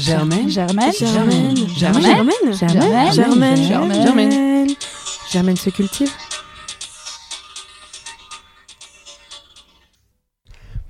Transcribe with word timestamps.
Germaine. 0.00 0.50
Germaine. 0.50 0.92
Germaine. 0.98 1.56
Germaine. 1.76 3.12
Germaine. 3.12 3.12
Germaine. 3.12 4.04
Germaine. 4.04 4.76
Germaine 5.32 5.56
se 5.56 5.70
cultive. 5.70 6.10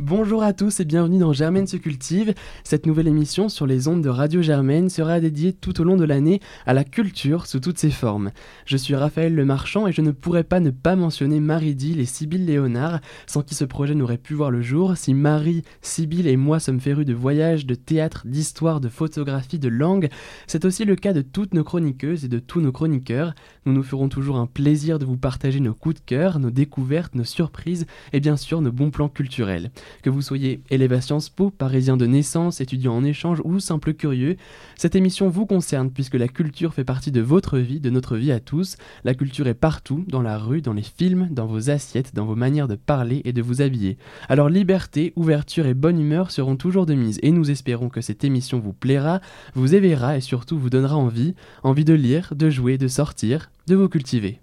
Bonjour 0.08 0.44
à 0.44 0.52
tous 0.52 0.78
et 0.78 0.84
bienvenue 0.84 1.18
dans 1.18 1.32
Germaine 1.32 1.66
se 1.66 1.76
cultive. 1.76 2.32
Cette 2.62 2.86
nouvelle 2.86 3.08
émission 3.08 3.48
sur 3.48 3.66
les 3.66 3.88
ondes 3.88 4.02
de 4.02 4.08
Radio 4.08 4.40
Germaine 4.40 4.88
sera 4.88 5.18
dédiée 5.18 5.52
tout 5.52 5.80
au 5.80 5.84
long 5.84 5.96
de 5.96 6.04
l'année 6.04 6.38
à 6.64 6.74
la 6.74 6.84
culture 6.84 7.46
sous 7.46 7.58
toutes 7.58 7.78
ses 7.78 7.90
formes. 7.90 8.30
Je 8.66 8.76
suis 8.76 8.94
Raphaël 8.94 9.34
Le 9.34 9.44
Marchand 9.44 9.88
et 9.88 9.92
je 9.92 10.02
ne 10.02 10.12
pourrais 10.12 10.44
pas 10.44 10.60
ne 10.60 10.70
pas 10.70 10.94
mentionner 10.94 11.40
Marie 11.40 11.74
Dill 11.74 11.98
et 11.98 12.04
Sybille 12.04 12.46
Léonard, 12.46 13.00
sans 13.26 13.42
qui 13.42 13.56
ce 13.56 13.64
projet 13.64 13.96
n'aurait 13.96 14.16
pu 14.16 14.34
voir 14.34 14.52
le 14.52 14.62
jour. 14.62 14.96
Si 14.96 15.12
Marie, 15.12 15.64
Sybille 15.82 16.28
et 16.28 16.36
moi 16.36 16.60
sommes 16.60 16.78
férus 16.78 17.04
de 17.04 17.12
voyages, 17.12 17.66
de 17.66 17.74
théâtre, 17.74 18.28
d'histoire, 18.28 18.80
de 18.80 18.88
photographie, 18.88 19.58
de 19.58 19.68
langue, 19.68 20.08
c'est 20.46 20.64
aussi 20.64 20.84
le 20.84 20.94
cas 20.94 21.14
de 21.14 21.22
toutes 21.22 21.52
nos 21.52 21.64
chroniqueuses 21.64 22.24
et 22.24 22.28
de 22.28 22.38
tous 22.38 22.60
nos 22.60 22.70
chroniqueurs. 22.70 23.34
Nous 23.64 23.72
nous 23.72 23.82
ferons 23.82 24.08
toujours 24.08 24.36
un 24.36 24.46
plaisir 24.46 25.00
de 25.00 25.04
vous 25.04 25.16
partager 25.16 25.58
nos 25.58 25.74
coups 25.74 25.96
de 25.96 26.06
cœur, 26.06 26.38
nos 26.38 26.52
découvertes, 26.52 27.16
nos 27.16 27.24
surprises 27.24 27.86
et 28.12 28.20
bien 28.20 28.36
sûr 28.36 28.60
nos 28.60 28.70
bons 28.70 28.92
plans 28.92 29.08
culturels. 29.08 29.72
Que 30.06 30.10
vous 30.10 30.22
soyez 30.22 30.60
élève 30.70 30.92
à 30.92 31.00
Sciences 31.00 31.28
Po, 31.28 31.50
parisien 31.50 31.96
de 31.96 32.06
naissance, 32.06 32.60
étudiant 32.60 32.94
en 32.94 33.02
échange 33.02 33.42
ou 33.42 33.58
simple 33.58 33.92
curieux, 33.92 34.36
cette 34.76 34.94
émission 34.94 35.28
vous 35.28 35.46
concerne 35.46 35.90
puisque 35.90 36.14
la 36.14 36.28
culture 36.28 36.74
fait 36.74 36.84
partie 36.84 37.10
de 37.10 37.20
votre 37.20 37.58
vie, 37.58 37.80
de 37.80 37.90
notre 37.90 38.16
vie 38.16 38.30
à 38.30 38.38
tous. 38.38 38.76
La 39.02 39.14
culture 39.14 39.48
est 39.48 39.54
partout, 39.54 40.04
dans 40.06 40.22
la 40.22 40.38
rue, 40.38 40.62
dans 40.62 40.74
les 40.74 40.84
films, 40.84 41.26
dans 41.32 41.46
vos 41.46 41.70
assiettes, 41.70 42.14
dans 42.14 42.24
vos 42.24 42.36
manières 42.36 42.68
de 42.68 42.76
parler 42.76 43.20
et 43.24 43.32
de 43.32 43.42
vous 43.42 43.62
habiller. 43.62 43.98
Alors 44.28 44.48
liberté, 44.48 45.12
ouverture 45.16 45.66
et 45.66 45.74
bonne 45.74 45.98
humeur 45.98 46.30
seront 46.30 46.54
toujours 46.54 46.86
de 46.86 46.94
mise 46.94 47.18
et 47.24 47.32
nous 47.32 47.50
espérons 47.50 47.88
que 47.88 48.00
cette 48.00 48.22
émission 48.22 48.60
vous 48.60 48.74
plaira, 48.74 49.20
vous 49.56 49.74
éveillera 49.74 50.16
et 50.16 50.20
surtout 50.20 50.56
vous 50.56 50.70
donnera 50.70 50.94
envie, 50.94 51.34
envie 51.64 51.84
de 51.84 51.94
lire, 51.94 52.32
de 52.36 52.48
jouer, 52.48 52.78
de 52.78 52.86
sortir, 52.86 53.50
de 53.66 53.74
vous 53.74 53.88
cultiver. 53.88 54.38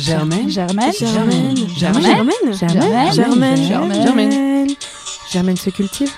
Germaine. 0.00 0.50
Germaine. 0.50 0.92
Germaine. 0.92 1.56
Germaine. 1.78 2.52
Germaine. 2.52 3.12
Germaine. 3.12 4.02
Germaine. 4.02 4.68
Germaine 5.32 5.56
se 5.56 5.70
cultive. 5.70 6.10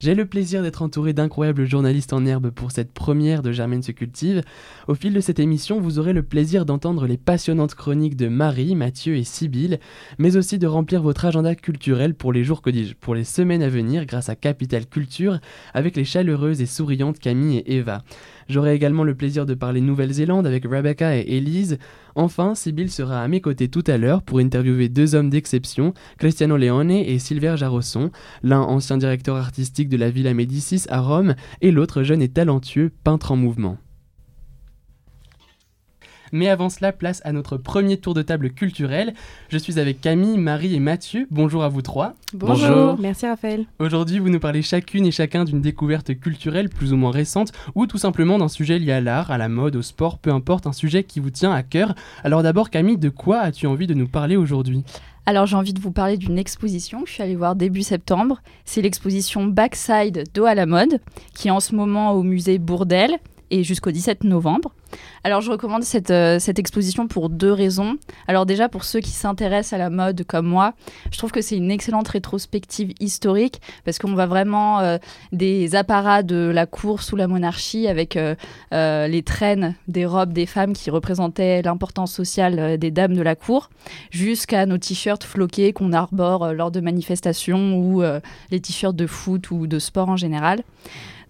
J'ai 0.00 0.14
le 0.14 0.26
plaisir 0.26 0.62
d'être 0.62 0.82
entouré 0.82 1.12
d'incroyables 1.12 1.64
journalistes 1.64 2.12
en 2.12 2.24
herbe 2.24 2.50
pour 2.50 2.70
cette 2.70 2.92
première 2.92 3.42
de 3.42 3.50
Germaine 3.50 3.82
se 3.82 3.90
cultive. 3.90 4.42
Au 4.86 4.94
fil 4.94 5.12
de 5.12 5.20
cette 5.20 5.40
émission, 5.40 5.80
vous 5.80 5.98
aurez 5.98 6.12
le 6.12 6.22
plaisir 6.22 6.64
d'entendre 6.64 7.06
les 7.06 7.16
passionnantes 7.16 7.74
chroniques 7.74 8.14
de 8.14 8.28
Marie, 8.28 8.76
Mathieu 8.76 9.16
et 9.16 9.24
Sybille, 9.24 9.80
mais 10.18 10.36
aussi 10.36 10.58
de 10.58 10.68
remplir 10.68 11.02
votre 11.02 11.24
agenda 11.24 11.54
culturel 11.56 12.14
pour 12.14 12.32
les 12.32 12.44
jours 12.44 12.62
que 12.62 12.70
dis-je, 12.70 12.94
pour 12.94 13.16
les 13.16 13.24
semaines 13.24 13.62
à 13.62 13.68
venir 13.68 14.06
grâce 14.06 14.28
à 14.28 14.36
Capital 14.36 14.86
Culture 14.86 15.40
avec 15.74 15.96
les 15.96 16.04
chaleureuses 16.04 16.60
et 16.60 16.66
souriantes 16.66 17.18
Camille 17.18 17.58
et 17.58 17.78
Eva. 17.78 18.04
J'aurai 18.48 18.74
également 18.74 19.04
le 19.04 19.14
plaisir 19.14 19.44
de 19.44 19.54
parler 19.54 19.80
Nouvelle-Zélande 19.80 20.46
avec 20.46 20.64
Rebecca 20.64 21.16
et 21.16 21.36
Elise. 21.36 21.78
Enfin, 22.14 22.54
Sybille 22.54 22.88
sera 22.88 23.22
à 23.22 23.28
mes 23.28 23.40
côtés 23.40 23.68
tout 23.68 23.84
à 23.86 23.98
l'heure 23.98 24.22
pour 24.22 24.38
interviewer 24.38 24.88
deux 24.88 25.14
hommes 25.14 25.30
d'exception, 25.30 25.92
Cristiano 26.18 26.56
Leone 26.56 26.90
et 26.90 27.18
Silver 27.18 27.56
Jarosson, 27.56 28.10
l'un 28.42 28.60
ancien 28.60 28.96
directeur 28.96 29.36
artistique 29.36 29.88
de 29.88 29.96
la 29.96 30.10
Villa 30.10 30.34
Médicis 30.34 30.84
à 30.88 31.00
Rome 31.00 31.34
et 31.60 31.70
l'autre 31.70 32.02
jeune 32.02 32.22
et 32.22 32.28
talentueux 32.28 32.90
peintre 33.04 33.32
en 33.32 33.36
mouvement. 33.36 33.78
Mais 36.32 36.48
avant 36.48 36.68
cela, 36.68 36.92
place 36.92 37.20
à 37.24 37.32
notre 37.32 37.56
premier 37.56 37.96
tour 37.96 38.14
de 38.14 38.22
table 38.22 38.50
culturel. 38.50 39.14
Je 39.48 39.58
suis 39.58 39.78
avec 39.78 40.00
Camille, 40.00 40.38
Marie 40.38 40.74
et 40.74 40.80
Mathieu. 40.80 41.26
Bonjour 41.30 41.64
à 41.64 41.68
vous 41.68 41.82
trois. 41.82 42.14
Bonjour. 42.34 42.98
Merci 42.98 43.26
Raphaël. 43.26 43.66
Aujourd'hui, 43.78 44.18
vous 44.18 44.28
nous 44.28 44.40
parlez 44.40 44.62
chacune 44.62 45.06
et 45.06 45.10
chacun 45.10 45.44
d'une 45.44 45.60
découverte 45.60 46.18
culturelle 46.18 46.68
plus 46.68 46.92
ou 46.92 46.96
moins 46.96 47.10
récente 47.10 47.52
ou 47.74 47.86
tout 47.86 47.98
simplement 47.98 48.38
d'un 48.38 48.48
sujet 48.48 48.78
lié 48.78 48.92
à 48.92 49.00
l'art, 49.00 49.30
à 49.30 49.38
la 49.38 49.48
mode, 49.48 49.76
au 49.76 49.82
sport, 49.82 50.18
peu 50.18 50.32
importe, 50.32 50.66
un 50.66 50.72
sujet 50.72 51.04
qui 51.04 51.20
vous 51.20 51.30
tient 51.30 51.52
à 51.52 51.62
cœur. 51.62 51.94
Alors 52.24 52.42
d'abord, 52.42 52.70
Camille, 52.70 52.98
de 52.98 53.08
quoi 53.08 53.38
as-tu 53.38 53.66
envie 53.66 53.86
de 53.86 53.94
nous 53.94 54.08
parler 54.08 54.36
aujourd'hui? 54.36 54.84
Alors 55.26 55.44
j'ai 55.44 55.56
envie 55.56 55.74
de 55.74 55.80
vous 55.80 55.90
parler 55.90 56.16
d'une 56.16 56.38
exposition 56.38 57.02
que 57.02 57.08
je 57.08 57.12
suis 57.12 57.22
allée 57.22 57.36
voir 57.36 57.54
début 57.54 57.82
septembre. 57.82 58.40
C'est 58.64 58.80
l'exposition 58.80 59.44
Backside 59.44 60.24
d'eau 60.32 60.46
à 60.46 60.54
la 60.54 60.64
mode 60.64 61.00
qui 61.34 61.48
est 61.48 61.50
en 61.50 61.60
ce 61.60 61.74
moment 61.74 62.12
au 62.12 62.22
musée 62.22 62.58
Bourdelle 62.58 63.18
et 63.50 63.64
jusqu'au 63.64 63.90
17 63.90 64.24
novembre. 64.24 64.72
Alors 65.24 65.40
je 65.40 65.50
recommande 65.50 65.82
cette, 65.82 66.10
euh, 66.10 66.38
cette 66.38 66.58
exposition 66.58 67.08
pour 67.08 67.28
deux 67.28 67.52
raisons. 67.52 67.96
Alors 68.26 68.46
déjà 68.46 68.68
pour 68.68 68.84
ceux 68.84 69.00
qui 69.00 69.10
s'intéressent 69.10 69.74
à 69.74 69.78
la 69.78 69.90
mode 69.90 70.24
comme 70.24 70.46
moi, 70.46 70.74
je 71.10 71.18
trouve 71.18 71.30
que 71.30 71.40
c'est 71.40 71.56
une 71.56 71.70
excellente 71.70 72.08
rétrospective 72.08 72.94
historique 73.00 73.60
parce 73.84 73.98
qu'on 73.98 74.14
voit 74.14 74.26
vraiment 74.26 74.80
euh, 74.80 74.98
des 75.32 75.74
apparats 75.74 76.22
de 76.22 76.50
la 76.54 76.66
cour 76.66 77.02
sous 77.02 77.16
la 77.16 77.26
monarchie 77.26 77.86
avec 77.86 78.16
euh, 78.16 78.36
les 78.70 79.22
traînes 79.22 79.74
des 79.88 80.06
robes 80.06 80.32
des 80.32 80.46
femmes 80.46 80.72
qui 80.72 80.90
représentaient 80.90 81.62
l'importance 81.62 82.12
sociale 82.12 82.78
des 82.78 82.90
dames 82.90 83.14
de 83.14 83.22
la 83.22 83.34
cour, 83.34 83.70
jusqu'à 84.10 84.66
nos 84.66 84.78
t-shirts 84.78 85.24
floqués 85.24 85.72
qu'on 85.72 85.92
arbore 85.92 86.52
lors 86.52 86.70
de 86.70 86.80
manifestations 86.80 87.76
ou 87.76 88.02
les 88.50 88.60
t-shirts 88.60 88.96
de 88.96 89.06
foot 89.06 89.50
ou 89.50 89.66
de 89.66 89.78
sport 89.78 90.08
en 90.08 90.16
général. 90.16 90.62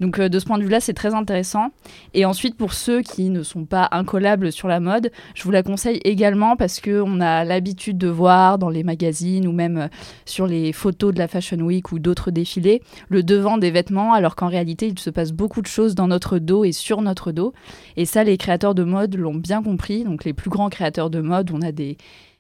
Donc 0.01 0.19
euh, 0.19 0.29
de 0.29 0.39
ce 0.39 0.45
point 0.45 0.59
de 0.59 0.63
vue-là, 0.63 0.81
c'est 0.81 0.95
très 0.95 1.15
intéressant. 1.15 1.69
Et 2.15 2.25
ensuite, 2.25 2.57
pour 2.57 2.73
ceux 2.73 3.03
qui 3.03 3.31
ne 3.31 3.43
sont 3.43 3.65
pas 3.65 3.89
incollables 3.93 4.53
sur 4.53 4.69
la 4.69 4.81
mode, 4.81 5.11
je 5.35 5.43
vous 5.43 5.51
la 5.51 5.63
conseille 5.63 6.01
également 6.05 6.57
parce 6.57 6.81
que 6.81 7.01
on 7.01 7.21
a 7.21 7.45
l'habitude 7.45 7.99
de 7.99 8.09
voir 8.09 8.59
dans 8.59 8.69
les 8.69 8.85
magazines 8.85 9.47
ou 9.47 9.53
même 9.53 9.79
euh, 9.79 9.89
sur 10.25 10.47
les 10.47 10.73
photos 10.73 11.13
de 11.13 11.19
la 11.19 11.29
Fashion 11.29 11.59
Week 11.59 11.93
ou 11.93 11.99
d'autres 11.99 12.31
défilés 12.31 12.83
le 13.09 13.23
devant 13.23 13.59
des 13.59 13.71
vêtements, 13.71 14.13
alors 14.13 14.37
qu'en 14.37 14.49
réalité, 14.49 14.87
il 14.87 14.99
se 14.99 15.11
passe 15.11 15.33
beaucoup 15.33 15.63
de 15.63 15.67
choses 15.67 15.95
dans 15.95 16.09
notre 16.09 16.39
dos 16.39 16.65
et 16.65 16.73
sur 16.73 17.03
notre 17.03 17.33
dos. 17.33 17.53
Et 17.97 18.05
ça, 18.05 18.25
les 18.25 18.37
créateurs 18.37 18.75
de 18.75 18.85
mode 18.85 19.17
l'ont 19.17 19.35
bien 19.35 19.63
compris. 19.63 20.05
Donc 20.05 20.25
les 20.25 20.33
plus 20.33 20.51
grands 20.51 20.69
créateurs 20.69 21.11
de 21.11 21.21
mode, 21.21 21.51
on 21.53 21.63
a 21.63 21.73
des 21.73 21.97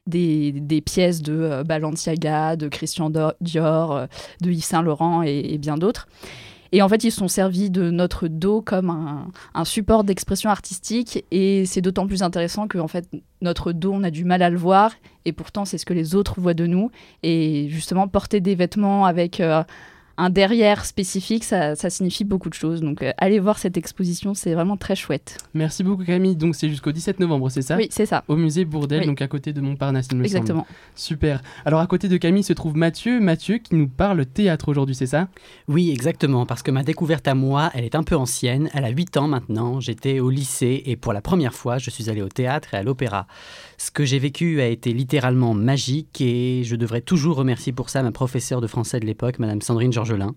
des, 0.06 0.80
pièces 0.80 1.20
de 1.20 1.34
euh, 1.34 1.64
Balenciaga, 1.64 2.56
de 2.56 2.68
Christian 2.68 3.10
Dior, 3.42 4.06
de 4.40 4.50
Yves 4.50 4.64
Saint 4.64 4.80
Laurent 4.80 5.22
et 5.22 5.58
bien 5.58 5.76
d'autres. 5.76 6.08
Et 6.72 6.82
en 6.82 6.88
fait, 6.88 7.04
ils 7.04 7.10
se 7.10 7.18
sont 7.18 7.28
servis 7.28 7.70
de 7.70 7.90
notre 7.90 8.28
dos 8.28 8.60
comme 8.60 8.90
un, 9.54 9.64
support 9.64 10.04
d'expression 10.04 10.50
artistique. 10.50 11.24
Et 11.30 11.66
c'est 11.66 11.80
d'autant 11.80 12.06
plus 12.06 12.22
intéressant 12.22 12.68
que, 12.68 12.78
en 12.78 12.88
fait, 12.88 13.08
notre 13.40 13.72
dos, 13.72 13.92
on 13.92 14.02
a 14.02 14.10
du 14.10 14.24
mal 14.24 14.42
à 14.42 14.50
le 14.50 14.58
voir. 14.58 14.92
Et 15.24 15.32
pourtant, 15.32 15.64
c'est 15.64 15.78
ce 15.78 15.86
que 15.86 15.94
les 15.94 16.14
autres 16.14 16.40
voient 16.40 16.54
de 16.54 16.66
nous. 16.66 16.90
Et 17.22 17.68
justement, 17.70 18.08
porter 18.08 18.40
des 18.40 18.54
vêtements 18.54 19.06
avec 19.06 19.40
euh, 19.40 19.62
un 20.18 20.30
derrière 20.30 20.84
spécifique, 20.84 21.44
ça, 21.44 21.76
ça 21.76 21.88
signifie 21.90 22.24
beaucoup 22.24 22.48
de 22.48 22.54
choses. 22.54 22.80
Donc, 22.80 23.02
euh, 23.02 23.12
allez 23.18 23.38
voir 23.38 23.58
cette 23.58 23.76
exposition, 23.76 24.34
c'est 24.34 24.52
vraiment 24.52 24.76
très 24.76 24.96
chouette. 24.96 25.38
Merci 25.54 25.84
beaucoup 25.84 26.04
Camille. 26.04 26.36
Donc 26.36 26.56
c'est 26.56 26.68
jusqu'au 26.68 26.92
17 26.92 27.20
novembre, 27.20 27.48
c'est 27.50 27.62
ça 27.62 27.76
Oui, 27.76 27.86
c'est 27.90 28.04
ça. 28.04 28.24
Au 28.28 28.36
musée 28.36 28.64
Bourdelle, 28.64 29.00
Oui. 29.02 29.06
donc 29.06 29.22
à 29.22 29.28
côté 29.28 29.52
de 29.52 29.60
Montparnasse, 29.60 30.08
il 30.10 30.18
me 30.18 30.24
semble. 30.24 30.36
Exactement. 30.36 30.66
Super. 30.94 31.40
Alors 31.64 31.80
à 31.80 31.86
côté 31.86 32.08
de 32.08 32.16
Camille 32.16 32.42
se 32.42 32.52
trouve 32.52 32.76
Mathieu. 32.76 33.20
Mathieu 33.20 33.58
qui 33.58 33.76
nous 33.76 33.88
parle 33.88 34.26
théâtre 34.26 34.68
aujourd'hui, 34.68 34.94
c'est 34.94 35.06
ça? 35.06 35.28
Oui, 35.68 35.90
exactement, 35.90 36.44
parce 36.46 36.62
que 36.62 36.70
ma 36.72 36.82
découverte 36.82 37.28
à 37.28 37.34
moi, 37.34 37.70
elle 37.74 37.84
est 37.84 37.94
un 37.94 38.02
peu 38.02 38.16
ancienne. 38.16 38.68
Elle 38.74 38.84
a 38.84 38.90
8 38.90 39.16
ans 39.16 39.28
maintenant. 39.28 39.78
J'étais 39.80 40.18
au 40.20 40.30
lycée 40.30 40.82
et 40.86 40.96
pour 40.96 41.12
la 41.12 41.20
première 41.22 41.54
fois, 41.54 41.78
je 41.78 41.90
suis 41.90 42.10
allé 42.10 42.22
au 42.22 42.28
théâtre 42.28 42.74
et 42.74 42.76
à 42.76 42.82
l'opéra. 42.82 43.26
Ce 43.80 43.92
que 43.92 44.04
j'ai 44.04 44.18
vécu 44.18 44.60
a 44.60 44.66
été 44.66 44.92
littéralement 44.92 45.54
magique 45.54 46.20
et 46.20 46.64
je 46.64 46.74
devrais 46.74 47.00
toujours 47.00 47.36
remercier 47.36 47.72
pour 47.72 47.90
ça 47.90 48.02
ma 48.02 48.10
professeure 48.10 48.60
de 48.60 48.66
français 48.66 48.98
de 48.98 49.06
l'époque, 49.06 49.38
Madame 49.38 49.62
Sandrine 49.62 49.92
Georgelin. 49.92 50.34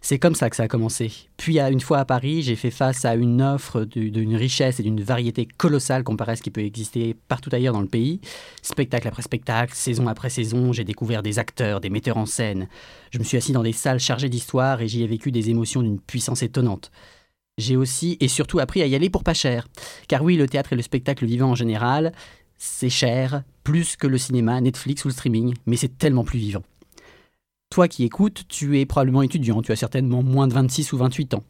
C'est 0.00 0.18
comme 0.18 0.34
ça 0.34 0.48
que 0.48 0.56
ça 0.56 0.62
a 0.62 0.68
commencé. 0.68 1.12
Puis, 1.36 1.60
une 1.60 1.80
fois 1.80 1.98
à 1.98 2.06
Paris, 2.06 2.40
j'ai 2.40 2.56
fait 2.56 2.70
face 2.70 3.04
à 3.04 3.16
une 3.16 3.42
offre 3.42 3.84
d'une 3.84 4.34
richesse 4.34 4.80
et 4.80 4.82
d'une 4.82 5.02
variété 5.02 5.46
colossale 5.46 6.04
comparée 6.04 6.32
à 6.32 6.36
ce 6.36 6.42
qui 6.42 6.50
peut 6.50 6.62
exister 6.62 7.14
partout 7.28 7.50
ailleurs 7.52 7.74
dans 7.74 7.82
le 7.82 7.86
pays. 7.86 8.22
Spectacle 8.62 9.08
après 9.08 9.20
spectacle, 9.20 9.74
saison 9.74 10.06
après 10.06 10.30
saison, 10.30 10.72
j'ai 10.72 10.84
découvert 10.84 11.22
des 11.22 11.38
acteurs, 11.38 11.82
des 11.82 11.90
metteurs 11.90 12.16
en 12.16 12.24
scène. 12.24 12.66
Je 13.10 13.18
me 13.18 13.24
suis 13.24 13.36
assis 13.36 13.52
dans 13.52 13.62
des 13.62 13.74
salles 13.74 14.00
chargées 14.00 14.30
d'histoire 14.30 14.80
et 14.80 14.88
j'y 14.88 15.02
ai 15.02 15.06
vécu 15.06 15.30
des 15.32 15.50
émotions 15.50 15.82
d'une 15.82 16.00
puissance 16.00 16.42
étonnante. 16.42 16.90
J'ai 17.58 17.76
aussi 17.76 18.16
et 18.20 18.28
surtout 18.28 18.58
appris 18.58 18.80
à 18.80 18.86
y 18.86 18.94
aller 18.94 19.10
pour 19.10 19.22
pas 19.22 19.34
cher. 19.34 19.68
Car 20.08 20.24
oui, 20.24 20.36
le 20.36 20.48
théâtre 20.48 20.72
et 20.72 20.76
le 20.76 20.82
spectacle 20.82 21.26
vivant 21.26 21.50
en 21.50 21.54
général, 21.54 22.12
c'est 22.62 22.90
cher, 22.90 23.42
plus 23.64 23.96
que 23.96 24.06
le 24.06 24.18
cinéma, 24.18 24.60
Netflix 24.60 25.04
ou 25.04 25.08
le 25.08 25.14
streaming, 25.14 25.54
mais 25.64 25.76
c'est 25.76 25.96
tellement 25.96 26.24
plus 26.24 26.38
vivant. 26.38 26.62
Toi 27.70 27.88
qui 27.88 28.04
écoutes, 28.04 28.44
tu 28.48 28.78
es 28.78 28.84
probablement 28.84 29.22
étudiant, 29.22 29.62
tu 29.62 29.72
as 29.72 29.76
certainement 29.76 30.22
moins 30.22 30.46
de 30.46 30.52
26 30.52 30.92
ou 30.92 30.98
28 30.98 31.34
ans. 31.34 31.44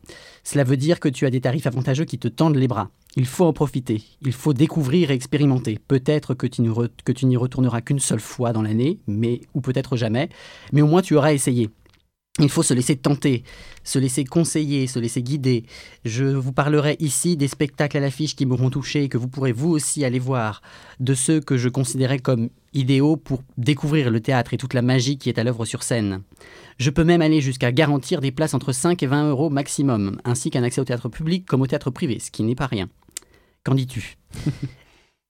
Cela 0.45 0.65
veut 0.65 0.77
dire 0.77 1.01
que 1.01 1.09
tu 1.09 1.27
as 1.27 1.31
des 1.31 1.41
tarifs 1.41 1.67
avantageux 1.67 2.05
qui 2.05 2.19
te 2.19 2.29
tendent 2.29 2.57
les 2.57 2.69
bras. 2.69 2.91
Il 3.17 3.27
faut 3.27 3.45
en 3.45 3.53
profiter, 3.53 4.03
il 4.23 4.33
faut 4.33 4.53
découvrir 4.53 5.11
et 5.11 5.15
expérimenter. 5.15 5.81
Peut-être 5.89 6.35
que 6.35 6.47
tu 6.47 6.63
n'y 6.63 7.37
retourneras 7.37 7.81
qu'une 7.81 7.99
seule 7.99 8.21
fois 8.21 8.53
dans 8.53 8.63
l'année, 8.63 9.01
mais 9.09 9.41
ou 9.55 9.61
peut-être 9.61 9.97
jamais, 9.97 10.29
mais 10.73 10.83
au 10.83 10.87
moins 10.87 11.03
tu 11.03 11.17
auras 11.17 11.33
essayé. 11.33 11.71
Il 12.39 12.49
faut 12.49 12.63
se 12.63 12.73
laisser 12.73 12.97
tenter, 12.97 13.43
se 13.83 13.99
laisser 13.99 14.25
conseiller, 14.25 14.87
se 14.87 15.01
laisser 15.01 15.23
guider. 15.23 15.65
Je 16.05 16.25
vous 16.25 16.53
parlerai 16.53 16.97
ici 17.01 17.37
des 17.37 17.49
spectacles 17.49 17.97
à 17.97 18.01
l'affiche 18.01 18.37
qui 18.37 18.47
m'auront 18.47 18.71
touché 18.71 19.05
et 19.05 19.09
que 19.09 19.19
vous 19.19 19.27
pourrez 19.27 19.53
vous 19.53 19.71
aussi 19.71 20.05
aller 20.05 20.21
voir, 20.21 20.63
de 21.01 21.13
ceux 21.15 21.41
que 21.41 21.57
je 21.57 21.69
considérais 21.69 22.21
comme 22.21 22.49
idéaux 22.73 23.17
pour 23.17 23.43
découvrir 23.59 24.11
le 24.11 24.21
théâtre 24.21 24.55
et 24.55 24.59
toute 24.59 24.75
la 24.75 24.83
magie 24.83 25.19
qui 25.19 25.29
est 25.29 25.39
à 25.39 25.45
l'œuvre 25.45 25.65
sur 25.65 25.83
scène. 25.83 26.23
Je 26.79 26.91
peux 26.91 27.05
même 27.05 27.21
aller 27.21 27.41
jusqu'à 27.41 27.73
garantir 27.73 28.21
des 28.21 28.31
places 28.31 28.55
entre 28.55 28.73
5 28.73 29.03
et 29.03 29.07
20 29.07 29.31
euros 29.31 29.51
maximum, 29.51 30.21
ainsi 30.25 30.51
qu'un 30.51 30.63
accès 30.63 30.81
au 30.81 30.85
théâtre 30.85 31.09
public 31.09 31.45
comme 31.47 31.63
au 31.63 31.67
théâtre 31.67 31.91
privé, 31.91 32.21
ce 32.21 32.31
qui 32.31 32.45
n'est 32.45 32.55
pas 32.55 32.67
rien. 32.67 32.89
Qu'en 33.65 33.75
dis-tu? 33.75 34.17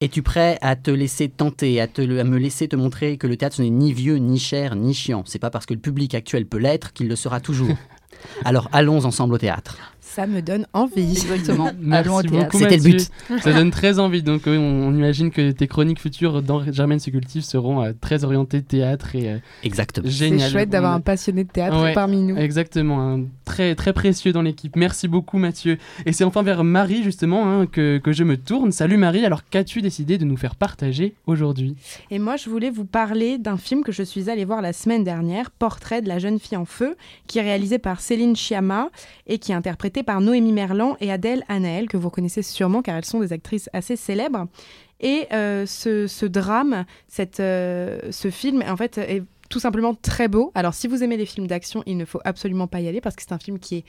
Es-tu 0.02 0.22
prêt 0.22 0.56
à 0.62 0.76
te 0.76 0.90
laisser 0.90 1.28
tenter, 1.28 1.78
à, 1.78 1.86
te, 1.86 2.00
à 2.00 2.24
me 2.24 2.38
laisser 2.38 2.68
te 2.68 2.74
montrer 2.74 3.18
que 3.18 3.26
le 3.26 3.36
théâtre 3.36 3.56
ce 3.56 3.60
n'est 3.60 3.68
ni 3.68 3.92
vieux, 3.92 4.16
ni 4.16 4.38
cher, 4.38 4.74
ni 4.74 4.94
chiant? 4.94 5.24
C'est 5.26 5.38
pas 5.38 5.50
parce 5.50 5.66
que 5.66 5.74
le 5.74 5.80
public 5.80 6.14
actuel 6.14 6.46
peut 6.46 6.56
l'être 6.56 6.94
qu'il 6.94 7.06
le 7.06 7.16
sera 7.16 7.38
toujours. 7.38 7.76
Alors 8.46 8.70
allons 8.72 9.04
ensemble 9.04 9.34
au 9.34 9.38
théâtre. 9.38 9.76
Ça 10.00 10.26
me 10.26 10.40
donne 10.42 10.66
envie. 10.72 11.10
Exactement. 11.12 11.70
Merci 11.80 12.08
Allons 12.08 12.16
au 12.18 12.22
théâtre. 12.22 12.36
beaucoup, 12.44 12.58
C'était 12.58 12.76
le 12.78 12.82
Mathieu. 12.82 12.98
but. 13.28 13.40
Ça 13.42 13.52
donne 13.52 13.70
très 13.70 13.98
envie. 13.98 14.22
Donc, 14.22 14.42
on, 14.46 14.50
on 14.50 14.94
imagine 14.94 15.30
que 15.30 15.50
tes 15.52 15.66
chroniques 15.66 16.00
futures 16.00 16.42
dans 16.42 16.70
Germaine 16.72 17.00
Cultive 17.00 17.42
seront 17.42 17.82
euh, 17.82 17.92
très 18.00 18.24
orientées 18.24 18.62
théâtre 18.62 19.14
et 19.14 19.30
euh, 19.30 19.38
Exactement. 19.62 20.08
génial. 20.08 20.40
C'est 20.40 20.52
chouette 20.52 20.70
d'avoir 20.70 20.92
On- 20.92 20.96
un 20.96 21.00
passionné 21.00 21.44
de 21.44 21.50
théâtre 21.50 21.80
Ouais. 21.82 21.92
parmi 21.92 22.22
nous. 22.22 22.36
Exactement, 22.36 23.00
un 23.14 23.24
très 23.44 23.74
très 23.74 23.92
précieux 23.92 24.32
dans 24.32 24.42
l'équipe. 24.42 24.74
Merci 24.76 25.06
beaucoup 25.08 25.38
Mathieu. 25.38 25.78
Et 26.06 26.12
c'est 26.12 26.24
enfin 26.24 26.42
vers 26.42 26.64
Marie 26.64 27.02
justement 27.02 27.46
hein, 27.48 27.66
que, 27.66 27.98
que 27.98 28.12
je 28.12 28.24
me 28.24 28.36
tourne. 28.36 28.72
Salut 28.72 28.96
Marie, 28.96 29.24
alors 29.24 29.42
qu'as-tu 29.48 29.82
décidé 29.82 30.18
de 30.18 30.24
nous 30.24 30.36
faire 30.36 30.54
partager 30.56 31.14
aujourd'hui? 31.26 31.76
Et 32.10 32.18
moi, 32.18 32.36
je 32.36 32.48
voulais 32.50 32.70
vous 32.70 32.84
parler 32.84 33.38
d'un 33.38 33.56
film 33.56 33.82
que 33.84 33.92
je 33.92 34.02
suis 34.02 34.30
allée 34.30 34.44
voir 34.44 34.62
la 34.62 34.72
semaine 34.72 35.04
dernière, 35.04 35.50
Portrait 35.50 36.00
de 36.02 36.08
la 36.08 36.18
jeune 36.18 36.38
fille 36.38 36.56
en 36.56 36.64
feu, 36.64 36.96
qui 37.26 37.38
est 37.38 37.42
réalisé 37.42 37.78
par 37.78 38.00
Céline 38.00 38.36
Sciamma 38.36 38.88
et 39.26 39.38
qui 39.38 39.52
est 39.52 39.54
par 40.02 40.20
Noémie 40.20 40.52
Merlan 40.52 40.96
et 41.00 41.12
Adèle 41.12 41.44
Haenel, 41.48 41.88
que 41.88 41.96
vous 41.96 42.10
connaissez 42.10 42.42
sûrement 42.42 42.82
car 42.82 42.96
elles 42.96 43.04
sont 43.04 43.20
des 43.20 43.32
actrices 43.32 43.68
assez 43.72 43.96
célèbres. 43.96 44.46
Et 45.00 45.26
euh, 45.32 45.66
ce, 45.66 46.06
ce 46.06 46.26
drame, 46.26 46.84
cette, 47.08 47.40
euh, 47.40 47.98
ce 48.10 48.30
film, 48.30 48.62
en 48.66 48.76
fait, 48.76 48.98
est 48.98 49.22
tout 49.48 49.60
simplement 49.60 49.94
très 49.94 50.28
beau. 50.28 50.52
Alors, 50.54 50.74
si 50.74 50.86
vous 50.88 51.02
aimez 51.02 51.16
les 51.16 51.26
films 51.26 51.46
d'action, 51.46 51.82
il 51.86 51.96
ne 51.96 52.04
faut 52.04 52.20
absolument 52.24 52.66
pas 52.66 52.80
y 52.80 52.88
aller 52.88 53.00
parce 53.00 53.16
que 53.16 53.22
c'est 53.22 53.32
un 53.32 53.38
film 53.38 53.58
qui 53.58 53.78
est 53.78 53.84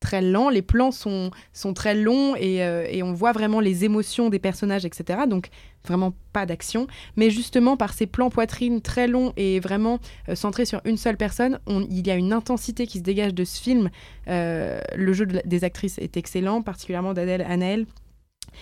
très 0.00 0.22
lent. 0.22 0.48
Les 0.48 0.62
plans 0.62 0.90
sont, 0.90 1.30
sont 1.52 1.74
très 1.74 1.94
longs 1.94 2.34
et, 2.36 2.62
euh, 2.62 2.86
et 2.90 3.02
on 3.02 3.12
voit 3.12 3.32
vraiment 3.32 3.60
les 3.60 3.84
émotions 3.84 4.28
des 4.28 4.38
personnages, 4.38 4.84
etc. 4.84 5.20
Donc, 5.28 5.48
vraiment 5.84 6.14
pas 6.32 6.46
d'action. 6.46 6.86
Mais 7.16 7.30
justement, 7.30 7.76
par 7.76 7.92
ces 7.92 8.06
plans 8.06 8.30
poitrine 8.30 8.80
très 8.80 9.08
longs 9.08 9.32
et 9.36 9.60
vraiment 9.60 9.98
euh, 10.28 10.34
centrés 10.34 10.64
sur 10.64 10.80
une 10.84 10.96
seule 10.96 11.16
personne, 11.16 11.58
on- 11.66 11.86
il 11.88 12.06
y 12.06 12.10
a 12.10 12.16
une 12.16 12.32
intensité 12.32 12.86
qui 12.86 12.98
se 12.98 13.02
dégage 13.02 13.34
de 13.34 13.44
ce 13.44 13.60
film. 13.60 13.90
Euh, 14.28 14.80
le 14.96 15.12
jeu 15.12 15.26
des 15.26 15.64
actrices 15.64 15.98
est 15.98 16.16
excellent, 16.16 16.62
particulièrement 16.62 17.14
d'Adèle 17.14 17.42
Hanel, 17.48 17.86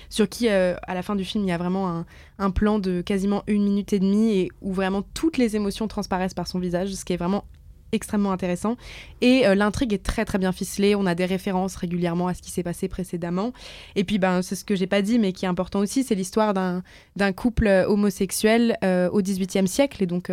sur 0.09 0.29
qui, 0.29 0.49
à 0.49 0.77
la 0.95 1.03
fin 1.03 1.15
du 1.15 1.25
film, 1.25 1.45
il 1.45 1.49
y 1.49 1.53
a 1.53 1.59
vraiment 1.59 1.89
un, 1.89 2.07
un 2.39 2.51
plan 2.51 2.79
de 2.79 3.01
quasiment 3.01 3.45
une 3.47 3.63
minute 3.65 3.93
et 3.93 4.01
demie 4.01 4.33
et 4.39 4.51
où 4.61 4.73
vraiment 4.73 5.03
toutes 5.15 5.37
les 5.39 5.57
émotions 5.57 5.87
transparaissent 5.89 6.35
par 6.35 6.49
son 6.49 6.59
visage, 6.59 6.93
ce 6.95 7.05
qui 7.05 7.13
est 7.13 7.17
vraiment 7.17 7.45
extrêmement 7.95 8.33
intéressant. 8.33 8.77
Et 9.21 9.47
euh, 9.47 9.55
l'intrigue 9.55 9.93
est 9.93 10.03
très 10.03 10.25
très 10.25 10.39
bien 10.39 10.53
ficelée. 10.53 10.95
On 10.95 11.07
a 11.07 11.15
des 11.15 11.25
références 11.27 11.77
régulièrement 11.77 12.29
à 12.29 12.35
ce 12.35 12.43
qui 12.43 12.51
s'est 12.51 12.63
passé 12.63 12.89
précédemment. 12.89 13.53
Et 13.97 14.05
puis, 14.05 14.19
ben, 14.19 14.43
c'est 14.43 14.55
ce 14.55 14.65
que 14.65 14.75
j'ai 14.77 14.87
pas 14.87 15.03
dit, 15.03 15.19
mais 15.19 15.33
qui 15.33 15.45
est 15.45 15.49
important 15.49 15.81
aussi, 15.81 16.05
c'est 16.05 16.15
l'histoire 16.15 16.55
d'un 16.55 17.33
couple 17.33 17.67
euh, 17.67 17.87
homosexuel 17.89 18.77
euh, 18.85 19.09
au 19.11 19.23
XVIIIe 19.23 19.69
siècle, 19.69 20.03
et 20.03 20.07
donc 20.07 20.31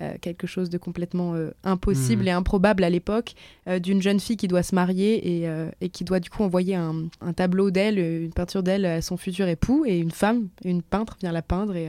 euh, 0.00 0.14
quelque 0.22 0.46
chose 0.46 0.70
de 0.70 0.78
complètement 0.78 1.34
euh, 1.34 1.50
impossible 1.64 2.22
Mhm. 2.22 2.28
et 2.28 2.30
improbable 2.30 2.82
à 2.82 2.88
l'époque, 2.88 3.34
euh, 3.68 3.78
d'une 3.78 4.00
jeune 4.00 4.20
fille 4.20 4.38
qui 4.38 4.48
doit 4.48 4.62
se 4.62 4.74
marier 4.74 5.42
et, 5.42 5.48
et 5.82 5.88
qui 5.90 6.02
doit 6.04 6.18
du 6.18 6.30
coup 6.30 6.42
envoyer 6.42 6.74
un, 6.74 7.08
un 7.20 7.32
tableau 7.34 7.70
d'elle, 7.70 7.98
une 7.98 8.32
peinture 8.32 8.62
d'elle 8.62 8.86
à 8.86 9.02
son 9.02 9.18
futur 9.18 9.46
époux, 9.48 9.84
et 9.86 9.98
une 9.98 10.10
femme, 10.10 10.48
une 10.64 10.82
peintre 10.82 11.16
vient 11.20 11.30
la 11.30 11.42
peindre, 11.42 11.76
et, 11.76 11.88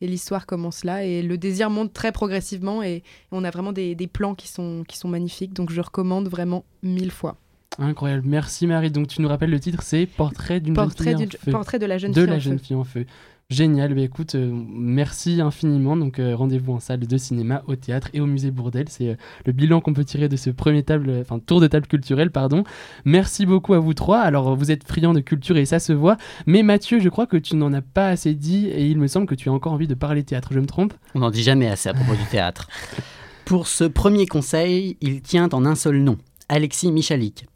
et 0.00 0.06
l'histoire 0.06 0.46
commence 0.46 0.84
là, 0.84 1.04
et 1.04 1.22
le 1.22 1.36
désir 1.38 1.70
monte 1.70 1.92
très 1.92 2.12
progressivement, 2.12 2.82
et 2.82 3.02
on 3.32 3.44
a 3.44 3.50
vraiment 3.50 3.72
des, 3.72 3.94
des 3.94 4.06
plans 4.06 4.34
qui 4.34 4.48
sont, 4.48 4.84
qui 4.86 4.96
sont 4.96 5.08
magnifiques, 5.08 5.52
donc 5.52 5.70
je 5.70 5.80
recommande 5.80 6.28
vraiment 6.28 6.64
mille 6.82 7.10
fois. 7.10 7.36
Incroyable, 7.78 8.24
merci 8.26 8.66
Marie. 8.66 8.90
Donc 8.90 9.08
tu 9.08 9.22
nous 9.22 9.28
rappelles 9.28 9.50
le 9.50 9.60
titre, 9.60 9.82
c'est 9.82 10.06
Portrait 10.06 10.60
d'une 10.60 10.74
jeune 10.74 10.90
fille 10.90 11.14
en 11.14 11.18
feu. 11.18 11.50
portrait 11.50 11.78
de 11.78 11.86
la 11.86 11.98
jeune 11.98 12.12
de 12.12 12.20
fille 12.20 12.30
la 12.30 12.36
en 12.36 12.40
jeune 12.40 12.58
fille 12.58 12.76
en 12.76 12.84
feu. 12.84 13.06
Génial, 13.50 13.94
bah 13.94 14.02
écoute, 14.02 14.36
euh, 14.36 14.48
merci 14.68 15.40
infiniment. 15.40 15.96
Donc 15.96 16.20
euh, 16.20 16.36
rendez-vous 16.36 16.72
en 16.72 16.78
salle 16.78 17.00
de 17.00 17.16
cinéma, 17.16 17.64
au 17.66 17.74
théâtre 17.74 18.08
et 18.14 18.20
au 18.20 18.26
musée 18.26 18.52
Bourdelle. 18.52 18.86
C'est 18.88 19.08
euh, 19.08 19.14
le 19.44 19.52
bilan 19.52 19.80
qu'on 19.80 19.92
peut 19.92 20.04
tirer 20.04 20.28
de 20.28 20.36
ce 20.36 20.50
premier 20.50 20.84
table, 20.84 21.12
enfin 21.20 21.40
tour 21.40 21.60
de 21.60 21.66
table 21.66 21.88
culturel, 21.88 22.30
pardon. 22.30 22.62
Merci 23.04 23.46
beaucoup 23.46 23.74
à 23.74 23.80
vous 23.80 23.92
trois. 23.92 24.20
Alors 24.20 24.54
vous 24.54 24.70
êtes 24.70 24.86
friands 24.86 25.14
de 25.14 25.20
culture 25.20 25.56
et 25.56 25.64
ça 25.64 25.80
se 25.80 25.92
voit. 25.92 26.16
Mais 26.46 26.62
Mathieu, 26.62 27.00
je 27.00 27.08
crois 27.08 27.26
que 27.26 27.36
tu 27.36 27.56
n'en 27.56 27.72
as 27.72 27.82
pas 27.82 28.06
assez 28.10 28.34
dit 28.34 28.68
et 28.68 28.86
il 28.86 28.98
me 28.98 29.08
semble 29.08 29.26
que 29.26 29.34
tu 29.34 29.48
as 29.48 29.52
encore 29.52 29.72
envie 29.72 29.88
de 29.88 29.94
parler 29.94 30.22
théâtre. 30.22 30.50
Je 30.52 30.60
me 30.60 30.66
trompe? 30.66 30.94
On 31.16 31.18
n'en 31.18 31.30
dit 31.30 31.42
jamais 31.42 31.66
assez 31.66 31.88
à 31.88 31.94
propos 31.94 32.14
du 32.14 32.24
théâtre. 32.30 32.68
Pour 33.46 33.66
ce 33.66 33.82
premier 33.82 34.26
conseil, 34.26 34.96
il 35.00 35.22
tient 35.22 35.48
en 35.48 35.66
un 35.66 35.74
seul 35.74 35.96
nom, 35.96 36.18
Alexis 36.48 36.92
Michalik. 36.92 37.46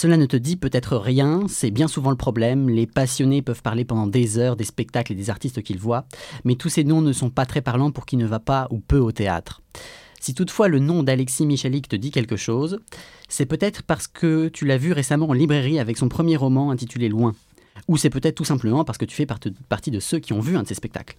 Cela 0.00 0.16
ne 0.16 0.26
te 0.26 0.36
dit 0.36 0.54
peut-être 0.54 0.96
rien, 0.96 1.40
c'est 1.48 1.72
bien 1.72 1.88
souvent 1.88 2.10
le 2.10 2.16
problème, 2.16 2.68
les 2.68 2.86
passionnés 2.86 3.42
peuvent 3.42 3.62
parler 3.62 3.84
pendant 3.84 4.06
des 4.06 4.38
heures 4.38 4.54
des 4.54 4.62
spectacles 4.62 5.10
et 5.10 5.16
des 5.16 5.28
artistes 5.28 5.60
qu'ils 5.60 5.80
voient, 5.80 6.04
mais 6.44 6.54
tous 6.54 6.68
ces 6.68 6.84
noms 6.84 7.00
ne 7.00 7.12
sont 7.12 7.30
pas 7.30 7.46
très 7.46 7.62
parlants 7.62 7.90
pour 7.90 8.06
qui 8.06 8.16
ne 8.16 8.24
va 8.24 8.38
pas 8.38 8.68
ou 8.70 8.78
peu 8.78 9.00
au 9.00 9.10
théâtre. 9.10 9.60
Si 10.20 10.34
toutefois 10.34 10.68
le 10.68 10.78
nom 10.78 11.02
d'Alexis 11.02 11.46
Michalik 11.46 11.88
te 11.88 11.96
dit 11.96 12.12
quelque 12.12 12.36
chose, 12.36 12.78
c'est 13.28 13.44
peut-être 13.44 13.82
parce 13.82 14.06
que 14.06 14.46
tu 14.46 14.66
l'as 14.66 14.78
vu 14.78 14.92
récemment 14.92 15.30
en 15.30 15.32
librairie 15.32 15.80
avec 15.80 15.96
son 15.96 16.08
premier 16.08 16.36
roman 16.36 16.70
intitulé 16.70 17.08
Loin. 17.08 17.34
Ou 17.88 17.96
c'est 17.96 18.08
peut-être 18.08 18.36
tout 18.36 18.44
simplement 18.44 18.84
parce 18.84 18.98
que 18.98 19.04
tu 19.04 19.16
fais 19.16 19.26
part- 19.26 19.40
partie 19.68 19.90
de 19.90 19.98
ceux 19.98 20.20
qui 20.20 20.32
ont 20.32 20.38
vu 20.38 20.56
un 20.56 20.62
de 20.62 20.68
ses 20.68 20.74
spectacles. 20.74 21.16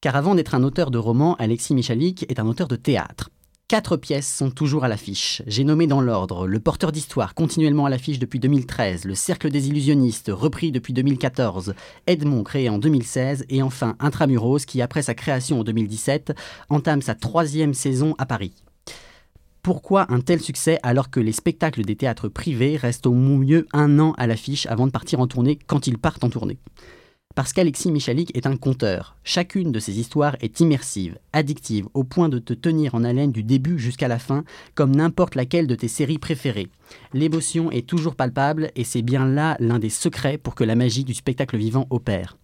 Car 0.00 0.16
avant 0.16 0.34
d'être 0.34 0.56
un 0.56 0.64
auteur 0.64 0.90
de 0.90 0.98
romans, 0.98 1.36
Alexis 1.36 1.74
Michalik 1.74 2.26
est 2.28 2.40
un 2.40 2.48
auteur 2.48 2.66
de 2.66 2.74
théâtre. 2.74 3.30
Quatre 3.66 3.96
pièces 3.96 4.30
sont 4.30 4.50
toujours 4.50 4.84
à 4.84 4.88
l'affiche. 4.88 5.40
J'ai 5.46 5.64
nommé 5.64 5.86
dans 5.86 6.02
l'ordre 6.02 6.46
Le 6.46 6.60
Porteur 6.60 6.92
d'Histoire, 6.92 7.34
continuellement 7.34 7.86
à 7.86 7.90
l'affiche 7.90 8.18
depuis 8.18 8.38
2013, 8.38 9.06
Le 9.06 9.14
Cercle 9.14 9.48
des 9.48 9.68
Illusionnistes, 9.68 10.30
repris 10.30 10.70
depuis 10.70 10.92
2014, 10.92 11.72
Edmond, 12.06 12.44
créé 12.44 12.68
en 12.68 12.76
2016, 12.76 13.46
et 13.48 13.62
enfin 13.62 13.96
Intramuros, 14.00 14.66
qui, 14.66 14.82
après 14.82 15.00
sa 15.00 15.14
création 15.14 15.60
en 15.60 15.64
2017, 15.64 16.34
entame 16.68 17.00
sa 17.00 17.14
troisième 17.14 17.72
saison 17.72 18.14
à 18.18 18.26
Paris. 18.26 18.52
Pourquoi 19.62 20.12
un 20.12 20.20
tel 20.20 20.40
succès 20.40 20.78
alors 20.82 21.08
que 21.08 21.20
les 21.20 21.32
spectacles 21.32 21.86
des 21.86 21.96
théâtres 21.96 22.28
privés 22.28 22.76
restent 22.76 23.06
au 23.06 23.14
mieux 23.14 23.66
un 23.72 23.98
an 23.98 24.12
à 24.18 24.26
l'affiche 24.26 24.66
avant 24.66 24.86
de 24.86 24.92
partir 24.92 25.20
en 25.20 25.26
tournée 25.26 25.58
quand 25.66 25.86
ils 25.86 25.96
partent 25.96 26.22
en 26.22 26.28
tournée? 26.28 26.58
Parce 27.34 27.52
qu'Alexis 27.52 27.90
Michalik 27.90 28.36
est 28.36 28.46
un 28.46 28.56
conteur. 28.56 29.16
Chacune 29.24 29.72
de 29.72 29.80
ses 29.80 29.98
histoires 29.98 30.36
est 30.40 30.60
immersive, 30.60 31.18
addictive, 31.32 31.88
au 31.94 32.04
point 32.04 32.28
de 32.28 32.38
te 32.38 32.52
tenir 32.52 32.94
en 32.94 33.04
haleine 33.04 33.32
du 33.32 33.42
début 33.42 33.78
jusqu'à 33.78 34.08
la 34.08 34.18
fin, 34.18 34.44
comme 34.74 34.94
n'importe 34.94 35.34
laquelle 35.34 35.66
de 35.66 35.74
tes 35.74 35.88
séries 35.88 36.18
préférées. 36.18 36.68
L'émotion 37.12 37.70
est 37.70 37.86
toujours 37.86 38.14
palpable 38.14 38.70
et 38.76 38.84
c'est 38.84 39.02
bien 39.02 39.26
là 39.26 39.56
l'un 39.58 39.78
des 39.78 39.90
secrets 39.90 40.38
pour 40.38 40.54
que 40.54 40.64
la 40.64 40.76
magie 40.76 41.04
du 41.04 41.14
spectacle 41.14 41.56
vivant 41.56 41.86
opère. 41.90 42.36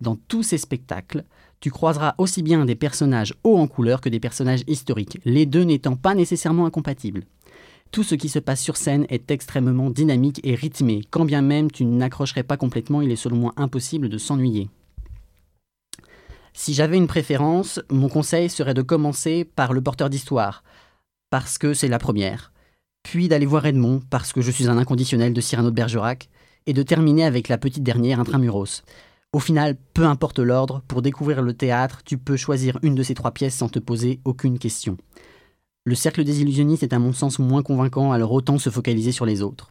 Dans 0.00 0.16
tous 0.28 0.42
ces 0.42 0.58
spectacles, 0.58 1.24
tu 1.58 1.70
croiseras 1.70 2.14
aussi 2.18 2.42
bien 2.42 2.64
des 2.64 2.74
personnages 2.74 3.34
hauts 3.42 3.56
en 3.56 3.66
couleur 3.66 4.00
que 4.00 4.08
des 4.08 4.20
personnages 4.20 4.62
historiques, 4.66 5.18
les 5.24 5.46
deux 5.46 5.62
n'étant 5.62 5.96
pas 5.96 6.14
nécessairement 6.14 6.66
incompatibles. 6.66 7.24
Tout 7.90 8.02
ce 8.02 8.14
qui 8.14 8.28
se 8.28 8.38
passe 8.38 8.60
sur 8.60 8.76
scène 8.76 9.06
est 9.08 9.30
extrêmement 9.30 9.90
dynamique 9.90 10.40
et 10.44 10.54
rythmé. 10.54 11.02
Quand 11.10 11.24
bien 11.24 11.42
même 11.42 11.70
tu 11.70 11.84
n'accrocherais 11.84 12.42
pas 12.42 12.56
complètement, 12.56 13.00
il 13.00 13.10
est 13.10 13.16
selon 13.16 13.36
moi 13.36 13.52
impossible 13.56 14.08
de 14.08 14.18
s'ennuyer. 14.18 14.68
Si 16.52 16.72
j'avais 16.72 16.96
une 16.96 17.06
préférence, 17.06 17.80
mon 17.90 18.08
conseil 18.08 18.48
serait 18.48 18.74
de 18.74 18.82
commencer 18.82 19.44
par 19.44 19.72
le 19.72 19.82
porteur 19.82 20.08
d'histoire, 20.08 20.64
parce 21.30 21.58
que 21.58 21.74
c'est 21.74 21.88
la 21.88 21.98
première, 21.98 22.52
puis 23.02 23.28
d'aller 23.28 23.46
voir 23.46 23.66
Edmond, 23.66 24.00
parce 24.08 24.32
que 24.32 24.40
je 24.40 24.50
suis 24.50 24.68
un 24.68 24.78
inconditionnel 24.78 25.32
de 25.32 25.40
Cyrano 25.40 25.70
de 25.70 25.74
Bergerac, 25.74 26.28
et 26.66 26.72
de 26.72 26.82
terminer 26.82 27.24
avec 27.24 27.48
la 27.48 27.58
petite 27.58 27.82
dernière 27.82 28.20
Intramuros. 28.20 28.82
Au 29.32 29.38
final, 29.38 29.76
peu 29.94 30.04
importe 30.04 30.38
l'ordre, 30.38 30.82
pour 30.88 31.02
découvrir 31.02 31.42
le 31.42 31.52
théâtre, 31.52 32.02
tu 32.04 32.18
peux 32.18 32.36
choisir 32.36 32.78
une 32.82 32.94
de 32.94 33.02
ces 33.02 33.14
trois 33.14 33.32
pièces 33.32 33.54
sans 33.54 33.68
te 33.68 33.78
poser 33.78 34.20
aucune 34.24 34.58
question. 34.58 34.96
Le 35.86 35.94
cercle 35.94 36.24
des 36.24 36.42
illusionnistes 36.42 36.82
est 36.82 36.92
à 36.92 36.98
mon 36.98 37.12
sens 37.12 37.38
moins 37.38 37.62
convaincant, 37.62 38.10
alors 38.10 38.32
autant 38.32 38.58
se 38.58 38.70
focaliser 38.70 39.12
sur 39.12 39.24
les 39.24 39.40
autres. 39.40 39.70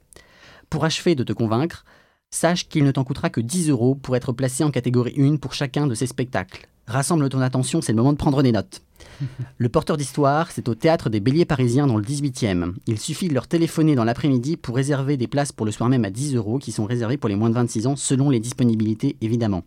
Pour 0.69 0.85
achever 0.85 1.13
de 1.13 1.25
te 1.25 1.33
convaincre, 1.33 1.83
sache 2.31 2.69
qu'il 2.69 2.85
ne 2.85 2.91
t'en 2.91 3.03
coûtera 3.03 3.29
que 3.29 3.41
10 3.41 3.69
euros 3.69 3.95
pour 3.95 4.15
être 4.15 4.31
placé 4.31 4.63
en 4.63 4.71
catégorie 4.71 5.15
1 5.19 5.35
pour 5.35 5.53
chacun 5.53 5.87
de 5.87 5.93
ces 5.93 6.07
spectacles. 6.07 6.69
Rassemble 6.87 7.27
ton 7.27 7.41
attention, 7.41 7.81
c'est 7.81 7.91
le 7.91 7.97
moment 7.97 8.13
de 8.13 8.17
prendre 8.17 8.41
des 8.43 8.53
notes. 8.53 8.81
Le 9.57 9.67
porteur 9.67 9.97
d'histoire, 9.97 10.51
c'est 10.51 10.69
au 10.69 10.75
théâtre 10.75 11.09
des 11.09 11.19
Béliers 11.19 11.43
parisiens 11.43 11.85
dans 11.85 11.97
le 11.97 12.03
18e. 12.05 12.75
Il 12.87 12.97
suffit 12.97 13.27
de 13.27 13.33
leur 13.33 13.47
téléphoner 13.47 13.95
dans 13.95 14.05
l'après-midi 14.05 14.55
pour 14.55 14.77
réserver 14.77 15.17
des 15.17 15.27
places 15.27 15.51
pour 15.51 15.65
le 15.65 15.73
soir 15.73 15.89
même 15.89 16.05
à 16.05 16.11
10 16.11 16.35
euros 16.35 16.59
qui 16.59 16.71
sont 16.71 16.85
réservées 16.85 17.17
pour 17.17 17.27
les 17.27 17.35
moins 17.35 17.49
de 17.49 17.55
26 17.55 17.87
ans 17.87 17.97
selon 17.97 18.29
les 18.29 18.39
disponibilités 18.39 19.17
évidemment. 19.19 19.63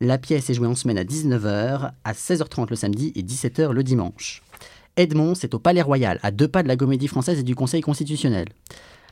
La 0.00 0.16
pièce 0.16 0.48
est 0.48 0.54
jouée 0.54 0.66
en 0.66 0.74
semaine 0.74 0.98
à 0.98 1.04
19h, 1.04 1.92
à 2.04 2.12
16h30 2.14 2.70
le 2.70 2.76
samedi 2.76 3.12
et 3.14 3.22
17h 3.22 3.70
le 3.70 3.82
dimanche. 3.82 4.43
Edmond, 4.96 5.34
c'est 5.34 5.54
au 5.54 5.58
Palais 5.58 5.82
Royal, 5.82 6.20
à 6.22 6.30
deux 6.30 6.46
pas 6.46 6.62
de 6.62 6.68
la 6.68 6.76
Comédie 6.76 7.08
Française 7.08 7.40
et 7.40 7.42
du 7.42 7.56
Conseil 7.56 7.80
constitutionnel. 7.80 8.46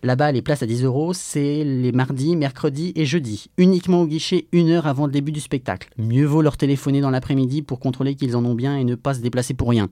Là-bas, 0.04 0.32
les 0.32 0.42
places 0.42 0.62
à 0.62 0.66
10 0.66 0.84
euros, 0.84 1.12
c'est 1.12 1.64
les 1.64 1.92
mardis, 1.92 2.36
mercredis 2.36 2.92
et 2.94 3.04
jeudis, 3.04 3.50
uniquement 3.56 4.02
au 4.02 4.06
guichet 4.06 4.46
une 4.52 4.70
heure 4.70 4.86
avant 4.86 5.06
le 5.06 5.12
début 5.12 5.32
du 5.32 5.40
spectacle. 5.40 5.90
Mieux 5.96 6.24
vaut 6.24 6.42
leur 6.42 6.56
téléphoner 6.56 7.00
dans 7.00 7.10
l'après-midi 7.10 7.62
pour 7.62 7.80
contrôler 7.80 8.14
qu'ils 8.14 8.36
en 8.36 8.44
ont 8.44 8.54
bien 8.54 8.76
et 8.76 8.84
ne 8.84 8.94
pas 8.94 9.14
se 9.14 9.20
déplacer 9.20 9.54
pour 9.54 9.68
rien. 9.68 9.90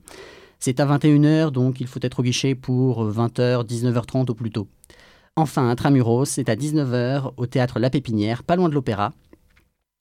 C'est 0.59 0.79
à 0.79 0.85
21h, 0.85 1.51
donc 1.51 1.81
il 1.81 1.87
faut 1.87 1.99
être 2.01 2.19
au 2.19 2.23
guichet 2.23 2.55
pour 2.55 3.05
20h, 3.09 3.65
19h30 3.65 4.29
au 4.29 4.33
plus 4.33 4.51
tôt. 4.51 4.67
Enfin, 5.35 5.69
Intramuros, 5.69 6.25
c'est 6.25 6.49
à 6.49 6.55
19h 6.55 7.31
au 7.35 7.45
théâtre 7.47 7.79
La 7.79 7.89
Pépinière, 7.89 8.43
pas 8.43 8.55
loin 8.55 8.69
de 8.69 8.73
l'Opéra. 8.73 9.13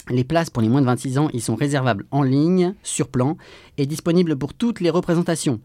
Les 0.09 0.25
places 0.25 0.51
pour 0.51 0.63
les 0.63 0.69
moins 0.69 0.81
de 0.81 0.87
26 0.87 1.19
ans 1.19 1.29
y 1.33 1.41
sont 1.41 1.55
réservables 1.55 2.07
en 2.11 2.23
ligne, 2.23 2.75
sur 2.83 3.09
plan, 3.09 3.37
et 3.77 3.87
disponibles 3.87 4.37
pour 4.37 4.55
toutes 4.55 4.81
les 4.81 4.91
représentations. 4.91 5.61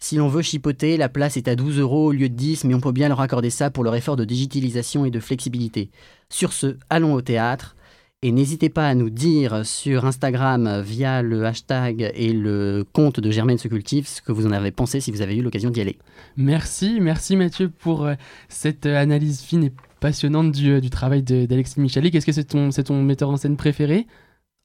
Si 0.00 0.16
l'on 0.16 0.28
veut 0.28 0.42
chipoter, 0.42 0.96
la 0.96 1.08
place 1.08 1.36
est 1.36 1.48
à 1.48 1.56
12 1.56 1.80
euros 1.80 2.06
au 2.06 2.12
lieu 2.12 2.28
de 2.28 2.34
10, 2.34 2.64
mais 2.64 2.74
on 2.74 2.80
peut 2.80 2.92
bien 2.92 3.08
leur 3.08 3.20
accorder 3.20 3.50
ça 3.50 3.70
pour 3.70 3.82
leur 3.82 3.96
effort 3.96 4.14
de 4.14 4.24
digitalisation 4.24 5.04
et 5.04 5.10
de 5.10 5.18
flexibilité. 5.18 5.90
Sur 6.28 6.52
ce, 6.52 6.76
allons 6.88 7.14
au 7.14 7.22
théâtre. 7.22 7.74
Et 8.20 8.32
n'hésitez 8.32 8.68
pas 8.68 8.88
à 8.88 8.96
nous 8.96 9.10
dire 9.10 9.64
sur 9.64 10.04
Instagram 10.04 10.80
via 10.80 11.22
le 11.22 11.46
hashtag 11.46 12.10
et 12.16 12.32
le 12.32 12.84
compte 12.92 13.20
de 13.20 13.30
Germaine 13.30 13.58
se 13.58 13.68
cultive 13.68 14.08
ce 14.08 14.20
que 14.20 14.32
vous 14.32 14.44
en 14.44 14.50
avez 14.50 14.72
pensé 14.72 15.00
si 15.00 15.12
vous 15.12 15.22
avez 15.22 15.36
eu 15.36 15.42
l'occasion 15.42 15.70
d'y 15.70 15.80
aller. 15.80 15.98
Merci, 16.36 16.98
merci 17.00 17.36
Mathieu 17.36 17.68
pour 17.68 18.06
euh, 18.06 18.14
cette 18.48 18.86
euh, 18.86 19.00
analyse 19.00 19.40
fine 19.42 19.62
et 19.62 19.72
passionnante 20.00 20.52
du, 20.52 20.70
euh, 20.70 20.80
du 20.80 20.90
travail 20.90 21.22
d'Alexis 21.22 21.80
Michalik. 21.80 22.14
Est-ce 22.14 22.26
que 22.26 22.32
c'est 22.32 22.44
ton, 22.44 22.70
ton 22.70 23.02
metteur 23.02 23.30
en 23.30 23.36
scène 23.36 23.56
préféré? 23.56 24.06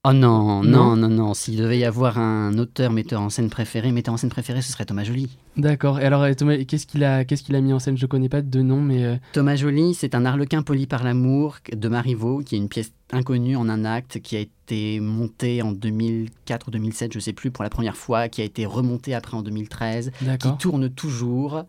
Oh 0.05 0.12
non, 0.12 0.63
non, 0.63 0.98
non, 0.98 1.07
non. 1.07 1.33
S'il 1.33 1.55
devait 1.55 1.79
y 1.79 1.86
avoir 1.86 2.17
un 2.17 2.57
auteur 2.57 2.91
metteur 2.91 3.22
en 3.22 3.29
scène 3.29 3.50
préféré, 3.50 3.93
metteur 3.93 4.13
en 4.13 4.17
scène 4.17 4.29
préféré, 4.29 4.62
ce 4.62 4.69
serait 4.69 4.83
Thomas 4.83 5.05
Joly. 5.05 5.29
D'accord. 5.55 6.01
Et 6.01 6.03
alors, 6.03 6.25
Thomas, 6.36 6.57
qu'est-ce 6.65 6.86
qu'il 6.86 7.05
a, 7.05 7.24
qu'est-ce 7.24 7.41
qu'il 7.41 7.55
a 7.55 7.62
mis 7.62 7.72
en 7.72 7.79
scène? 7.79 7.98
Je 7.98 8.05
connais 8.05 8.27
pas 8.27 8.41
de 8.41 8.62
nom, 8.62 8.81
mais. 8.81 9.22
Thomas 9.31 9.55
Joly, 9.55 9.93
c'est 9.93 10.13
un 10.13 10.25
arlequin 10.25 10.62
poli 10.62 10.88
par 10.88 11.05
l'amour 11.05 11.60
de 11.72 11.88
Marivaux, 11.88 12.39
qui 12.39 12.55
est 12.55 12.57
une 12.57 12.67
pièce 12.67 12.91
inconnue 13.13 13.55
en 13.55 13.69
un 13.69 13.86
acte, 13.86 14.19
qui 14.19 14.36
a 14.36 14.39
été 14.39 15.00
montée 15.00 15.62
en 15.62 15.72
2004 15.72 16.67
ou 16.67 16.72
2007, 16.72 17.13
je 17.13 17.19
sais 17.19 17.33
plus, 17.33 17.51
pour 17.51 17.63
la 17.63 17.69
première 17.69 17.95
fois, 17.95 18.27
qui 18.27 18.41
a 18.41 18.43
été 18.43 18.65
remontée 18.65 19.13
après 19.13 19.38
en 19.38 19.41
2013, 19.41 20.12
qui 20.39 20.57
tourne 20.57 20.89
toujours, 20.89 21.63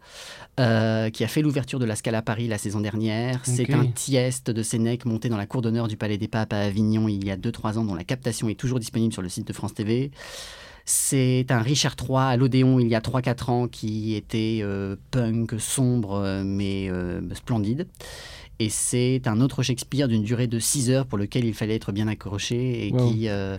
euh, 0.58 1.10
qui 1.10 1.24
a 1.24 1.28
fait 1.28 1.42
l'ouverture 1.42 1.78
de 1.78 1.84
la 1.84 1.96
Scala 1.96 2.22
Paris 2.22 2.48
la 2.48 2.58
saison 2.58 2.80
dernière. 2.80 3.40
C'est 3.44 3.72
un 3.74 3.86
tieste 3.86 4.50
de 4.50 4.62
Sénèque 4.62 5.04
monté 5.04 5.28
dans 5.28 5.36
la 5.36 5.46
cour 5.46 5.60
d'honneur 5.60 5.88
du 5.88 5.96
Palais 5.96 6.18
des 6.18 6.28
Papes 6.28 6.52
à 6.52 6.60
Avignon 6.60 7.08
il 7.08 7.24
y 7.24 7.30
a 7.30 7.36
2-3 7.36 7.78
ans, 7.78 7.84
dont 7.84 7.94
la 7.94 8.04
est 8.26 8.58
toujours 8.58 8.78
disponible 8.78 9.12
sur 9.12 9.22
le 9.22 9.28
site 9.28 9.46
de 9.46 9.52
France 9.52 9.74
TV. 9.74 10.10
C'est 10.86 11.46
un 11.48 11.60
Richard 11.60 11.96
III 11.98 12.18
à 12.18 12.36
l'Odéon 12.36 12.78
il 12.78 12.88
y 12.88 12.94
a 12.94 13.00
3-4 13.00 13.50
ans 13.50 13.68
qui 13.68 14.14
était 14.14 14.60
euh, 14.62 14.96
punk, 15.10 15.54
sombre, 15.58 16.16
euh, 16.16 16.42
mais 16.44 16.90
splendide. 17.34 17.88
Et 18.58 18.68
c'est 18.68 19.26
un 19.26 19.40
autre 19.40 19.62
Shakespeare 19.62 20.08
d'une 20.08 20.22
durée 20.22 20.46
de 20.46 20.58
6 20.58 20.90
heures 20.90 21.06
pour 21.06 21.18
lequel 21.18 21.44
il 21.44 21.54
fallait 21.54 21.74
être 21.74 21.92
bien 21.92 22.06
accroché 22.06 22.86
et 22.86 22.92
qui, 22.92 23.28
euh, 23.28 23.58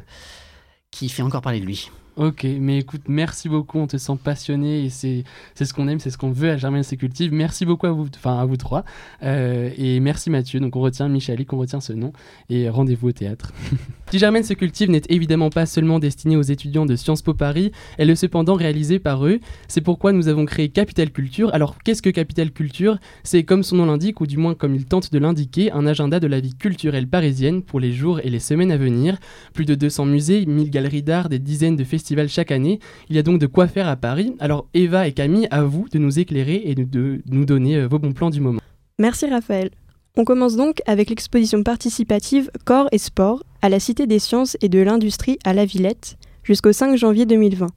qui 0.92 1.10
fait 1.10 1.22
encore 1.22 1.42
parler 1.42 1.60
de 1.60 1.66
lui. 1.66 1.90
Ok, 2.18 2.48
mais 2.62 2.78
écoute, 2.78 3.02
merci 3.10 3.50
beaucoup, 3.50 3.78
on 3.78 3.88
te 3.88 3.98
sent 3.98 4.18
passionné 4.24 4.86
et 4.86 4.90
c'est 4.90 5.26
ce 5.60 5.74
qu'on 5.74 5.90
aime, 5.90 6.00
c'est 6.00 6.10
ce 6.10 6.18
qu'on 6.18 6.32
veut 6.32 6.50
à 6.50 6.56
Germaine 6.56 6.82
Sécultive. 6.82 7.34
Merci 7.34 7.66
beaucoup 7.66 7.88
à 7.88 7.92
vous, 7.92 8.08
enfin 8.16 8.40
à 8.40 8.46
vous 8.46 8.56
trois. 8.56 8.86
Euh, 9.22 9.70
et 9.78 10.00
merci 10.00 10.30
Mathieu, 10.30 10.62
donc 10.62 10.78
on 10.78 10.80
retient 10.80 11.10
Michalik, 11.10 11.52
on 11.52 11.58
retient 11.58 11.82
ce 11.82 11.92
nom 11.92 12.14
et 12.50 12.70
rendez-vous 12.70 13.10
au 13.10 13.12
théâtre. 13.12 13.52
si 14.12 14.18
Germaine 14.18 14.46
se 14.46 14.54
cultive 14.54 14.90
n'est 14.90 15.02
évidemment 15.10 15.50
pas 15.50 15.66
seulement 15.66 16.00
destinée 16.00 16.38
aux 16.38 16.42
étudiants 16.42 16.86
de 16.86 16.96
Sciences 16.96 17.22
Po 17.22 17.34
Paris, 17.34 17.74
elle 17.98 18.10
est 18.10 18.16
cependant 18.16 18.54
réalisée 18.54 19.00
par 19.00 19.28
eux. 19.28 19.42
C'est 19.68 19.82
pourquoi 19.82 20.14
nous 20.14 20.30
avons 20.30 20.46
créé 20.46 20.70
Capital 20.70 21.12
Culture. 21.12 21.54
Alors 21.54 21.76
qu'est-ce 21.84 22.02
que 22.02 22.10
Capital 22.10 22.52
Culture? 22.52 22.98
C'est 23.24 23.44
comme 23.44 23.62
son 23.62 23.76
nom 23.76 23.88
l'indique, 23.88 24.22
ou 24.22 24.26
du 24.26 24.38
moins 24.38 24.56
comme 24.56 24.74
il 24.74 24.86
tente 24.86 25.12
de 25.12 25.20
l'indiquer, 25.20 25.74
un 25.74 25.86
agenda 25.86 26.22
de 26.22 26.28
la 26.28 26.40
vie 26.40 26.56
culturelle 26.56 27.10
parisienne 27.10 27.62
pour 27.62 27.82
les 27.82 27.92
jours 27.92 28.22
et 28.22 28.30
les 28.30 28.40
semaines 28.40 28.72
à 28.72 28.78
venir. 28.78 29.18
Plus 29.54 29.66
de 29.66 29.76
200 29.76 30.06
musées, 30.06 30.46
1000 30.46 30.70
galeries 30.70 31.04
d'art, 31.04 31.28
des 31.28 31.40
dizaines 31.40 31.76
de 31.76 31.84
festivals 31.84 32.05
chaque 32.28 32.52
année. 32.52 32.80
Il 33.10 33.16
y 33.16 33.20
a 33.20 33.24
donc 33.24 33.40
de 33.40 33.48
quoi 33.48 33.68
faire 33.68 33.88
à 33.88 33.96
Paris. 33.96 34.36
Alors 34.40 34.68
Eva 34.74 35.08
et 35.08 35.12
Camille, 35.12 35.48
à 35.52 35.64
vous 35.64 35.88
de 35.90 36.00
nous 36.00 36.20
éclairer 36.20 36.62
et 36.66 36.76
de, 36.76 37.22
nous 37.30 37.46
donner 37.46 37.78
euh, 37.78 37.88
vos 37.88 38.00
bons 38.00 38.14
plans 38.14 38.30
du 38.30 38.42
moment. 38.42 38.62
Merci 39.00 39.28
Raphaël. 39.28 39.72
On 40.18 40.24
commence 40.24 40.56
donc 40.56 40.82
avec 40.86 41.10
l'exposition 41.10 41.62
participative 41.64 42.50
Corps 42.64 42.88
et 42.92 42.98
Sport 42.98 43.44
à 43.62 43.70
la 43.70 43.80
Cité 43.80 44.08
des 44.08 44.20
Sciences 44.20 44.56
et 44.62 44.70
de 44.70 44.80
l'Industrie 44.80 45.38
à 45.44 45.54
La 45.54 45.66
Villette 45.66 46.18
jusqu'au 46.44 46.72
5 46.72 46.96
janvier 46.96 47.26
2020. 47.26 47.68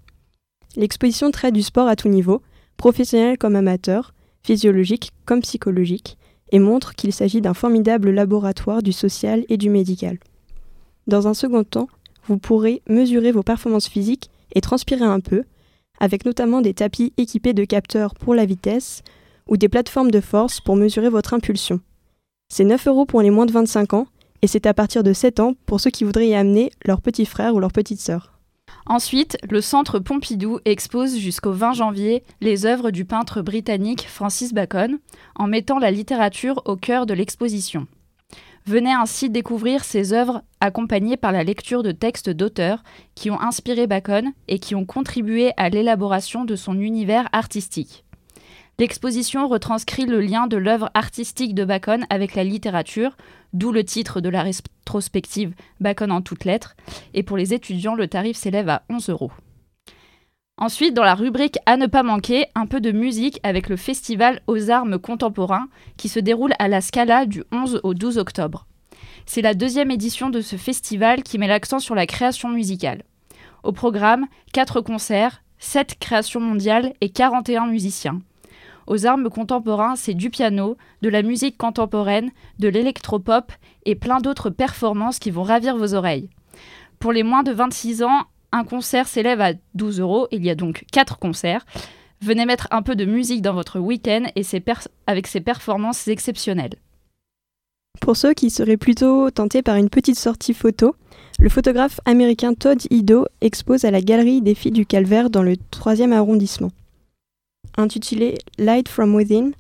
L'exposition 0.77 1.31
traite 1.33 1.55
du 1.55 1.63
sport 1.63 1.89
à 1.89 1.97
tout 1.97 2.09
niveau, 2.09 2.43
professionnel 2.77 3.39
comme 3.39 3.57
amateur, 3.57 4.15
physiologique 4.45 5.11
comme 5.25 5.41
psychologique, 5.41 6.17
et 6.53 6.59
montre 6.59 6.95
qu'il 6.95 7.13
s'agit 7.13 7.41
d'un 7.41 7.55
formidable 7.55 8.11
laboratoire 8.11 8.83
du 8.83 8.93
social 8.93 9.45
et 9.49 9.57
du 9.57 9.71
médical. 9.71 10.19
Dans 11.07 11.27
un 11.27 11.35
second 11.35 11.65
temps, 11.65 11.89
vous 12.29 12.39
pourrez 12.39 12.83
mesurer 12.89 13.33
vos 13.33 13.43
performances 13.43 13.89
physiques 13.89 14.31
et 14.55 14.61
transpirer 14.61 15.05
un 15.05 15.21
peu, 15.21 15.45
avec 15.99 16.25
notamment 16.25 16.61
des 16.61 16.75
tapis 16.75 17.13
équipés 17.17 17.55
de 17.55 17.65
capteurs 17.65 18.15
pour 18.15 18.35
la 18.35 18.47
vitesse 18.47 19.03
ou 19.49 19.57
des 19.57 19.69
plateformes 19.69 20.11
de 20.11 20.21
force 20.21 20.61
pour 20.61 20.77
mesurer 20.77 21.09
votre 21.09 21.35
impulsion. 21.35 21.81
C'est 22.49 22.65
9 22.65 22.87
euros 22.87 23.07
pour 23.07 23.23
les 23.23 23.31
moins 23.31 23.47
de 23.47 23.53
25 23.53 23.95
ans 23.95 24.07
et 24.43 24.47
c'est 24.47 24.67
à 24.67 24.75
partir 24.75 25.03
de 25.03 25.13
7 25.13 25.41
ans 25.41 25.55
pour 25.67 25.81
ceux 25.81 25.91
qui 25.91 26.05
voudraient 26.05 26.29
y 26.29 26.35
amener 26.35 26.71
leur 26.85 27.01
petit 27.01 27.27
frère 27.27 27.55
ou 27.55 27.61
leur 27.61 27.73
petite 27.73 28.01
sœur. 28.01 28.39
Ensuite, 28.87 29.37
le 29.51 29.61
Centre 29.61 29.99
Pompidou 29.99 30.61
expose 30.65 31.17
jusqu'au 31.19 31.53
20 31.53 31.73
janvier 31.73 32.25
les 32.41 32.67
œuvres 32.67 32.91
du 32.91 33.05
peintre 33.05 33.43
britannique 33.43 34.07
Francis 34.09 34.55
Bacon, 34.55 34.99
en 35.35 35.47
mettant 35.47 35.79
la 35.79 35.91
littérature 35.91 36.63
au 36.67 36.77
cœur 36.77 37.07
de 37.07 37.15
l'exposition. 37.15 37.87
Venez 38.69 38.93
ainsi 38.93 39.31
découvrir 39.31 39.83
ses 39.83 40.13
œuvres 40.13 40.43
accompagnées 40.61 41.17
par 41.17 41.33
la 41.33 41.43
lecture 41.43 41.83
de 41.83 41.91
textes 41.91 42.29
d'auteurs 42.29 42.83
qui 43.15 43.31
ont 43.31 43.41
inspiré 43.41 43.87
Bacon 43.87 44.31
et 44.47 44.59
qui 44.59 44.75
ont 44.75 44.85
contribué 44.85 45.53
à 45.57 45.71
l'élaboration 45.71 46.45
de 46.45 46.55
son 46.55 46.79
univers 46.79 47.31
artistique. 47.33 48.05
L'exposition 48.79 49.49
retranscrit 49.49 50.05
le 50.05 50.21
lien 50.21 50.47
de 50.49 50.59
l'œuvre 50.59 50.91
artistique 50.93 51.55
de 51.55 51.65
Bacon 51.65 52.05
avec 52.11 52.35
la 52.35 52.45
littérature, 52.45 53.17
d'où 53.55 53.73
le 53.73 53.85
titre 53.85 54.21
de 54.21 54.29
la 54.29 54.43
rétrospective 54.43 55.55
Bacon 55.81 56.13
en 56.13 56.21
toutes 56.21 56.45
lettres, 56.45 56.77
et 57.15 57.23
pour 57.23 57.39
les 57.39 57.55
étudiants, 57.55 57.95
le 57.95 58.07
tarif 58.07 58.37
s'élève 58.37 58.69
à 58.69 58.83
11 58.91 59.09
euros. 59.09 59.33
Ensuite, 60.61 60.93
dans 60.93 61.05
la 61.05 61.15
rubrique 61.15 61.59
à 61.67 61.77
ne 61.77 61.87
pas 61.87 62.03
manquer, 62.03 62.47
un 62.57 62.67
peu 62.67 62.81
de 62.81 62.91
musique 62.91 63.39
avec 63.45 63.69
le 63.69 63.77
festival 63.77 64.43
aux 64.49 64.71
armes 64.71 64.99
contemporains 64.99 65.69
qui 65.97 66.09
se 66.09 66.19
déroule 66.19 66.53
à 66.59 66.67
la 66.67 66.81
Scala 66.81 67.27
du 67.27 67.45
11 67.53 67.81
au 67.85 67.95
12 67.95 68.19
octobre. 68.19 68.67
C'est 69.25 69.41
la 69.41 69.55
deuxième 69.55 69.93
édition 69.93 70.31
de 70.31 70.41
ce 70.41 70.57
festival 70.57 71.23
qui 71.23 71.39
met 71.39 71.47
l'accent 71.47 71.79
sur 71.79 71.95
la 71.95 72.07
création 72.07 72.49
musicale. 72.49 73.05
Au 73.63 73.71
programme, 73.71 74.27
4 74.53 74.81
concerts, 74.81 75.43
7 75.61 75.97
créations 76.01 76.41
mondiales 76.41 76.93
et 77.01 77.11
41 77.11 77.67
musiciens. 77.67 78.21
Aux 78.89 79.07
armes 79.07 79.31
contemporains, 79.31 79.95
c'est 79.95 80.15
du 80.15 80.29
piano, 80.29 80.77
de 81.03 81.09
la 81.09 81.23
musique 81.23 81.57
contemporaine, 81.57 82.31
de 82.59 82.67
l'électropop 82.67 83.53
et 83.85 83.95
plein 83.95 84.19
d'autres 84.19 84.51
performances 84.51 85.21
qui 85.21 85.31
vont 85.31 85.45
ravir 85.45 85.77
vos 85.77 85.95
oreilles. 85.95 86.31
Pour 86.99 87.13
les 87.13 87.23
moins 87.23 87.45
de 87.45 87.53
26 87.53 88.03
ans, 88.03 88.25
un 88.53 88.65
concert 88.65 89.09
s'élève 89.09 89.41
à 89.41 89.53
12 89.75 90.01
euros. 90.01 90.29
Il 90.31 90.45
y 90.45 90.51
a 90.51 90.55
donc 90.55 90.85
4 90.93 91.19
concerts. 91.19 91.65
Venez 92.21 92.47
mettre 92.47 92.67
un 92.71 92.83
peu 92.83 92.97
de 92.97 93.05
musique 93.05 93.43
dans 93.43 93.55
votre 93.55 93.79
week-end 93.79 94.25
et 94.35 94.43
avec 95.07 95.27
ses 95.27 95.41
performances 95.41 96.09
exceptionnelles. 96.09 96.75
Pour 98.01 98.17
ceux 98.17 98.35
qui 98.35 98.51
seraient 98.51 98.77
plutôt 98.77 99.31
tentés 99.31 99.63
par 99.63 99.77
une 99.77 99.91
petite 99.91 100.19
sortie 100.19 100.55
photo, 100.55 100.95
le 101.39 101.49
photographe 101.49 102.01
américain 102.05 102.55
Todd 102.55 102.81
Ido 102.91 103.27
expose 103.41 103.85
à 103.85 103.91
la 103.91 104.01
Galerie 104.01 104.43
des 104.43 104.55
Filles 104.55 104.73
du 104.73 104.87
Calvaire 104.87 105.31
dans 105.31 105.43
le 105.43 105.55
3e 105.55 106.13
arrondissement. 106.13 106.73
Intitulée 107.77 108.39
Light 108.59 108.89
from 108.89 109.15
Within, 109.15 109.53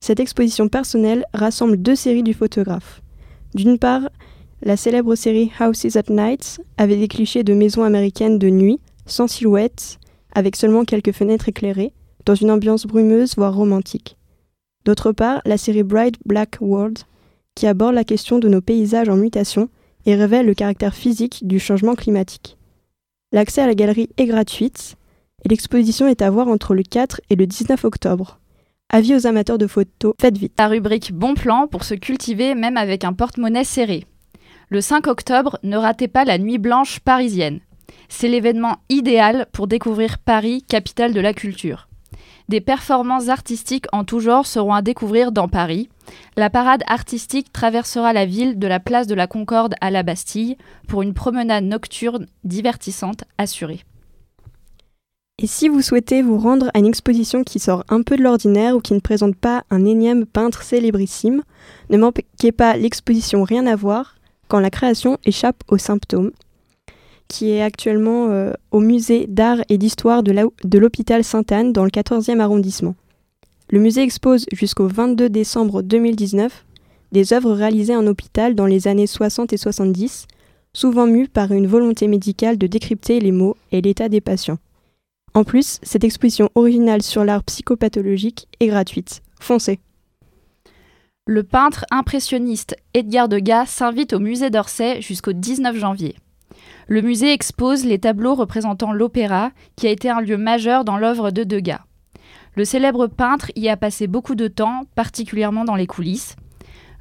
cette 0.00 0.20
exposition 0.20 0.68
personnelle 0.68 1.26
rassemble 1.34 1.76
deux 1.76 1.96
séries 1.96 2.22
du 2.22 2.32
photographe. 2.32 3.02
D'une 3.54 3.78
part, 3.78 4.08
la 4.62 4.76
célèbre 4.76 5.14
série 5.14 5.50
Houses 5.60 5.96
at 5.96 6.10
Night 6.10 6.60
avait 6.76 6.96
des 6.96 7.08
clichés 7.08 7.44
de 7.44 7.54
maisons 7.54 7.84
américaines 7.84 8.38
de 8.38 8.50
nuit, 8.50 8.80
sans 9.06 9.28
silhouette, 9.28 9.98
avec 10.34 10.56
seulement 10.56 10.84
quelques 10.84 11.12
fenêtres 11.12 11.48
éclairées, 11.48 11.92
dans 12.24 12.34
une 12.34 12.50
ambiance 12.50 12.86
brumeuse 12.86 13.36
voire 13.36 13.54
romantique. 13.54 14.16
D'autre 14.84 15.12
part, 15.12 15.40
la 15.44 15.58
série 15.58 15.82
Bright 15.82 16.16
Black 16.24 16.58
World, 16.60 16.98
qui 17.54 17.66
aborde 17.66 17.94
la 17.94 18.04
question 18.04 18.38
de 18.38 18.48
nos 18.48 18.60
paysages 18.60 19.08
en 19.08 19.16
mutation 19.16 19.68
et 20.06 20.14
révèle 20.14 20.46
le 20.46 20.54
caractère 20.54 20.94
physique 20.94 21.46
du 21.46 21.58
changement 21.58 21.94
climatique. 21.94 22.56
L'accès 23.32 23.62
à 23.62 23.66
la 23.66 23.74
galerie 23.74 24.08
est 24.16 24.26
gratuite 24.26 24.96
et 25.44 25.48
l'exposition 25.48 26.06
est 26.06 26.22
à 26.22 26.30
voir 26.30 26.48
entre 26.48 26.74
le 26.74 26.82
4 26.82 27.20
et 27.30 27.36
le 27.36 27.46
19 27.46 27.84
octobre. 27.84 28.38
Avis 28.90 29.14
aux 29.14 29.26
amateurs 29.26 29.58
de 29.58 29.66
photos, 29.66 30.14
faites 30.20 30.38
vite. 30.38 30.54
La 30.58 30.68
rubrique 30.68 31.12
Bon 31.12 31.34
plan 31.34 31.66
pour 31.66 31.84
se 31.84 31.94
cultiver 31.94 32.54
même 32.54 32.78
avec 32.78 33.04
un 33.04 33.12
porte-monnaie 33.12 33.64
serré. 33.64 34.04
Le 34.70 34.82
5 34.82 35.06
octobre, 35.06 35.58
ne 35.62 35.78
ratez 35.78 36.08
pas 36.08 36.26
la 36.26 36.36
Nuit 36.36 36.58
Blanche 36.58 37.00
parisienne. 37.00 37.60
C'est 38.10 38.28
l'événement 38.28 38.76
idéal 38.90 39.46
pour 39.52 39.66
découvrir 39.66 40.18
Paris, 40.18 40.62
capitale 40.62 41.14
de 41.14 41.20
la 41.20 41.32
culture. 41.32 41.88
Des 42.50 42.60
performances 42.60 43.30
artistiques 43.30 43.86
en 43.92 44.04
tout 44.04 44.20
genre 44.20 44.46
seront 44.46 44.74
à 44.74 44.82
découvrir 44.82 45.32
dans 45.32 45.48
Paris. 45.48 45.88
La 46.36 46.50
parade 46.50 46.82
artistique 46.86 47.50
traversera 47.50 48.12
la 48.12 48.26
ville 48.26 48.58
de 48.58 48.66
la 48.66 48.78
place 48.78 49.06
de 49.06 49.14
la 49.14 49.26
Concorde 49.26 49.74
à 49.80 49.90
la 49.90 50.02
Bastille 50.02 50.58
pour 50.86 51.00
une 51.00 51.14
promenade 51.14 51.64
nocturne 51.64 52.26
divertissante 52.44 53.24
assurée. 53.38 53.84
Et 55.38 55.46
si 55.46 55.68
vous 55.68 55.80
souhaitez 55.80 56.20
vous 56.20 56.38
rendre 56.38 56.70
à 56.74 56.78
une 56.78 56.86
exposition 56.86 57.42
qui 57.42 57.58
sort 57.58 57.84
un 57.88 58.02
peu 58.02 58.18
de 58.18 58.22
l'ordinaire 58.22 58.76
ou 58.76 58.80
qui 58.80 58.92
ne 58.92 59.00
présente 59.00 59.36
pas 59.36 59.64
un 59.70 59.86
énième 59.86 60.26
peintre 60.26 60.62
célébrissime, 60.62 61.42
ne 61.88 61.96
manquez 61.96 62.52
pas 62.52 62.76
l'exposition 62.76 63.44
Rien 63.44 63.66
à 63.66 63.76
voir 63.76 64.17
quand 64.48 64.60
la 64.60 64.70
création 64.70 65.18
échappe 65.24 65.62
aux 65.68 65.78
symptômes, 65.78 66.32
qui 67.28 67.50
est 67.50 67.62
actuellement 67.62 68.28
euh, 68.30 68.52
au 68.70 68.80
musée 68.80 69.26
d'art 69.26 69.58
et 69.68 69.78
d'histoire 69.78 70.22
de 70.22 70.78
l'hôpital 70.78 71.22
Sainte-Anne 71.22 71.72
dans 71.72 71.84
le 71.84 71.90
14e 71.90 72.40
arrondissement. 72.40 72.96
Le 73.70 73.80
musée 73.80 74.02
expose 74.02 74.46
jusqu'au 74.52 74.88
22 74.88 75.28
décembre 75.28 75.82
2019 75.82 76.64
des 77.12 77.32
œuvres 77.32 77.52
réalisées 77.52 77.96
en 77.96 78.06
hôpital 78.06 78.54
dans 78.54 78.66
les 78.66 78.88
années 78.88 79.06
60 79.06 79.52
et 79.52 79.56
70, 79.56 80.26
souvent 80.72 81.06
mues 81.06 81.28
par 81.28 81.52
une 81.52 81.66
volonté 81.66 82.06
médicale 82.06 82.58
de 82.58 82.66
décrypter 82.66 83.20
les 83.20 83.32
mots 83.32 83.56
et 83.72 83.80
l'état 83.80 84.08
des 84.08 84.20
patients. 84.20 84.58
En 85.34 85.44
plus, 85.44 85.78
cette 85.82 86.04
exposition 86.04 86.50
originale 86.54 87.02
sur 87.02 87.24
l'art 87.24 87.44
psychopathologique 87.44 88.48
est 88.60 88.66
gratuite. 88.66 89.22
Foncez 89.40 89.80
Le 91.30 91.42
peintre 91.42 91.84
impressionniste 91.90 92.74
Edgar 92.94 93.28
Degas 93.28 93.66
s'invite 93.66 94.14
au 94.14 94.18
musée 94.18 94.48
d'Orsay 94.48 95.02
jusqu'au 95.02 95.34
19 95.34 95.76
janvier. 95.76 96.16
Le 96.86 97.02
musée 97.02 97.34
expose 97.34 97.84
les 97.84 97.98
tableaux 97.98 98.34
représentant 98.34 98.94
l'opéra, 98.94 99.50
qui 99.76 99.86
a 99.86 99.90
été 99.90 100.08
un 100.08 100.22
lieu 100.22 100.38
majeur 100.38 100.86
dans 100.86 100.96
l'œuvre 100.96 101.30
de 101.30 101.44
Degas. 101.44 101.82
Le 102.56 102.64
célèbre 102.64 103.08
peintre 103.08 103.52
y 103.56 103.68
a 103.68 103.76
passé 103.76 104.06
beaucoup 104.06 104.36
de 104.36 104.48
temps, 104.48 104.84
particulièrement 104.94 105.66
dans 105.66 105.74
les 105.74 105.86
coulisses. 105.86 106.34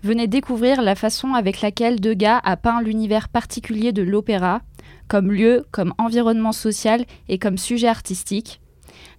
Venez 0.04 0.28
découvrir 0.28 0.82
la 0.82 0.96
façon 0.96 1.34
avec 1.34 1.62
laquelle 1.62 2.02
Degas 2.02 2.42
a 2.44 2.58
peint 2.58 2.82
l'univers 2.82 3.30
particulier 3.30 3.94
de 3.94 4.02
l'opéra, 4.02 4.60
comme 5.08 5.32
lieu, 5.32 5.66
comme 5.72 5.94
environnement 5.98 6.52
social 6.52 7.06
et 7.30 7.40
comme 7.40 7.58
sujet 7.58 7.88
artistique. 7.88 8.60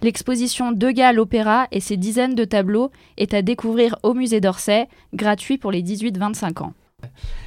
L'exposition 0.01 0.71
Degas 0.71 1.09
à 1.09 1.13
l'Opéra 1.13 1.67
et 1.73 1.81
ses 1.81 1.97
dizaines 1.97 2.35
de 2.35 2.45
tableaux 2.45 2.91
est 3.17 3.35
à 3.35 3.43
découvrir 3.43 3.97
au 4.03 4.15
musée 4.15 4.41
d'Orsay, 4.41 4.89
gratuit 5.13 5.59
pour 5.59 5.73
les 5.73 5.83
18-25 5.83 6.63
ans. 6.63 6.75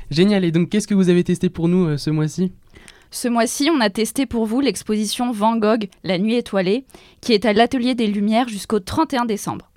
Génial, 0.10 0.44
et 0.44 0.52
donc 0.52 0.70
qu'est-ce 0.70 0.88
que 0.88 0.94
vous 0.94 1.10
avez 1.10 1.24
testé 1.24 1.50
pour 1.50 1.70
nous 1.70 1.86
euh, 1.86 1.98
ce 1.98 2.10
mois-ci? 2.10 2.52
Ce 3.10 3.28
mois-ci, 3.28 3.70
on 3.74 3.80
a 3.80 3.90
testé 3.90 4.26
pour 4.26 4.46
vous 4.46 4.62
l'exposition 4.62 5.32
Van 5.32 5.58
Gogh, 5.58 5.88
La 6.04 6.18
Nuit 6.18 6.36
étoilée, 6.36 6.86
qui 7.22 7.34
est 7.34 7.46
à 7.46 7.54
l'Atelier 7.54 7.96
des 7.96 8.08
Lumières 8.08 8.48
jusqu'au 8.48 8.80
31 8.80 9.26
décembre. 9.26 9.70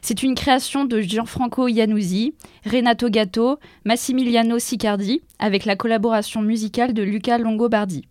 C'est 0.00 0.22
une 0.22 0.34
création 0.34 0.84
de 0.84 1.00
Gianfranco 1.00 1.68
Iannuzzi, 1.68 2.34
Renato 2.66 3.08
Gatto, 3.08 3.58
Massimiliano 3.84 4.58
Sicardi, 4.58 5.22
avec 5.38 5.64
la 5.64 5.76
collaboration 5.76 6.42
musicale 6.42 6.92
de 6.92 7.02
Luca 7.02 7.38
Longobardi. 7.38 8.04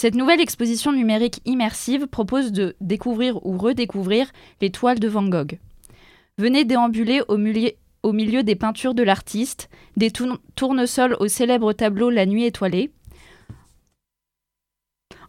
Cette 0.00 0.14
nouvelle 0.14 0.40
exposition 0.40 0.92
numérique 0.92 1.40
immersive 1.44 2.06
propose 2.06 2.52
de 2.52 2.76
découvrir 2.80 3.44
ou 3.44 3.58
redécouvrir 3.58 4.30
les 4.60 4.70
toiles 4.70 5.00
de 5.00 5.08
Van 5.08 5.24
Gogh. 5.24 5.58
Venez 6.38 6.64
déambuler 6.64 7.20
au, 7.26 7.36
milieu 8.12 8.42
des 8.44 8.54
peintures 8.54 8.94
de 8.94 9.02
l'artiste, 9.02 9.68
des 9.96 10.12
tournesols 10.54 11.16
au 11.18 11.26
célèbre 11.26 11.72
tableau 11.72 12.10
La 12.10 12.26
Nuit 12.26 12.44
étoilée, 12.44 12.92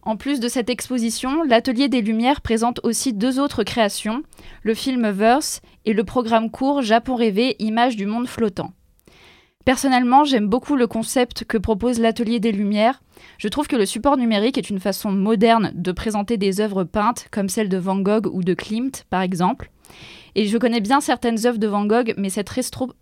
en 0.03 0.17
plus 0.17 0.39
de 0.39 0.47
cette 0.47 0.69
exposition, 0.69 1.41
l'Atelier 1.43 1.89
des 1.89 2.01
Lumières 2.01 2.41
présente 2.41 2.79
aussi 2.83 3.11
deux 3.11 3.39
autres 3.39 3.63
créations, 3.63 4.21
le 4.61 4.75
film 4.75 5.09
Verse 5.09 5.61
et 5.85 5.93
le 5.93 6.03
programme 6.03 6.51
court 6.51 6.83
Japon 6.83 7.15
rêvé, 7.15 7.55
images 7.57 7.95
du 7.95 8.05
monde 8.05 8.27
flottant. 8.27 8.71
Personnellement, 9.69 10.23
j'aime 10.23 10.47
beaucoup 10.47 10.75
le 10.75 10.87
concept 10.87 11.43
que 11.43 11.55
propose 11.55 11.99
l'Atelier 11.99 12.39
des 12.39 12.51
Lumières. 12.51 13.03
Je 13.37 13.48
trouve 13.50 13.67
que 13.67 13.75
le 13.75 13.85
support 13.85 14.17
numérique 14.17 14.57
est 14.57 14.72
une 14.72 14.79
façon 14.79 15.11
moderne 15.11 15.72
de 15.75 15.91
présenter 15.91 16.37
des 16.37 16.59
œuvres 16.59 16.85
peintes, 16.85 17.27
comme 17.29 17.50
celle 17.50 17.69
de 17.69 17.77
Van 17.77 18.00
Gogh 18.00 18.25
ou 18.33 18.41
de 18.41 18.55
Klimt, 18.55 19.05
par 19.11 19.22
exemple. 19.22 19.69
Et 20.33 20.48
je 20.48 20.57
connais 20.57 20.81
bien 20.81 21.01
certaines 21.01 21.45
œuvres 21.45 21.59
de 21.59 21.67
Van 21.67 21.85
Gogh, 21.85 22.15
mais 22.17 22.31
cette 22.31 22.50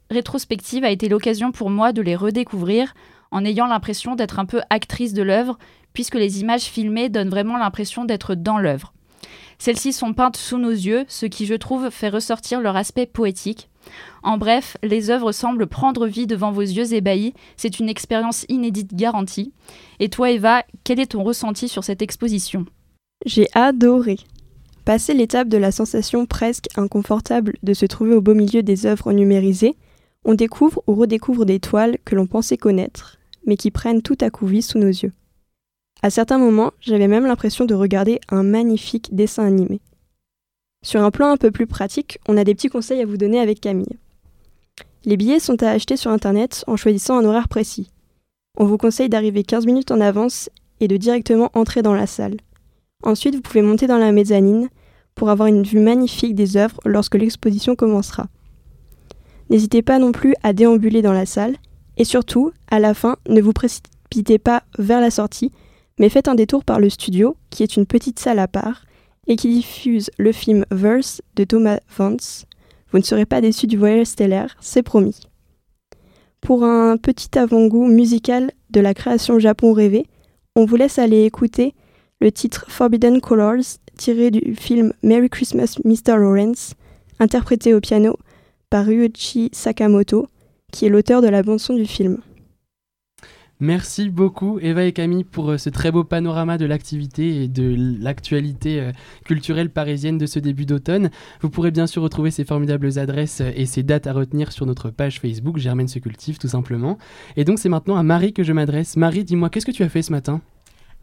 rétrospective 0.10 0.84
a 0.84 0.92
été 0.92 1.08
l'occasion 1.08 1.54
pour 1.54 1.70
moi 1.70 1.94
de 1.94 2.02
les 2.02 2.18
redécouvrir 2.18 2.94
en 3.32 3.46
ayant 3.46 3.68
l'impression 3.68 4.16
d'être 4.16 4.38
un 4.38 4.46
peu 4.46 4.60
actrice 4.70 5.14
de 5.14 5.24
l'œuvre, 5.24 5.58
puisque 5.94 6.16
les 6.16 6.42
images 6.42 6.64
filmées 6.64 7.08
donnent 7.08 7.30
vraiment 7.30 7.58
l'impression 7.58 8.04
d'être 8.04 8.36
dans 8.36 8.58
l'œuvre. 8.58 8.92
Celles-ci 9.58 9.94
sont 9.94 10.14
peintes 10.14 10.38
sous 10.38 10.58
nos 10.58 10.70
yeux, 10.72 11.06
ce 11.08 11.28
qui 11.28 11.46
je 11.46 11.56
trouve 11.56 11.90
fait 11.92 12.10
ressortir 12.10 12.60
leur 12.60 12.76
aspect 12.76 13.06
poétique. 13.06 13.70
En 14.24 14.38
bref, 14.38 14.78
les 14.84 15.10
œuvres 15.10 15.32
semblent 15.32 15.68
prendre 15.68 16.08
vie 16.08 16.28
devant 16.28 16.52
vos 16.52 16.62
yeux 16.62 16.94
ébahis, 16.94 17.34
c'est 17.56 17.80
une 17.80 17.90
expérience 17.90 18.46
inédite 18.50 18.94
garantie. 18.94 19.54
Et 20.00 20.10
toi 20.10 20.32
Eva, 20.32 20.64
quel 20.84 21.00
est 21.00 21.12
ton 21.12 21.24
ressenti 21.24 21.68
sur 21.68 21.84
cette 21.84 22.02
exposition? 22.02 22.66
J'ai 23.26 23.48
adoré. 23.54 24.18
Passer 24.86 25.14
l'étape 25.14 25.50
de 25.50 25.58
la 25.58 25.72
sensation 25.72 26.26
presque 26.26 26.68
inconfortable 26.76 27.58
de 27.64 27.74
se 27.74 27.86
trouver 27.86 28.16
au 28.16 28.22
beau 28.22 28.34
milieu 28.34 28.64
des 28.64 28.86
œuvres 28.86 29.12
numérisées, 29.12 29.76
on 30.24 30.34
découvre 30.34 30.82
ou 30.88 30.96
redécouvre 30.96 31.46
des 31.46 31.60
toiles 31.60 31.98
que 32.06 32.16
l'on 32.16 32.28
pensait 32.28 32.58
connaître, 32.58 33.18
mais 33.46 33.58
qui 33.58 33.72
prennent 33.72 34.02
tout 34.02 34.18
à 34.22 34.30
coup 34.30 34.46
vie 34.46 34.62
sous 34.62 34.78
nos 34.78 34.88
yeux. 34.88 35.12
À 36.04 36.10
certains 36.10 36.38
moments, 36.38 36.72
j'avais 36.80 37.08
même 37.08 37.26
l'impression 37.26 37.66
de 37.66 37.74
regarder 37.74 38.20
un 38.30 38.44
magnifique 38.44 39.14
dessin 39.16 39.46
animé. 39.46 39.82
Sur 40.88 41.04
un 41.04 41.12
plan 41.12 41.32
un 41.32 41.36
peu 41.36 41.52
plus 41.52 41.68
pratique, 41.68 42.18
on 42.30 42.38
a 42.38 42.46
des 42.46 42.56
petits 42.56 42.70
conseils 42.70 43.02
à 43.02 43.06
vous 43.06 43.18
donner 43.18 43.42
avec 43.42 43.60
Camille. 43.60 43.98
Les 45.04 45.18
billets 45.18 45.42
sont 45.42 45.62
à 45.62 45.72
acheter 45.72 45.98
sur 45.98 46.12
Internet 46.12 46.64
en 46.66 46.78
choisissant 46.78 47.18
un 47.18 47.26
horaire 47.26 47.50
précis. 47.50 47.92
On 48.58 48.64
vous 48.64 48.78
conseille 48.78 49.10
d'arriver 49.10 49.44
15 49.44 49.66
minutes 49.66 49.92
en 49.92 50.00
avance 50.00 50.50
et 50.80 50.88
de 50.88 50.96
directement 50.96 51.52
entrer 51.56 51.82
dans 51.82 51.94
la 51.94 52.08
salle. 52.08 52.38
Ensuite, 53.04 53.36
vous 53.36 53.42
pouvez 53.42 53.62
monter 53.62 53.86
dans 53.86 53.98
la 53.98 54.14
mezzanine 54.14 54.70
pour 55.14 55.30
avoir 55.30 55.50
une 55.50 55.64
vue 55.64 55.80
magnifique 55.80 56.36
des 56.36 56.56
œuvres 56.56 56.80
lorsque 56.86 57.16
l'exposition 57.16 57.76
commencera. 57.76 58.28
N'hésitez 59.50 59.82
pas 59.82 60.00
non 60.00 60.14
plus 60.14 60.36
à 60.42 60.54
déambuler 60.54 61.02
dans 61.02 61.12
la 61.12 61.26
salle 61.26 61.58
et 61.98 62.06
surtout, 62.06 62.54
à 62.72 62.80
la 62.80 62.94
fin, 62.94 63.18
ne 63.28 63.42
vous 63.42 63.52
précipitez 63.52 64.40
pas 64.40 64.64
vers 64.80 65.02
la 65.02 65.12
sortie 65.12 65.52
mais 66.00 66.10
faites 66.10 66.28
un 66.28 66.36
détour 66.36 66.64
par 66.64 66.80
le 66.80 66.90
studio, 66.90 67.36
qui 67.50 67.64
est 67.64 67.76
une 67.76 67.86
petite 67.86 68.20
salle 68.20 68.40
à 68.40 68.48
part, 68.48 68.84
et 69.28 69.36
qui 69.36 69.50
diffuse 69.50 70.10
le 70.18 70.32
film 70.32 70.66
Verse 70.72 71.22
de 71.36 71.44
Thomas 71.44 71.80
Vance. 71.98 72.46
Vous 72.92 73.00
ne 73.00 73.04
serez 73.04 73.26
pas 73.26 73.42
déçus 73.42 73.68
du 73.68 73.78
voyage 73.78 74.08
stellaire, 74.08 74.56
c'est 74.62 74.84
promis. 74.84 75.20
Pour 76.42 76.64
un 76.64 76.98
petit 76.98 77.38
avant-goût 77.38 77.88
musical 77.88 78.52
de 78.70 78.80
la 78.80 78.94
création 78.94 79.40
Japon 79.40 79.74
rêvé, 79.74 80.06
on 80.56 80.66
vous 80.66 80.76
laisse 80.76 81.00
aller 81.00 81.26
écouter 81.26 81.74
le 82.22 82.32
titre 82.32 82.66
Forbidden 82.70 83.22
Colors 83.22 83.80
tiré 83.98 84.32
du 84.32 84.56
film 84.56 84.94
Merry 85.04 85.30
Christmas 85.30 85.78
Mr. 85.84 86.18
Lawrence, 86.18 86.74
interprété 87.20 87.74
au 87.74 87.82
piano 87.82 88.18
par 88.70 88.86
Ryuichi 88.86 89.50
Sakamoto, 89.52 90.28
qui 90.72 90.86
est 90.86 90.90
l'auteur 90.90 91.22
de 91.22 91.28
la 91.28 91.44
bande-son 91.44 91.74
du 91.74 91.86
film. 91.86 92.20
Merci 93.60 94.10
beaucoup 94.10 94.60
Eva 94.60 94.84
et 94.84 94.92
Camille 94.92 95.24
pour 95.24 95.50
euh, 95.50 95.58
ce 95.58 95.72
très 95.72 95.92
beau 95.92 96.04
panorama 96.04 96.60
de 96.60 96.66
l'activité 96.68 97.42
et 97.42 97.48
de 97.48 97.76
l'actualité 98.00 98.80
euh, 98.80 98.92
culturelle 99.26 99.72
parisienne 99.72 100.20
de 100.20 100.28
ce 100.28 100.38
début 100.38 100.68
d'automne. 100.68 101.10
Vous 101.42 101.50
pourrez 101.50 101.72
bien 101.72 101.88
sûr 101.88 102.04
retrouver 102.04 102.30
ces 102.30 102.46
formidables 102.46 103.00
adresses 103.00 103.42
euh, 103.42 103.52
et 103.56 103.66
ces 103.66 103.82
dates 103.82 104.06
à 104.06 104.14
retenir 104.14 104.52
sur 104.52 104.68
notre 104.68 104.92
page 104.92 105.20
Facebook 105.20 105.58
Germaine 105.58 105.88
se 105.88 105.98
cultive 105.98 106.38
tout 106.38 106.48
simplement. 106.48 107.00
Et 107.36 107.46
donc 107.46 107.58
c'est 107.58 107.68
maintenant 107.68 107.96
à 107.96 108.04
Marie 108.04 108.32
que 108.32 108.44
je 108.44 108.54
m'adresse. 108.54 108.96
Marie, 108.96 109.24
dis-moi, 109.24 109.50
qu'est-ce 109.50 109.66
que 109.66 109.72
tu 109.72 109.82
as 109.82 109.90
fait 109.90 110.04
ce 110.04 110.12
matin? 110.12 110.40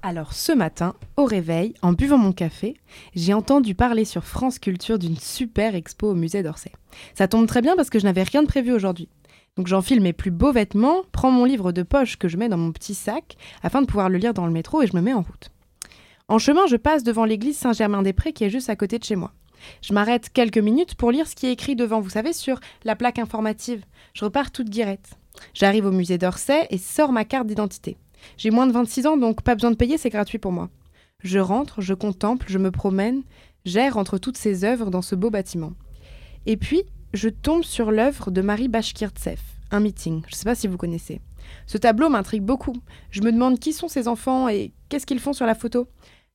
Alors 0.02 0.32
ce 0.32 0.52
matin, 0.52 0.94
au 1.16 1.24
réveil, 1.24 1.74
en 1.82 1.92
buvant 1.92 2.18
mon 2.18 2.32
café, 2.32 2.76
j'ai 3.16 3.34
entendu 3.34 3.74
parler 3.74 4.04
sur 4.04 4.22
France 4.22 4.60
Culture 4.60 5.00
d'une 5.00 5.16
super 5.16 5.74
expo 5.74 6.10
au 6.10 6.14
musée 6.14 6.44
d'Orsay. 6.44 6.70
Ça 7.14 7.26
tombe 7.26 7.48
très 7.48 7.62
bien 7.62 7.74
parce 7.74 7.90
que 7.90 7.98
je 7.98 8.04
n'avais 8.04 8.22
rien 8.22 8.42
de 8.42 8.46
prévu 8.46 8.70
aujourd'hui. 8.70 9.08
Donc 9.56 9.68
j'enfile 9.68 10.00
mes 10.00 10.12
plus 10.12 10.32
beaux 10.32 10.52
vêtements, 10.52 11.02
prends 11.12 11.30
mon 11.30 11.44
livre 11.44 11.70
de 11.70 11.82
poche 11.82 12.16
que 12.16 12.28
je 12.28 12.36
mets 12.36 12.48
dans 12.48 12.58
mon 12.58 12.72
petit 12.72 12.94
sac 12.94 13.36
afin 13.62 13.82
de 13.82 13.86
pouvoir 13.86 14.08
le 14.08 14.18
lire 14.18 14.34
dans 14.34 14.46
le 14.46 14.52
métro 14.52 14.82
et 14.82 14.86
je 14.86 14.96
me 14.96 15.00
mets 15.00 15.12
en 15.12 15.22
route. 15.22 15.50
En 16.26 16.38
chemin, 16.38 16.66
je 16.66 16.76
passe 16.76 17.04
devant 17.04 17.24
l'église 17.24 17.58
Saint-Germain-des-Prés 17.58 18.32
qui 18.32 18.44
est 18.44 18.50
juste 18.50 18.70
à 18.70 18.76
côté 18.76 18.98
de 18.98 19.04
chez 19.04 19.14
moi. 19.14 19.32
Je 19.82 19.94
m'arrête 19.94 20.30
quelques 20.32 20.58
minutes 20.58 20.94
pour 20.94 21.10
lire 21.10 21.28
ce 21.28 21.34
qui 21.34 21.46
est 21.46 21.52
écrit 21.52 21.76
devant, 21.76 22.00
vous 22.00 22.10
savez, 22.10 22.32
sur 22.32 22.60
la 22.84 22.96
plaque 22.96 23.18
informative. 23.18 23.84
Je 24.12 24.24
repars 24.24 24.50
toute 24.50 24.70
guirette. 24.70 25.18
J'arrive 25.52 25.86
au 25.86 25.92
musée 25.92 26.18
d'Orsay 26.18 26.66
et 26.70 26.78
sors 26.78 27.12
ma 27.12 27.24
carte 27.24 27.46
d'identité. 27.46 27.96
J'ai 28.36 28.50
moins 28.50 28.66
de 28.66 28.72
26 28.72 29.06
ans, 29.06 29.16
donc 29.16 29.42
pas 29.42 29.54
besoin 29.54 29.70
de 29.70 29.76
payer, 29.76 29.98
c'est 29.98 30.10
gratuit 30.10 30.38
pour 30.38 30.52
moi. 30.52 30.70
Je 31.22 31.38
rentre, 31.38 31.80
je 31.80 31.94
contemple, 31.94 32.46
je 32.48 32.58
me 32.58 32.70
promène, 32.70 33.22
j'erre 33.64 33.96
entre 33.96 34.18
toutes 34.18 34.36
ces 34.36 34.64
œuvres 34.64 34.90
dans 34.90 35.02
ce 35.02 35.14
beau 35.14 35.30
bâtiment. 35.30 35.72
Et 36.46 36.56
puis, 36.56 36.82
je 37.14 37.28
tombe 37.28 37.62
sur 37.62 37.90
l'œuvre 37.90 38.30
de 38.30 38.42
Marie 38.42 38.68
Bashkirtsev, 38.68 39.38
Un 39.70 39.80
meeting. 39.80 40.22
Je 40.26 40.34
ne 40.34 40.36
sais 40.36 40.44
pas 40.44 40.54
si 40.54 40.66
vous 40.66 40.76
connaissez. 40.76 41.20
Ce 41.66 41.78
tableau 41.78 42.08
m'intrigue 42.08 42.42
beaucoup. 42.42 42.76
Je 43.10 43.22
me 43.22 43.32
demande 43.32 43.58
qui 43.58 43.72
sont 43.72 43.88
ces 43.88 44.08
enfants 44.08 44.48
et 44.48 44.72
qu'est-ce 44.88 45.06
qu'ils 45.06 45.20
font 45.20 45.32
sur 45.32 45.46
la 45.46 45.54
photo. 45.54 45.86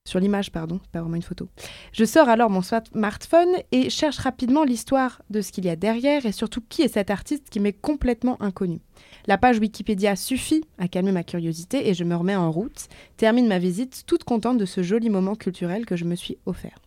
sur 0.08 0.20
l'image, 0.20 0.52
pardon, 0.52 0.80
pas 0.92 1.02
vraiment 1.02 1.18
une 1.18 1.22
photo. 1.22 1.50
Je 1.92 2.06
sors 2.06 2.30
alors 2.30 2.50
mon 2.50 2.62
smartphone 2.62 3.50
et 3.72 3.92
cherche 3.92 4.18
rapidement 4.18 4.63
l'histoire 4.63 5.22
de 5.30 5.42
ce 5.42 5.52
qu'il 5.52 5.65
y 5.65 5.70
a 5.70 5.76
derrière 5.76 6.26
et 6.26 6.32
surtout 6.32 6.62
qui 6.68 6.82
est 6.82 6.94
cet 6.94 7.12
artiste 7.12 7.50
qui 7.50 7.60
m'est 7.60 7.74
complètement 7.74 8.42
inconnu. 8.42 8.80
La 9.28 9.38
page 9.38 9.60
Wikipédia 9.60 10.15
suffit 10.15 10.63
à 10.80 10.88
calmer 10.88 11.12
ma 11.12 11.24
curiosité 11.24 11.89
et 11.89 11.94
je 11.94 12.06
me 12.06 12.15
remets 12.15 12.36
en 12.36 12.50
route, 12.50 12.88
termine 13.18 13.48
ma 13.48 13.60
visite 13.60 14.04
toute 14.08 14.24
contente 14.24 14.58
de 14.58 14.65
ce 14.65 14.82
joli 14.82 15.10
moment 15.10 15.36
culturel 15.36 15.86
que 15.86 15.98
je 15.98 16.06
me 16.06 16.15
suis 16.15 16.38
offert. 16.46 16.80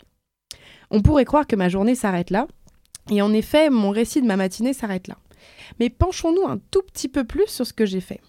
On 0.90 1.00
pourrait 1.00 1.24
croire 1.24 1.46
que 1.46 1.56
ma 1.56 1.68
journée 1.68 1.94
s'arrête 1.94 2.30
là, 2.30 2.48
et 3.10 3.22
en 3.22 3.32
effet, 3.32 3.70
mon 3.70 3.90
récit 3.90 4.22
de 4.22 4.26
ma 4.26 4.36
matinée 4.36 4.72
s'arrête 4.72 5.08
là. 5.08 5.18
Mais 5.80 5.90
penchons-nous 5.90 6.46
un 6.46 6.58
tout 6.70 6.82
petit 6.82 7.08
peu 7.08 7.24
plus 7.24 7.48
sur 7.48 7.66
ce 7.66 7.72
que 7.72 7.86
j'ai 7.86 8.00
fait. 8.00 8.20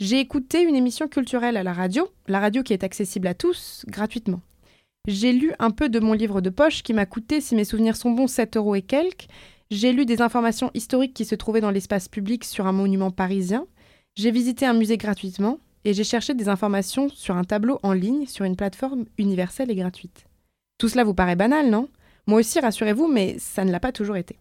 J'ai 0.00 0.20
écouté 0.20 0.62
une 0.62 0.74
émission 0.74 1.08
culturelle 1.08 1.56
à 1.56 1.62
la 1.62 1.72
radio, 1.72 2.08
la 2.26 2.40
radio 2.40 2.62
qui 2.62 2.72
est 2.72 2.84
accessible 2.84 3.28
à 3.28 3.34
tous, 3.34 3.84
gratuitement. 3.86 4.40
J'ai 5.06 5.32
lu 5.32 5.52
un 5.58 5.70
peu 5.70 5.88
de 5.88 6.00
mon 6.00 6.12
livre 6.12 6.40
de 6.40 6.50
poche 6.50 6.82
qui 6.82 6.92
m'a 6.92 7.06
coûté, 7.06 7.40
si 7.40 7.54
mes 7.54 7.64
souvenirs 7.64 7.96
sont 7.96 8.10
bons, 8.10 8.26
7 8.26 8.56
euros 8.56 8.74
et 8.74 8.82
quelques. 8.82 9.26
J'ai 9.70 9.92
lu 9.92 10.04
des 10.04 10.20
informations 10.20 10.70
historiques 10.74 11.14
qui 11.14 11.24
se 11.24 11.34
trouvaient 11.34 11.60
dans 11.60 11.70
l'espace 11.70 12.08
public 12.08 12.44
sur 12.44 12.66
un 12.66 12.72
monument 12.72 13.10
parisien. 13.10 13.66
J'ai 14.14 14.30
visité 14.30 14.66
un 14.66 14.74
musée 14.74 14.98
gratuitement 14.98 15.58
et 15.84 15.94
j'ai 15.94 16.04
cherché 16.04 16.34
des 16.34 16.48
informations 16.48 17.08
sur 17.08 17.36
un 17.36 17.44
tableau 17.44 17.80
en 17.82 17.92
ligne 17.92 18.26
sur 18.26 18.44
une 18.44 18.56
plateforme 18.56 19.06
universelle 19.18 19.70
et 19.70 19.74
gratuite. 19.74 20.26
Tout 20.78 20.88
cela 20.88 21.04
vous 21.04 21.14
paraît 21.14 21.36
banal, 21.36 21.70
non? 21.70 21.88
Moi 22.26 22.40
aussi, 22.40 22.60
rassurez-vous, 22.60 23.08
mais 23.08 23.36
ça 23.38 23.64
ne 23.64 23.72
l'a 23.72 23.80
pas 23.80 23.92
toujours 23.92 24.16
été. 24.16 24.38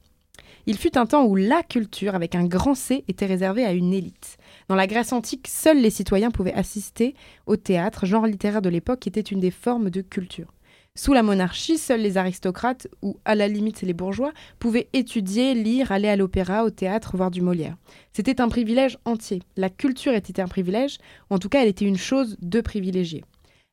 Il 0.68 0.78
fut 0.78 0.98
un 0.98 1.08
temps 1.08 1.26
où 1.26 1.36
la 1.36 1.64
culture, 1.64 2.14
avec 2.14 2.36
un 2.36 2.46
grand 2.46 2.76
C, 2.76 3.04
était 3.08 3.26
réservée 3.26 3.66
à 3.66 3.74
une 3.74 3.94
élite. 3.94 4.38
Dans 4.68 4.76
la 4.76 4.86
Grèce 4.86 5.12
antique, 5.12 5.48
seuls 5.48 5.82
les 5.82 5.90
citoyens 5.90 6.30
pouvaient 6.30 6.54
assister 6.54 7.16
au 7.48 7.56
théâtre, 7.56 8.06
genre 8.06 8.28
littéraire 8.28 8.62
de 8.62 8.70
l'époque 8.70 9.00
qui 9.00 9.10
était 9.10 9.22
une 9.22 9.40
des 9.40 9.50
formes 9.50 9.90
de 9.90 10.02
culture. 10.02 10.54
Sous 10.94 11.14
la 11.14 11.24
monarchie, 11.24 11.78
seuls 11.78 12.02
les 12.02 12.18
aristocrates, 12.18 12.88
ou 13.02 13.18
à 13.26 13.34
la 13.34 13.48
limite 13.48 13.82
les 13.82 13.94
bourgeois, 13.94 14.34
pouvaient 14.60 14.90
étudier, 14.94 15.54
lire, 15.56 15.92
aller 15.92 16.10
à 16.10 16.18
l'opéra, 16.18 16.66
au 16.66 16.70
théâtre, 16.70 17.16
voir 17.16 17.32
du 17.32 17.42
Molière. 17.42 17.78
C'était 18.14 18.42
un 18.42 18.50
privilège 18.50 19.00
entier. 19.06 19.42
La 19.56 19.70
culture 19.70 20.14
était 20.14 20.42
un 20.42 20.48
privilège, 20.48 20.98
ou 21.30 21.36
en 21.36 21.40
tout 21.40 21.50
cas 21.50 21.62
elle 21.64 21.70
était 21.70 21.86
une 21.86 21.98
chose 21.98 22.36
de 22.42 22.62
privilégiés. 22.62 23.24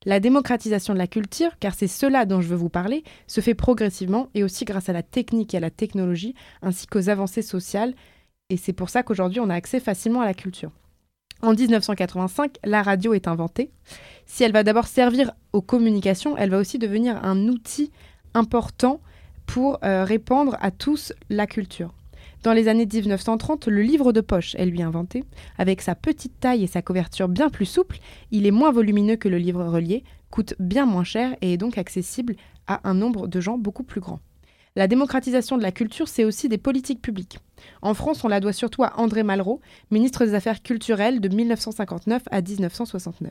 La 0.06 0.20
démocratisation 0.20 0.94
de 0.94 0.98
la 0.98 1.08
culture, 1.08 1.58
car 1.58 1.74
c'est 1.74 1.88
cela 1.88 2.24
dont 2.24 2.40
je 2.40 2.48
veux 2.48 2.56
vous 2.56 2.68
parler, 2.68 3.02
se 3.26 3.40
fait 3.40 3.54
progressivement 3.54 4.28
et 4.34 4.44
aussi 4.44 4.64
grâce 4.64 4.88
à 4.88 4.92
la 4.92 5.02
technique 5.02 5.54
et 5.54 5.56
à 5.56 5.60
la 5.60 5.70
technologie, 5.70 6.34
ainsi 6.62 6.86
qu'aux 6.86 7.08
avancées 7.08 7.42
sociales, 7.42 7.94
et 8.48 8.56
c'est 8.56 8.72
pour 8.72 8.90
ça 8.90 9.02
qu'aujourd'hui 9.02 9.40
on 9.40 9.50
a 9.50 9.54
accès 9.54 9.80
facilement 9.80 10.20
à 10.20 10.24
la 10.24 10.34
culture. 10.34 10.70
En 11.42 11.52
1985, 11.52 12.56
la 12.64 12.82
radio 12.82 13.12
est 13.14 13.28
inventée. 13.28 13.70
Si 14.26 14.42
elle 14.42 14.52
va 14.52 14.64
d'abord 14.64 14.86
servir 14.86 15.32
aux 15.52 15.62
communications, 15.62 16.36
elle 16.36 16.50
va 16.50 16.58
aussi 16.58 16.78
devenir 16.78 17.24
un 17.24 17.48
outil 17.48 17.92
important 18.34 19.00
pour 19.46 19.78
euh, 19.84 20.04
répandre 20.04 20.56
à 20.60 20.70
tous 20.70 21.12
la 21.30 21.46
culture. 21.46 21.94
Dans 22.48 22.54
les 22.54 22.68
années 22.68 22.88
1930, 22.90 23.68
le 23.68 23.82
livre 23.82 24.10
de 24.10 24.22
poche 24.22 24.54
est 24.54 24.64
lui 24.64 24.80
inventé. 24.80 25.22
Avec 25.58 25.82
sa 25.82 25.94
petite 25.94 26.40
taille 26.40 26.64
et 26.64 26.66
sa 26.66 26.80
couverture 26.80 27.28
bien 27.28 27.50
plus 27.50 27.66
souple, 27.66 27.98
il 28.30 28.46
est 28.46 28.50
moins 28.50 28.72
volumineux 28.72 29.16
que 29.16 29.28
le 29.28 29.36
livre 29.36 29.66
relié, 29.66 30.02
coûte 30.30 30.54
bien 30.58 30.86
moins 30.86 31.04
cher 31.04 31.36
et 31.42 31.52
est 31.52 31.56
donc 31.58 31.76
accessible 31.76 32.36
à 32.66 32.88
un 32.88 32.94
nombre 32.94 33.28
de 33.28 33.38
gens 33.38 33.58
beaucoup 33.58 33.82
plus 33.82 34.00
grand. 34.00 34.20
La 34.76 34.88
démocratisation 34.88 35.58
de 35.58 35.62
la 35.62 35.72
culture, 35.72 36.08
c'est 36.08 36.24
aussi 36.24 36.48
des 36.48 36.56
politiques 36.56 37.02
publiques. 37.02 37.38
En 37.82 37.92
France, 37.92 38.24
on 38.24 38.28
la 38.28 38.40
doit 38.40 38.54
surtout 38.54 38.82
à 38.82 38.98
André 38.98 39.24
Malraux, 39.24 39.60
ministre 39.90 40.24
des 40.24 40.32
Affaires 40.32 40.62
culturelles 40.62 41.20
de 41.20 41.28
1959 41.28 42.22
à 42.30 42.40
1969. 42.40 43.30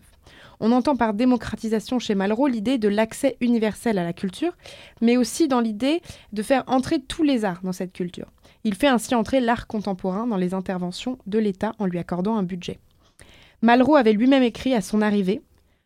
On 0.60 0.72
entend 0.72 0.96
par 0.96 1.16
démocratisation 1.16 1.98
chez 1.98 2.14
Malraux 2.14 2.46
l'idée 2.46 2.78
de 2.78 2.88
l'accès 2.88 3.36
universel 3.42 3.98
à 3.98 4.04
la 4.04 4.14
culture, 4.14 4.56
mais 5.02 5.18
aussi 5.18 5.48
dans 5.48 5.62
l'idée 5.62 6.02
de 6.34 6.44
faire 6.44 6.64
entrer 6.68 7.00
tous 7.00 7.24
les 7.24 7.46
arts 7.46 7.62
dans 7.64 7.72
cette 7.72 7.94
culture. 7.94 8.28
Il 8.68 8.76
fait 8.76 8.88
ainsi 8.88 9.16
entrer 9.16 9.40
l'art 9.40 9.66
contemporain 9.66 10.28
dans 10.28 10.36
les 10.36 10.54
interventions 10.54 11.18
de 11.26 11.40
l'État 11.40 11.72
en 11.80 11.86
lui 11.86 12.00
accordant 12.00 12.36
un 12.36 12.44
budget. 12.44 12.80
Malraux 13.62 13.96
avait 13.96 14.12
lui-même 14.12 14.44
écrit 14.44 14.74
à 14.74 14.82
son 14.82 15.02
arrivée 15.02 15.42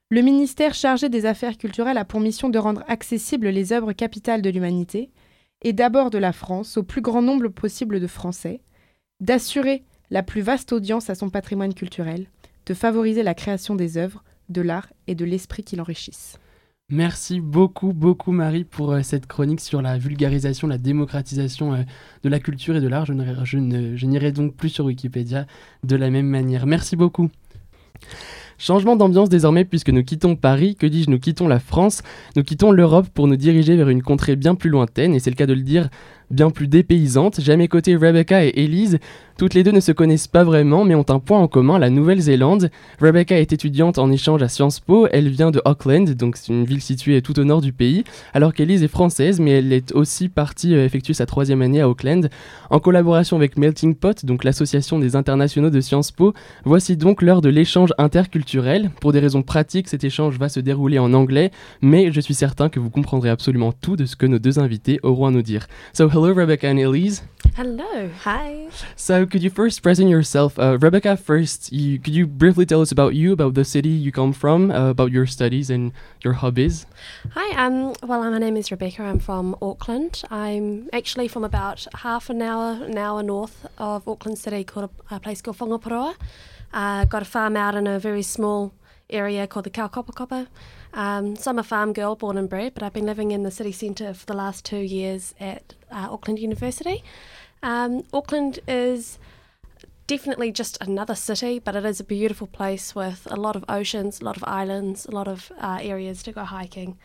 Le 0.10 0.22
ministère 0.22 0.74
chargé 0.74 1.08
des 1.08 1.28
affaires 1.28 1.60
culturelles 1.60 2.00
a 2.00 2.06
pour 2.06 2.20
mission 2.20 2.50
de 2.50 2.58
rendre 2.58 2.84
accessibles 2.88 3.50
les 3.50 3.72
œuvres 3.72 3.94
capitales 3.94 4.41
de 4.41 4.50
l'humanité, 4.50 5.12
et 5.62 5.74
d'abord 5.74 6.10
de 6.10 6.17
la 6.17 6.34
France 6.34 6.76
au 6.76 6.82
plus 6.82 7.02
grand 7.02 7.22
nombre 7.22 7.50
possible 7.50 8.00
de 8.00 8.08
Français, 8.08 8.62
d'assurer 9.20 9.84
la 10.10 10.24
plus 10.24 10.41
vaste 10.41 10.74
audience 10.74 11.12
à 11.12 11.13
son 11.13 11.30
patrimoine 11.30 11.76
culturel, 11.76 12.26
de 12.65 12.74
favoriser 12.74 13.22
la 13.22 13.36
création 13.36 13.76
des 13.76 13.98
œuvres, 13.98 14.24
de 14.50 14.62
l'art 14.62 14.91
et 15.06 15.13
de 15.13 15.24
l'esprit 15.24 15.63
qui 15.63 15.76
l'enrichissent. 15.76 16.39
Merci 16.91 17.39
beaucoup, 17.39 17.93
beaucoup 17.93 18.34
Marie 18.34 18.65
pour 18.65 18.91
euh, 18.91 19.01
cette 19.01 19.25
chronique 19.25 19.62
sur 19.62 19.82
la 19.82 19.97
vulgarisation, 19.97 20.67
la 20.67 20.77
démocratisation 20.77 21.73
euh, 21.73 21.84
de 22.23 22.27
la 22.27 22.41
culture 22.41 22.75
et 22.75 22.82
de 22.82 22.88
l'art. 22.89 23.06
Je, 23.06 23.13
je 23.45 24.06
n'irai 24.06 24.34
donc 24.34 24.56
plus 24.56 24.67
sur 24.67 24.84
Wikipédia 24.84 25.47
de 25.86 25.95
la 25.95 26.10
même 26.10 26.27
manière. 26.27 26.65
Merci 26.65 26.97
beaucoup. 26.97 27.30
Changement 28.58 28.97
d'ambiance 28.97 29.30
désormais 29.30 29.63
puisque 29.63 29.89
nous 29.89 30.04
quittons 30.04 30.36
Paris, 30.36 30.75
que 30.75 30.86
dis-je, 30.86 31.10
nous 31.10 31.17
quittons 31.17 31.47
la 31.47 31.60
France, 31.60 32.04
nous 32.36 32.43
quittons 32.43 32.71
l'Europe 32.71 33.08
pour 33.08 33.27
nous 33.27 33.38
diriger 33.38 33.77
vers 33.77 33.89
une 33.89 34.04
contrée 34.04 34.36
bien 34.36 34.54
plus 34.54 34.69
lointaine, 34.69 35.15
et 35.15 35.19
c'est 35.19 35.32
le 35.32 35.36
cas 35.36 35.47
de 35.47 35.54
le 35.54 35.63
dire, 35.63 35.89
bien 36.32 36.50
plus 36.50 36.67
dépaysante. 36.67 37.39
J'ai 37.41 37.54
à 37.54 37.58
mes 37.58 37.67
côtés 37.67 37.96
Rebecca 37.96 38.44
et 38.44 38.54
Elise, 38.56 39.00
toutes 39.41 39.56
les 39.56 39.63
deux 39.63 39.72
ne 39.72 39.80
se 39.80 39.91
connaissent 39.91 40.28
pas 40.28 40.44
vraiment, 40.44 40.86
mais 40.86 40.94
ont 40.94 41.06
un 41.10 41.17
point 41.17 41.39
en 41.39 41.48
commun, 41.48 41.80
la 41.80 41.89
Nouvelle-Zélande. 41.89 42.70
Rebecca 43.00 43.39
est 43.39 43.52
étudiante 43.54 43.98
en 43.98 44.12
échange 44.12 44.44
à 44.44 44.48
Sciences 44.48 44.80
Po, 44.80 45.08
elle 45.12 45.30
vient 45.30 45.50
de 45.50 45.60
Auckland, 45.65 46.08
donc 46.12 46.38
c'est 46.38 46.54
une 46.54 46.63
ville 46.63 46.80
située 46.80 47.24
tout 47.24 47.39
au 47.39 47.44
nord 47.44 47.60
du 47.62 47.74
pays, 47.74 48.04
alors 48.36 48.54
qu'Elise 48.54 48.84
est 48.84 48.88
française, 48.88 49.39
mais 49.39 49.52
elle 49.52 49.74
est 49.74 49.94
aussi 49.94 50.30
partie 50.30 50.76
euh, 50.76 50.86
effectuer 50.86 51.15
sa 51.15 51.26
troisième 51.26 51.63
année 51.63 51.82
à 51.82 51.89
Auckland. 51.89 52.30
En 52.70 52.80
collaboration 52.80 53.36
avec 53.36 53.58
Melting 53.58 53.96
Pot, 53.96 54.26
donc 54.26 54.44
l'association 54.44 55.00
des 55.00 55.15
internationaux 55.15 55.72
de 55.72 55.82
Sciences 55.82 56.12
Po, 56.12 56.36
voici 56.63 56.96
donc 56.96 57.24
l'heure 57.24 57.41
de 57.41 57.50
l'échange 57.50 57.94
interculturel. 57.98 58.91
Pour 59.02 59.12
des 59.12 59.20
raisons 59.20 59.41
pratiques, 59.41 59.88
cet 59.88 60.04
échange 60.04 60.38
va 60.38 60.50
se 60.50 60.60
dérouler 60.60 61.00
en 61.00 61.13
anglais, 61.13 61.50
mais 61.82 62.12
je 62.12 62.22
suis 62.22 62.36
certain 62.36 62.70
que 62.70 62.80
vous 62.80 62.91
comprendrez 62.91 63.32
absolument 63.32 63.72
tout 63.72 63.96
de 63.96 64.06
ce 64.06 64.15
que 64.15 64.28
nos 64.28 64.38
deux 64.38 64.60
invités 64.60 65.00
auront 65.02 65.26
à 65.26 65.32
nous 65.32 65.41
dire. 65.41 65.65
So 65.94 66.08
hello 66.08 66.21
Rebecca 66.30 66.68
and 66.68 66.80
Elise. 66.80 67.24
Hello, 67.56 68.10
hi. 68.24 68.70
So, 68.96 69.26
could 69.26 69.44
you 69.44 69.50
first 69.50 69.82
present 69.84 70.10
yourself, 70.10 70.58
uh, 70.58 70.78
Rebecca? 70.80 71.18
First, 71.18 71.72
you, 71.72 72.00
could 72.00 72.14
you 72.14 72.26
briefly 72.26 72.66
tell 72.66 72.82
us 72.82 72.92
about 72.92 73.14
you, 73.14 73.34
about 73.34 73.56
the 73.56 73.66
city 73.66 73.90
you 73.90 74.12
come 74.12 74.32
from, 74.32 74.72
uh, 74.72 74.92
about 74.92 75.12
your 75.12 75.26
studies 75.26 75.70
and 75.70 75.92
your 76.24 76.34
hobbies? 76.34 76.86
Hi, 77.32 77.66
um, 77.66 77.94
well, 78.04 78.22
my 78.30 78.38
name 78.38 78.56
is 78.56 78.72
Rebecca. 78.72 79.04
I'm 79.04 79.20
from 79.20 79.56
Auckland. 79.62 80.22
I'm 80.30 80.90
actually 80.94 81.28
from 81.28 81.44
about 81.44 81.88
half 81.96 82.30
an 82.30 82.42
hour, 82.42 82.84
an 82.84 82.98
hour 82.98 83.22
north 83.22 83.66
of 83.78 84.08
Auckland 84.08 84.38
City, 84.38 84.64
called 84.64 84.90
a, 85.10 85.16
a 85.16 85.20
place 85.20 85.42
called 85.42 85.58
Whangaparoa. 85.58 86.16
Uh, 86.72 87.06
got 87.06 87.22
a 87.22 87.26
farm 87.26 87.58
out 87.58 87.76
in 87.76 87.86
a 87.86 88.00
very 88.00 88.22
small 88.22 88.74
area 89.10 89.46
called 89.48 89.66
the 89.66 89.70
Kaukopakapa. 89.70 90.48
Um, 90.93 91.36
so 91.36 91.51
I'm 91.51 91.60
a 91.60 91.63
farm 91.63 91.93
girl, 91.93 92.15
born 92.15 92.38
and 92.38 92.49
bred, 92.49 92.73
but 92.73 92.84
I've 92.84 92.93
been 92.93 93.06
living 93.06 93.32
in 93.32 93.43
the 93.43 93.51
city 93.51 93.71
centre 93.71 94.13
for 94.13 94.25
the 94.25 94.34
last 94.34 94.65
two 94.65 94.77
years 94.77 95.34
at 95.39 95.73
uh, 95.91 96.08
Auckland 96.12 96.39
University. 96.39 97.04
Um, 97.63 98.04
Auckland 98.13 98.60
is 98.67 99.19
definitely 100.08 100.51
just 100.51 100.77
another 100.82 101.15
city, 101.15 101.60
but 101.60 101.75
it 101.75 101.86
is 101.86 101.99
a 101.99 102.04
beautiful 102.04 102.47
place 102.47 102.93
with 102.93 103.27
a 103.32 103.36
lot 103.36 103.56
of 103.56 103.63
oceans, 103.69 104.19
a 104.19 104.25
lot 104.25 104.36
of 104.36 104.43
islands, 104.45 105.06
a 105.06 105.12
lot 105.12 105.27
of 105.27 105.51
uh, 105.60 105.80
areas 105.82 106.23
to 106.23 106.32
go 106.32 106.43
hiking. 106.43 106.97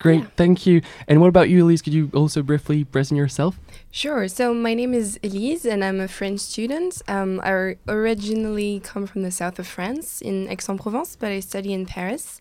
Great, 0.00 0.20
yeah. 0.20 0.26
thank 0.36 0.66
you. 0.66 0.82
And 1.06 1.20
what 1.20 1.28
about 1.28 1.48
you, 1.48 1.64
Elise? 1.64 1.82
Could 1.82 1.94
you 1.94 2.10
also 2.14 2.42
briefly 2.42 2.84
present 2.84 3.16
yourself? 3.16 3.60
Sure. 3.90 4.26
So 4.28 4.52
my 4.52 4.74
name 4.74 4.92
is 4.92 5.18
Elise, 5.22 5.64
and 5.64 5.84
I'm 5.84 6.00
a 6.00 6.08
French 6.08 6.40
student. 6.40 7.00
Um, 7.08 7.40
I 7.44 7.76
originally 7.88 8.80
come 8.80 9.06
from 9.06 9.22
the 9.22 9.30
south 9.30 9.58
of 9.58 9.66
France 9.66 10.20
in 10.20 10.48
Aix-en-Provence, 10.48 11.16
but 11.16 11.30
I 11.30 11.40
study 11.40 11.72
in 11.72 11.86
Paris. 11.86 12.40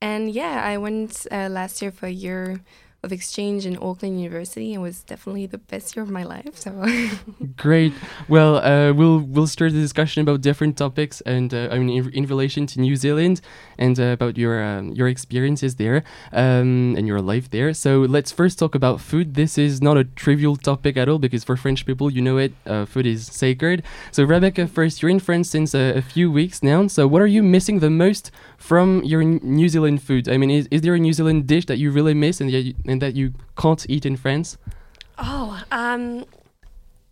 And 0.00 0.30
yeah, 0.30 0.62
I 0.64 0.76
went 0.78 1.26
uh, 1.30 1.48
last 1.50 1.80
year 1.80 1.90
for 1.90 2.06
a 2.06 2.12
year 2.12 2.60
of 3.04 3.12
exchange 3.12 3.66
in 3.66 3.76
Auckland 3.80 4.20
University. 4.20 4.74
It 4.74 4.78
was 4.78 5.02
definitely 5.04 5.46
the 5.46 5.58
best 5.58 5.94
year 5.94 6.02
of 6.02 6.10
my 6.10 6.24
life. 6.24 6.56
So 6.56 6.70
great. 7.56 7.92
Well, 8.28 8.56
uh, 8.56 8.92
we'll 8.92 9.20
we'll 9.20 9.46
start 9.46 9.72
the 9.72 9.80
discussion 9.80 10.22
about 10.22 10.40
different 10.40 10.76
topics, 10.76 11.20
and 11.20 11.52
uh, 11.54 11.68
I 11.70 11.78
mean 11.78 11.90
in, 11.90 12.10
in, 12.10 12.24
relation 12.26 12.66
to 12.68 12.80
New 12.80 12.96
Zealand 12.96 13.40
and 13.78 14.00
uh, 14.00 14.16
about 14.18 14.36
your 14.38 14.64
um, 14.64 14.92
your 14.92 15.06
experiences 15.06 15.76
there 15.76 16.02
um, 16.32 16.96
and 16.96 17.06
your 17.06 17.20
life 17.20 17.50
there. 17.50 17.74
So 17.74 18.00
let's 18.00 18.32
first 18.32 18.58
talk 18.58 18.74
about 18.74 19.00
food. 19.00 19.34
This 19.34 19.58
is 19.58 19.82
not 19.82 19.96
a 19.96 20.04
trivial 20.04 20.56
topic 20.56 20.96
at 20.96 21.08
all 21.08 21.18
because 21.18 21.44
for 21.44 21.56
French 21.56 21.84
people, 21.86 22.10
you 22.10 22.22
know 22.22 22.38
it, 22.38 22.54
uh, 22.66 22.86
food 22.86 23.06
is 23.06 23.26
sacred. 23.26 23.82
So 24.10 24.24
Rebecca, 24.24 24.66
first, 24.66 25.02
you're 25.02 25.10
in 25.10 25.20
France 25.20 25.50
since 25.50 25.74
a, 25.74 25.98
a 25.98 26.02
few 26.02 26.32
weeks 26.32 26.62
now. 26.62 26.86
So 26.88 27.06
what 27.06 27.20
are 27.20 27.26
you 27.26 27.42
missing 27.42 27.80
the 27.80 27.90
most 27.90 28.30
from 28.64 29.04
your 29.04 29.22
New 29.22 29.68
Zealand 29.68 30.02
food? 30.02 30.26
I 30.26 30.38
mean, 30.38 30.50
is, 30.50 30.66
is 30.70 30.80
there 30.80 30.94
a 30.94 30.98
New 30.98 31.12
Zealand 31.12 31.46
dish 31.46 31.66
that 31.66 31.76
you 31.76 31.90
really 31.90 32.14
miss 32.14 32.40
and, 32.40 32.50
and 32.86 33.02
that 33.02 33.14
you 33.14 33.34
can't 33.58 33.84
eat 33.90 34.06
in 34.06 34.16
France? 34.16 34.56
Oh, 35.18 35.62
um, 35.70 36.24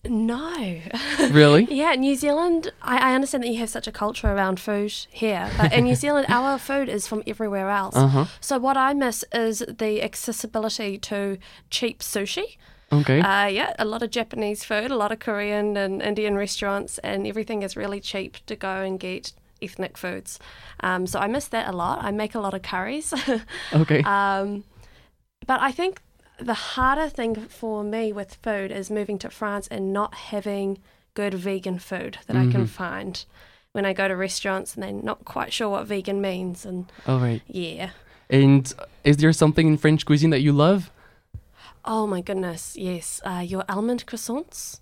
No. 0.04 0.80
Really? 1.30 1.64
yeah, 1.70 1.94
New 1.94 2.14
Zealand, 2.14 2.72
I, 2.80 3.10
I 3.10 3.14
understand 3.14 3.44
that 3.44 3.48
you 3.48 3.58
have 3.58 3.68
such 3.68 3.86
a 3.86 3.92
culture 3.92 4.28
around 4.28 4.60
food 4.60 4.92
here, 5.10 5.50
but 5.58 5.74
in 5.74 5.84
New 5.84 5.94
Zealand, 5.94 6.26
our 6.30 6.58
food 6.58 6.88
is 6.88 7.06
from 7.06 7.22
everywhere 7.26 7.68
else. 7.68 7.96
Uh 7.96 8.08
huh. 8.08 8.24
So 8.40 8.58
what 8.58 8.78
I 8.78 8.94
miss 8.94 9.22
is 9.32 9.62
the 9.68 10.02
accessibility 10.02 10.96
to 11.10 11.36
cheap 11.68 12.00
sushi. 12.00 12.56
Okay. 12.90 13.20
Uh, 13.20 13.46
yeah, 13.46 13.74
a 13.78 13.84
lot 13.84 14.02
of 14.02 14.10
Japanese 14.10 14.64
food, 14.64 14.90
a 14.90 14.96
lot 14.96 15.12
of 15.12 15.18
Korean 15.18 15.76
and 15.76 16.02
Indian 16.02 16.34
restaurants, 16.34 16.98
and 16.98 17.26
everything 17.26 17.62
is 17.62 17.76
really 17.76 18.00
cheap 18.00 18.38
to 18.46 18.56
go 18.56 18.82
and 18.82 18.98
get 18.98 19.32
ethnic 19.62 19.96
foods. 19.96 20.38
Um, 20.80 21.06
so 21.06 21.18
I 21.20 21.26
miss 21.26 21.46
that 21.48 21.68
a 21.68 21.72
lot. 21.72 22.02
I 22.02 22.10
make 22.10 22.34
a 22.34 22.40
lot 22.40 22.54
of 22.54 22.62
curries. 22.62 23.12
okay. 23.72 24.02
um, 24.02 24.64
but 25.46 25.60
I 25.60 25.72
think 25.72 26.00
the 26.38 26.54
harder 26.54 27.08
thing 27.08 27.34
for 27.34 27.84
me 27.84 28.12
with 28.12 28.34
food 28.42 28.70
is 28.72 28.90
moving 28.90 29.18
to 29.20 29.30
France 29.30 29.68
and 29.68 29.92
not 29.92 30.14
having 30.14 30.78
good 31.14 31.34
vegan 31.34 31.78
food 31.78 32.18
that 32.26 32.36
I 32.36 32.46
can 32.50 32.64
Mhm. 32.64 32.68
find. 32.68 33.24
When 33.72 33.84
I 33.86 33.92
go 33.94 34.06
to 34.08 34.14
restaurants 34.16 34.74
and 34.74 34.82
they're 34.82 34.92
not 34.92 35.24
quite 35.24 35.52
sure 35.52 35.68
what 35.70 35.86
vegan 35.86 36.20
means, 36.20 36.66
and 36.66 36.90
oh 37.06 37.18
right, 37.18 37.40
yeah. 37.46 37.90
And 38.28 38.72
is 39.04 39.16
there 39.18 39.32
something 39.32 39.66
in 39.66 39.76
French 39.78 40.04
cuisine 40.04 40.30
that 40.30 40.40
you 40.42 40.52
love? 40.52 40.90
Oh 41.84 42.06
my 42.06 42.20
goodness, 42.20 42.76
yes. 42.76 43.20
Uh, 43.24 43.42
your 43.46 43.64
almond 43.68 44.04
croissants. 44.06 44.80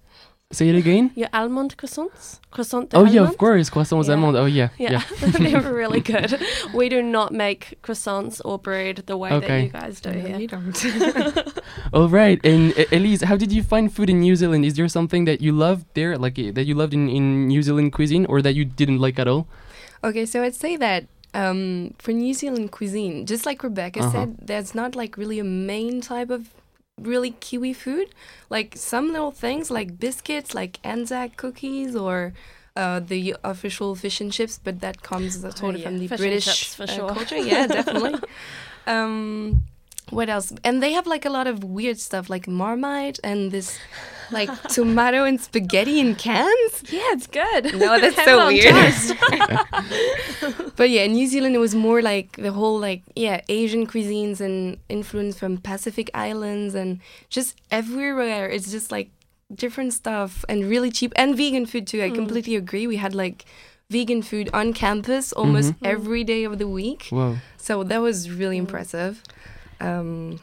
Say 0.52 0.68
it 0.68 0.74
again. 0.74 1.12
Your 1.14 1.28
almond 1.32 1.76
croissants? 1.76 2.40
Croissant 2.50 2.90
de 2.90 2.96
Oh 2.96 3.04
yeah, 3.04 3.22
of 3.22 3.38
course, 3.38 3.70
croissants 3.70 4.08
Yeah. 4.08 4.14
allemandes. 4.16 4.36
Oh 4.36 4.46
yeah, 4.46 4.68
Yeah, 4.78 5.02
they're 5.20 5.60
really 5.82 6.00
good. 6.00 6.40
We 6.74 6.88
do 6.88 7.02
not 7.02 7.32
make 7.32 7.78
croissants 7.84 8.40
or 8.44 8.58
bread 8.58 9.04
the 9.06 9.16
way 9.16 9.30
that 9.30 9.62
you 9.62 9.68
guys 9.68 10.00
do 10.00 10.10
No, 10.10 10.18
here. 10.26 10.38
you 10.40 10.48
don't. 10.48 11.54
All 11.92 12.08
right. 12.08 12.40
And 12.44 12.76
uh, 12.76 12.84
Elise, 12.90 13.22
how 13.22 13.36
did 13.36 13.52
you 13.52 13.62
find 13.62 13.94
food 13.94 14.10
in 14.10 14.18
New 14.20 14.34
Zealand? 14.34 14.64
Is 14.64 14.74
there 14.74 14.88
something 14.88 15.24
that 15.26 15.40
you 15.40 15.52
loved 15.52 15.86
there, 15.94 16.18
like 16.18 16.36
uh, 16.36 16.50
that 16.54 16.64
you 16.64 16.74
loved 16.74 16.94
in, 16.94 17.08
in 17.08 17.46
New 17.46 17.62
Zealand 17.62 17.92
cuisine, 17.92 18.26
or 18.26 18.42
that 18.42 18.54
you 18.56 18.64
didn't 18.64 18.98
like 18.98 19.20
at 19.20 19.28
all? 19.28 19.46
Okay, 20.02 20.26
so 20.26 20.42
I'd 20.42 20.56
say 20.56 20.74
that 20.76 21.06
um, 21.32 21.94
for 22.00 22.10
New 22.12 22.34
Zealand 22.34 22.72
cuisine, 22.72 23.24
just 23.24 23.46
like 23.46 23.62
Rebecca 23.62 24.00
Uh-huh. 24.00 24.10
said, 24.10 24.36
there's 24.42 24.74
not 24.74 24.96
like 24.96 25.16
really 25.16 25.38
a 25.38 25.44
main 25.44 26.00
type 26.00 26.28
of 26.30 26.48
really 27.00 27.32
Kiwi 27.32 27.72
food. 27.72 28.08
Like 28.48 28.76
some 28.76 29.12
little 29.12 29.30
things 29.30 29.70
like 29.70 29.98
biscuits, 29.98 30.54
like 30.54 30.78
Anzac 30.84 31.36
cookies, 31.36 31.96
or 31.96 32.32
uh, 32.76 33.00
the 33.00 33.36
official 33.44 33.94
fish 33.94 34.20
and 34.20 34.32
chips, 34.32 34.60
but 34.62 34.80
that 34.80 35.02
comes 35.02 35.40
sort 35.56 35.74
of 35.74 35.80
yeah, 35.80 35.86
from 35.86 35.98
the 35.98 36.06
fish 36.06 36.18
British 36.18 36.44
chips 36.44 36.80
uh, 36.80 36.86
sure. 36.86 37.08
culture. 37.08 37.36
Yeah, 37.38 37.66
definitely. 37.66 38.14
um, 38.86 39.64
what 40.10 40.28
else? 40.28 40.52
And 40.64 40.82
they 40.82 40.92
have 40.92 41.06
like 41.06 41.24
a 41.24 41.30
lot 41.30 41.46
of 41.46 41.64
weird 41.64 41.98
stuff, 41.98 42.28
like 42.30 42.46
Marmite 42.48 43.18
and 43.24 43.50
this 43.50 43.78
like 44.32 44.50
tomato 44.68 45.24
and 45.24 45.40
spaghetti 45.40 45.98
in 45.98 46.14
cans. 46.14 46.82
Yeah, 46.90 47.12
it's 47.16 47.26
good. 47.26 47.76
No, 47.78 47.98
that's 48.04 48.22
so 48.24 48.46
weird. 48.46 48.74
But 50.76 50.88
yeah, 50.90 51.02
in 51.02 51.12
New 51.12 51.26
Zealand 51.26 51.54
it 51.54 51.58
was 51.58 51.74
more 51.74 52.00
like 52.00 52.36
the 52.36 52.52
whole 52.52 52.78
like 52.78 53.02
yeah 53.14 53.40
Asian 53.48 53.86
cuisines 53.86 54.40
and 54.40 54.78
influence 54.88 55.38
from 55.38 55.58
Pacific 55.58 56.10
Islands 56.14 56.74
and 56.74 57.00
just 57.28 57.56
everywhere. 57.70 58.48
It's 58.48 58.70
just 58.70 58.90
like 58.90 59.10
different 59.54 59.92
stuff 59.92 60.44
and 60.48 60.64
really 60.64 60.90
cheap 60.90 61.12
and 61.16 61.36
vegan 61.36 61.66
food 61.66 61.86
too. 61.86 62.02
I 62.02 62.10
Mm. 62.10 62.14
completely 62.14 62.56
agree. 62.56 62.86
We 62.86 62.96
had 62.96 63.14
like 63.14 63.44
vegan 63.90 64.22
food 64.22 64.48
on 64.54 64.72
campus 64.72 65.32
almost 65.32 65.72
Mhm. 65.72 65.86
every 65.94 66.24
day 66.24 66.44
of 66.44 66.58
the 66.58 66.68
week. 66.68 67.08
Wow. 67.10 67.36
So 67.58 67.82
that 67.84 68.00
was 68.00 68.30
really 68.30 68.56
Mm. 68.56 68.60
impressive. 68.64 69.22
Um, 69.80 70.38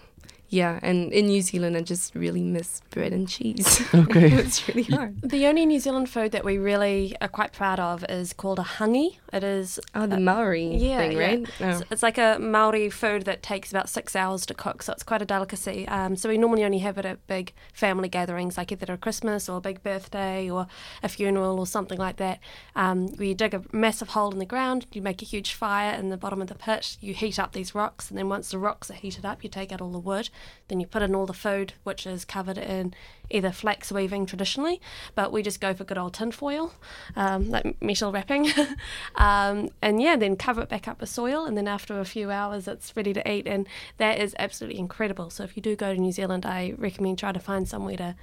yeah, 0.49 0.79
and 0.81 1.11
in 1.11 1.27
New 1.27 1.41
Zealand 1.41 1.75
I 1.75 1.81
just 1.81 2.15
really 2.15 2.41
miss 2.43 2.81
bread 2.89 3.13
and 3.13 3.27
cheese. 3.27 3.81
Okay. 3.93 4.31
it 4.31 4.45
was 4.45 4.67
really 4.67 4.83
hard. 4.83 5.21
The 5.21 5.45
only 5.47 5.65
New 5.65 5.79
Zealand 5.79 6.09
food 6.09 6.31
that 6.31 6.45
we 6.45 6.57
really 6.57 7.15
are 7.21 7.27
quite 7.27 7.51
proud 7.53 7.79
of 7.79 8.03
is 8.09 8.31
called 8.33 8.59
a 8.59 8.63
hangi. 8.63 9.17
It 9.33 9.43
is 9.43 9.79
Oh, 9.95 10.07
the 10.07 10.15
Uh, 10.15 10.19
Maori 10.19 10.75
yeah, 10.77 10.97
thing, 10.99 11.17
right? 11.17 11.39
It's, 11.59 11.81
Oh. 11.81 11.83
it's 11.91 12.03
like 12.03 12.17
a 12.17 12.37
Maori 12.39 12.89
food 12.89 13.23
that 13.25 13.41
takes 13.43 13.71
about 13.71 13.89
six 13.89 14.15
hours 14.15 14.45
to 14.45 14.53
cook, 14.53 14.83
so 14.83 14.93
it's 14.93 15.03
quite 15.03 15.21
a 15.21 15.25
delicacy. 15.25 15.87
Um, 15.87 16.15
so 16.15 16.29
we 16.29 16.37
normally 16.37 16.63
only 16.63 16.79
have 16.79 16.97
it 16.97 17.05
at 17.05 17.25
big 17.27 17.53
family 17.73 18.07
gatherings, 18.09 18.57
like 18.57 18.71
either 18.71 18.93
a 18.93 18.97
Christmas 18.97 19.49
or 19.49 19.57
a 19.57 19.61
big 19.61 19.83
birthday 19.83 20.49
or 20.49 20.67
a 21.03 21.09
funeral 21.09 21.59
or 21.59 21.67
something 21.67 21.97
like 21.99 22.17
that. 22.17 22.39
Um, 22.75 23.07
where 23.17 23.27
you 23.27 23.35
dig 23.35 23.53
a 23.53 23.63
massive 23.73 24.09
hole 24.09 24.31
in 24.31 24.39
the 24.39 24.45
ground, 24.45 24.85
you 24.93 25.01
make 25.01 25.21
a 25.21 25.25
huge 25.25 25.53
fire 25.53 25.93
in 25.97 26.09
the 26.09 26.17
bottom 26.17 26.41
of 26.41 26.47
the 26.47 26.55
pit, 26.55 26.97
you 27.01 27.13
heat 27.13 27.37
up 27.39 27.51
these 27.53 27.75
rocks, 27.75 28.09
and 28.09 28.17
then 28.17 28.29
once 28.29 28.51
the 28.51 28.59
rocks 28.59 28.89
are 28.89 28.93
heated 28.93 29.25
up, 29.25 29.43
you 29.43 29.49
take 29.49 29.71
out 29.71 29.81
all 29.81 29.91
the 29.91 29.99
wood, 29.99 30.29
then 30.67 30.79
you 30.79 30.87
put 30.87 31.01
in 31.01 31.15
all 31.15 31.25
the 31.25 31.33
food, 31.33 31.73
which 31.83 32.05
is 32.05 32.25
covered 32.25 32.57
in 32.57 32.93
either 33.29 33.51
flax 33.51 33.91
weaving 33.91 34.25
traditionally, 34.25 34.81
but 35.15 35.31
we 35.31 35.41
just 35.41 35.61
go 35.61 35.73
for 35.73 35.83
good 35.83 35.97
old 35.97 36.13
tin 36.13 36.31
foil, 36.31 36.73
um, 37.15 37.49
like 37.49 37.81
metal 37.81 38.11
wrapping. 38.11 38.51
um, 39.15 39.69
and 39.81 40.01
yeah, 40.01 40.15
then 40.15 40.35
cover 40.35 40.61
it 40.61 40.69
back 40.69 40.87
up 40.87 40.99
with 40.99 41.09
soil, 41.09 41.45
and 41.45 41.57
then 41.57 41.67
after 41.67 41.99
a 41.99 42.05
few 42.05 42.31
hours, 42.31 42.67
it's 42.67 42.95
ready 42.95 43.13
to 43.13 43.31
eat. 43.31 43.47
And 43.47 43.67
that 43.97 44.19
is 44.19 44.35
absolutely 44.39 44.79
incredible. 44.79 45.29
So 45.29 45.43
if 45.43 45.55
you 45.55 45.61
do 45.61 45.75
go 45.75 45.93
to 45.93 45.99
New 45.99 46.11
Zealand, 46.11 46.45
I 46.45 46.73
recommend 46.77 47.19
try 47.19 47.31
to 47.31 47.39
find 47.39 47.67
somewhere 47.67 47.97
to 47.97 48.15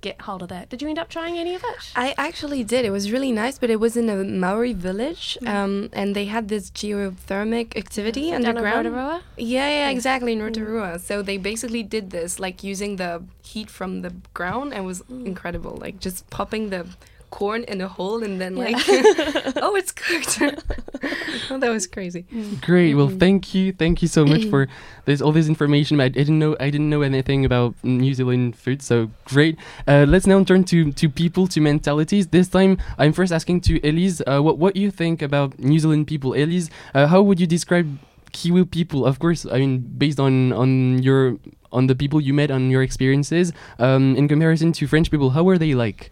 get 0.00 0.20
hold 0.22 0.42
of 0.42 0.48
that. 0.48 0.68
Did 0.68 0.82
you 0.82 0.88
end 0.88 0.98
up 0.98 1.08
trying 1.08 1.38
any 1.38 1.54
of 1.54 1.62
it? 1.64 1.92
I 1.96 2.14
actually 2.18 2.62
did. 2.64 2.84
It 2.84 2.90
was 2.90 3.10
really 3.10 3.32
nice, 3.32 3.58
but 3.58 3.70
it 3.70 3.80
was 3.80 3.96
in 3.96 4.08
a 4.10 4.16
Maori 4.24 4.72
village, 4.72 5.38
Mm. 5.42 5.48
um, 5.48 5.88
and 5.92 6.14
they 6.14 6.26
had 6.26 6.48
this 6.48 6.70
geothermic 6.70 7.76
activity 7.76 8.30
Down 8.30 8.40
in 8.42 8.46
underground. 8.46 8.86
Rotorua? 8.86 9.22
Yeah, 9.36 9.68
yeah, 9.68 9.90
exactly 9.90 10.32
in 10.32 10.38
Mm. 10.40 10.44
Rotorua. 10.46 10.98
So 10.98 11.22
they 11.22 11.36
basically 11.38 11.82
did 11.82 12.10
this, 12.10 12.38
like 12.38 12.62
using 12.62 12.96
the 12.96 13.22
heat 13.42 13.70
from 13.70 14.02
the 14.02 14.12
ground, 14.34 14.72
and 14.74 14.84
it 14.84 14.86
was 14.86 15.02
Mm. 15.02 15.26
incredible. 15.26 15.76
Like 15.80 16.00
just 16.00 16.28
popping 16.30 16.70
the 16.70 16.86
corn 17.30 17.62
in 17.64 17.80
a 17.80 17.88
hole, 17.88 18.22
and 18.22 18.40
then 18.40 18.56
Yeah. 18.56 18.64
like, 18.64 18.76
oh, 19.62 19.76
it's 19.76 19.92
cooked. 19.92 20.40
oh, 21.50 21.58
that 21.58 21.70
was 21.70 21.86
crazy. 21.86 22.24
Great. 22.60 22.94
Well, 22.94 23.08
Mhm. 23.08 23.18
thank 23.20 23.54
you, 23.54 23.72
thank 23.72 24.02
you 24.02 24.08
so 24.08 24.24
much 24.26 24.44
for 24.46 24.66
this 25.06 25.20
all 25.22 25.32
this 25.32 25.48
information. 25.48 26.00
I 26.00 26.08
didn't 26.08 26.38
know 26.38 26.56
I 26.60 26.70
didn't 26.70 26.90
know 26.90 27.02
anything 27.02 27.44
about 27.44 27.74
New 27.82 28.14
Zealand 28.14 28.56
food, 28.56 28.82
so 28.82 29.10
great. 29.24 29.56
Uh, 29.86 30.04
let's 30.08 30.26
now 30.26 30.42
turn 30.44 30.64
to 30.64 30.92
to 30.92 31.08
people, 31.08 31.46
to 31.48 31.60
mentalities. 31.60 32.28
This 32.28 32.48
time, 32.48 32.78
I'm 32.98 33.12
first 33.12 33.32
asking 33.32 33.60
to 33.62 33.80
Elise, 33.88 34.20
uh, 34.26 34.40
what 34.40 34.58
what 34.58 34.76
you 34.76 34.90
think 34.90 35.22
about 35.22 35.58
New 35.58 35.78
Zealand 35.78 36.06
people. 36.06 36.34
Elise, 36.34 36.68
uh, 36.94 37.06
how 37.06 37.22
would 37.22 37.38
you 37.40 37.46
describe 37.46 37.86
Kiwi 38.32 38.64
people? 38.64 39.06
Of 39.06 39.18
course, 39.18 39.46
I 39.46 39.58
mean 39.58 39.78
based 39.98 40.18
on 40.20 40.52
on 40.52 41.02
your 41.02 41.36
on 41.72 41.86
the 41.86 41.94
people 41.94 42.20
you 42.20 42.34
met, 42.34 42.50
on 42.50 42.68
your 42.70 42.82
experiences, 42.82 43.52
um, 43.78 44.16
in 44.16 44.26
comparison 44.26 44.72
to 44.72 44.86
French 44.88 45.08
people, 45.10 45.30
how 45.30 45.44
were 45.44 45.56
they 45.58 45.72
like? 45.74 46.10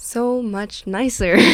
So 0.00 0.40
much 0.42 0.86
nicer. 0.86 1.36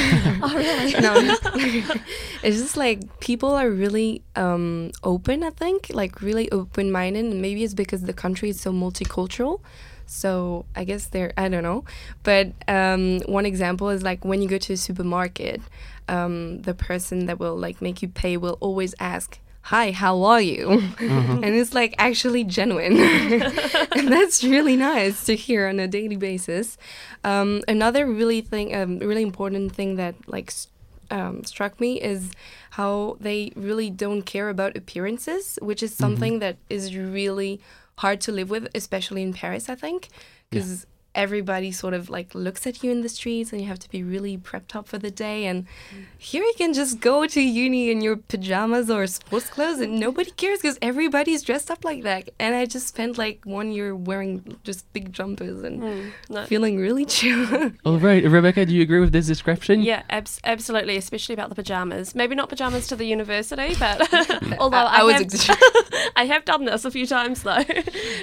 Oh, 0.46 0.54
really? 0.54 0.92
no, 1.00 1.14
it's 2.42 2.58
just 2.60 2.76
like 2.76 3.18
people 3.20 3.52
are 3.54 3.70
really 3.70 4.20
um, 4.36 4.92
open. 5.02 5.42
I 5.42 5.48
think 5.48 5.90
like 5.90 6.20
really 6.20 6.50
open 6.52 6.92
minded, 6.92 7.24
and 7.24 7.40
maybe 7.40 7.64
it's 7.64 7.72
because 7.72 8.02
the 8.02 8.12
country 8.12 8.50
is 8.50 8.60
so 8.60 8.70
multicultural. 8.70 9.60
So 10.04 10.66
I 10.76 10.84
guess 10.84 11.06
they're 11.06 11.32
I 11.38 11.48
don't 11.48 11.62
know, 11.62 11.84
but 12.24 12.52
um, 12.68 13.20
one 13.20 13.46
example 13.46 13.88
is 13.88 14.02
like 14.02 14.22
when 14.22 14.42
you 14.42 14.48
go 14.48 14.58
to 14.58 14.74
a 14.74 14.76
supermarket, 14.76 15.62
um, 16.08 16.60
the 16.62 16.74
person 16.74 17.24
that 17.26 17.38
will 17.38 17.56
like 17.56 17.80
make 17.80 18.02
you 18.02 18.08
pay 18.08 18.36
will 18.36 18.58
always 18.60 18.94
ask. 19.00 19.38
Hi, 19.68 19.92
how 19.92 20.22
are 20.24 20.42
you? 20.42 20.72
Uh-huh. 20.72 21.40
and 21.42 21.54
it's 21.54 21.72
like 21.72 21.94
actually 21.96 22.44
genuine. 22.44 22.98
and 23.96 24.08
that's 24.08 24.44
really 24.44 24.76
nice 24.76 25.24
to 25.24 25.34
hear 25.34 25.68
on 25.68 25.80
a 25.80 25.88
daily 25.88 26.16
basis. 26.16 26.76
Um, 27.24 27.62
another 27.66 28.06
really 28.06 28.42
thing, 28.42 28.74
um, 28.74 28.98
really 28.98 29.22
important 29.22 29.74
thing 29.74 29.96
that 29.96 30.16
like 30.26 30.52
um, 31.10 31.44
struck 31.44 31.80
me 31.80 31.98
is 31.98 32.30
how 32.72 33.16
they 33.20 33.52
really 33.56 33.88
don't 33.88 34.22
care 34.22 34.50
about 34.50 34.76
appearances, 34.76 35.58
which 35.62 35.82
is 35.82 35.94
something 35.94 36.40
that 36.40 36.58
is 36.68 36.94
really 36.94 37.58
hard 37.98 38.20
to 38.22 38.32
live 38.32 38.50
with, 38.50 38.68
especially 38.74 39.22
in 39.22 39.32
Paris. 39.32 39.70
I 39.70 39.76
think 39.76 40.08
because 40.50 40.86
everybody 41.14 41.70
sort 41.72 41.94
of 41.94 42.10
like 42.10 42.34
looks 42.34 42.66
at 42.66 42.82
you 42.82 42.90
in 42.90 43.02
the 43.02 43.08
streets, 43.08 43.52
and 43.52 43.60
you 43.60 43.68
have 43.68 43.78
to 43.80 43.88
be 43.90 44.02
really 44.02 44.36
prepped 44.38 44.74
up 44.74 44.88
for 44.88 44.98
the 44.98 45.10
day. 45.10 45.46
And 45.46 45.66
here 46.18 46.42
you 46.42 46.54
can 46.56 46.72
just 46.72 47.00
go 47.00 47.26
to 47.26 47.40
uni 47.40 47.90
in 47.90 48.00
your 48.00 48.16
pajamas 48.16 48.90
or 48.90 49.06
sports 49.06 49.48
clothes, 49.48 49.80
and 49.80 49.98
nobody 50.00 50.30
cares 50.32 50.60
because 50.60 50.78
everybody's 50.82 51.42
dressed 51.42 51.70
up 51.70 51.84
like 51.84 52.02
that. 52.02 52.30
And 52.38 52.54
I 52.54 52.66
just 52.66 52.88
spent 52.88 53.18
like 53.18 53.40
one 53.44 53.70
year 53.72 53.94
wearing 53.94 54.56
just 54.64 54.90
big 54.92 55.12
jumpers 55.12 55.62
and 55.62 55.74
Mm, 55.82 56.12
no. 56.30 56.44
feeling 56.46 56.78
really 56.78 57.04
chill. 57.04 57.72
All 57.84 57.98
right, 58.08 58.24
Rebecca, 58.24 58.64
do 58.66 58.74
you 58.74 58.82
agree 58.82 59.00
with 59.00 59.12
this 59.12 59.26
description? 59.26 59.82
Yeah, 59.82 60.02
abs- 60.10 60.40
absolutely, 60.44 60.96
especially 60.96 61.32
about 61.34 61.48
the 61.48 61.54
pajamas. 61.54 62.14
Maybe 62.14 62.34
not 62.34 62.48
pajamas 62.48 62.86
to 62.88 62.96
the 62.96 63.04
university, 63.04 63.74
but 63.78 64.00
although 64.58 64.76
I- 64.78 64.94
I, 64.94 65.00
I 65.00 65.02
was 65.04 65.12
have, 65.14 65.22
exaggerating. 65.22 65.78
I 66.16 66.24
have 66.26 66.44
done 66.44 66.64
this 66.64 66.84
a 66.84 66.90
few 66.90 67.06
times 67.06 67.42
though, 67.42 67.64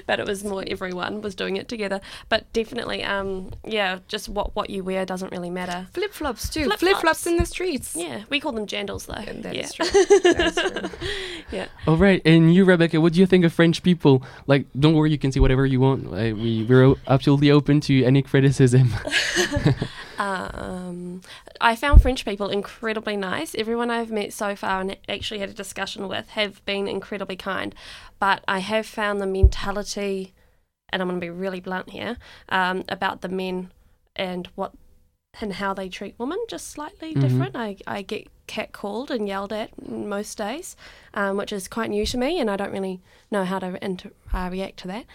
but 0.07 0.19
it 0.19 0.25
was 0.25 0.43
more 0.43 0.63
everyone 0.67 1.21
was 1.21 1.35
doing 1.35 1.55
it 1.57 1.67
together. 1.67 1.99
But 2.29 2.51
definitely 2.53 2.80
definitely. 2.81 3.03
Um, 3.03 3.51
yeah, 3.65 3.99
just 4.07 4.29
what 4.29 4.55
what 4.55 4.69
you 4.69 4.83
wear 4.83 5.05
doesn't 5.05 5.31
really 5.31 5.49
matter. 5.49 5.87
Flip 5.93 6.13
flops 6.13 6.49
too. 6.49 6.69
Flip-flops. 6.69 7.27
In 7.27 7.37
the 7.37 7.45
streets. 7.45 7.95
Yeah, 7.95 8.23
we 8.29 8.39
call 8.39 8.51
them 8.51 8.65
jandals 8.65 9.05
though. 9.05 9.13
And 9.13 9.43
that 9.43 9.55
yeah. 9.55 9.63
is 9.63 9.73
true. 9.73 9.85
That 10.21 10.39
is 10.39 11.49
true. 11.49 11.65
All 11.87 11.97
right, 11.97 12.21
and 12.25 12.53
you, 12.53 12.65
Rebecca, 12.65 12.99
what 12.99 13.13
do 13.13 13.19
you 13.19 13.25
think 13.25 13.45
of 13.45 13.53
French 13.53 13.83
people? 13.83 14.23
Like, 14.47 14.65
don't 14.79 14.93
worry, 14.93 15.11
you 15.11 15.17
can 15.17 15.31
say 15.31 15.39
whatever 15.39 15.65
you 15.65 15.79
want. 15.79 16.07
Uh, 16.07 16.35
we 16.35 16.63
we're 16.63 16.95
absolutely 17.07 17.51
open 17.51 17.81
to 17.81 18.03
any 18.03 18.21
criticism. 18.21 18.93
Um, 20.21 21.21
I 21.59 21.75
found 21.75 22.03
French 22.03 22.25
people 22.25 22.49
incredibly 22.49 23.17
nice. 23.17 23.55
Everyone 23.55 23.89
I've 23.89 24.11
met 24.11 24.33
so 24.33 24.55
far 24.55 24.79
and 24.81 24.95
actually 25.09 25.39
had 25.39 25.49
a 25.49 25.53
discussion 25.53 26.07
with 26.07 26.29
have 26.29 26.63
been 26.65 26.87
incredibly 26.87 27.35
kind. 27.35 27.73
But 28.19 28.43
I 28.47 28.59
have 28.59 28.85
found 28.85 29.19
the 29.19 29.25
mentality, 29.25 30.35
and 30.91 31.01
I'm 31.01 31.07
going 31.07 31.19
to 31.19 31.25
be 31.25 31.29
really 31.29 31.59
blunt 31.59 31.89
here, 31.91 32.17
um, 32.49 32.83
about 32.89 33.21
the 33.21 33.29
men 33.29 33.71
and 34.15 34.47
what 34.55 34.73
and 35.39 35.53
how 35.53 35.73
they 35.73 35.87
treat 35.87 36.13
women 36.19 36.37
just 36.49 36.67
slightly 36.69 37.15
Mhm. 37.15 37.21
different. 37.21 37.55
I, 37.55 37.77
I 37.87 38.01
get 38.01 38.27
catcalled 38.49 39.09
and 39.09 39.29
yelled 39.29 39.53
at 39.53 39.69
most 39.89 40.37
days, 40.37 40.75
um, 41.13 41.37
which 41.37 41.53
is 41.53 41.69
quite 41.69 41.89
new 41.89 42.05
to 42.05 42.17
me, 42.17 42.37
and 42.37 42.49
I 42.51 42.57
don't 42.57 42.71
really 42.73 42.99
know 43.31 43.45
how 43.45 43.59
to 43.59 43.81
inter- 43.81 44.11
uh, 44.33 44.49
react 44.51 44.75
to 44.79 44.87
that. 44.89 45.05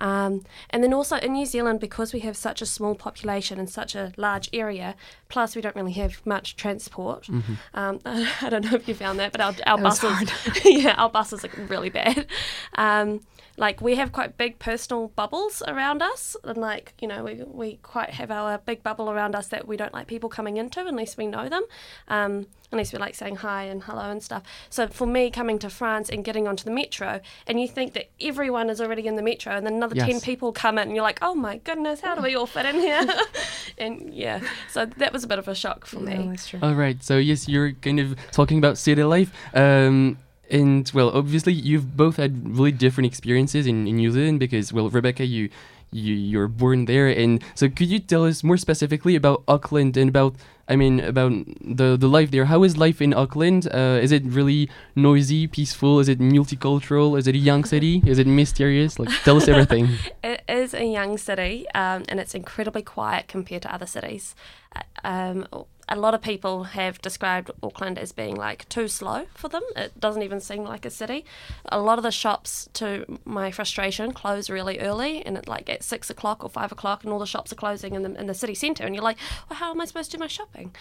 Um, 0.00 0.42
and 0.70 0.82
then 0.84 0.92
also 0.94 1.16
in 1.16 1.32
New 1.32 1.44
Zealand, 1.46 1.80
because 1.80 2.12
we 2.12 2.20
have 2.20 2.36
such 2.36 2.62
a 2.62 2.66
small 2.66 2.94
population 2.94 3.58
and 3.58 3.68
such 3.68 3.96
a 3.96 4.12
large 4.16 4.48
area, 4.52 4.94
plus 5.28 5.56
we 5.56 5.62
don't 5.62 5.74
really 5.74 5.92
have 5.92 6.24
much 6.24 6.54
transport. 6.54 7.24
Mhm. 7.26 7.56
Um, 7.74 7.98
I 8.42 8.48
don't 8.50 8.64
know 8.64 8.74
if 8.76 8.86
you 8.86 8.94
found 8.94 9.18
that, 9.18 9.32
but 9.32 9.40
our, 9.40 9.54
our 9.66 9.78
buses, 9.78 10.30
yeah, 10.64 10.94
our 10.98 11.10
buses 11.10 11.44
are 11.44 11.50
really 11.68 11.90
bad. 11.90 12.26
Um, 12.76 13.22
like 13.56 13.80
we 13.80 13.96
have 13.96 14.12
quite 14.12 14.36
big 14.36 14.58
personal 14.58 15.08
bubbles 15.08 15.62
around 15.66 16.02
us, 16.02 16.36
and 16.44 16.58
like 16.58 16.94
you 17.00 17.08
know, 17.08 17.24
we 17.24 17.42
we 17.44 17.76
quite 17.82 18.10
have 18.10 18.30
our 18.30 18.58
big 18.58 18.82
bubble 18.82 19.10
around 19.10 19.34
us 19.34 19.48
that 19.48 19.68
we 19.68 19.76
don't 19.76 19.92
like 19.92 20.06
people 20.06 20.28
coming 20.28 20.56
into 20.56 20.86
unless 20.86 21.16
we 21.16 21.26
know 21.26 21.48
them, 21.48 21.64
um, 22.08 22.46
unless 22.72 22.92
we 22.92 22.98
like 22.98 23.14
saying 23.14 23.36
hi 23.36 23.64
and 23.64 23.84
hello 23.84 24.10
and 24.10 24.22
stuff. 24.22 24.42
So 24.70 24.88
for 24.88 25.06
me, 25.06 25.30
coming 25.30 25.58
to 25.60 25.70
France 25.70 26.08
and 26.08 26.24
getting 26.24 26.48
onto 26.48 26.64
the 26.64 26.70
metro, 26.70 27.20
and 27.46 27.60
you 27.60 27.68
think 27.68 27.92
that 27.94 28.10
everyone 28.20 28.70
is 28.70 28.80
already 28.80 29.06
in 29.06 29.16
the 29.16 29.22
metro, 29.22 29.54
and 29.54 29.66
then 29.66 29.74
another 29.74 29.94
ten 29.94 30.20
people 30.20 30.52
come 30.52 30.78
in, 30.78 30.88
and 30.88 30.94
you're 30.94 31.04
like, 31.04 31.20
oh 31.22 31.34
my 31.34 31.58
goodness, 31.58 32.00
how 32.00 32.14
do 32.14 32.22
we 32.22 32.34
all 32.34 32.46
fit 32.46 32.66
in 32.66 32.76
here? 32.76 33.06
and 33.78 34.12
yeah, 34.12 34.40
so 34.70 34.86
that 34.86 35.12
was 35.12 35.24
a 35.24 35.26
bit 35.26 35.38
of 35.38 35.48
a 35.48 35.54
shock 35.54 35.86
for 35.86 36.00
me. 36.00 36.14
No, 36.14 36.30
that's 36.30 36.48
true. 36.48 36.60
All 36.62 36.74
right, 36.74 37.02
so 37.02 37.18
yes, 37.18 37.48
you're 37.48 37.72
kind 37.72 38.00
of 38.00 38.16
talking 38.30 38.58
about 38.58 38.78
city 38.78 39.02
life. 39.02 39.32
Um, 39.54 40.18
and 40.50 40.90
well, 40.94 41.10
obviously, 41.10 41.52
you've 41.52 41.96
both 41.96 42.16
had 42.16 42.56
really 42.56 42.72
different 42.72 43.06
experiences 43.06 43.66
in, 43.66 43.86
in 43.86 43.96
New 43.96 44.10
Zealand 44.10 44.40
because, 44.40 44.72
well, 44.72 44.88
Rebecca, 44.90 45.24
you, 45.24 45.48
you 45.90 46.14
you're 46.14 46.48
born 46.48 46.84
there, 46.86 47.08
and 47.08 47.42
so 47.54 47.68
could 47.68 47.88
you 47.88 47.98
tell 47.98 48.24
us 48.24 48.42
more 48.44 48.56
specifically 48.56 49.14
about 49.16 49.42
Auckland 49.46 49.96
and 49.96 50.08
about, 50.08 50.34
I 50.68 50.76
mean, 50.76 51.00
about 51.00 51.32
the 51.60 51.96
the 51.96 52.08
life 52.08 52.30
there? 52.30 52.46
How 52.46 52.62
is 52.64 52.76
life 52.76 53.00
in 53.00 53.14
Auckland? 53.14 53.68
Uh, 53.72 53.98
is 54.02 54.10
it 54.12 54.22
really 54.24 54.68
noisy, 54.96 55.46
peaceful? 55.46 56.00
Is 56.00 56.08
it 56.08 56.18
multicultural? 56.18 57.16
Is 57.18 57.26
it 57.26 57.34
a 57.34 57.38
young 57.38 57.64
city? 57.64 58.02
Is 58.06 58.18
it 58.18 58.26
mysterious? 58.26 58.98
Like, 58.98 59.10
tell 59.24 59.36
us 59.36 59.48
everything. 59.48 59.88
It 60.24 60.42
is 60.48 60.74
a 60.74 60.84
young 60.84 61.16
city, 61.18 61.66
um, 61.74 62.02
and 62.08 62.18
it's 62.20 62.34
incredibly 62.34 62.82
quiet 62.82 63.28
compared 63.28 63.62
to 63.62 63.74
other 63.74 63.86
cities. 63.86 64.34
Uh, 64.74 64.82
Um, 65.04 65.46
a 65.88 65.96
lot 65.96 66.14
of 66.14 66.22
people 66.22 66.64
have 66.64 67.00
described 67.02 67.50
Auckland 67.62 67.98
as 67.98 68.12
being 68.12 68.34
like 68.36 68.66
too 68.68 68.88
slow 68.88 69.26
for 69.34 69.48
them. 69.48 69.62
It 69.76 70.00
doesn't 70.00 70.22
even 70.22 70.40
seem 70.40 70.64
like 70.64 70.86
a 70.86 70.90
city. 70.90 71.24
A 71.66 71.78
lot 71.80 71.98
of 71.98 72.04
the 72.04 72.10
shops, 72.10 72.68
to 72.74 73.04
my 73.24 73.50
frustration, 73.50 74.12
close 74.12 74.48
really 74.48 74.78
early, 74.80 75.24
and 75.26 75.36
at 75.36 75.46
like 75.46 75.68
at 75.68 75.82
six 75.82 76.08
o'clock 76.08 76.42
or 76.42 76.48
five 76.48 76.72
o'clock, 76.72 77.04
and 77.04 77.12
all 77.12 77.18
the 77.18 77.26
shops 77.26 77.52
are 77.52 77.56
closing 77.56 77.94
in 77.94 78.02
the 78.02 78.18
in 78.18 78.26
the 78.26 78.34
city 78.34 78.54
centre, 78.54 78.84
and 78.84 78.94
you're 78.94 79.04
like, 79.04 79.18
well, 79.50 79.58
how 79.58 79.70
am 79.70 79.80
I 79.80 79.84
supposed 79.84 80.10
to 80.12 80.16
do 80.16 80.20
my 80.20 80.26
shopping? 80.28 80.74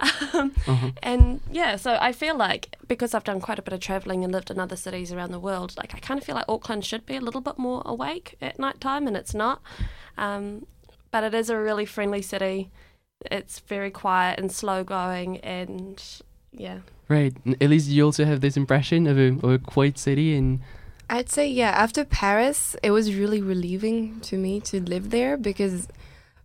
Um, 0.34 0.52
Uh-huh. 0.66 0.90
and 1.02 1.40
yeah, 1.50 1.76
so 1.76 1.96
I 2.00 2.12
feel 2.12 2.36
like 2.36 2.76
because 2.86 3.14
I've 3.14 3.24
done 3.24 3.40
quite 3.40 3.58
a 3.58 3.62
bit 3.62 3.72
of 3.72 3.80
traveling 3.80 4.22
and 4.24 4.32
lived 4.32 4.50
in 4.50 4.58
other 4.60 4.76
cities 4.76 5.12
around 5.12 5.32
the 5.32 5.40
world, 5.40 5.74
like 5.76 5.94
I 5.94 5.98
kind 5.98 6.18
of 6.18 6.24
feel 6.24 6.34
like 6.34 6.44
Auckland 6.48 6.84
should 6.84 7.04
be 7.06 7.16
a 7.16 7.20
little 7.20 7.40
bit 7.40 7.58
more 7.58 7.82
awake 7.84 8.36
at 8.42 8.58
night 8.58 8.80
time, 8.80 9.06
and 9.06 9.16
it's 9.16 9.34
not. 9.34 9.60
Um, 10.18 10.66
but 11.10 11.24
it 11.24 11.34
is 11.34 11.50
a 11.50 11.56
really 11.58 11.84
friendly 11.86 12.22
city. 12.22 12.70
It's 13.30 13.60
very 13.60 13.90
quiet 13.90 14.38
and 14.38 14.50
slow 14.50 14.82
going, 14.84 15.38
and 15.38 16.02
yeah. 16.52 16.78
Right. 17.08 17.34
at 17.60 17.68
least 17.70 17.88
you 17.88 18.04
also 18.04 18.24
have 18.24 18.40
this 18.40 18.56
impression 18.56 19.06
of 19.06 19.18
a, 19.18 19.28
of 19.44 19.44
a 19.44 19.58
quiet 19.58 19.98
city, 19.98 20.34
and 20.34 20.60
I'd 21.08 21.28
say 21.28 21.48
yeah. 21.48 21.70
After 21.70 22.04
Paris, 22.04 22.76
it 22.82 22.92
was 22.92 23.14
really 23.14 23.42
relieving 23.42 24.20
to 24.20 24.36
me 24.38 24.60
to 24.60 24.80
live 24.80 25.10
there 25.10 25.36
because, 25.36 25.88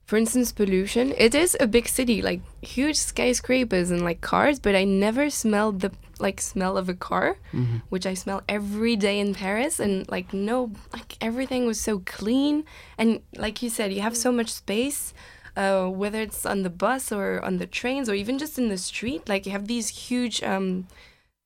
for 0.06 0.18
instance, 0.18 0.52
pollution. 0.52 1.14
It 1.18 1.34
is 1.36 1.56
a 1.60 1.68
big 1.68 1.88
city, 1.88 2.22
like 2.22 2.42
huge 2.62 2.98
skyscrapers 2.98 3.90
and 3.92 4.02
like 4.04 4.22
cars, 4.22 4.60
but 4.60 4.76
I 4.76 4.84
never 4.84 5.30
smelled 5.30 5.82
the 5.82 5.92
like 6.20 6.42
smell 6.42 6.78
of 6.78 6.90
a 6.90 6.94
car, 6.94 7.38
Mhm. 7.54 7.82
which 7.90 8.06
I 8.06 8.16
smell 8.16 8.42
every 8.50 8.96
day 8.96 9.20
in 9.20 9.34
Paris. 9.36 9.80
And 9.80 10.10
like 10.10 10.34
no, 10.34 10.72
like 10.92 11.16
everything 11.22 11.66
was 11.68 11.80
so 11.80 12.00
clean, 12.06 12.66
and 12.98 13.22
like 13.38 13.62
you 13.62 13.70
said, 13.70 13.94
you 13.94 14.02
have 14.02 14.18
so 14.18 14.32
much 14.32 14.52
space. 14.52 15.14
Uh, 15.56 15.88
whether 15.88 16.20
it's 16.20 16.46
on 16.46 16.64
the 16.64 16.70
bus 16.70 17.12
or 17.12 17.40
on 17.44 17.58
the 17.58 17.66
trains 17.66 18.10
or 18.10 18.14
even 18.14 18.38
just 18.38 18.60
in 18.60 18.68
the 18.68 18.78
street, 18.78 19.28
like 19.30 19.46
you 19.46 19.52
have 19.54 19.68
these 19.68 19.88
huge 20.10 20.44
um, 20.44 20.86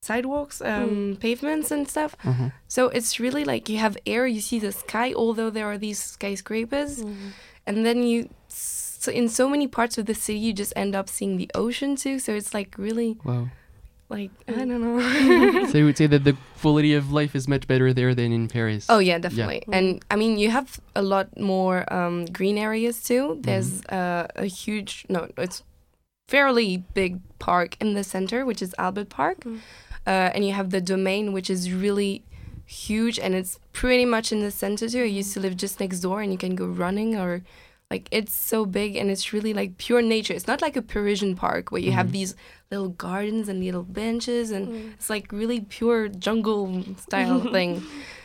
sidewalks, 0.02 0.62
um, 0.62 1.18
pavements, 1.20 1.70
and 1.72 1.88
stuff. 1.88 2.16
uh-huh. 2.26 2.50
So 2.68 2.90
it's 2.90 3.20
really 3.20 3.46
like 3.46 3.70
you 3.70 3.78
have 3.78 3.98
air, 4.06 4.26
you 4.26 4.42
see 4.42 4.60
the 4.60 4.72
sky, 4.72 5.14
although 5.14 5.52
there 5.52 5.68
are 5.68 5.78
these 5.78 6.00
skyscrapers, 6.02 7.04
and 7.68 7.86
then 7.86 8.04
you, 8.04 8.30
so 8.48 9.12
in 9.12 9.30
so 9.30 9.48
many 9.48 9.68
parts 9.68 9.98
of 9.98 10.06
the 10.06 10.16
city, 10.16 10.40
you 10.40 10.54
just 10.54 10.74
end 10.76 10.96
up 10.96 11.08
seeing 11.08 11.38
the 11.38 11.50
ocean 11.54 11.96
too. 11.96 12.18
So 12.20 12.34
it's 12.34 12.54
like 12.54 12.76
really 12.78 13.18
wow. 13.24 13.50
Like 14.10 14.32
I 14.48 14.52
don't 14.66 14.82
know. 14.82 15.66
so 15.72 15.78
you 15.78 15.86
would 15.86 15.98
say 15.98 16.08
that 16.08 16.24
the 16.24 16.36
quality 16.62 16.94
of 16.96 17.12
life 17.12 17.36
is 17.36 17.48
much 17.48 17.68
better 17.68 17.94
there 17.94 18.14
than 18.16 18.32
in 18.32 18.48
Paris. 18.48 18.86
oh 18.90 19.00
yeah, 19.00 19.18
definitely. 19.20 19.64
Yeah. 19.68 19.78
And 19.78 19.86
I 20.12 20.16
mean, 20.16 20.38
you 20.38 20.50
have 20.52 20.80
a 20.96 21.02
lot 21.02 21.28
more 21.40 21.92
um, 21.94 22.26
green 22.26 22.58
areas 22.58 23.04
too. 23.04 23.38
There's 23.42 23.86
uh, 23.86 24.28
a 24.36 24.46
huge 24.46 25.06
no, 25.10 25.28
it's 25.38 25.64
fairly 26.28 26.84
big 26.94 27.20
park 27.40 27.76
in 27.80 27.94
the 27.94 28.04
center, 28.04 28.46
which 28.46 28.62
is 28.62 28.74
Albert 28.78 29.10
Park, 29.10 29.40
Mm. 29.42 29.60
uh, 30.08 30.30
and 30.34 30.46
you 30.46 30.54
have 30.54 30.70
the 30.70 30.82
Domain, 30.82 31.34
which 31.34 31.50
is 31.50 31.72
really 31.72 32.24
huge, 32.66 33.18
and 33.20 33.34
it's 33.34 33.60
pretty 33.74 34.06
much 34.06 34.32
in 34.32 34.40
the 34.42 34.52
center 34.52 34.88
too. 34.88 35.02
I 35.02 35.06
used 35.06 35.34
to 35.34 35.40
live 35.40 35.56
just 35.58 35.80
next 35.80 36.00
door, 36.02 36.22
and 36.22 36.32
you 36.32 36.38
can 36.38 36.56
go 36.56 36.66
running 36.66 37.16
or 37.16 37.42
like 37.92 38.08
it's 38.12 38.34
so 38.36 38.68
big 38.68 38.96
and 38.96 39.10
it's 39.10 39.34
really 39.34 39.52
like 39.52 39.80
pure 39.80 40.02
nature. 40.04 40.34
It's 40.34 40.46
not 40.46 40.62
like 40.62 40.76
a 40.78 40.82
Parisian 40.84 41.36
park 41.36 41.72
where 41.72 41.82
you 41.82 41.92
have 41.92 42.08
Mhm. 42.10 42.12
these 42.12 42.36
little 42.72 42.90
gardens 42.90 43.50
and 43.50 43.64
little 43.64 43.82
benches, 43.84 44.52
and 44.52 44.68
Mm. 44.68 44.94
it's 44.94 45.10
like 45.10 45.32
really 45.32 45.62
pure 45.62 46.08
jungle 46.08 46.84
style 46.98 47.40
thing. 47.52 47.82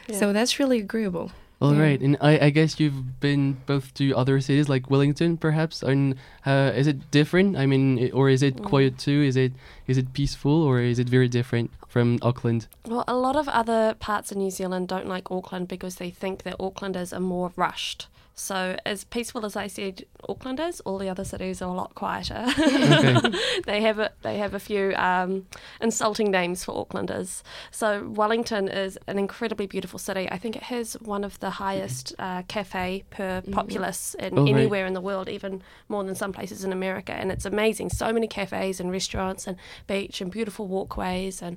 Yeah. 0.07 0.19
So 0.19 0.33
that's 0.35 0.59
really 0.59 0.79
agreeable. 0.81 1.33
All 1.63 1.73
Yeah. 1.75 1.81
right, 1.81 2.01
and 2.01 2.19
I, 2.21 2.39
I 2.47 2.51
guess 2.51 2.79
you've 2.79 3.21
been 3.21 3.57
both 3.65 3.95
to 3.95 4.13
other 4.15 4.39
cities 4.43 4.69
like 4.69 4.91
Wellington, 4.91 5.39
perhaps. 5.39 5.83
And 5.83 6.17
uh, 6.45 6.73
is 6.77 6.87
it 6.87 7.11
different? 7.11 7.57
I 7.57 7.65
mean, 7.65 7.99
i- 7.99 8.11
or 8.11 8.29
is 8.29 8.43
it 8.43 8.57
Mm. 8.57 8.65
quiet 8.65 8.99
too? 8.99 9.23
Is 9.23 9.37
it 9.37 9.53
is 9.87 9.97
it 9.97 10.13
peaceful, 10.13 10.63
or 10.63 10.81
is 10.81 10.99
it 10.99 11.09
very 11.09 11.29
different 11.29 11.71
from 11.89 12.19
Auckland? 12.21 12.67
Well, 12.87 13.05
a 13.09 13.15
lot 13.17 13.37
of 13.37 13.49
other 13.49 13.95
parts 13.99 14.31
of 14.31 14.37
New 14.37 14.51
Zealand 14.51 14.89
don't 14.89 15.07
like 15.09 15.31
Auckland 15.31 15.69
because 15.69 15.95
they 15.97 16.11
think 16.11 16.43
that 16.43 16.59
Aucklanders 16.59 17.13
are 17.17 17.21
more 17.21 17.53
rushed. 17.57 18.09
So, 18.37 18.77
as 18.85 19.05
peaceful 19.05 19.47
as 19.47 19.55
I 19.55 19.68
said 19.68 20.05
Auckland 20.29 20.59
is, 20.59 20.81
all 20.81 20.99
the 20.99 21.09
other 21.09 21.23
cities 21.25 21.62
are 21.62 21.68
a 21.68 21.73
lot 21.73 21.94
quieter. 21.94 22.44
Okay. 22.49 23.16
they 23.64 23.81
have 23.83 24.01
a, 24.01 24.11
they 24.23 24.38
have 24.38 24.55
a 24.55 24.59
few 24.59 24.92
um, 24.97 25.47
insulting 25.81 26.33
names 26.33 26.64
for 26.64 26.73
Aucklanders. 26.85 27.42
So, 27.70 28.09
Wellington 28.09 28.66
is 28.68 28.99
an 29.07 29.18
incredibly 29.18 29.66
beautiful 29.66 30.01
city. 30.01 30.29
I 30.31 30.38
think 30.38 30.57
it 30.57 30.64
has 30.64 30.94
one 30.94 31.23
of 31.23 31.38
the 31.38 31.51
highest 31.51 32.12
uh, 32.18 32.42
cafe 32.49 33.05
per 33.11 33.40
populace 33.53 34.14
in 34.18 34.37
Oh, 34.37 34.42
right. 34.42 34.55
anywhere 34.55 34.87
in 34.87 34.94
the 34.94 35.01
world, 35.01 35.29
even 35.29 35.62
more 35.88 36.03
than 36.03 36.16
some 36.16 36.33
places 36.33 36.64
in 36.64 36.73
America. 36.73 37.12
And 37.12 37.31
it's 37.31 37.44
amazing. 37.44 37.90
So 37.90 38.12
many 38.12 38.27
cafes 38.27 38.81
and 38.81 38.90
restaurants 38.90 39.47
and 39.47 39.57
beach 39.87 40.20
and 40.20 40.31
beautiful 40.33 40.66
walkways 40.66 41.40
and 41.40 41.57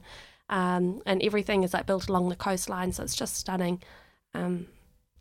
um, 0.50 1.02
and 1.06 1.22
everything 1.24 1.64
is 1.64 1.74
like 1.74 1.86
built 1.86 2.08
along 2.08 2.30
the 2.30 2.36
coastline, 2.36 2.94
so 2.94 3.04
it's 3.04 3.16
just 3.16 3.36
stunning. 3.36 3.82
Um, 4.34 4.68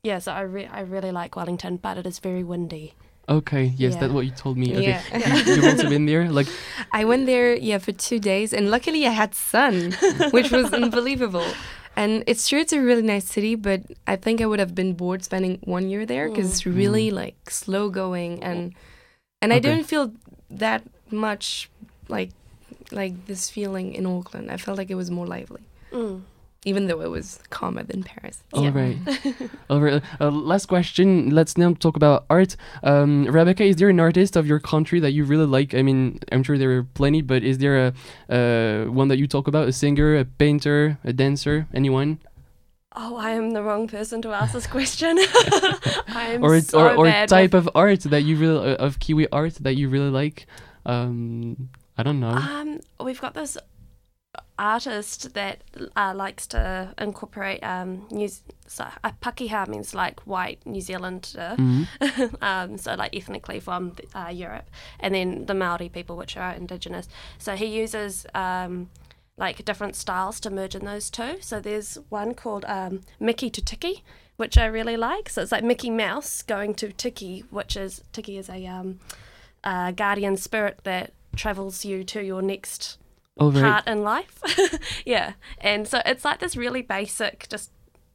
yeah, 0.06 0.18
so 0.20 0.30
I 0.32 0.42
re- 0.56 0.70
I 0.78 0.80
really 0.94 1.12
like 1.20 1.30
Wellington, 1.38 1.76
but 1.86 1.98
it 1.98 2.06
is 2.06 2.18
very 2.28 2.44
windy. 2.52 2.94
Okay, 3.28 3.64
yes, 3.76 3.94
Yeah. 3.94 4.00
that's 4.00 4.12
what 4.16 4.24
you 4.28 4.30
told 4.44 4.56
me. 4.56 4.68
Okay. 4.78 5.00
Yeah. 5.10 5.36
You've 5.46 5.64
also 5.72 5.88
been 5.90 6.06
there, 6.06 6.30
like 6.30 6.46
I 7.00 7.02
went 7.10 7.26
there, 7.26 7.56
yeah, 7.70 7.78
for 7.86 7.92
two 8.08 8.20
days, 8.32 8.52
and 8.56 8.70
luckily 8.70 9.02
I 9.06 9.10
had 9.22 9.34
sun, 9.34 9.74
which 10.36 10.50
was 10.52 10.72
unbelievable. 10.72 11.48
And 11.96 12.22
it's 12.30 12.46
true, 12.48 12.60
it's 12.60 12.72
a 12.72 12.80
really 12.80 13.02
nice 13.02 13.26
city, 13.36 13.54
but 13.56 13.80
I 14.06 14.16
think 14.24 14.40
I 14.40 14.46
would 14.46 14.60
have 14.60 14.74
been 14.74 14.92
bored 14.94 15.24
spending 15.24 15.58
one 15.64 15.88
year 15.90 16.06
there 16.06 16.28
because 16.28 16.46
it's 16.52 16.66
really 16.66 17.10
like 17.10 17.50
slow 17.50 17.88
going, 17.90 18.32
and 18.44 18.74
and 19.42 19.52
I 19.52 19.58
didn't 19.58 19.84
feel 19.92 20.12
that 20.50 20.82
much 21.10 21.68
like 22.08 22.30
like 22.92 23.14
this 23.26 23.50
feeling 23.50 23.94
in 23.98 24.04
Auckland. 24.06 24.52
I 24.54 24.56
felt 24.56 24.78
like 24.78 24.90
it 24.90 24.98
was 25.02 25.10
more 25.10 25.26
lively. 25.26 25.64
Mm. 25.90 26.22
Even 26.66 26.88
though 26.88 27.00
it 27.00 27.08
was 27.10 27.38
calmer 27.48 27.84
than 27.84 28.02
Paris. 28.02 28.42
All 28.52 28.70
right. 28.70 28.98
All 29.70 29.80
right. 29.80 30.02
Uh, 30.20 30.30
last 30.30 30.66
question. 30.66 31.30
Let's 31.30 31.56
now 31.56 31.72
talk 31.74 31.96
about 31.96 32.26
art. 32.28 32.56
Um, 32.82 33.24
Rebecca, 33.24 33.64
is 33.64 33.76
there 33.76 33.88
an 33.88 34.00
artist 34.00 34.36
of 34.36 34.46
your 34.46 34.58
country 34.58 34.98
that 35.00 35.12
you 35.12 35.24
really 35.24 35.46
like? 35.46 35.74
I 35.74 35.82
mean, 35.82 36.18
I'm 36.32 36.42
sure 36.42 36.58
there 36.58 36.76
are 36.76 36.82
plenty, 36.82 37.22
but 37.22 37.42
is 37.44 37.58
there 37.58 37.76
a 37.86 37.88
uh, 38.36 38.90
one 38.90 39.08
that 39.08 39.18
you 39.18 39.26
talk 39.28 39.46
about? 39.48 39.68
A 39.68 39.72
singer, 39.72 40.16
a 40.18 40.24
painter, 40.24 40.98
a 41.04 41.12
dancer, 41.12 41.68
anyone? 41.72 42.18
Oh, 42.98 43.14
I 43.16 43.30
am 43.30 43.50
the 43.52 43.62
wrong 43.62 43.86
person 43.86 44.20
to 44.22 44.30
ask 44.32 44.52
this 44.52 44.66
question. 44.66 45.18
I 46.08 46.32
am 46.34 46.42
Or 46.42 46.58
so 46.60 46.80
or, 46.80 46.94
or 46.96 47.04
bad 47.04 47.28
type 47.28 47.52
with- 47.54 47.68
of 47.68 47.76
art 47.76 48.00
that 48.10 48.22
you 48.22 48.36
really 48.36 48.72
uh, 48.72 48.76
of 48.86 48.98
Kiwi 48.98 49.28
art 49.30 49.54
that 49.60 49.74
you 49.76 49.88
really 49.88 50.10
like? 50.10 50.46
Um, 50.84 51.68
I 51.96 52.02
don't 52.02 52.20
know. 52.20 52.28
Um, 52.30 52.80
we've 53.00 53.20
got 53.20 53.34
this 53.34 53.56
artist 54.58 55.34
that 55.34 55.62
uh, 55.96 56.12
likes 56.14 56.46
to 56.48 56.94
incorporate 56.98 57.62
um, 57.62 58.06
New 58.10 58.28
so 58.66 58.84
uh, 59.04 59.12
Pakeha 59.22 59.68
means 59.68 59.94
like 59.94 60.20
white 60.20 60.64
New 60.66 60.80
Zealander, 60.80 61.54
Mhm. 61.58 61.86
um, 62.42 62.78
so 62.78 62.94
like 62.94 63.14
ethnically 63.14 63.60
from 63.60 63.94
uh, 64.14 64.30
Europe, 64.32 64.68
and 65.00 65.14
then 65.14 65.46
the 65.46 65.54
Maori 65.54 65.88
people, 65.88 66.16
which 66.16 66.36
are 66.36 66.52
indigenous. 66.52 67.08
So 67.38 67.54
he 67.56 67.66
uses 67.66 68.26
um, 68.34 68.90
like 69.36 69.64
different 69.64 69.94
styles 69.96 70.40
to 70.40 70.50
merge 70.50 70.74
in 70.74 70.84
those 70.84 71.10
two. 71.10 71.36
So 71.40 71.60
there's 71.60 71.98
one 72.08 72.34
called 72.34 72.64
um, 72.66 73.02
Mickey 73.20 73.50
to 73.50 73.62
Tiki, 73.64 74.02
which 74.36 74.56
I 74.58 74.66
really 74.66 74.96
like. 74.96 75.28
So 75.28 75.42
it's 75.42 75.52
like 75.52 75.64
Mickey 75.64 75.90
Mouse 75.90 76.42
going 76.42 76.74
to 76.76 76.90
Tiki, 76.92 77.44
which 77.50 77.76
is 77.76 78.02
Tiki 78.12 78.38
is 78.38 78.48
a 78.48 78.66
um, 78.66 78.98
uh, 79.62 79.90
guardian 79.92 80.36
spirit 80.36 80.80
that 80.84 81.12
travels 81.36 81.84
you 81.84 82.02
to 82.04 82.22
your 82.24 82.40
next 82.42 82.98
All 83.38 83.50
right. 83.52 83.62
part 83.62 83.86
in 83.86 84.02
life. 84.02 84.40
yeah, 85.06 85.32
and 85.60 85.86
so 85.86 86.00
it's 86.06 86.24
like 86.24 86.38
this 86.40 86.56
really 86.56 86.82
basic, 86.82 87.46
just 87.50 87.70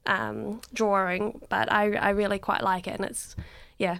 um, 0.07 0.61
drawing, 0.73 1.41
but 1.49 1.71
I 1.71 1.93
I 1.95 2.09
really 2.09 2.39
quite 2.39 2.63
like 2.63 2.87
it, 2.87 2.95
and 2.99 3.05
it's 3.05 3.35
yeah, 3.77 3.99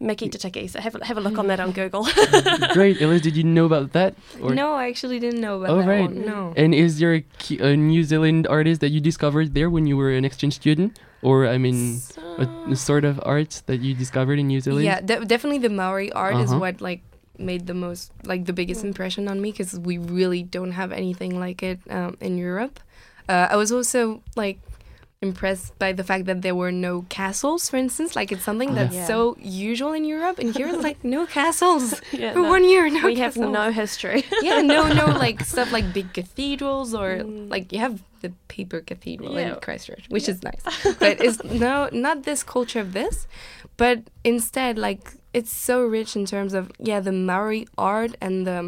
Mickey 0.00 0.28
to 0.30 0.38
Tiki. 0.38 0.66
So 0.68 0.80
have 0.80 0.94
a, 0.94 1.04
have 1.04 1.18
a 1.18 1.20
look 1.20 1.36
on 1.38 1.48
that 1.48 1.60
on 1.60 1.72
Google. 1.80 2.06
Great, 2.72 3.00
Elise. 3.02 3.20
Did 3.20 3.36
you 3.36 3.44
know 3.44 3.66
about 3.66 3.92
that? 3.92 4.14
Or- 4.40 4.54
No, 4.54 4.72
I 4.72 4.88
actually 4.88 5.18
didn't 5.20 5.40
know 5.40 5.56
about 5.60 5.70
Oh, 5.70 5.78
that 5.80 5.88
right. 5.88 6.00
one. 6.08 6.24
No. 6.24 6.54
And 6.56 6.74
is 6.74 6.98
there 7.00 7.14
a, 7.16 7.24
a 7.60 7.76
New 7.76 8.02
Zealand 8.04 8.46
artist 8.46 8.80
that 8.80 8.90
you 8.90 9.00
discovered 9.00 9.52
there 9.54 9.68
when 9.68 9.86
you 9.86 9.96
were 9.96 10.10
an 10.10 10.24
exchange 10.24 10.54
student, 10.54 10.98
or 11.22 11.46
I 11.46 11.58
mean, 11.58 12.00
a, 12.38 12.48
a 12.72 12.76
sort 12.76 13.04
of 13.04 13.20
art 13.24 13.62
that 13.66 13.80
you 13.80 13.92
discovered 13.94 14.38
in 14.38 14.46
New 14.48 14.60
Zealand? 14.60 14.84
Yeah, 14.84 15.00
de- 15.00 15.24
definitely 15.26 15.58
the 15.58 15.68
Maori 15.70 16.10
art 16.12 16.36
is 16.36 16.50
Uh-huh. 16.50 16.60
what 16.60 16.80
like 16.80 17.02
made 17.38 17.66
the 17.66 17.74
most 17.74 18.12
like 18.24 18.44
the 18.46 18.52
biggest 18.52 18.84
impression 18.84 19.28
on 19.28 19.40
me 19.40 19.50
because 19.52 19.78
we 19.78 19.98
really 19.98 20.42
don't 20.42 20.72
have 20.72 20.92
anything 20.92 21.38
like 21.38 21.62
it 21.62 21.78
um, 21.90 22.16
in 22.20 22.38
Europe. 22.38 22.80
Uh, 23.28 23.48
I 23.50 23.56
was 23.56 23.72
also 23.72 24.22
like 24.36 24.58
impressed 25.22 25.76
by 25.78 25.92
the 25.92 26.04
fact 26.04 26.26
that 26.26 26.42
there 26.42 26.54
were 26.54 26.70
no 26.70 27.02
castles, 27.08 27.68
for 27.70 27.76
instance. 27.78 28.14
Like 28.14 28.30
it's 28.30 28.44
something 28.44 28.74
that's 28.74 28.94
Yeah. 28.94 29.06
so 29.06 29.36
usual 29.40 29.92
in 29.94 30.04
Europe, 30.04 30.38
and 30.38 30.54
here 30.54 30.68
it's 30.68 30.82
like 30.84 31.02
no 31.02 31.26
castles 31.40 31.94
yeah, 32.12 32.32
for 32.34 32.42
no, 32.42 32.50
one 32.50 32.64
year. 32.68 32.88
No, 32.90 33.06
we 33.06 33.16
have 33.16 33.36
no 33.36 33.70
history. 33.72 34.24
yeah, 34.42 34.60
no, 34.60 34.86
no, 34.92 35.06
like 35.26 35.42
stuff 35.44 35.72
like 35.72 35.92
big 35.92 36.12
cathedrals 36.12 36.94
or 36.94 37.16
Mm. 37.16 37.50
like 37.50 37.72
you 37.72 37.78
have 37.78 38.02
the 38.20 38.30
paper 38.48 38.80
cathedral 38.80 39.34
Yeah. 39.34 39.54
in 39.54 39.60
Christchurch, 39.60 40.04
which 40.08 40.28
is 40.28 40.42
nice, 40.42 40.62
but 41.00 41.20
it's 41.20 41.42
no, 41.44 41.88
not 41.92 42.24
this 42.24 42.42
culture 42.42 42.80
of 42.80 42.92
this, 42.92 43.26
but 43.76 43.98
instead 44.22 44.76
like 44.78 45.12
it's 45.38 45.52
so 45.68 45.76
rich 45.98 46.10
in 46.20 46.24
terms 46.34 46.52
of 46.58 46.62
yeah 46.90 47.00
the 47.08 47.12
Maori 47.28 47.62
art 47.92 48.12
and 48.26 48.36
the 48.48 48.60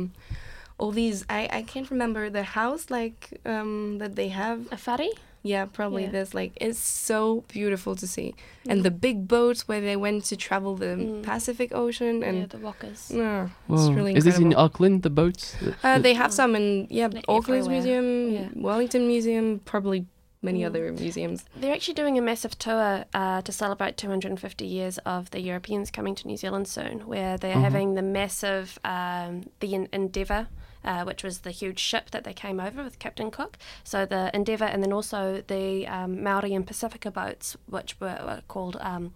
all 0.80 0.92
these 1.02 1.18
I 1.38 1.40
I 1.58 1.62
can't 1.72 1.88
remember 1.94 2.22
the 2.38 2.46
house 2.60 2.84
like 2.98 3.20
um 3.52 3.98
that 4.00 4.12
they 4.18 4.28
have 4.42 4.58
A 4.76 4.78
whare? 4.86 5.10
yeah 5.52 5.64
probably 5.78 6.02
Yeah. 6.04 6.16
this 6.16 6.28
like 6.40 6.52
it's 6.66 6.82
so 7.10 7.20
beautiful 7.56 7.92
to 8.02 8.06
see 8.14 8.28
and 8.70 8.78
the 8.88 8.94
big 9.06 9.16
boats 9.36 9.60
where 9.68 9.82
they 9.88 9.96
went 10.06 10.20
to 10.30 10.34
travel 10.46 10.72
the 10.84 10.92
Mm. 10.98 11.22
Pacific 11.30 11.68
Ocean 11.84 12.16
and 12.28 12.36
yeah, 12.36 12.42
and 12.42 12.50
the 12.54 12.58
walkers. 12.68 13.00
no, 13.22 13.32
it's 13.74 13.88
really 13.98 14.14
is 14.18 14.24
this 14.28 14.38
in. 14.44 14.52
Auckland? 14.64 14.96
The 15.08 15.14
boats? 15.20 15.42
Uh, 15.86 15.98
they 16.06 16.14
have 16.22 16.32
some 16.40 16.50
in 16.60 16.66
yeah, 16.98 17.08
Like 17.16 17.24
Auckland's 17.34 17.66
everywhere. 17.68 18.02
museum, 18.02 18.06
Yeah. 18.36 18.48
Wellington 18.68 19.02
Museum, 19.14 19.46
probably 19.72 20.00
many 20.42 20.60
Mm. 20.60 20.66
other 20.66 20.92
museums. 20.92 21.44
They're 21.56 21.74
actually 21.74 21.94
doing 21.94 22.16
a 22.18 22.22
massive 22.22 22.58
tour 22.58 23.04
uh, 23.14 23.42
to 23.42 23.52
celebrate 23.52 23.96
250 23.96 24.64
years 24.66 24.98
of 24.98 25.30
the 25.30 25.40
Europeans 25.40 25.90
coming 25.90 26.14
to 26.16 26.26
New 26.26 26.36
Zealand 26.36 26.68
soon, 26.68 27.06
where 27.06 27.36
they're 27.36 27.56
Mhm. 27.56 27.60
having 27.62 27.94
the 27.94 28.02
massive 28.02 28.78
um, 28.84 29.50
the 29.60 29.74
Endeavour. 29.92 30.48
Uh, 30.84 31.02
which 31.02 31.24
was 31.24 31.40
the 31.40 31.50
huge 31.50 31.80
ship 31.80 32.12
that 32.12 32.22
they 32.22 32.32
came 32.32 32.60
over 32.60 32.84
with 32.84 33.00
Captain 33.00 33.32
Cook. 33.32 33.58
So 33.82 34.06
the 34.06 34.30
Endeavour, 34.32 34.64
and 34.64 34.80
then 34.80 34.92
also 34.92 35.42
the 35.46 35.86
um, 35.88 36.22
Maori 36.22 36.54
and 36.54 36.64
Pacifica 36.64 37.10
boats, 37.10 37.56
which 37.66 37.98
were, 38.00 38.16
were 38.24 38.42
called, 38.46 38.76
um, 38.80 39.12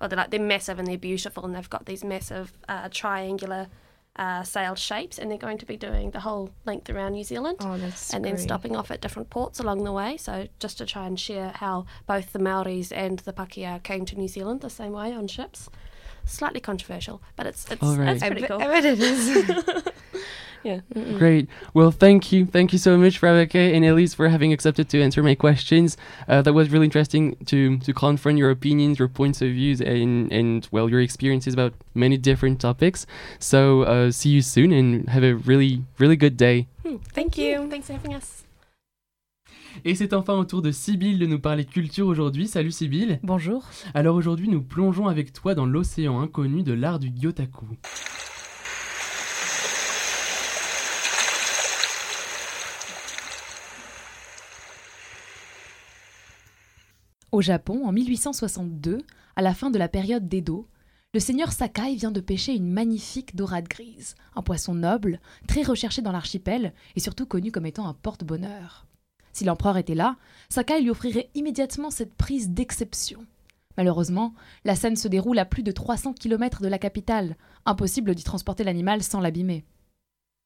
well, 0.00 0.08
they're 0.08 0.16
like 0.16 0.30
they're 0.30 0.40
massive 0.40 0.78
and 0.78 0.88
they're 0.88 0.96
beautiful, 0.96 1.44
and 1.44 1.54
they've 1.54 1.68
got 1.68 1.84
these 1.84 2.02
massive 2.02 2.54
uh, 2.66 2.88
triangular 2.90 3.68
uh, 4.16 4.42
sailed 4.42 4.78
shapes, 4.78 5.18
and 5.18 5.30
they're 5.30 5.38
going 5.38 5.58
to 5.58 5.66
be 5.66 5.76
doing 5.76 6.10
the 6.10 6.20
whole 6.20 6.50
length 6.66 6.90
around 6.90 7.12
New 7.12 7.24
Zealand 7.24 7.56
Oh, 7.60 7.78
that's 7.78 8.12
and 8.12 8.24
then 8.24 8.34
great. 8.34 8.42
stopping 8.42 8.76
off 8.76 8.90
at 8.90 9.00
different 9.00 9.30
ports 9.30 9.58
along 9.58 9.84
the 9.84 9.92
way. 9.92 10.16
So 10.16 10.48
just 10.58 10.78
to 10.78 10.86
try 10.86 11.06
and 11.06 11.18
share 11.18 11.50
how 11.56 11.86
both 12.06 12.32
the 12.32 12.38
Maoris 12.38 12.92
and 12.92 13.20
the 13.20 13.32
Pakeha 13.32 13.82
came 13.82 14.04
to 14.06 14.16
New 14.16 14.28
Zealand 14.28 14.60
the 14.60 14.70
same 14.70 14.92
way 14.92 15.12
on 15.12 15.28
ships. 15.28 15.68
Slightly 16.24 16.60
controversial, 16.60 17.20
but 17.36 17.46
it's 17.46 17.68
it's, 17.70 17.82
All 17.82 17.96
right. 17.96 18.10
it's 18.14 18.22
I, 18.22 18.26
pretty 18.28 18.42
bet, 18.42 18.50
cool. 18.50 18.62
I 18.62 18.66
bet 18.68 18.84
it 18.84 19.00
is. 19.00 19.82
yeah. 20.62 20.80
Mm-mm. 20.94 21.18
Great. 21.18 21.48
Well, 21.74 21.90
thank 21.90 22.32
you. 22.32 22.46
Thank 22.46 22.72
you 22.72 22.78
so 22.78 22.96
much, 22.96 23.22
Rebecca 23.22 23.58
and 23.58 23.84
Elise, 23.84 24.14
for 24.14 24.28
having 24.28 24.52
accepted 24.52 24.88
to 24.90 25.02
answer 25.02 25.22
my 25.22 25.34
questions. 25.34 25.96
Uh, 26.28 26.42
that 26.42 26.52
was 26.52 26.70
really 26.70 26.86
interesting 26.86 27.36
to, 27.46 27.78
to 27.78 27.92
confront 27.92 28.38
your 28.38 28.50
opinions, 28.50 28.98
your 28.98 29.08
points 29.08 29.42
of 29.42 29.48
views, 29.48 29.80
and, 29.80 30.32
and, 30.32 30.68
well, 30.70 30.88
your 30.88 31.00
experiences 31.00 31.54
about 31.54 31.74
many 31.94 32.16
different 32.16 32.60
topics. 32.60 33.06
So, 33.38 33.82
uh, 33.82 34.10
see 34.10 34.30
you 34.30 34.42
soon 34.42 34.72
and 34.72 35.08
have 35.08 35.22
a 35.22 35.34
really, 35.34 35.82
really 35.98 36.16
good 36.16 36.36
day. 36.36 36.66
Hmm, 36.84 36.96
Thank 37.12 37.38
you. 37.38 37.68
Thanks 37.68 37.86
for 37.86 37.94
having 37.94 38.14
us. 38.14 38.44
Et 39.84 39.94
c'est 39.94 40.12
enfin 40.12 40.34
au 40.34 40.44
tour 40.44 40.62
de 40.62 40.70
Sybille 40.70 41.18
de 41.18 41.26
nous 41.26 41.38
parler 41.38 41.64
culture 41.64 42.06
aujourd'hui. 42.06 42.46
Salut 42.46 42.70
Sybille. 42.70 43.18
Bonjour. 43.22 43.64
Alors 43.94 44.16
aujourd'hui, 44.16 44.48
nous 44.48 44.62
plongeons 44.62 45.08
avec 45.08 45.32
toi 45.32 45.54
dans 45.54 45.66
l'océan 45.66 46.20
inconnu 46.20 46.62
de 46.62 46.72
l'art 46.72 46.98
du 46.98 47.10
Gyotaku. 47.10 47.66
Au 57.32 57.40
Japon, 57.40 57.86
en 57.86 57.92
1862, 57.92 58.98
à 59.36 59.42
la 59.42 59.54
fin 59.54 59.70
de 59.70 59.78
la 59.78 59.88
période 59.88 60.28
d'Edo, 60.28 60.68
le 61.14 61.20
seigneur 61.20 61.50
Sakai 61.50 61.94
vient 61.94 62.10
de 62.10 62.20
pêcher 62.20 62.54
une 62.54 62.70
magnifique 62.70 63.34
dorade 63.34 63.68
grise, 63.68 64.16
un 64.36 64.42
poisson 64.42 64.74
noble, 64.74 65.18
très 65.48 65.62
recherché 65.62 66.02
dans 66.02 66.12
l'archipel 66.12 66.74
et 66.94 67.00
surtout 67.00 67.24
connu 67.24 67.50
comme 67.50 67.64
étant 67.64 67.88
un 67.88 67.94
porte-bonheur. 67.94 68.86
Si 69.32 69.46
l'empereur 69.46 69.78
était 69.78 69.94
là, 69.94 70.16
Sakai 70.50 70.82
lui 70.82 70.90
offrirait 70.90 71.30
immédiatement 71.34 71.90
cette 71.90 72.14
prise 72.14 72.50
d'exception. 72.50 73.24
Malheureusement, 73.78 74.34
la 74.66 74.76
scène 74.76 74.96
se 74.96 75.08
déroule 75.08 75.38
à 75.38 75.46
plus 75.46 75.62
de 75.62 75.72
300 75.72 76.12
km 76.12 76.60
de 76.60 76.68
la 76.68 76.78
capitale, 76.78 77.36
impossible 77.64 78.14
d'y 78.14 78.24
transporter 78.24 78.62
l'animal 78.62 79.02
sans 79.02 79.20
l'abîmer. 79.20 79.64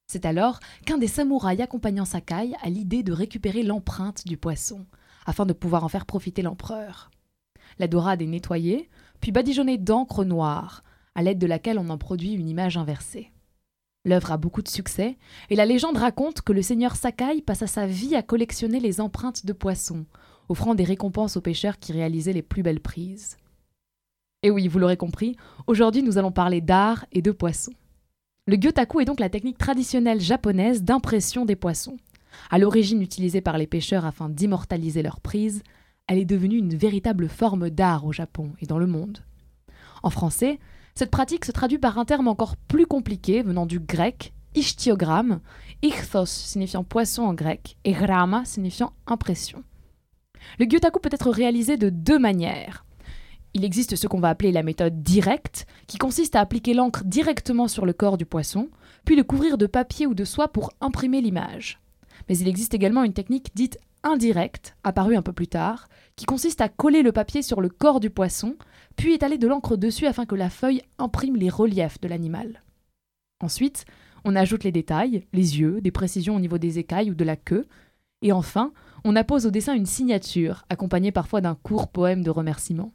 C'est 0.06 0.24
alors 0.24 0.60
qu'un 0.84 0.98
des 0.98 1.08
samouraïs 1.08 1.62
accompagnant 1.62 2.04
Sakai 2.04 2.52
a 2.62 2.70
l'idée 2.70 3.02
de 3.02 3.12
récupérer 3.12 3.64
l'empreinte 3.64 4.24
du 4.24 4.36
poisson, 4.36 4.86
afin 5.26 5.44
de 5.44 5.52
pouvoir 5.52 5.84
en 5.84 5.88
faire 5.88 6.06
profiter 6.06 6.40
l'empereur. 6.40 7.10
La 7.78 7.88
dorade 7.88 8.22
est 8.22 8.26
nettoyée, 8.26 8.88
puis 9.20 9.32
badigeonnée 9.32 9.76
d'encre 9.76 10.24
noire, 10.24 10.82
à 11.14 11.22
l'aide 11.22 11.38
de 11.38 11.46
laquelle 11.46 11.78
on 11.78 11.90
en 11.90 11.98
produit 11.98 12.32
une 12.32 12.48
image 12.48 12.78
inversée. 12.78 13.32
L'œuvre 14.04 14.32
a 14.32 14.36
beaucoup 14.36 14.62
de 14.62 14.68
succès, 14.68 15.18
et 15.50 15.56
la 15.56 15.66
légende 15.66 15.96
raconte 15.96 16.40
que 16.40 16.52
le 16.52 16.62
seigneur 16.62 16.94
Sakai 16.94 17.42
passa 17.42 17.66
sa 17.66 17.86
vie 17.86 18.14
à 18.14 18.22
collectionner 18.22 18.78
les 18.78 19.00
empreintes 19.00 19.44
de 19.44 19.52
poissons, 19.52 20.06
offrant 20.48 20.74
des 20.74 20.84
récompenses 20.84 21.36
aux 21.36 21.40
pêcheurs 21.40 21.78
qui 21.78 21.92
réalisaient 21.92 22.32
les 22.32 22.42
plus 22.42 22.62
belles 22.62 22.80
prises. 22.80 23.36
Et 24.42 24.50
oui, 24.50 24.68
vous 24.68 24.78
l'aurez 24.78 24.96
compris, 24.96 25.36
aujourd'hui 25.66 26.04
nous 26.04 26.18
allons 26.18 26.30
parler 26.30 26.60
d'art 26.60 27.04
et 27.10 27.20
de 27.20 27.32
poissons. 27.32 27.72
Le 28.46 28.56
gyotaku 28.56 29.00
est 29.00 29.06
donc 29.06 29.18
la 29.18 29.28
technique 29.28 29.58
traditionnelle 29.58 30.20
japonaise 30.20 30.84
d'impression 30.84 31.44
des 31.44 31.56
poissons. 31.56 31.96
À 32.50 32.58
l'origine 32.58 33.02
utilisée 33.02 33.40
par 33.40 33.58
les 33.58 33.66
pêcheurs 33.66 34.04
afin 34.04 34.28
d'immortaliser 34.28 35.02
leurs 35.02 35.20
prises, 35.20 35.62
elle 36.06 36.18
est 36.18 36.24
devenue 36.24 36.58
une 36.58 36.76
véritable 36.76 37.28
forme 37.28 37.70
d'art 37.70 38.04
au 38.04 38.12
Japon 38.12 38.52
et 38.60 38.66
dans 38.66 38.78
le 38.78 38.86
monde. 38.86 39.18
En 40.02 40.10
français, 40.10 40.58
cette 40.94 41.10
pratique 41.10 41.44
se 41.44 41.52
traduit 41.52 41.78
par 41.78 41.98
un 41.98 42.04
terme 42.04 42.28
encore 42.28 42.56
plus 42.56 42.86
compliqué 42.86 43.42
venant 43.42 43.66
du 43.66 43.80
grec 43.80 44.32
ichtiogramme, 44.54 45.40
ichthos 45.82 46.26
signifiant 46.26 46.84
poisson 46.84 47.22
en 47.22 47.34
grec 47.34 47.76
et 47.84 47.92
gramma 47.92 48.44
signifiant 48.44 48.92
impression. 49.06 49.62
Le 50.58 50.64
gyotaku 50.64 51.00
peut 51.00 51.10
être 51.12 51.30
réalisé 51.30 51.76
de 51.76 51.90
deux 51.90 52.18
manières. 52.18 52.84
Il 53.52 53.64
existe 53.64 53.96
ce 53.96 54.06
qu'on 54.06 54.20
va 54.20 54.28
appeler 54.28 54.52
la 54.52 54.62
méthode 54.62 55.02
directe, 55.02 55.66
qui 55.86 55.98
consiste 55.98 56.36
à 56.36 56.40
appliquer 56.40 56.74
l'encre 56.74 57.04
directement 57.04 57.68
sur 57.68 57.86
le 57.86 57.92
corps 57.92 58.18
du 58.18 58.26
poisson, 58.26 58.68
puis 59.04 59.16
le 59.16 59.24
couvrir 59.24 59.56
de 59.58 59.66
papier 59.66 60.06
ou 60.06 60.14
de 60.14 60.24
soie 60.24 60.48
pour 60.48 60.72
imprimer 60.80 61.20
l'image. 61.20 61.80
Mais 62.28 62.38
il 62.38 62.48
existe 62.48 62.74
également 62.74 63.04
une 63.04 63.12
technique 63.12 63.50
dite 63.54 63.78
indirect, 64.02 64.76
apparu 64.84 65.16
un 65.16 65.22
peu 65.22 65.32
plus 65.32 65.48
tard, 65.48 65.88
qui 66.14 66.24
consiste 66.26 66.60
à 66.60 66.68
coller 66.68 67.02
le 67.02 67.12
papier 67.12 67.42
sur 67.42 67.60
le 67.60 67.68
corps 67.68 68.00
du 68.00 68.10
poisson, 68.10 68.56
puis 68.96 69.14
étaler 69.14 69.38
de 69.38 69.48
l'encre 69.48 69.76
dessus 69.76 70.06
afin 70.06 70.26
que 70.26 70.34
la 70.34 70.50
feuille 70.50 70.82
imprime 70.98 71.36
les 71.36 71.50
reliefs 71.50 72.00
de 72.00 72.08
l'animal. 72.08 72.62
Ensuite, 73.40 73.84
on 74.24 74.36
ajoute 74.36 74.64
les 74.64 74.72
détails, 74.72 75.26
les 75.32 75.60
yeux, 75.60 75.80
des 75.80 75.90
précisions 75.90 76.36
au 76.36 76.40
niveau 76.40 76.58
des 76.58 76.78
écailles 76.78 77.10
ou 77.10 77.14
de 77.14 77.24
la 77.24 77.36
queue, 77.36 77.66
et 78.22 78.32
enfin, 78.32 78.72
on 79.04 79.16
appose 79.16 79.46
au 79.46 79.50
dessin 79.50 79.74
une 79.74 79.86
signature, 79.86 80.64
accompagnée 80.68 81.12
parfois 81.12 81.40
d'un 81.40 81.54
court 81.54 81.88
poème 81.88 82.22
de 82.22 82.30
remerciement. 82.30 82.92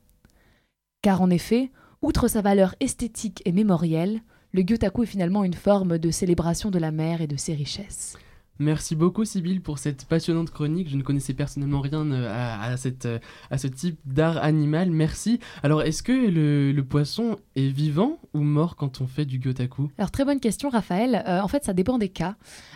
Car 1.02 1.22
en 1.22 1.30
effet, 1.30 1.72
outre 2.02 2.28
sa 2.28 2.42
valeur 2.42 2.76
esthétique 2.80 3.42
et 3.46 3.52
mémorielle, 3.52 4.22
le 4.52 4.64
Gyotaku 4.64 5.04
est 5.04 5.08
finalement 5.08 5.44
une 5.44 5.54
forme 5.54 5.98
de 5.98 6.12
célébration 6.12 6.72
de 6.72 6.80
la 6.80 6.92
mer 6.92 7.22
et 7.22 7.28
de 7.28 7.38
ses 7.38 7.54
richesses. 7.54 8.18
Merci 8.60 8.96
beaucoup 8.96 9.26
Sybille 9.26 9.60
pour 9.60 9.80
cette 9.80 10.06
passionnante 10.06 10.52
chronique. 10.52 10.90
Je 10.90 10.96
ne 10.96 11.02
connaissais 11.02 11.34
personnellement 11.34 11.82
rien 11.82 12.12
euh, 12.12 12.58
à, 12.62 12.78
cette, 12.78 13.06
euh, 13.06 13.18
à 13.50 13.58
ce 13.58 13.68
type 13.68 14.00
d'art 14.06 14.38
animal. 14.38 14.92
Merci. 14.92 15.40
Alors 15.64 15.82
est-ce 15.82 16.04
que 16.04 16.12
le, 16.12 16.82
poisson 16.84 17.38
est 17.56 17.70
vivant 17.70 18.20
ou 18.34 18.42
mort 18.42 18.76
quand 18.76 19.02
on 19.02 19.08
fait 19.08 19.26
du 19.26 19.40
gyotaku 19.42 19.90
Alors 19.98 20.12
très 20.12 20.26
bonne 20.26 20.40
question 20.40 20.70
Raphaël. 20.70 21.24
Euh, 21.28 21.42
en 21.42 21.48
fait 21.48 21.64
ça 21.64 21.74
dépend 21.74 21.98
des 21.98 22.10
cas. 22.10 22.36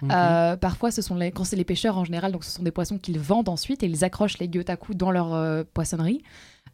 parfois 0.10 0.90
ce 0.92 1.02
sont 1.02 1.16
les, 1.16 1.32
quand 1.32 1.44
c'est 1.44 1.56
les 1.56 1.66
pêcheurs 1.66 1.98
en 1.98 2.06
général, 2.06 2.32
donc 2.32 2.44
ce 2.44 2.52
sont 2.52 2.64
des 2.64 2.72
poissons 2.72 2.98
qu'ils 2.98 3.20
vendent 3.20 3.50
ensuite 3.50 3.84
et 3.84 3.88
ils 3.88 4.04
accrochent 4.04 4.40
les 4.40 4.50
gyotaku 4.52 4.96
dans 4.96 5.12
leur 5.12 5.66
poissonnerie. 5.66 6.24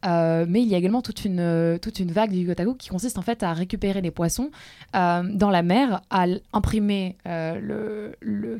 Euh, 0.04 0.46
mais 0.48 0.62
il 0.62 0.68
y 0.68 0.74
a 0.74 0.78
également 0.78 1.02
toute 1.02 1.24
une, 1.24 1.40
euh, 1.40 1.78
toute 1.78 2.00
une 2.00 2.10
vague 2.10 2.32
du 2.32 2.44
Gotaku 2.44 2.74
qui 2.74 2.88
consiste 2.88 3.18
en 3.18 3.22
fait 3.22 3.42
à 3.42 3.52
récupérer 3.52 4.00
les 4.00 4.10
poissons 4.10 4.50
euh, 4.96 5.22
dans 5.22 5.50
la 5.50 5.62
mer, 5.62 6.02
à 6.10 6.26
imprimer 6.52 7.16
le, 7.24 8.14
le 8.20 8.58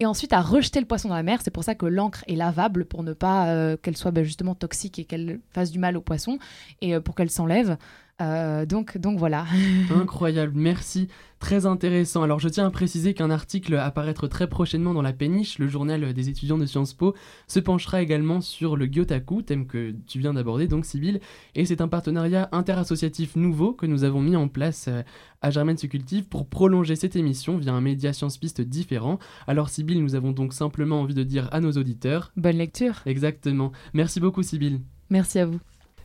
et 0.00 0.06
ensuite 0.06 0.32
à 0.32 0.40
rejeter 0.40 0.80
le 0.80 0.86
poisson 0.86 1.08
dans 1.08 1.14
la 1.14 1.22
mer. 1.22 1.40
C'est 1.42 1.50
pour 1.50 1.64
ça 1.64 1.74
que 1.74 1.86
l'encre 1.86 2.24
est 2.26 2.34
lavable 2.34 2.84
pour 2.86 3.02
ne 3.02 3.12
pas 3.12 3.76
qu'elle 3.82 3.96
soit 3.96 4.10
ben, 4.10 4.24
justement 4.24 4.54
toxique 4.54 4.98
et 4.98 5.04
qu'elle 5.04 5.40
fasse 5.52 5.70
du 5.70 5.78
mal 5.78 5.96
au 5.96 6.00
poisson 6.00 6.38
et 6.80 6.98
pour 7.00 7.14
qu'elle 7.14 7.30
s'enlève. 7.30 7.76
Euh, 8.20 8.66
donc, 8.66 8.98
donc 8.98 9.18
voilà. 9.18 9.46
Incroyable, 9.94 10.52
merci. 10.54 11.08
Très 11.38 11.66
intéressant. 11.66 12.22
Alors 12.22 12.40
je 12.40 12.48
tiens 12.48 12.66
à 12.66 12.70
préciser 12.70 13.14
qu'un 13.14 13.30
article 13.30 13.76
apparaître 13.76 14.26
très 14.26 14.48
prochainement 14.48 14.92
dans 14.92 15.02
la 15.02 15.12
Péniche, 15.12 15.60
le 15.60 15.68
journal 15.68 16.12
des 16.12 16.28
étudiants 16.28 16.58
de 16.58 16.66
Sciences 16.66 16.94
Po, 16.94 17.14
se 17.46 17.60
penchera 17.60 18.02
également 18.02 18.40
sur 18.40 18.76
le 18.76 18.86
Gyotaku, 18.86 19.42
thème 19.42 19.66
que 19.66 19.94
tu 20.08 20.18
viens 20.18 20.34
d'aborder, 20.34 20.66
donc 20.66 20.84
Sybille. 20.84 21.20
Et 21.54 21.64
c'est 21.64 21.80
un 21.80 21.86
partenariat 21.86 22.48
interassociatif 22.50 23.36
nouveau 23.36 23.72
que 23.72 23.86
nous 23.86 24.02
avons 24.02 24.20
mis 24.20 24.34
en 24.34 24.48
place 24.48 24.86
euh, 24.88 25.02
à 25.40 25.50
Germaine 25.50 25.78
se 25.78 25.86
cultive 25.86 26.24
pour 26.24 26.48
prolonger 26.48 26.96
cette 26.96 27.14
émission 27.14 27.56
via 27.56 27.72
un 27.72 27.80
média 27.80 28.12
Sciences 28.12 28.38
Piste 28.38 28.60
différent. 28.60 29.20
Alors 29.46 29.68
Sybille, 29.68 30.00
nous 30.00 30.16
avons 30.16 30.32
donc 30.32 30.52
simplement 30.52 31.00
envie 31.00 31.14
de 31.14 31.22
dire 31.22 31.48
à 31.52 31.60
nos 31.60 31.72
auditeurs... 31.72 32.32
Bonne 32.36 32.58
lecture. 32.58 33.00
Exactement. 33.06 33.70
Merci 33.94 34.18
beaucoup 34.18 34.42
Sybille. 34.42 34.80
Merci 35.08 35.38
à 35.38 35.46
vous. 35.46 35.60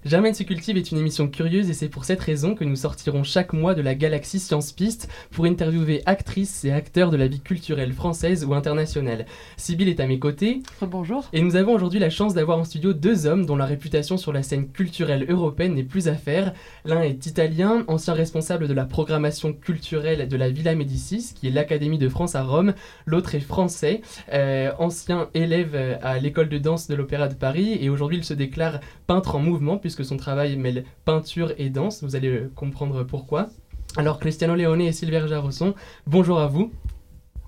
Germaine 0.05 0.33
se 0.33 0.43
cultive 0.43 0.75
est 0.75 0.91
une 0.91 0.97
émission 0.97 1.29
curieuse 1.29 1.69
et 1.69 1.73
c'est 1.73 1.87
pour 1.87 2.03
cette 2.03 2.19
raison 2.19 2.55
que 2.55 2.65
nous 2.65 2.75
sortirons 2.75 3.23
chaque 3.23 3.53
mois 3.53 3.73
de 3.73 3.81
la 3.81 3.95
galaxie 3.95 4.41
Science 4.41 4.73
Piste 4.73 5.09
pour 5.31 5.45
interviewer 5.45 6.03
actrices 6.05 6.65
et 6.65 6.73
acteurs 6.73 7.09
de 7.09 7.15
la 7.15 7.27
vie 7.27 7.39
culturelle 7.39 7.93
française 7.93 8.43
ou 8.43 8.53
internationale. 8.53 9.25
Sybille 9.55 9.87
est 9.87 10.01
à 10.01 10.05
mes 10.05 10.19
côtés. 10.19 10.61
Bonjour. 10.81 11.29
Et 11.31 11.39
nous 11.39 11.55
avons 11.55 11.73
aujourd'hui 11.73 12.01
la 12.01 12.09
chance 12.09 12.33
d'avoir 12.33 12.57
en 12.57 12.65
studio 12.65 12.91
deux 12.91 13.27
hommes 13.27 13.45
dont 13.45 13.55
la 13.55 13.65
réputation 13.65 14.17
sur 14.17 14.33
la 14.33 14.43
scène 14.43 14.67
culturelle 14.67 15.25
européenne 15.29 15.73
n'est 15.73 15.83
plus 15.83 16.09
à 16.09 16.15
faire. 16.15 16.53
L'un 16.83 17.01
est 17.01 17.25
italien, 17.25 17.85
ancien 17.87 18.13
responsable 18.13 18.67
de 18.67 18.73
la 18.73 18.83
programmation 18.83 19.53
culturelle 19.53 20.27
de 20.27 20.35
la 20.35 20.49
Villa 20.49 20.75
Médicis, 20.75 21.31
qui 21.33 21.47
est 21.47 21.51
l'Académie 21.51 21.97
de 21.97 22.09
France 22.09 22.35
à 22.35 22.43
Rome. 22.43 22.73
L'autre 23.05 23.35
est 23.35 23.39
français, 23.39 24.01
euh, 24.33 24.73
ancien 24.79 25.29
élève 25.33 25.97
à 26.01 26.19
l'école 26.19 26.49
de 26.49 26.57
danse 26.57 26.89
de 26.89 26.95
l'Opéra 26.95 27.29
de 27.29 27.35
Paris 27.35 27.77
et 27.79 27.89
aujourd'hui 27.89 28.17
il 28.17 28.25
se 28.25 28.33
déclare 28.33 28.81
peintre 29.07 29.35
en 29.35 29.39
mouvement 29.39 29.77
puisque 29.77 29.92
son 30.01 30.17
travail 30.17 30.57
mêle 30.57 30.85
peinture 31.05 31.53
et 31.59 31.69
danse. 31.69 32.03
Vous 32.03 32.15
allez 32.15 32.29
euh, 32.29 32.51
comprendre 32.55 33.03
pourquoi. 33.03 33.49
Alors 33.95 34.19
Cristiano 34.19 34.55
Leone 34.55 34.81
et 34.81 34.91
Sylvain 34.91 35.27
Jarosson, 35.27 35.75
bonjour 36.07 36.39
à 36.39 36.47
vous. 36.47 36.71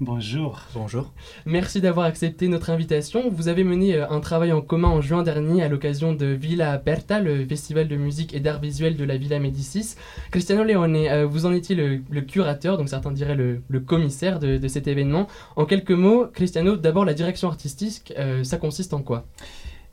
Bonjour. 0.02 0.60
Bonjour. 0.74 1.14
Merci 1.46 1.80
d'avoir 1.80 2.06
accepté 2.06 2.50
notre 2.50 2.70
invitation. 2.70 3.30
Vous 3.30 3.48
avez 3.48 3.64
mené 3.64 3.96
euh, 3.96 4.10
un 4.10 4.20
travail 4.20 4.52
en 4.52 4.62
commun 4.62 4.90
en 4.90 5.00
juin 5.00 5.24
dernier 5.24 5.64
à 5.64 5.70
l'occasion 5.70 6.14
de 6.14 6.26
Villa 6.26 6.74
Aperta, 6.74 7.22
le 7.22 7.46
festival 7.46 7.88
de 7.88 7.96
musique 7.96 8.34
et 8.34 8.42
d'art 8.42 8.60
visuel 8.60 8.98
de 8.98 9.06
la 9.06 9.16
Villa 9.16 9.40
Médicis. 9.40 9.96
Cristiano 10.32 10.66
Leone, 10.66 10.98
euh, 10.98 11.26
vous 11.26 11.46
en 11.46 11.54
étiez 11.54 11.76
le, 11.76 12.22
curateur, 12.22 12.78
donc 12.78 12.90
certains 12.90 13.14
diraient 13.14 13.38
le, 13.38 13.80
commissaire 13.80 14.40
de, 14.40 14.68
cet 14.68 14.88
événement? 14.88 15.28
En 15.56 15.66
quelques 15.66 15.92
mots, 15.92 16.28
Cristiano, 16.34 16.76
d'abord 16.76 17.06
la 17.06 17.14
direction 17.14 17.48
artistique, 17.48 18.14
ça 18.44 18.58
consiste 18.58 18.94
en 18.94 19.02
quoi? 19.02 19.26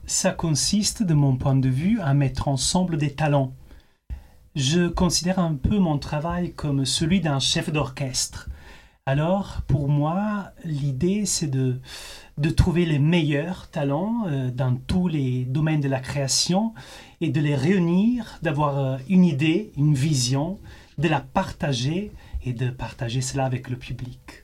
Ça 0.05 0.31
consiste, 0.31 1.03
de 1.03 1.13
mon 1.13 1.37
point 1.37 1.55
de 1.55 1.69
vue, 1.69 1.99
à 2.01 2.13
mettre 2.13 2.47
ensemble 2.47 2.97
des 2.97 3.13
talents. 3.13 3.53
Je 4.55 4.87
considère 4.87 5.39
un 5.39 5.55
peu 5.55 5.77
mon 5.79 5.97
travail 5.97 6.53
comme 6.53 6.85
celui 6.85 7.21
d'un 7.21 7.39
chef 7.39 7.71
d'orchestre. 7.71 8.49
Alors, 9.05 9.63
pour 9.67 9.89
moi, 9.89 10.51
l'idée, 10.63 11.25
c'est 11.25 11.47
de, 11.47 11.81
de 12.37 12.49
trouver 12.49 12.85
les 12.85 12.99
meilleurs 12.99 13.69
talents 13.69 14.25
euh, 14.27 14.49
dans 14.49 14.75
tous 14.75 15.07
les 15.07 15.45
domaines 15.45 15.81
de 15.81 15.89
la 15.89 15.99
création 15.99 16.73
et 17.19 17.29
de 17.29 17.41
les 17.41 17.55
réunir, 17.55 18.39
d'avoir 18.41 18.77
euh, 18.77 18.97
une 19.09 19.25
idée, 19.25 19.71
une 19.77 19.93
vision, 19.93 20.59
de 20.97 21.07
la 21.07 21.19
partager 21.19 22.11
et 22.45 22.53
de 22.53 22.69
partager 22.69 23.21
cela 23.21 23.45
avec 23.45 23.69
le 23.69 23.75
public. 23.75 24.42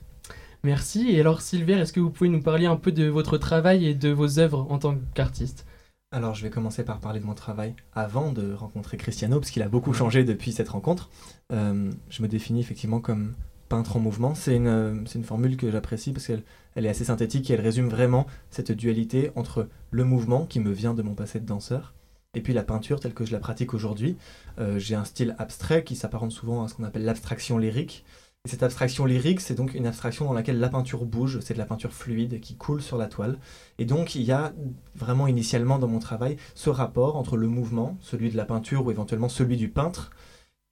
Merci. 0.62 1.10
Et 1.10 1.20
alors, 1.20 1.40
Sylvain, 1.40 1.78
est-ce 1.78 1.92
que 1.92 2.00
vous 2.00 2.10
pouvez 2.10 2.28
nous 2.28 2.42
parler 2.42 2.66
un 2.66 2.76
peu 2.76 2.92
de 2.92 3.06
votre 3.06 3.38
travail 3.38 3.86
et 3.86 3.94
de 3.94 4.10
vos 4.10 4.38
œuvres 4.38 4.66
en 4.70 4.78
tant 4.78 4.96
qu'artiste? 5.14 5.66
Alors 6.12 6.34
je 6.34 6.42
vais 6.42 6.50
commencer 6.50 6.82
par 6.82 6.98
parler 6.98 7.20
de 7.20 7.24
mon 7.24 7.34
travail 7.34 7.76
avant 7.94 8.32
de 8.32 8.52
rencontrer 8.52 8.96
Cristiano, 8.96 9.38
parce 9.38 9.52
qu'il 9.52 9.62
a 9.62 9.68
beaucoup 9.68 9.92
changé 9.92 10.24
depuis 10.24 10.50
cette 10.50 10.68
rencontre. 10.68 11.08
Euh, 11.52 11.92
je 12.08 12.22
me 12.22 12.26
définis 12.26 12.58
effectivement 12.58 13.00
comme 13.00 13.34
peintre 13.68 13.96
en 13.96 14.00
mouvement. 14.00 14.34
C'est 14.34 14.56
une, 14.56 15.04
une, 15.14 15.24
formule 15.24 15.56
que 15.56 15.70
j'apprécie 15.70 16.12
parce 16.12 16.26
qu'elle 16.26 16.42
elle 16.74 16.84
est 16.84 16.88
assez 16.88 17.04
synthétique 17.04 17.48
et 17.48 17.54
elle 17.54 17.60
résume 17.60 17.88
vraiment 17.88 18.26
cette 18.50 18.72
dualité 18.72 19.30
entre 19.36 19.68
le 19.92 20.02
mouvement 20.02 20.46
qui 20.46 20.58
me 20.58 20.72
vient 20.72 20.94
de 20.94 21.02
mon 21.02 21.14
passé 21.14 21.38
de 21.38 21.46
danseur 21.46 21.94
et 22.34 22.40
puis 22.40 22.52
la 22.52 22.62
peinture 22.62 23.00
telle 23.00 23.14
que 23.14 23.24
je 23.24 23.32
la 23.32 23.38
pratique 23.38 23.72
aujourd'hui. 23.72 24.16
Euh, 24.58 24.78
j'ai 24.78 24.96
un 24.96 25.04
style 25.04 25.36
abstrait 25.38 25.84
qui 25.84 25.96
s'apparente 25.96 26.32
souvent 26.32 26.64
à 26.64 26.68
ce 26.68 26.74
qu'on 26.74 26.84
appelle 26.84 27.04
l'abstraction 27.04 27.56
lyrique 27.56 28.04
cette 28.46 28.62
abstraction 28.62 29.04
lyrique, 29.04 29.40
c'est 29.40 29.54
donc 29.54 29.74
une 29.74 29.86
abstraction 29.86 30.24
dans 30.24 30.32
laquelle 30.32 30.58
la 30.58 30.70
peinture 30.70 31.04
bouge, 31.04 31.40
c'est 31.40 31.52
de 31.52 31.58
la 31.58 31.66
peinture 31.66 31.92
fluide 31.92 32.40
qui 32.40 32.56
coule 32.56 32.80
sur 32.80 32.96
la 32.96 33.06
toile. 33.06 33.38
Et 33.78 33.84
donc 33.84 34.14
il 34.14 34.22
y 34.22 34.32
a 34.32 34.54
vraiment 34.94 35.26
initialement 35.26 35.78
dans 35.78 35.88
mon 35.88 35.98
travail 35.98 36.38
ce 36.54 36.70
rapport 36.70 37.16
entre 37.16 37.36
le 37.36 37.48
mouvement, 37.48 37.98
celui 38.00 38.30
de 38.30 38.36
la 38.36 38.46
peinture 38.46 38.86
ou 38.86 38.90
éventuellement 38.90 39.28
celui 39.28 39.58
du 39.58 39.68
peintre, 39.68 40.10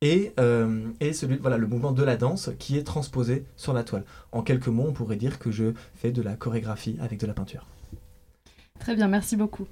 et, 0.01 0.33
euh, 0.39 0.89
et 1.01 1.13
celui, 1.13 1.37
voilà, 1.37 1.59
le 1.59 1.67
mouvement 1.67 1.93
de 1.93 2.03
la 2.05 2.17
danse 2.17 2.51
qui 2.59 2.79
est 2.79 2.85
transposé 2.85 3.45
sur 3.57 3.73
la 3.73 3.85
toile. 3.85 4.05
En 4.33 4.43
quelques 4.43 4.69
mots, 4.69 4.87
on 4.89 4.93
pourrait 4.93 5.17
dire 5.17 5.39
que 5.39 5.51
je 5.51 5.75
fais 5.95 6.13
de 6.13 6.23
la 6.23 6.37
chorégraphie 6.37 6.97
avec 7.01 7.19
de 7.19 7.27
la 7.27 7.35
peinture. 7.35 7.67
Très 8.79 8.95
bien, 8.95 9.09
merci 9.09 9.37
beaucoup. 9.37 9.67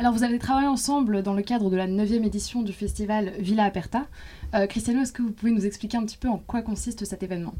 Alors, 0.00 0.12
vous 0.12 0.22
avez 0.22 0.38
travaillé 0.38 0.68
ensemble 0.68 1.24
dans 1.24 1.34
le 1.34 1.42
cadre 1.42 1.70
de 1.70 1.76
la 1.76 1.88
9e 1.88 2.24
édition 2.24 2.62
du 2.62 2.72
festival 2.72 3.32
Villa 3.40 3.64
Aperta. 3.64 4.06
Euh, 4.54 4.68
Cristiano, 4.68 5.00
est-ce 5.00 5.12
que 5.12 5.22
vous 5.22 5.32
pouvez 5.32 5.50
nous 5.50 5.66
expliquer 5.66 5.96
un 5.96 6.04
petit 6.04 6.16
peu 6.16 6.28
en 6.28 6.38
quoi 6.38 6.62
consiste 6.62 7.04
cet 7.04 7.24
événement? 7.24 7.54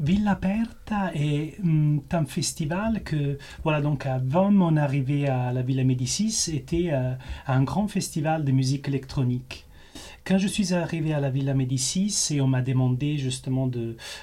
Villa 0.00 0.32
Aperta 0.32 1.12
est 1.14 1.54
mm, 1.62 2.00
un 2.10 2.24
festival 2.24 3.04
que, 3.04 3.38
voilà, 3.62 3.80
donc 3.80 4.06
avant 4.06 4.50
mon 4.50 4.76
arrivée 4.76 5.28
à 5.28 5.52
la 5.52 5.62
Villa 5.62 5.84
Médicis, 5.84 6.50
était 6.52 6.88
euh, 6.90 7.12
un 7.46 7.62
grand 7.62 7.86
festival 7.86 8.44
de 8.44 8.50
musique 8.50 8.88
électronique. 8.88 9.64
Quand 10.24 10.38
je 10.38 10.48
suis 10.48 10.74
arrivé 10.74 11.14
à 11.14 11.20
la 11.20 11.30
Villa 11.30 11.54
Médicis 11.54 12.34
et 12.34 12.40
on 12.40 12.48
m'a 12.48 12.62
demandé 12.62 13.18
justement 13.18 13.70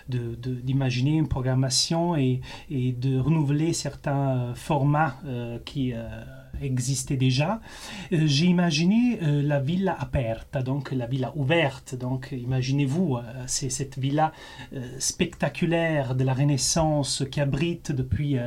d'imaginer 0.10 1.16
une 1.16 1.30
programmation 1.30 2.18
et, 2.18 2.42
de 2.70 3.18
renouveler 3.18 3.72
certains 3.72 4.30
euh, 4.30 4.56
formats 4.56 5.16
qui 5.64 5.94
existait 6.62 7.18
déjà. 7.18 7.62
Euh, 8.12 8.22
j'ai 8.26 8.45
imaginé 8.45 9.20
euh, 9.22 9.41
la 9.41 9.60
villa 9.60 9.95
aperta, 9.99 10.62
donc 10.62 10.91
la 10.91 11.05
villa 11.05 11.32
ouverte. 11.36 11.95
Donc 11.95 12.30
imaginez-vous, 12.32 13.18
euh, 13.18 13.22
c'est 13.47 13.70
cette 13.70 13.97
villa 13.97 14.32
spectaculaire 14.97 16.16
de 16.16 16.24
la 16.24 16.34
Renaissance 16.34 17.24
qui 17.32 17.41
abrite 17.41 17.91
depuis 17.91 18.38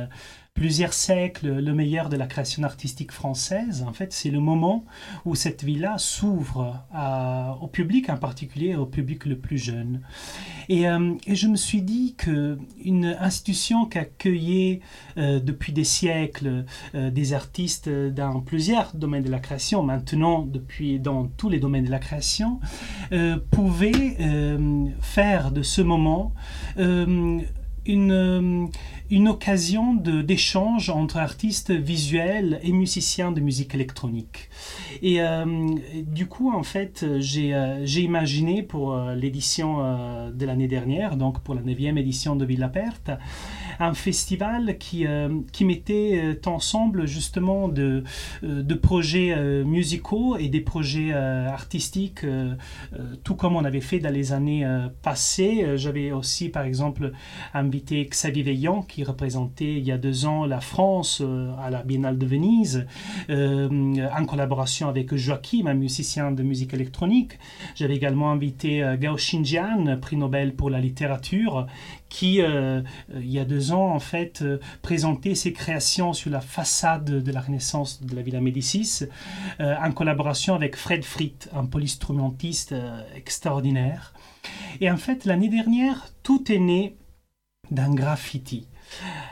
plusieurs 0.53 0.93
siècles 0.93 1.59
le 1.59 1.73
meilleur 1.73 2.09
de 2.09 2.15
la 2.15 2.27
création 2.27 2.63
artistique 2.63 3.11
française. 3.11 3.83
En 3.87 3.93
fait, 3.93 4.13
c'est 4.13 4.29
le 4.29 4.39
moment 4.39 4.85
où 5.25 5.35
cette 5.35 5.63
villa 5.63 5.97
s'ouvre 5.97 6.85
au 7.61 7.67
public, 7.67 8.09
en 8.09 8.17
particulier 8.17 8.75
au 8.75 8.85
public 8.85 9.25
le 9.25 9.37
plus 9.37 9.57
jeune. 9.57 10.01
Et, 10.69 10.87
euh, 10.87 11.13
je 11.27 11.47
me 11.47 11.55
suis 11.55 11.81
dit 11.81 12.15
qu'une 12.15 13.15
institution 13.19 13.85
qui 13.85 13.97
accueillait 13.97 14.81
euh, 15.17 15.39
depuis 15.39 15.73
des 15.73 15.83
siècles 15.83 16.65
euh, 16.95 17.09
des 17.09 17.33
artistes 17.33 17.89
dans 17.89 18.39
plusieurs 18.41 18.93
domaines 18.95 19.23
de 19.23 19.31
la 19.31 19.39
création, 19.39 19.83
maintenant 19.83 20.43
depuis 20.43 20.99
dans 20.99 21.27
tous 21.27 21.49
les 21.49 21.59
domaines 21.59 21.85
de 21.85 21.91
la 21.91 21.99
création, 21.99 22.59
pouvait 23.51 24.17
faire 25.01 25.51
de 25.51 25.61
ce 25.61 25.81
moment 25.81 26.33
une, 27.85 28.69
une 29.09 29.27
occasion 29.27 29.93
d'échange 29.93 30.89
entre 30.89 31.17
artistes 31.17 31.71
visuels 31.71 32.59
et 32.63 32.71
musiciens 32.71 33.31
de 33.31 33.41
musique 33.41 33.75
électronique. 33.75 34.49
Et 35.01 35.19
du 36.05 36.27
coup, 36.27 36.51
en 36.53 36.63
fait, 36.63 37.05
j'ai 37.19 38.01
imaginé 38.01 38.63
pour 38.63 38.97
l'édition 39.15 40.29
de 40.31 40.45
l'année 40.45 40.67
dernière, 40.67 41.17
donc 41.17 41.39
pour 41.39 41.55
la 41.55 41.61
9e 41.61 41.97
édition 41.97 42.35
de 42.35 42.45
Villa 42.45 42.69
Perte, 42.69 43.11
un 43.79 43.93
festival 43.93 44.77
qui, 44.77 45.05
qui 45.51 45.65
mettait 45.65 46.37
ensemble 46.45 47.07
justement 47.07 47.67
de, 47.67 48.03
de 48.41 48.73
projets 48.73 49.35
musicaux 49.63 50.37
et 50.37 50.47
des 50.49 50.61
projets 50.61 51.13
artistiques, 51.13 52.25
tout 53.23 53.35
comme 53.35 53.55
on 53.55 53.65
avait 53.65 53.81
fait 53.81 53.99
dans 53.99 54.13
les 54.13 54.33
années 54.33 54.67
passées. 55.01 55.77
J'avais 55.77 56.11
aussi, 56.11 56.49
par 56.49 56.63
exemple, 56.63 57.11
invité 57.53 58.05
Xavier 58.05 58.43
Veillant, 58.43 58.81
qui 58.81 59.03
représentait 59.03 59.75
il 59.75 59.85
y 59.85 59.91
a 59.91 59.97
deux 59.97 60.25
ans 60.25 60.45
la 60.45 60.61
France 60.61 61.21
euh, 61.21 61.51
à 61.61 61.69
la 61.69 61.83
Biennale 61.83 62.17
de 62.17 62.25
Venise, 62.25 62.85
euh, 63.29 64.07
en 64.17 64.25
collaboration 64.25 64.87
avec 64.87 65.15
Joachim, 65.15 65.67
un 65.67 65.73
musicien 65.73 66.31
de 66.31 66.43
musique 66.43 66.73
électronique. 66.73 67.39
J'avais 67.75 67.95
également 67.95 68.31
invité 68.31 68.83
euh, 68.83 68.97
Gao 68.97 69.15
Xinjian, 69.15 69.97
prix 70.01 70.17
Nobel 70.17 70.55
pour 70.55 70.69
la 70.69 70.79
littérature, 70.79 71.67
qui, 72.13 72.35
il 72.35 73.31
y 73.31 73.39
a 73.39 73.45
deux 73.45 73.71
ans, 73.71 73.89
en 73.89 73.99
fait, 73.99 74.43
présentait 74.83 75.33
ses 75.33 75.51
créations 75.51 76.13
sur 76.13 76.29
la 76.29 76.41
façade 76.41 77.05
de 77.05 77.31
la 77.31 77.41
Renaissance 77.41 78.03
de 78.03 78.15
la 78.15 78.21
Villa 78.21 78.39
Médicis, 78.39 79.05
en 79.59 79.91
collaboration 79.91 80.53
avec 80.53 80.75
Fred 80.75 81.03
Fritt, 81.03 81.49
un 81.53 81.65
polystrumentiste 81.65 82.75
extraordinaire. 83.15 84.13
Et 84.79 84.91
en 84.91 84.97
fait, 84.97 85.25
l'année 85.25 85.49
dernière, 85.49 86.13
tout 86.21 86.51
est 86.51 86.59
né 86.59 86.97
d'un 87.71 87.95
graffiti. 87.95 88.67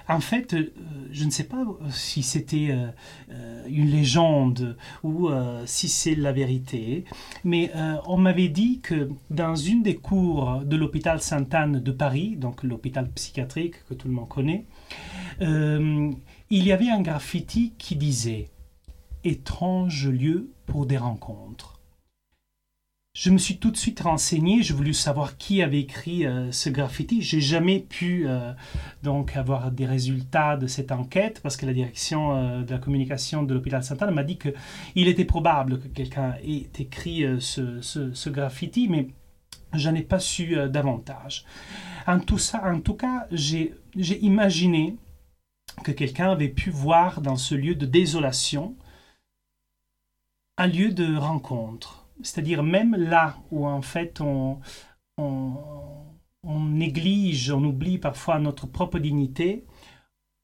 En 0.07 0.19
fait, 0.19 0.53
euh, 0.53 0.73
je 1.11 1.25
ne 1.25 1.29
sais 1.29 1.45
pas 1.45 1.65
si 1.89 2.23
c'était 2.23 2.69
euh, 2.71 2.87
euh, 3.31 3.65
une 3.67 3.89
légende 3.89 4.75
ou 5.03 5.29
si 5.65 5.89
c'est 5.89 6.15
la 6.15 6.31
vérité, 6.31 7.05
mais 7.43 7.71
on 8.05 8.17
m'avait 8.17 8.49
dit 8.49 8.79
que 8.79 9.09
dans 9.29 9.55
une 9.55 9.83
des 9.83 9.95
cours 9.95 10.61
de 10.63 10.75
l'hôpital 10.75 11.21
Sainte-Anne 11.21 11.79
de 11.79 11.91
Paris, 11.91 12.35
donc 12.37 12.63
l'hôpital 12.63 13.09
psychiatrique 13.11 13.85
que 13.87 13.93
tout 13.93 14.07
le 14.07 14.13
monde 14.13 14.29
connaît, 14.29 14.65
il 15.39 16.17
y 16.49 16.71
avait 16.71 16.89
un 16.89 17.01
graffiti 17.01 17.73
qui 17.77 17.95
disait 17.95 18.49
Étrange 19.23 20.09
lieu 20.09 20.51
pour 20.65 20.85
des 20.85 20.97
rencontres. 20.97 21.70
Je 23.13 23.29
me 23.29 23.37
suis 23.37 23.57
tout 23.57 23.71
de 23.71 23.77
suite 23.77 23.99
renseigné, 23.99 24.63
j'ai 24.63 24.73
voulu 24.73 24.93
savoir 24.93 25.35
qui 25.35 25.61
avait 25.61 25.81
écrit 25.81 26.25
euh, 26.25 26.49
ce 26.53 26.69
graffiti. 26.69 27.21
J'ai 27.21 27.41
jamais 27.41 27.81
pu 27.81 28.25
euh, 28.25 28.53
donc 29.03 29.35
avoir 29.35 29.69
des 29.69 29.85
résultats 29.85 30.55
de 30.55 30.65
cette 30.65 30.93
enquête 30.93 31.41
parce 31.43 31.57
que 31.57 31.65
la 31.65 31.73
direction 31.73 32.37
euh, 32.37 32.61
de 32.63 32.71
la 32.71 32.77
communication 32.77 33.43
de 33.43 33.53
l'hôpital 33.53 33.83
Sainte-Anne 33.83 34.13
m'a 34.13 34.23
dit 34.23 34.37
qu'il 34.37 35.09
était 35.09 35.25
probable 35.25 35.81
que 35.81 35.89
quelqu'un 35.89 36.35
ait 36.41 36.69
écrit 36.79 37.25
ce, 37.41 38.29
graffiti, 38.29 38.87
mais 38.87 39.09
je 39.73 39.89
n'ai 39.89 40.03
pas 40.03 40.19
su 40.19 40.55
davantage. 40.69 41.43
En 42.07 42.19
tout 42.19 42.93
cas, 42.95 43.27
j'ai 43.31 43.75
imaginé 44.21 44.95
que 45.83 45.91
quelqu'un 45.91 46.31
avait 46.31 46.47
pu 46.47 46.69
voir 46.69 47.19
dans 47.19 47.35
ce 47.35 47.55
lieu 47.55 47.75
de 47.75 47.85
désolation 47.85 48.73
un 50.57 50.67
lieu 50.67 50.93
de 50.93 51.17
rencontre 51.17 52.00
c'est-à-dire 52.23 52.63
même 52.63 52.95
là 52.95 53.37
où 53.51 53.67
en 53.67 53.81
fait 53.81 54.21
on, 54.21 54.59
néglige, 56.43 57.51
on 57.51 57.63
oublie 57.63 57.97
parfois 57.97 58.39
notre 58.39 58.67
propre 58.67 58.99
dignité, 58.99 59.65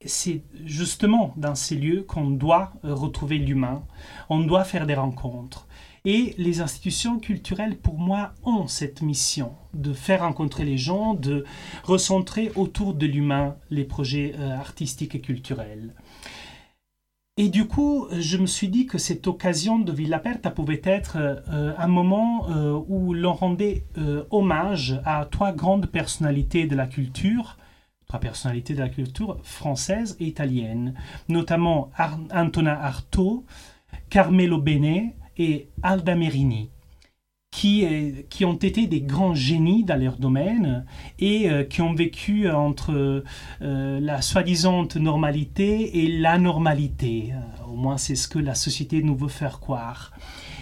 c'est 0.04 0.44
justement 0.64 1.32
dans 1.36 1.54
ces 1.54 1.74
lieux 1.74 2.02
qu'on 2.02 2.30
doit 2.30 2.72
retrouver 2.82 3.38
l'humain, 3.38 3.84
on 4.28 4.40
doit 4.40 4.64
faire 4.64 4.86
des 4.86 4.94
rencontres. 4.94 5.66
Et 6.04 6.34
les 6.38 6.60
institutions 6.60 7.18
culturelles, 7.18 7.76
pour 7.76 7.98
moi, 7.98 8.32
ont 8.44 8.66
cette 8.66 9.02
mission 9.02 9.54
de 9.74 9.92
faire 9.92 10.20
rencontrer 10.20 10.64
les 10.64 10.78
gens, 10.78 11.14
de 11.14 11.44
recentrer 11.82 12.52
autour 12.54 12.94
de 12.94 13.04
l'humain 13.04 13.56
les 13.70 13.84
projets 13.84 14.34
euh, 14.38 14.56
artistiques 14.56 15.16
et 15.16 15.20
culturels. 15.20 15.94
Et 17.40 17.50
du 17.50 17.68
coup, 17.68 18.08
je 18.18 18.36
me 18.36 18.46
suis 18.46 18.66
dit 18.68 18.86
que 18.86 18.98
cette 18.98 19.28
occasion 19.28 19.78
de 19.78 19.92
Villa 19.92 20.18
Perta 20.18 20.50
pouvait 20.50 20.82
être 20.82 21.18
euh, 21.18 21.72
un 21.78 21.86
moment 21.86 22.50
euh, 22.50 22.76
où 22.88 23.14
l'on 23.14 23.32
rendait 23.32 23.84
euh, 23.96 24.24
hommage 24.30 25.00
à 25.04 25.24
trois 25.24 25.52
grandes 25.52 25.86
personnalités 25.86 26.66
de 26.66 26.74
la 26.74 26.88
culture, 26.88 27.56
trois 28.08 28.18
personnalités 28.18 28.74
de 28.74 28.80
la 28.80 28.88
culture 28.88 29.38
française 29.44 30.16
et 30.18 30.26
italienne, 30.26 30.94
notamment 31.28 31.92
Antonin 32.34 32.72
Artaud, 32.72 33.44
Carmelo 34.10 34.60
Bene 34.60 35.12
et 35.36 35.68
Alda 35.84 36.16
Merini 36.16 36.70
qui, 37.50 37.86
qui 38.28 38.44
ont 38.44 38.54
été 38.54 38.86
des 38.86 39.00
grands 39.00 39.34
génies 39.34 39.84
dans 39.84 39.98
leur 39.98 40.16
domaine 40.16 40.84
et 41.18 41.50
euh, 41.50 41.64
qui 41.64 41.80
ont 41.80 41.94
vécu 41.94 42.48
entre 42.50 43.24
euh, 43.62 44.00
la 44.00 44.22
soi-disant 44.22 44.86
normalité 44.96 46.04
et 46.04 46.08
l'anormalité. 46.18 47.32
Euh, 47.32 47.72
au 47.72 47.76
moins, 47.76 47.96
c'est 47.96 48.16
ce 48.16 48.28
que 48.28 48.38
la 48.38 48.54
société 48.54 49.02
nous 49.02 49.16
veut 49.16 49.28
faire 49.28 49.60
croire. 49.60 50.12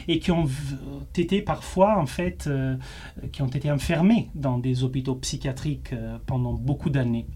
Et 0.08 0.20
qui 0.20 0.30
ont 0.30 0.48
été 1.16 1.42
parfois, 1.42 1.98
en 1.98 2.06
fait, 2.06 2.48
qui 3.32 3.42
ont 3.42 3.48
été 3.48 3.72
enfermés 3.72 4.30
dans 4.36 4.56
des 4.56 4.84
hôpitaux 4.84 5.16
psychiatriques 5.16 5.92
pendant 6.26 6.52
beaucoup 6.52 6.90
d'années. 6.90 7.26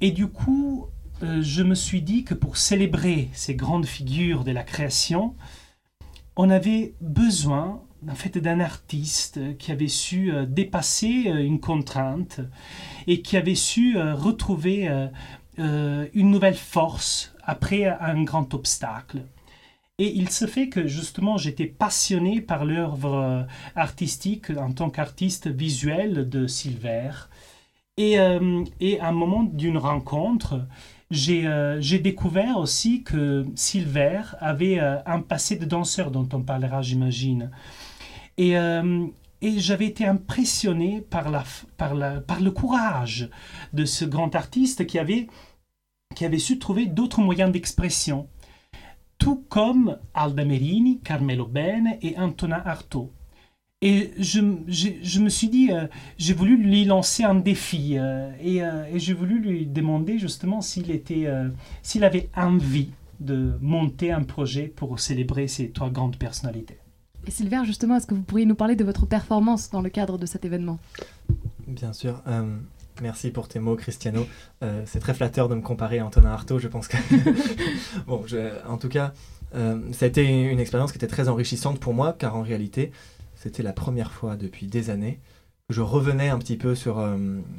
Et 0.00 0.10
du 0.10 0.26
coup, 0.26 0.86
je 1.22 1.62
me 1.62 1.76
suis 1.76 2.02
dit 2.02 2.24
que 2.24 2.34
pour 2.34 2.56
célébrer 2.56 3.28
ces 3.32 3.54
grandes 3.54 3.86
figures 3.86 4.42
de 4.42 4.50
la 4.50 4.64
création, 4.64 5.36
on 6.34 6.50
avait 6.50 6.96
besoin 7.00 7.80
en 8.06 8.14
fait 8.14 8.38
d'un 8.38 8.60
artiste 8.60 9.56
qui 9.58 9.72
avait 9.72 9.88
su 9.88 10.32
euh, 10.32 10.46
dépasser 10.46 11.24
euh, 11.26 11.44
une 11.44 11.60
contrainte 11.60 12.40
et 13.06 13.22
qui 13.22 13.36
avait 13.36 13.54
su 13.54 13.96
euh, 13.96 14.14
retrouver 14.14 14.88
une 15.58 16.30
nouvelle 16.30 16.54
force 16.54 17.34
après 17.42 17.86
un 17.86 18.22
grand 18.22 18.54
obstacle. 18.54 19.22
Et 19.98 20.14
il 20.14 20.30
se 20.30 20.46
fait 20.46 20.68
que 20.68 20.86
justement 20.86 21.36
j'étais 21.36 21.66
passionné 21.66 22.40
par 22.40 22.64
l'œuvre 22.64 23.44
artistique 23.74 24.50
en 24.50 24.70
tant 24.70 24.88
qu'artiste 24.88 25.48
visuel 25.48 26.28
de 26.28 26.46
Silver. 26.46 27.10
Et, 27.96 28.18
et 28.78 29.00
à 29.00 29.08
un 29.08 29.12
moment 29.12 29.42
d'une 29.42 29.78
rencontre, 29.78 30.60
j'ai 31.10 31.98
découvert 31.98 32.58
aussi 32.58 33.02
que 33.02 33.44
Silver 33.56 34.22
avait 34.38 34.78
un 34.78 35.20
passé 35.20 35.56
de 35.56 35.64
danseur 35.64 36.12
dont 36.12 36.28
on 36.32 36.42
parlera, 36.42 36.82
j'imagine. 36.82 37.50
Euh, 38.40 39.06
et, 39.40 39.58
j'avais 39.58 39.86
été 39.86 40.06
impressionné 40.06 41.00
par, 41.00 41.30
le 41.30 42.50
courage 42.50 43.30
de 43.72 43.84
ce 43.84 44.04
grand 44.04 44.34
artiste 44.34 44.86
qui 44.86 44.98
avait, 44.98 45.28
su 46.38 46.58
trouver 46.58 46.86
d'autres 46.86 47.20
moyens 47.20 47.50
d'expression, 47.50 48.28
tout 49.18 49.44
comme 49.48 49.98
Alda 50.14 50.44
Merini, 50.44 51.00
Carmelo 51.00 51.46
Bene 51.46 51.96
et 52.02 52.16
Antonin 52.18 52.62
Artaud. 52.64 53.12
Et 53.80 54.10
je, 54.18 54.40
me 54.40 55.28
suis 55.28 55.48
dit, 55.48 55.70
euh, 55.70 55.86
j'ai 56.16 56.34
voulu 56.34 56.56
lui 56.56 56.84
lancer 56.84 57.22
un 57.22 57.36
défi 57.36 57.96
euh, 57.96 58.32
et, 58.42 58.98
j'ai 58.98 59.12
voulu 59.14 59.40
lui 59.40 59.66
demander 59.66 60.18
justement 60.18 60.60
s'il 60.60 60.86
s'il 61.82 62.04
avait 62.04 62.28
envie 62.36 62.90
de 63.20 63.56
monter 63.60 64.10
un 64.10 64.22
projet 64.22 64.66
pour 64.66 64.98
célébrer 64.98 65.46
ces 65.46 65.70
trois 65.70 65.90
grandes 65.90 66.16
personnalités. 66.16 66.78
Et 67.28 67.30
Sylvain, 67.30 67.62
justement, 67.62 67.96
est-ce 67.96 68.06
que 68.06 68.14
vous 68.14 68.22
pourriez 68.22 68.46
nous 68.46 68.54
parler 68.54 68.74
de 68.74 68.84
votre 68.84 69.04
performance 69.04 69.68
dans 69.68 69.82
le 69.82 69.90
cadre 69.90 70.16
de 70.16 70.24
cet 70.24 70.46
événement? 70.46 70.78
Bien 71.66 71.92
sûr. 71.92 72.22
Euh, 72.26 72.56
merci 73.02 73.30
pour 73.30 73.48
tes 73.48 73.58
mots, 73.58 73.76
Cristiano. 73.76 74.26
Euh, 74.62 74.82
c'est 74.86 74.98
très 74.98 75.12
flatteur 75.12 75.50
de 75.50 75.54
me 75.54 75.60
comparer 75.60 75.98
à 75.98 76.06
Antonin 76.06 76.30
Artaud, 76.30 76.58
je 76.58 76.68
pense 76.68 76.88
que... 76.88 76.96
bon, 78.06 78.24
en 78.66 78.78
tout 78.78 78.88
cas, 78.88 79.12
euh, 79.54 79.78
ça 79.92 80.06
a 80.06 80.08
été 80.08 80.26
une 80.26 80.58
expérience 80.58 80.90
qui 80.90 80.96
était 80.96 81.06
très 81.06 81.28
enrichissante 81.28 81.78
pour 81.78 81.92
moi, 81.92 82.16
car 82.18 82.34
en 82.34 82.40
réalité, 82.40 82.92
c'était 83.34 83.62
la 83.62 83.74
première 83.74 84.10
fois 84.10 84.36
depuis 84.36 84.66
des 84.66 84.88
années 84.88 85.20
que 85.68 85.74
je 85.74 85.82
revenais 85.82 86.30
un 86.30 86.38
petit 86.38 86.56
peu 86.56 86.74
sur, 86.74 87.06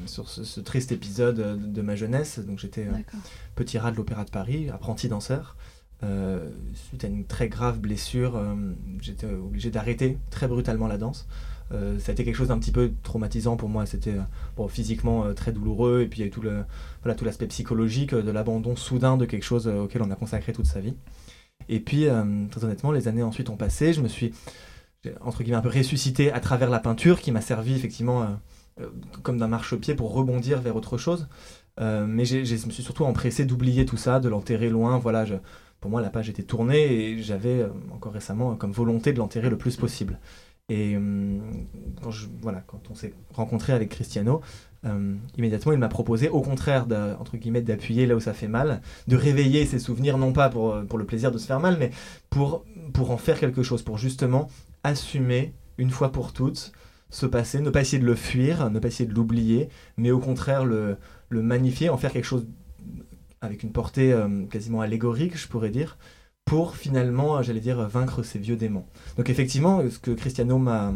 sur 0.08 0.30
ce, 0.30 0.60
triste 0.62 0.92
épisode 0.92 1.72
de, 1.72 1.82
ma 1.84 1.96
jeunesse. 1.96 2.40
Donc 2.40 2.58
j'étais 2.58 2.88
petit 3.54 3.78
rat 3.78 3.92
de 3.92 3.98
l'Opéra 3.98 4.24
de 4.24 4.32
Paris, 4.32 4.72
apprenti 4.72 5.10
danseur. 5.10 5.56
Euh, 6.02 6.50
suite 6.74 7.04
à 7.04 7.08
une 7.08 7.26
très 7.26 7.50
grave 7.50 7.80
blessure, 7.80 8.38
euh, 8.38 8.56
j'étais 9.02 9.28
obligé 9.28 9.70
d'arrêter 9.70 10.18
très 10.30 10.48
brutalement 10.48 10.88
la 10.88 10.98
danse. 10.98 11.28
Euh, 11.72 12.00
ça 12.00 12.12
a 12.12 12.14
été 12.14 12.24
quelque 12.24 12.36
chose 12.36 12.48
d'un 12.48 12.58
petit 12.58 12.72
peu 12.72 12.92
traumatisant 13.04 13.58
pour 13.58 13.70
moi. 13.70 13.86
C'était 13.86 14.16
bon, 14.56 14.68
physiquement 14.68 15.34
très 15.34 15.52
douloureux 15.52 16.02
et 16.02 16.08
puis 16.08 16.20
il 16.20 16.22
y 16.22 16.24
a 16.24 16.28
eu 16.28 16.32
tout 16.32 16.42
tout 16.42 17.26
l'aspect 17.26 17.48
psychologique 17.48 18.16
de 18.16 18.32
l'abandon 18.32 18.76
soudain 18.76 19.18
de 19.18 19.26
quelque 19.26 19.44
chose 19.44 19.68
auquel 19.68 20.02
on 20.02 20.12
a 20.12 20.16
consacré 20.16 20.54
toute 20.54 20.66
sa 20.66 20.80
vie. 20.80 20.96
Et 21.68 21.80
puis 21.80 22.08
très 22.50 22.64
honnêtement, 22.64 22.92
les 22.92 23.08
années 23.08 23.24
ensuite 23.24 23.50
ont 23.50 23.58
passé. 23.58 23.94
Je 23.94 24.02
me 24.02 24.08
suis 24.08 24.34
entre 25.22 25.44
guillemets 25.44 25.58
un 25.58 25.62
peu 25.62 25.70
ressuscité 25.70 26.32
à 26.32 26.40
travers 26.40 26.70
la 26.70 26.80
peinture 26.80 27.20
qui 27.20 27.32
m'a 27.32 27.42
servi 27.42 27.76
effectivement 27.76 28.40
comme 29.22 29.38
d'un 29.38 29.48
marchepied 29.48 29.94
pour 29.94 30.14
rebondir 30.14 30.62
vers 30.62 30.76
autre 30.76 30.98
chose. 30.98 31.28
mais 31.80 32.26
je 32.26 32.40
me 32.40 32.72
suis 32.72 32.84
surtout 32.84 33.06
empressé 33.06 33.46
d'oublier 33.46 33.86
tout 33.86 33.98
ça, 33.98 34.20
de 34.20 34.28
l'enterrer 34.28 34.70
loin. 34.70 34.98
Voilà, 34.98 35.26
je, 35.26 35.36
pour 35.80 35.92
moi, 35.92 36.02
la 36.02 36.10
page 36.10 36.30
était 36.30 36.44
tournée 36.44 36.92
et 36.92 37.22
j'avais 37.22 37.66
encore 37.94 38.14
récemment 38.14 38.56
comme 38.56 38.72
volonté 38.72 39.14
de 39.14 39.18
l'enterrer 39.18 39.50
le 39.50 39.58
plus 39.58 39.78
possible. 39.78 40.20
Et 40.70 40.98
voilà, 42.42 42.62
quand 42.68 42.92
on 42.92 42.96
s'est 42.96 43.14
rencontré 43.34 43.74
avec 43.74 43.90
Cristiano, 43.90 44.42
euh, 44.86 45.16
immédiatement, 45.38 45.74
il 45.74 45.80
m'a 45.80 45.90
proposé, 45.90 46.30
au 46.30 46.42
contraire, 46.42 46.86
entre 47.20 47.38
guillemets, 47.38 47.62
d'appuyer 47.62 48.06
là 48.06 48.16
où 48.16 48.20
ça 48.20 48.34
fait 48.34 48.48
mal, 48.48 48.82
de 49.08 49.16
réveiller 49.16 49.66
ses 49.66 49.80
souvenirs, 49.80 50.18
non 50.18 50.32
pas 50.32 50.50
pour, 50.50 50.76
le 50.76 51.06
plaisir 51.06 51.32
de 51.32 51.38
se 51.38 51.48
faire 51.48 51.60
mal, 51.60 51.78
mais 51.80 51.90
pour, 52.30 52.66
en 53.00 53.18
faire 53.18 53.40
quelque 53.40 53.64
chose, 53.64 53.82
pour 53.82 53.98
justement 53.98 54.48
assumer 54.84 55.54
une 55.78 55.90
fois 55.90 56.12
pour 56.12 56.34
toutes 56.34 56.72
ce 57.10 57.26
passé, 57.26 57.60
ne 57.60 57.72
pas 57.72 57.82
essayer 57.82 58.00
de 58.00 58.06
le 58.06 58.16
fuir, 58.16 58.70
ne 58.70 58.78
pas 58.78 58.90
essayer 58.90 59.10
de 59.10 59.16
l'oublier, 59.16 59.70
mais 59.98 60.12
au 60.12 60.20
contraire 60.20 60.64
le 60.64 60.98
magnifier, 61.32 61.90
en 61.90 61.98
faire 61.98 62.12
quelque 62.12 62.26
chose 62.26 62.46
avec 63.42 63.64
une 63.64 63.72
portée 63.72 64.14
euh, 64.14 64.46
quasiment 64.46 64.82
allégorique, 64.82 65.38
je 65.38 65.48
pourrais 65.48 65.70
dire, 65.70 65.98
pour 66.46 66.76
finalement, 66.76 67.42
j'allais 67.42 67.60
dire, 67.60 67.88
vaincre 67.88 68.24
ces 68.24 68.40
vieux 68.40 68.56
démons. 68.56 68.86
Donc 69.18 69.30
effectivement, 69.30 69.82
ce 69.90 70.00
que 70.00 70.12
Cristiano 70.12 70.58
m'a 70.58 70.94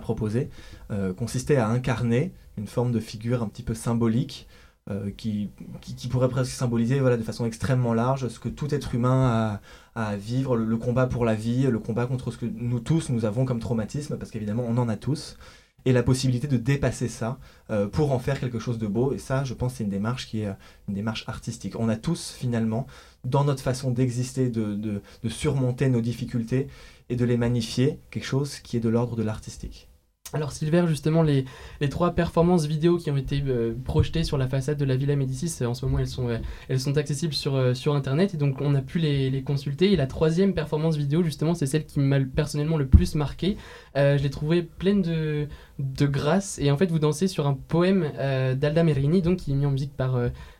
proposé 0.00 0.50
euh, 0.90 1.12
consistait 1.12 1.56
à 1.56 1.68
incarner 1.68 2.32
une 2.56 2.66
forme 2.66 2.92
de 2.92 3.00
figure 3.00 3.42
un 3.42 3.48
petit 3.48 3.62
peu 3.62 3.74
symbolique 3.74 4.46
euh, 4.88 5.10
qui, 5.16 5.50
qui, 5.80 6.06
pourrait 6.08 6.28
presque 6.28 6.52
symboliser 6.52 7.00
voilà, 7.00 7.16
de 7.16 7.22
façon 7.24 7.44
extrêmement 7.44 7.92
large 7.92 8.28
ce 8.28 8.38
que 8.38 8.48
tout 8.48 8.72
être 8.72 8.94
humain 8.94 9.60
a, 9.96 10.10
à 10.10 10.16
vivre, 10.16 10.56
le, 10.56 10.76
combat 10.76 11.06
pour 11.06 11.24
la 11.24 11.34
vie, 11.34 11.64
le 11.64 11.78
combat 11.80 12.06
contre 12.06 12.30
ce 12.30 12.38
que 12.38 12.46
nous 12.46 12.78
tous 12.78 13.10
nous 13.10 13.24
avons 13.24 13.44
comme 13.44 13.58
traumatisme, 13.58 14.16
parce 14.16 14.30
qu'évidemment 14.30 14.64
on 14.68 14.76
en 14.78 14.88
a 14.88 14.96
tous, 14.96 15.38
et 15.86 15.92
la 15.92 16.02
possibilité 16.02 16.48
de 16.48 16.58
dépasser 16.58 17.08
ça 17.08 17.38
euh, 17.70 17.86
pour 17.86 18.12
en 18.12 18.18
faire 18.18 18.38
quelque 18.40 18.58
chose 18.58 18.78
de 18.78 18.86
beau. 18.86 19.14
Et 19.14 19.18
ça, 19.18 19.44
je 19.44 19.54
pense, 19.54 19.74
c'est 19.74 19.84
une 19.84 19.90
démarche 19.90 20.26
qui 20.26 20.40
est 20.42 20.52
une 20.88 20.94
démarche 20.94 21.24
artistique. 21.28 21.78
On 21.78 21.88
a 21.88 21.96
tous 21.96 22.32
finalement, 22.32 22.86
dans 23.24 23.44
notre 23.44 23.62
façon 23.62 23.90
d'exister, 23.92 24.50
de, 24.50 24.74
de, 24.74 25.00
surmonter 25.28 25.88
nos 25.88 26.00
difficultés 26.00 26.66
et 27.08 27.16
de 27.16 27.24
les 27.24 27.36
magnifier, 27.36 28.00
quelque 28.10 28.24
chose 28.24 28.58
qui 28.58 28.76
est 28.76 28.80
de 28.80 28.88
l'ordre 28.88 29.16
de 29.16 29.22
l'artistique. 29.22 29.88
Alors 30.32 30.50
Silver, 30.50 30.86
justement, 30.88 31.22
les, 31.22 31.44
les, 31.80 31.88
trois 31.88 32.10
performances 32.10 32.66
vidéo 32.66 32.96
qui 32.96 33.10
ont 33.12 33.16
été 33.16 33.42
euh, 33.46 33.74
projetées 33.84 34.24
sur 34.24 34.36
la 34.36 34.48
façade 34.48 34.76
de 34.76 34.84
la 34.84 34.96
Villa 34.96 35.14
Médicis, 35.14 35.64
en 35.64 35.72
ce 35.72 35.86
moment 35.86 36.00
elles 36.00 36.08
sont, 36.08 36.28
euh, 36.28 36.38
elles 36.68 36.80
sont 36.80 36.96
accessibles 36.96 37.32
sur, 37.32 37.54
euh, 37.54 37.74
sur 37.74 37.94
Internet 37.94 38.34
et 38.34 38.36
donc 38.36 38.60
on 38.60 38.74
a 38.74 38.82
pu 38.82 38.98
les, 38.98 39.30
les, 39.30 39.42
consulter. 39.44 39.92
Et 39.92 39.96
la 39.96 40.08
troisième 40.08 40.52
performance 40.52 40.96
vidéo, 40.96 41.22
justement, 41.22 41.54
c'est 41.54 41.66
celle 41.66 41.86
qui 41.86 42.00
m'a 42.00 42.18
personnellement 42.20 42.76
le 42.76 42.88
plus 42.88 43.14
marqué. 43.14 43.56
je 43.94 44.20
l'ai 44.20 44.30
trouvée 44.30 44.62
pleine 44.64 45.00
de, 45.00 45.46
de 45.78 46.06
grâce 46.06 46.58
et 46.58 46.70
en 46.70 46.76
fait 46.76 46.90
vous 46.90 46.98
dansez 46.98 47.28
sur 47.28 47.46
un 47.46 47.54
poème 47.54 48.10
d'Alda 48.56 48.82
Merini, 48.82 49.22
donc 49.22 49.38
qui 49.38 49.52
est 49.52 49.54
mis 49.54 49.66
en 49.66 49.72
musique 49.72 49.94
par 49.96 50.18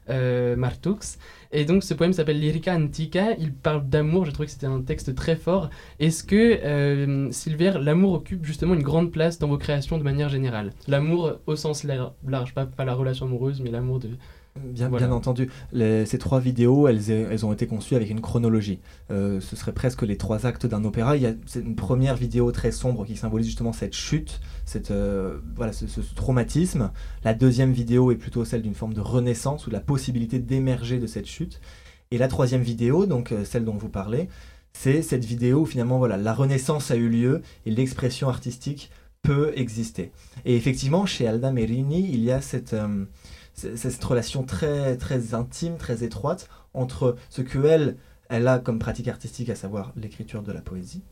Martux. 0.09 1.19
Et 1.53 1.65
donc 1.65 1.85
ce 1.85 1.95
poème 1.95 2.13
s'appelle 2.13 2.41
Lyrica 2.41 2.75
Antica, 2.75 3.33
il 3.39 3.53
parle 3.53 3.89
d'amour, 3.89 4.25
je 4.25 4.31
trouvais 4.31 4.47
que 4.47 4.53
c'était 4.53 4.67
un 4.67 4.83
texte 4.83 5.15
très 5.15 5.37
fort. 5.37 5.71
Est-ce 5.99 6.25
que, 6.25 6.37
euh, 6.37 7.31
Silver, 7.31 7.79
l'amour 7.81 8.15
occupe 8.15 8.45
justement 8.45 8.75
une 8.75 8.83
grande 8.83 9.11
place 9.11 9.39
dans 9.39 9.49
vos 9.49 9.59
créations 9.59 9.99
de 9.99 10.03
manière 10.03 10.29
générale? 10.29 10.73
L'amour 10.89 11.39
au 11.47 11.57
sens 11.57 11.85
large, 11.85 12.55
pas, 12.55 12.67
pas 12.67 12.85
la 12.85 12.95
relation 12.95 13.27
amoureuse, 13.27 13.61
mais 13.61 13.71
l'amour 13.71 14.01
de, 14.01 14.11
Bien, 14.65 14.89
bien 14.91 15.11
entendu. 15.11 15.51
ces 15.73 16.19
trois 16.19 16.41
vidéos, 16.41 16.89
elles, 16.89 17.11
elles, 17.11 17.47
ont 17.47 17.53
été 17.53 17.67
conçues 17.67 17.95
avec 17.95 18.11
une 18.11 18.21
chronologie. 18.21 18.81
Euh, 19.11 19.41
ce 19.41 19.57
serait 19.57 19.73
presque 19.73 20.03
les 20.03 20.17
trois 20.17 20.47
actes 20.47 20.67
d'un 20.67 20.85
opéra. 20.85 21.17
Il 21.17 21.23
y 21.23 21.27
a 21.27 21.35
une 21.57 21.77
première 21.77 22.17
vidéo 22.17 22.53
très 22.53 22.71
sombre 22.71 23.05
qui 23.05 23.17
symbolise 23.17 23.47
justement 23.47 23.73
cette 23.73 23.95
chute, 23.95 24.41
cette, 24.65 24.91
euh, 24.91 25.39
voilà, 25.55 25.73
ce, 25.73 25.87
traumatisme. 26.15 26.91
La 27.25 27.35
deuxième 27.35 27.73
vidéo 27.73 28.11
est 28.11 28.17
plutôt 28.17 28.45
celle 28.45 28.63
d'une 28.63 28.75
forme 28.75 28.95
de 28.95 29.01
renaissance 29.01 29.67
ou 29.67 29.71
de 29.71 29.75
la 29.75 29.81
possibilité 29.81 30.39
d'émerger 30.39 30.99
de 30.99 31.07
cette 31.07 31.27
chute. 31.27 31.61
Et 32.11 32.19
la 32.19 32.29
troisième 32.29 32.63
vidéo, 32.63 33.07
donc 33.07 33.33
euh, 33.33 33.45
celle 33.45 33.65
dont 33.65 33.77
vous 33.77 33.89
parlez, 33.89 34.29
c'est 34.73 35.03
cette 35.03 35.25
vidéo 35.25 35.61
où 35.61 35.67
finalement 35.67 35.99
voilà, 35.99 36.17
la 36.17 36.35
renaissance 36.35 36.91
a 36.91 36.97
eu 36.97 37.09
lieu 37.09 37.43
et 37.65 37.71
l'expression 37.71 38.29
artistique 38.29 38.91
peut 39.23 39.53
exister. 39.57 40.13
Et 40.45 40.55
effectivement, 40.55 41.05
chez 41.07 41.27
Alda 41.27 41.51
Merini, 41.51 42.09
il 42.13 42.23
y 42.23 42.31
a 42.31 42.41
cette 42.41 42.77
cette 43.57 44.05
relation 44.05 44.45
très, 44.45 44.97
très 44.97 45.35
intime, 45.35 45.77
très 45.79 46.05
étroite 46.05 46.49
entre 46.75 47.17
ce 47.31 47.43
que 47.43 47.65
elle, 47.65 47.97
elle 48.29 48.47
a 48.49 48.59
comme 48.59 48.79
pratique 48.79 49.09
artistique, 49.09 49.49
à 49.49 49.55
savoir 49.55 49.93
l'écriture 49.97 50.43
de 50.43 50.53
la 50.53 50.61
poésie, 50.61 51.03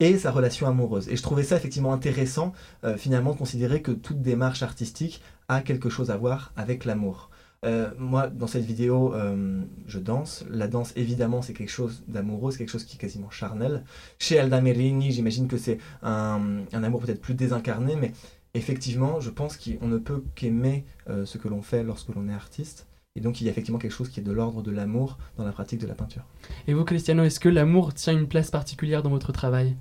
et 0.00 0.18
sa 0.18 0.30
relation 0.30 0.68
amoureuse. 0.68 1.08
Et 1.08 1.16
je 1.16 1.22
trouvais 1.22 1.42
ça 1.42 1.56
effectivement 1.56 1.92
intéressant, 1.92 2.52
euh, 2.84 2.96
finalement, 2.96 3.32
de 3.32 3.38
considérer 3.38 3.82
que 3.82 3.90
toute 3.92 4.22
démarche 4.22 4.62
artistique 4.62 5.22
a 5.48 5.60
quelque 5.60 5.88
chose 5.88 6.10
à 6.10 6.16
voir 6.16 6.52
avec 6.56 6.84
l'amour. 6.84 7.30
Euh, 7.64 7.90
moi, 7.98 8.28
dans 8.28 8.46
cette 8.46 8.64
vidéo, 8.64 9.12
euh, 9.14 9.62
je 9.86 9.98
danse. 9.98 10.44
La 10.48 10.68
danse, 10.68 10.92
évidemment, 10.94 11.42
c'est 11.42 11.54
quelque 11.54 11.70
chose 11.70 12.04
d'amoureux, 12.06 12.52
c'est 12.52 12.58
quelque 12.58 12.70
chose 12.70 12.84
qui 12.84 12.96
est 12.96 13.00
quasiment 13.00 13.30
charnel. 13.30 13.82
Chez 14.20 14.38
Alda 14.38 14.60
Merini, 14.60 15.10
j'imagine 15.10 15.48
que 15.48 15.56
c'est 15.56 15.78
un, 16.02 16.62
un, 16.72 16.84
amour 16.84 17.00
peut-être 17.00 17.20
plus 17.20 17.34
désincarné, 17.34 17.96
mais 17.96 18.12
effectivement, 18.54 19.20
je 19.20 19.30
pense 19.30 19.56
qu'on 19.56 19.88
ne 19.88 19.98
peut 19.98 20.24
qu'aimer 20.34 20.84
euh, 21.08 21.24
ce 21.24 21.38
que 21.38 21.48
l'on 21.48 21.62
fait 21.62 21.82
lorsque 21.82 22.08
l'on 22.14 22.28
est 22.28 22.34
artiste. 22.34 22.86
Et 23.16 23.20
donc, 23.20 23.40
il 23.40 23.44
y 23.44 23.48
a 23.48 23.50
effectivement 23.50 23.78
quelque 23.78 23.92
chose 23.92 24.10
qui 24.10 24.20
est 24.20 24.22
de 24.22 24.32
l'ordre 24.32 24.62
de 24.62 24.70
l'amour 24.70 25.18
dans 25.36 25.44
la 25.44 25.52
pratique 25.52 25.80
de 25.80 25.86
la 25.86 25.94
peinture. 25.94 26.24
Et 26.66 26.74
vous, 26.74 26.84
Cristiano, 26.84 27.24
est-ce 27.24 27.40
que 27.40 27.48
l'amour 27.48 27.94
tient 27.94 28.12
une 28.12 28.28
place 28.28 28.50
particulière 28.50 29.02
dans 29.02 29.10
votre 29.10 29.32
travail? 29.32 29.76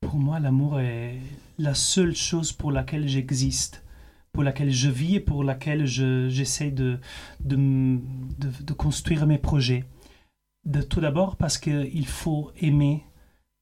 Pour 0.00 0.16
moi, 0.16 0.40
l'amour 0.40 0.80
est 0.80 1.18
la 1.58 1.74
seule 1.74 2.14
chose 2.14 2.52
pour 2.52 2.72
laquelle 2.72 3.08
j'existe, 3.08 3.84
pour 4.32 4.42
laquelle 4.42 4.70
je 4.70 4.90
vis 4.90 5.16
et 5.16 5.20
pour 5.20 5.44
laquelle 5.44 5.86
j'essaie 5.86 6.70
de, 6.70 6.98
de, 7.40 7.98
de, 8.38 8.72
construire 8.72 9.26
mes 9.26 9.38
projets. 9.38 9.84
De, 10.64 10.82
tout 10.82 11.00
d'abord 11.00 11.36
parce 11.36 11.58
qu'il 11.58 12.06
faut 12.06 12.50
aimer 12.60 13.04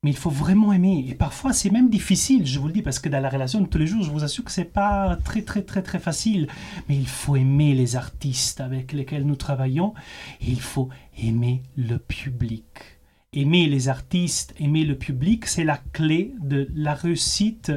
mais 0.04 0.10
il 0.10 0.16
faut 0.16 0.30
vraiment 0.30 0.72
aimer. 0.72 1.06
Et 1.08 1.14
parfois, 1.14 1.54
c'est 1.54 1.70
même 1.70 1.88
difficile, 1.88 2.46
je 2.46 2.58
vous 2.58 2.66
le 2.66 2.74
dis, 2.74 2.82
parce 2.82 2.98
que 2.98 3.08
dans 3.08 3.20
la 3.20 3.30
relation 3.30 3.62
de 3.62 3.66
tous 3.66 3.78
les 3.78 3.86
jours, 3.86 4.02
je 4.02 4.10
vous 4.10 4.22
assure 4.22 4.44
que 4.44 4.52
c'est 4.52 4.64
pas 4.64 5.16
très, 5.24 5.40
très, 5.40 5.62
très, 5.62 5.82
très 5.82 5.98
facile. 5.98 6.46
Mais 6.88 6.96
il 6.96 7.08
faut 7.08 7.36
aimer 7.36 7.74
les 7.74 7.96
artistes 7.96 8.60
avec 8.60 8.92
lesquels 8.92 9.24
nous 9.24 9.34
travaillons. 9.34 9.94
Et 10.42 10.50
il 10.50 10.60
faut 10.60 10.90
aimer 11.18 11.62
le 11.76 11.98
public. 11.98 12.66
Aimer 13.32 13.66
les 13.66 13.88
artistes, 13.88 14.54
aimer 14.60 14.84
le 14.84 14.94
public, 14.94 15.46
c'est 15.46 15.64
la 15.64 15.80
clé 15.92 16.34
de 16.40 16.68
la 16.74 16.94
réussite 16.94 17.72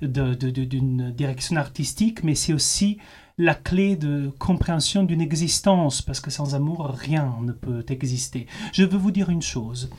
d'une 0.00 1.10
direction 1.10 1.56
artistique, 1.56 2.22
mais 2.22 2.36
c'est 2.36 2.54
aussi 2.54 2.98
la 3.36 3.54
clé 3.56 3.96
de 3.96 4.32
compréhension 4.38 5.02
d'une 5.02 5.20
existence, 5.20 6.02
parce 6.02 6.20
que 6.20 6.30
sans 6.30 6.54
amour, 6.54 6.86
rien 6.96 7.36
ne 7.42 7.52
peut 7.52 7.84
exister. 7.88 8.46
Je 8.72 8.84
veux 8.84 8.96
vous 8.96 9.10
dire 9.10 9.28
une 9.28 9.42
chose. 9.42 9.90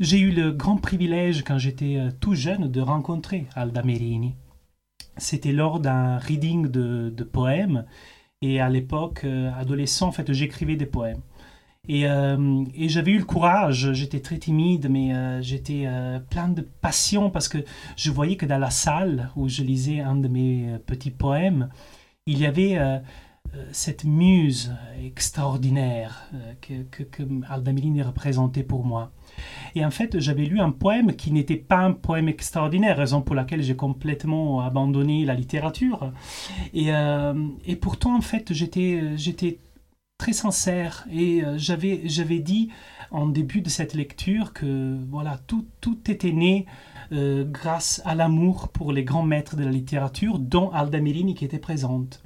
J'ai 0.00 0.20
eu 0.20 0.30
le 0.30 0.52
grand 0.52 0.76
privilège, 0.76 1.42
quand 1.42 1.58
j'étais 1.58 1.96
euh, 1.96 2.10
tout 2.20 2.36
jeune, 2.36 2.70
de 2.70 2.80
rencontrer 2.80 3.48
Alda 3.56 3.82
Merini. 3.82 4.36
C'était 5.16 5.50
lors 5.50 5.80
d'un 5.80 6.18
reading 6.18 6.68
de, 6.68 7.24
poèmes, 7.24 7.84
et 8.40 8.60
à 8.60 8.68
l'époque, 8.68 9.22
euh, 9.24 9.50
adolescent, 9.58 10.06
en 10.06 10.12
fait, 10.12 10.32
j'écrivais 10.32 10.76
des 10.76 10.86
poèmes. 10.86 11.22
Et, 11.88 12.06
euh, 12.06 12.64
et 12.76 12.88
j'avais 12.88 13.10
eu 13.10 13.18
le 13.18 13.24
courage, 13.24 13.92
j'étais 13.92 14.20
très 14.20 14.38
timide, 14.38 14.88
mais 14.88 15.42
j'étais 15.42 15.88
plein 16.28 16.48
de 16.48 16.60
passion 16.60 17.30
parce 17.30 17.48
que 17.48 17.58
je 17.96 18.10
voyais 18.10 18.36
que 18.36 18.44
dans 18.44 18.58
la 18.58 18.68
salle 18.68 19.30
où 19.36 19.48
je 19.48 19.62
lisais 19.62 20.00
un 20.00 20.16
de 20.16 20.28
mes 20.28 20.76
petits 20.84 21.10
poèmes, 21.10 21.70
il 22.26 22.38
y 22.38 22.46
avait 22.46 22.78
cette 23.72 24.04
muse 24.04 24.74
extraordinaire 25.02 26.28
que, 26.60 26.82
que, 26.82 27.04
que 27.04 27.22
représentait 28.02 28.64
pour 28.64 28.84
moi. 28.84 29.12
Et 29.74 29.84
en 29.84 29.90
fait, 29.90 30.20
j'avais 30.20 30.44
lu 30.44 30.60
un 30.60 30.70
poème 30.70 31.14
qui 31.14 31.30
n'était 31.32 31.56
pas 31.56 31.78
un 31.78 31.92
poème 31.92 32.28
extraordinaire, 32.28 32.96
raison 32.96 33.22
pour 33.22 33.34
laquelle 33.34 33.62
j'ai 33.62 33.76
complètement 33.76 34.60
abandonné 34.60 35.24
la 35.24 35.34
littérature. 35.34 36.12
Et, 36.74 36.88
et 37.66 37.76
pourtant, 37.76 38.16
en 38.16 38.20
fait, 38.20 38.52
j'étais, 38.52 39.58
très 40.18 40.32
sincère 40.32 41.06
et 41.12 41.42
j'avais, 41.56 42.02
j'avais 42.06 42.40
dit 42.40 42.70
en 43.10 43.26
début 43.26 43.60
de 43.60 43.68
cette 43.68 43.94
lecture 43.94 44.52
que 44.52 44.98
voilà, 45.08 45.38
tout, 45.46 45.66
tout 45.80 46.10
était 46.10 46.32
né 46.32 46.66
euh, 47.12 47.44
grâce 47.44 48.02
à 48.04 48.14
l'amour 48.14 48.68
pour 48.68 48.92
les 48.92 49.04
grands 49.04 49.22
maîtres 49.22 49.56
de 49.56 49.64
la 49.64 49.70
littérature, 49.70 50.38
dont 50.38 50.70
Alda 50.70 51.00
Merini 51.00 51.34
qui 51.34 51.44
était 51.44 51.58
présente. 51.58 52.22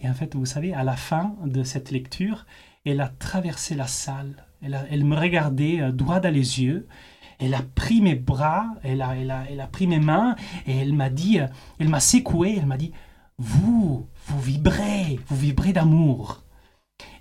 Et 0.00 0.08
en 0.08 0.14
fait, 0.14 0.34
vous 0.34 0.46
savez, 0.46 0.74
à 0.74 0.82
la 0.82 0.96
fin 0.96 1.36
de 1.44 1.62
cette 1.62 1.90
lecture, 1.90 2.46
elle 2.84 3.00
a 3.00 3.08
traversé 3.08 3.74
la 3.74 3.86
salle, 3.86 4.45
elle, 4.62 5.04
me 5.04 5.16
regardait 5.16 5.80
euh, 5.80 5.92
droit 5.92 6.20
dans 6.20 6.32
les 6.32 6.62
yeux, 6.62 6.86
elle 7.38 7.54
a 7.54 7.62
pris 7.62 8.00
mes 8.00 8.14
bras, 8.14 8.66
elle 8.82 9.02
a, 9.02 9.16
elle 9.16 9.30
a, 9.30 9.44
elle 9.50 9.60
a 9.60 9.66
pris 9.66 9.86
mes 9.86 10.00
mains, 10.00 10.36
et 10.66 10.76
elle 10.76 10.92
m'a 10.92 11.10
dit, 11.10 11.40
euh, 11.40 11.46
elle 11.78 11.88
m'a 11.88 12.00
secoué, 12.00 12.56
elle 12.58 12.66
m'a 12.66 12.78
dit, 12.78 12.92
vous, 13.38 14.06
vous 14.26 14.40
vibrez, 14.40 15.20
vous 15.28 15.36
vibrez 15.36 15.72
d'amour. 15.72 16.42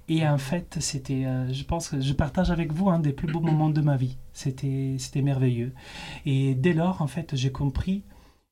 Et 0.08 0.28
en 0.28 0.38
fait, 0.38 0.78
c'était, 0.80 1.26
euh, 1.26 1.52
je 1.52 1.64
pense 1.64 1.90
que 1.90 2.00
je 2.00 2.14
partage 2.14 2.52
avec 2.52 2.72
vous 2.72 2.90
un 2.90 3.00
des 3.00 3.12
plus 3.12 3.32
beaux 3.32 3.42
moments 3.42 3.70
de 3.70 3.82
ma 3.82 3.98
vie. 3.98 4.18
C'était, 4.34 4.96
c'était 5.00 5.24
merveilleux. 5.24 5.74
Et 6.26 6.54
dès 6.54 6.74
lors, 6.74 7.02
en 7.02 7.08
fait, 7.08 7.36
j'ai 7.36 7.52
compris 7.52 8.04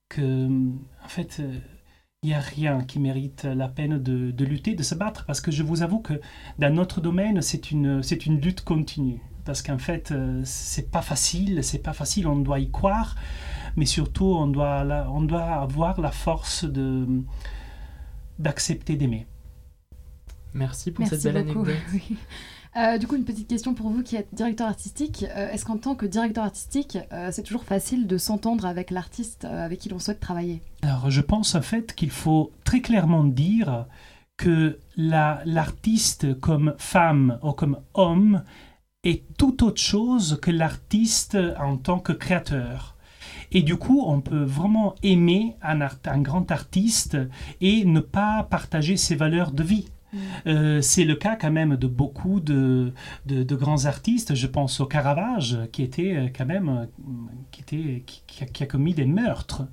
que, 0.09 0.47
en 0.47 1.07
fait, 1.07 1.41
il 2.23 2.27
n'y 2.27 2.33
a 2.35 2.39
rien 2.39 2.81
qui 2.83 2.99
mérite 2.99 3.43
la 3.43 3.67
peine 3.67 4.01
de, 4.01 4.31
de, 4.31 4.45
lutter, 4.45 4.75
de 4.75 4.83
se 4.83 4.95
battre, 4.95 5.25
parce 5.25 5.41
que 5.41 5.51
je 5.51 5.61
vous 5.61 5.81
avoue 5.83 5.99
que 5.99 6.13
dans 6.57 6.73
notre 6.73 7.01
domaine, 7.01 7.41
c'est 7.41 7.69
une, 7.69 8.01
c'est 8.01 8.25
une 8.25 8.39
lutte 8.39 8.61
continue. 8.61 9.19
Parce 9.45 9.61
qu'en 9.61 9.77
fait, 9.77 10.11
euh, 10.11 10.41
c'est 10.45 10.89
pas 10.89 11.01
facile, 11.01 11.63
c'est 11.63 11.83
pas 11.83 11.91
facile, 11.91 12.27
on 12.27 12.37
doit 12.37 12.59
y 12.59 12.71
croire, 12.71 13.15
mais 13.75 13.85
surtout, 13.85 14.25
on 14.25 14.47
doit, 14.47 14.85
on 15.11 15.21
doit 15.21 15.43
avoir 15.43 15.99
la 15.99 16.11
force 16.11 16.63
de, 16.63 17.05
d'accepter 18.39 18.95
d'aimer. 18.95 19.27
Merci 20.53 20.91
pour 20.91 21.01
Merci 21.01 21.21
cette 21.21 21.33
belle 21.33 21.45
beaucoup. 21.45 21.65
anecdote. 21.65 22.01
Euh, 22.75 22.97
du 22.97 23.05
coup, 23.05 23.15
une 23.15 23.23
petite 23.25 23.47
question 23.47 23.75
pour 23.75 23.89
vous 23.89 24.01
qui 24.01 24.15
êtes 24.15 24.33
directeur 24.33 24.67
artistique. 24.67 25.25
Euh, 25.35 25.51
Est-ce 25.51 25.63
qu'en 25.63 25.77
tant 25.77 25.93
que 25.93 26.07
directeur 26.07 26.43
artistique, 26.43 26.97
euh, 27.11 27.29
c'est 27.31 27.43
toujours 27.43 27.65
facile 27.65 28.07
de 28.07 28.17
s'entendre 28.17 28.65
avec 28.65 28.89
l'artiste 28.89 29.45
avec 29.45 29.79
qui 29.79 29.89
l'on 29.89 29.99
souhaite 29.99 30.19
travailler? 30.19 30.61
Alors, 30.81 31.11
je 31.11 31.21
pense 31.21 31.53
en 31.53 31.61
fait 31.61 31.93
qu'il 31.93 32.09
faut 32.09 32.51
très 32.63 32.81
clairement 32.81 33.23
dire 33.23 33.85
que 34.37 34.79
la- 34.97 35.41
l'artiste 35.45 36.39
comme 36.39 36.73
femme 36.79 37.37
ou 37.43 37.51
comme 37.51 37.77
homme 37.93 38.43
est 39.03 39.23
tout 39.37 39.63
autre 39.63 39.81
chose 39.81 40.39
que 40.41 40.49
l'artiste 40.49 41.37
en 41.59 41.77
tant 41.77 41.99
que 41.99 42.13
créateur. 42.13 42.95
Et 43.51 43.61
du 43.61 43.75
coup, 43.75 44.03
on 44.07 44.19
peut 44.21 44.43
vraiment 44.43 44.95
aimer 45.03 45.55
un 45.61 46.21
grand 46.21 46.49
artiste 46.49 47.17
et 47.61 47.85
ne 47.85 47.99
pas 47.99 48.47
partager 48.49 48.97
ses 48.97 49.15
valeurs 49.15 49.51
de 49.51 49.61
vie. 49.61 49.89
Euh, 50.47 50.81
c'est 50.81 51.05
le 51.05 51.15
cas 51.15 51.35
quand 51.35 51.51
même 51.51 51.75
de 51.75 51.87
beaucoup 51.87 52.39
de, 52.39 52.93
de, 53.25 53.55
grands 53.55 53.85
artistes. 53.85 54.35
Je 54.35 54.47
pense 54.47 54.79
au 54.79 54.85
Caravage, 54.85 55.57
qui 55.71 55.83
était 55.83 56.15
euh, 56.15 56.27
quand 56.35 56.45
même 56.45 56.69
euh, 56.69 56.85
qui, 57.51 57.61
était, 57.61 58.03
qui, 58.05 58.43
a, 58.43 58.45
qui 58.45 58.63
a 58.63 58.65
commis 58.65 58.93
des 58.93 59.05
meurtres. 59.05 59.63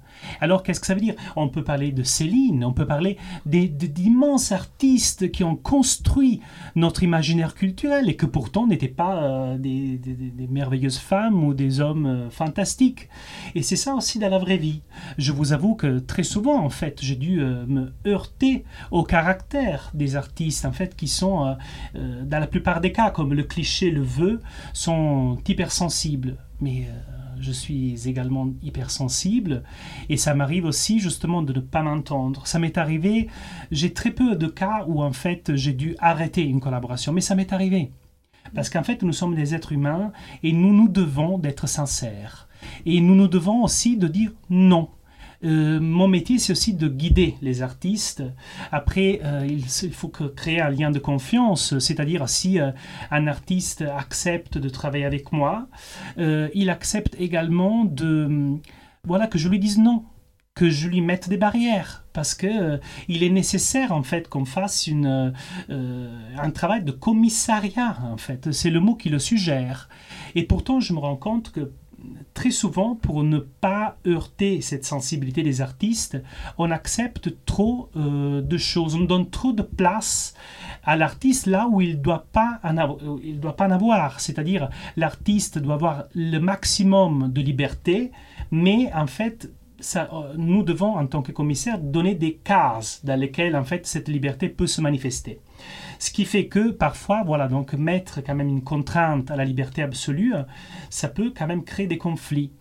Alors 0.40 0.62
qu'est-ce 0.62 0.80
que 0.80 0.86
ça 0.86 0.94
veut 0.94 1.00
dire? 1.00 1.14
On 1.36 1.48
peut 1.48 1.64
parler 1.64 1.92
de 1.92 2.02
Céline, 2.02 2.64
on 2.64 2.72
peut 2.72 2.86
parler 2.86 3.16
d'immenses 3.46 4.52
artistes 4.52 5.30
qui 5.30 5.44
ont 5.44 5.56
construit 5.56 6.40
notre 6.74 7.02
imaginaire 7.02 7.54
culturel 7.54 8.08
et 8.08 8.16
que 8.16 8.26
pourtant 8.26 8.66
n'étaient 8.66 8.88
pas 8.88 9.56
des, 9.58 10.00
merveilleuses 10.50 10.98
femmes 10.98 11.44
ou 11.44 11.54
des 11.54 11.80
hommes 11.80 12.28
fantastiques. 12.30 13.08
Et 13.54 13.62
c'est 13.62 13.76
ça 13.76 13.94
aussi 13.94 14.18
dans 14.18 14.28
la 14.28 14.38
vraie 14.38 14.56
vie. 14.56 14.82
Je 15.16 15.32
vous 15.32 15.52
avoue 15.52 15.74
que 15.74 15.98
très 15.98 16.22
souvent, 16.22 16.58
en 16.58 16.70
fait, 16.70 16.98
j'ai 17.00 17.16
dû 17.16 17.40
me 17.40 17.92
heurter 18.06 18.64
au 18.90 19.04
caractère 19.04 19.90
des 19.94 20.16
artistes, 20.16 20.29
en 20.64 20.72
fait, 20.72 20.96
qui 20.96 21.08
sont, 21.08 21.46
euh, 21.46 21.54
euh, 21.96 22.24
dans 22.24 22.38
la 22.38 22.46
plupart 22.46 22.80
des 22.80 22.92
cas, 22.92 23.10
comme 23.10 23.34
le 23.34 23.42
cliché 23.42 23.90
le 23.90 24.02
veut, 24.02 24.40
sont 24.72 25.38
hypersensibles. 25.46 26.36
Mais 26.60 26.88
euh, 26.88 27.40
je 27.40 27.52
suis 27.52 28.08
également 28.08 28.48
hypersensible 28.62 29.62
et 30.08 30.16
ça 30.16 30.34
m'arrive 30.34 30.66
aussi 30.66 30.98
justement 30.98 31.42
de 31.42 31.52
ne 31.52 31.60
pas 31.60 31.82
m'entendre. 31.82 32.46
Ça 32.46 32.58
m'est 32.58 32.76
arrivé, 32.78 33.28
j'ai 33.70 33.92
très 33.92 34.10
peu 34.10 34.36
de 34.36 34.46
cas 34.46 34.84
où 34.86 35.02
en 35.02 35.12
fait 35.12 35.54
j'ai 35.56 35.72
dû 35.72 35.96
arrêter 35.98 36.42
une 36.42 36.60
collaboration, 36.60 37.12
mais 37.12 37.22
ça 37.22 37.34
m'est 37.34 37.52
arrivé. 37.52 37.92
Parce 38.54 38.68
qu'en 38.68 38.82
fait, 38.82 39.02
nous 39.02 39.12
sommes 39.12 39.34
des 39.34 39.54
êtres 39.54 39.72
humains 39.72 40.12
et 40.42 40.52
nous 40.52 40.72
nous 40.72 40.88
devons 40.88 41.38
d'être 41.38 41.68
sincères. 41.68 42.48
Et 42.84 43.00
nous 43.00 43.14
nous 43.14 43.28
devons 43.28 43.62
aussi 43.62 43.96
de 43.96 44.08
dire 44.08 44.32
non. 44.50 44.88
Euh, 45.42 45.80
mon 45.80 46.08
métier, 46.08 46.38
c'est 46.38 46.52
aussi 46.52 46.74
de 46.74 46.88
guider 46.88 47.36
les 47.40 47.62
artistes. 47.62 48.22
Après, 48.72 49.20
euh, 49.24 49.46
il, 49.48 49.64
faut 49.92 50.08
que 50.08 50.24
créer 50.24 50.60
un 50.60 50.70
lien 50.70 50.90
de 50.90 50.98
confiance, 50.98 51.78
c'est-à-dire 51.78 52.28
si 52.28 52.60
euh, 52.60 52.72
un 53.10 53.26
artiste 53.26 53.82
accepte 53.82 54.58
de 54.58 54.68
travailler 54.68 55.04
avec 55.04 55.32
moi, 55.32 55.68
il 56.18 56.70
accepte 56.70 57.16
également 57.18 57.84
de, 57.84 58.24
hum, 58.26 58.60
voilà, 59.04 59.26
que 59.26 59.38
je 59.38 59.48
lui 59.48 59.58
dise 59.58 59.78
non, 59.78 60.04
que 60.54 60.68
je 60.68 60.88
lui 60.88 61.00
mette 61.00 61.28
des 61.28 61.36
barrières, 61.36 62.04
parce 62.12 62.34
que 62.34 62.80
il 63.08 63.22
est 63.22 63.30
nécessaire 63.30 63.92
en 63.92 64.02
fait 64.02 64.28
qu'on 64.28 64.44
fasse 64.44 64.86
une, 64.86 65.32
un 65.68 66.50
travail 66.50 66.82
de 66.82 66.90
commissariat 66.90 67.98
en 68.02 68.16
fait. 68.16 68.52
C'est 68.52 68.70
le 68.70 68.80
mot 68.80 68.94
qui 68.94 69.08
le 69.08 69.18
suggère. 69.18 69.88
Et 70.34 70.42
pourtant, 70.44 70.80
je 70.80 70.92
me 70.92 70.98
rends 70.98 71.16
compte 71.16 71.52
que 71.52 71.72
très 72.34 72.50
souvent, 72.50 72.94
pour 72.94 73.22
ne 73.22 73.38
pas 73.38 73.96
heurter 74.06 74.60
cette 74.60 74.84
sensibilité 74.84 75.42
des 75.42 75.60
artistes, 75.60 76.22
on 76.58 76.70
accepte 76.70 77.34
trop 77.44 77.90
euh, 77.96 78.40
de 78.40 78.56
choses, 78.56 78.94
on 78.94 79.00
donne 79.00 79.28
trop 79.28 79.52
de 79.52 79.62
place 79.62 80.34
à 80.84 80.96
l'artiste 80.96 81.46
là 81.46 81.68
où 81.70 81.80
il 81.80 81.98
ne 81.98 82.02
doit 82.02 82.26
pas 82.32 82.60
doit 83.34 83.56
pas 83.56 83.66
en 83.66 83.70
avoir. 83.70 84.20
C'est-à-dire, 84.20 84.70
l'artiste 84.96 85.58
doit 85.58 85.74
avoir 85.74 86.04
le 86.14 86.38
maximum 86.38 87.30
de 87.32 87.40
liberté, 87.40 88.12
mais 88.50 88.90
en 88.94 89.06
fait, 89.06 89.50
euh, 89.96 90.34
nous 90.36 90.62
devons, 90.62 90.96
en 90.96 91.06
tant 91.06 91.22
que 91.22 91.32
commissaire, 91.32 91.78
donner 91.78 92.14
des 92.14 92.34
cases 92.34 93.04
dans 93.04 93.18
lesquelles, 93.18 93.56
en 93.56 93.64
fait, 93.64 93.86
cette 93.86 94.08
liberté 94.08 94.48
peut 94.48 94.66
se 94.66 94.80
manifester. 94.80 95.40
Ce 95.98 96.10
qui 96.10 96.24
fait 96.24 96.46
que 96.46 96.70
parfois, 96.70 97.22
voilà, 97.24 97.48
donc 97.48 97.74
mettre 97.74 98.20
quand 98.22 98.34
même 98.34 98.48
une 98.48 98.62
contrainte 98.62 99.30
à 99.30 99.36
la 99.36 99.44
liberté 99.44 99.82
absolue, 99.82 100.34
ça 100.88 101.08
peut 101.08 101.32
quand 101.36 101.46
même 101.46 101.64
créer 101.64 101.86
des 101.86 101.98
conflits. 101.98 102.52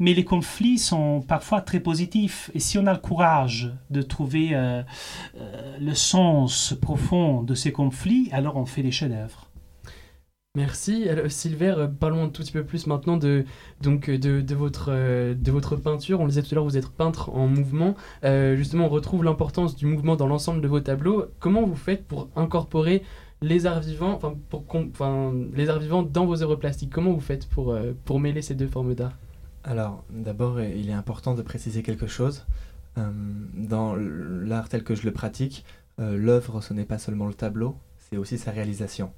Mais 0.00 0.14
les 0.14 0.24
conflits 0.24 0.78
sont 0.78 1.20
parfois 1.20 1.60
très 1.60 1.78
positifs. 1.78 2.50
Et 2.54 2.58
si 2.58 2.78
on 2.78 2.86
a 2.86 2.92
le 2.94 2.98
courage 2.98 3.70
de 3.90 4.00
trouver 4.00 4.54
euh, 4.54 4.82
euh, 5.36 5.76
le 5.78 5.94
sens 5.94 6.74
profond 6.80 7.42
de 7.42 7.54
ces 7.54 7.70
conflits, 7.70 8.30
alors 8.32 8.56
on 8.56 8.64
fait 8.64 8.82
des 8.82 8.92
chefs-d'œuvre. 8.92 9.49
Merci. 10.56 11.08
Alors, 11.08 11.30
Silver, 11.30 11.74
euh, 11.78 11.86
parlons 11.86 12.24
un 12.24 12.28
tout 12.28 12.42
petit 12.42 12.50
peu 12.50 12.64
plus 12.64 12.88
maintenant 12.88 13.16
de, 13.16 13.44
donc, 13.82 14.08
euh, 14.08 14.18
de, 14.18 14.54
votre, 14.56 14.88
euh, 14.88 15.32
de 15.32 15.52
votre 15.52 15.76
peinture. 15.76 16.18
On 16.18 16.24
le 16.24 16.30
disait 16.30 16.42
tout 16.42 16.48
à 16.50 16.54
l'heure, 16.56 16.64
vous 16.64 16.76
êtes 16.76 16.88
peintre 16.88 17.30
en 17.30 17.46
mouvement. 17.46 17.94
Justement, 18.24 18.86
on 18.86 18.88
retrouve 18.88 19.22
l'importance 19.22 19.76
du 19.76 19.86
mouvement 19.86 20.16
dans 20.16 20.26
l'ensemble 20.26 20.60
de 20.60 20.66
vos 20.66 20.80
tableaux. 20.80 21.26
Comment 21.38 21.62
vous 21.62 21.76
faites 21.76 22.04
pour 22.04 22.28
incorporer 22.34 23.04
les 23.42 23.66
arts 23.66 23.80
vivants, 23.80 24.18
enfin, 24.52 25.32
les 25.54 25.70
arts 25.70 25.78
vivants 25.78 26.02
dans 26.02 26.26
vos 26.26 26.42
œuvres 26.42 26.56
plastiques? 26.56 26.90
Comment 26.90 27.12
vous 27.12 27.20
faites 27.20 27.46
pour, 27.46 27.78
pour 28.04 28.18
mêler 28.18 28.42
ces 28.42 28.56
deux 28.56 28.66
formes 28.66 28.96
d'art? 28.96 29.16
Alors, 29.62 30.02
d'abord, 30.10 30.60
il 30.60 30.90
est 30.90 30.94
important 30.94 31.34
de 31.34 31.42
préciser 31.42 31.84
quelque 31.84 32.08
chose. 32.08 32.44
Dans 32.96 33.94
l'art 33.94 34.68
tel 34.68 34.82
que 34.82 34.96
je 34.96 35.04
le 35.04 35.12
pratique, 35.12 35.64
l'œuvre, 35.98 36.60
ce 36.60 36.74
n'est 36.74 36.84
pas 36.84 36.98
seulement 36.98 37.28
le 37.28 37.34
tableau, 37.34 37.76
c'est 37.98 38.16
aussi 38.16 38.36
sa 38.36 38.50
réalisation. 38.50 39.12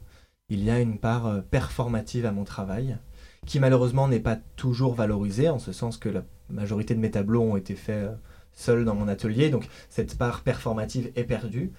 Il 0.48 0.64
y 0.64 0.70
a 0.70 0.80
une 0.80 0.98
part 0.98 1.26
euh, 1.26 1.40
performative 1.40 2.26
à 2.26 2.32
mon 2.32 2.44
travail, 2.44 2.98
qui 3.46 3.58
malheureusement 3.60 4.08
n'est 4.08 4.20
pas 4.20 4.36
toujours 4.56 4.94
valorisée, 4.94 5.48
en 5.48 5.58
ce 5.58 5.72
sens 5.72 5.96
que 5.96 6.08
la 6.08 6.24
majorité 6.50 6.94
de 6.94 7.00
mes 7.00 7.10
tableaux 7.10 7.42
ont 7.42 7.56
été 7.56 7.74
faits 7.74 8.04
euh, 8.04 8.14
seuls 8.52 8.84
dans 8.84 8.94
mon 8.94 9.08
atelier, 9.08 9.50
donc 9.50 9.68
cette 9.88 10.18
part 10.18 10.42
performative 10.42 11.10
est 11.16 11.24
perdue. 11.24 11.72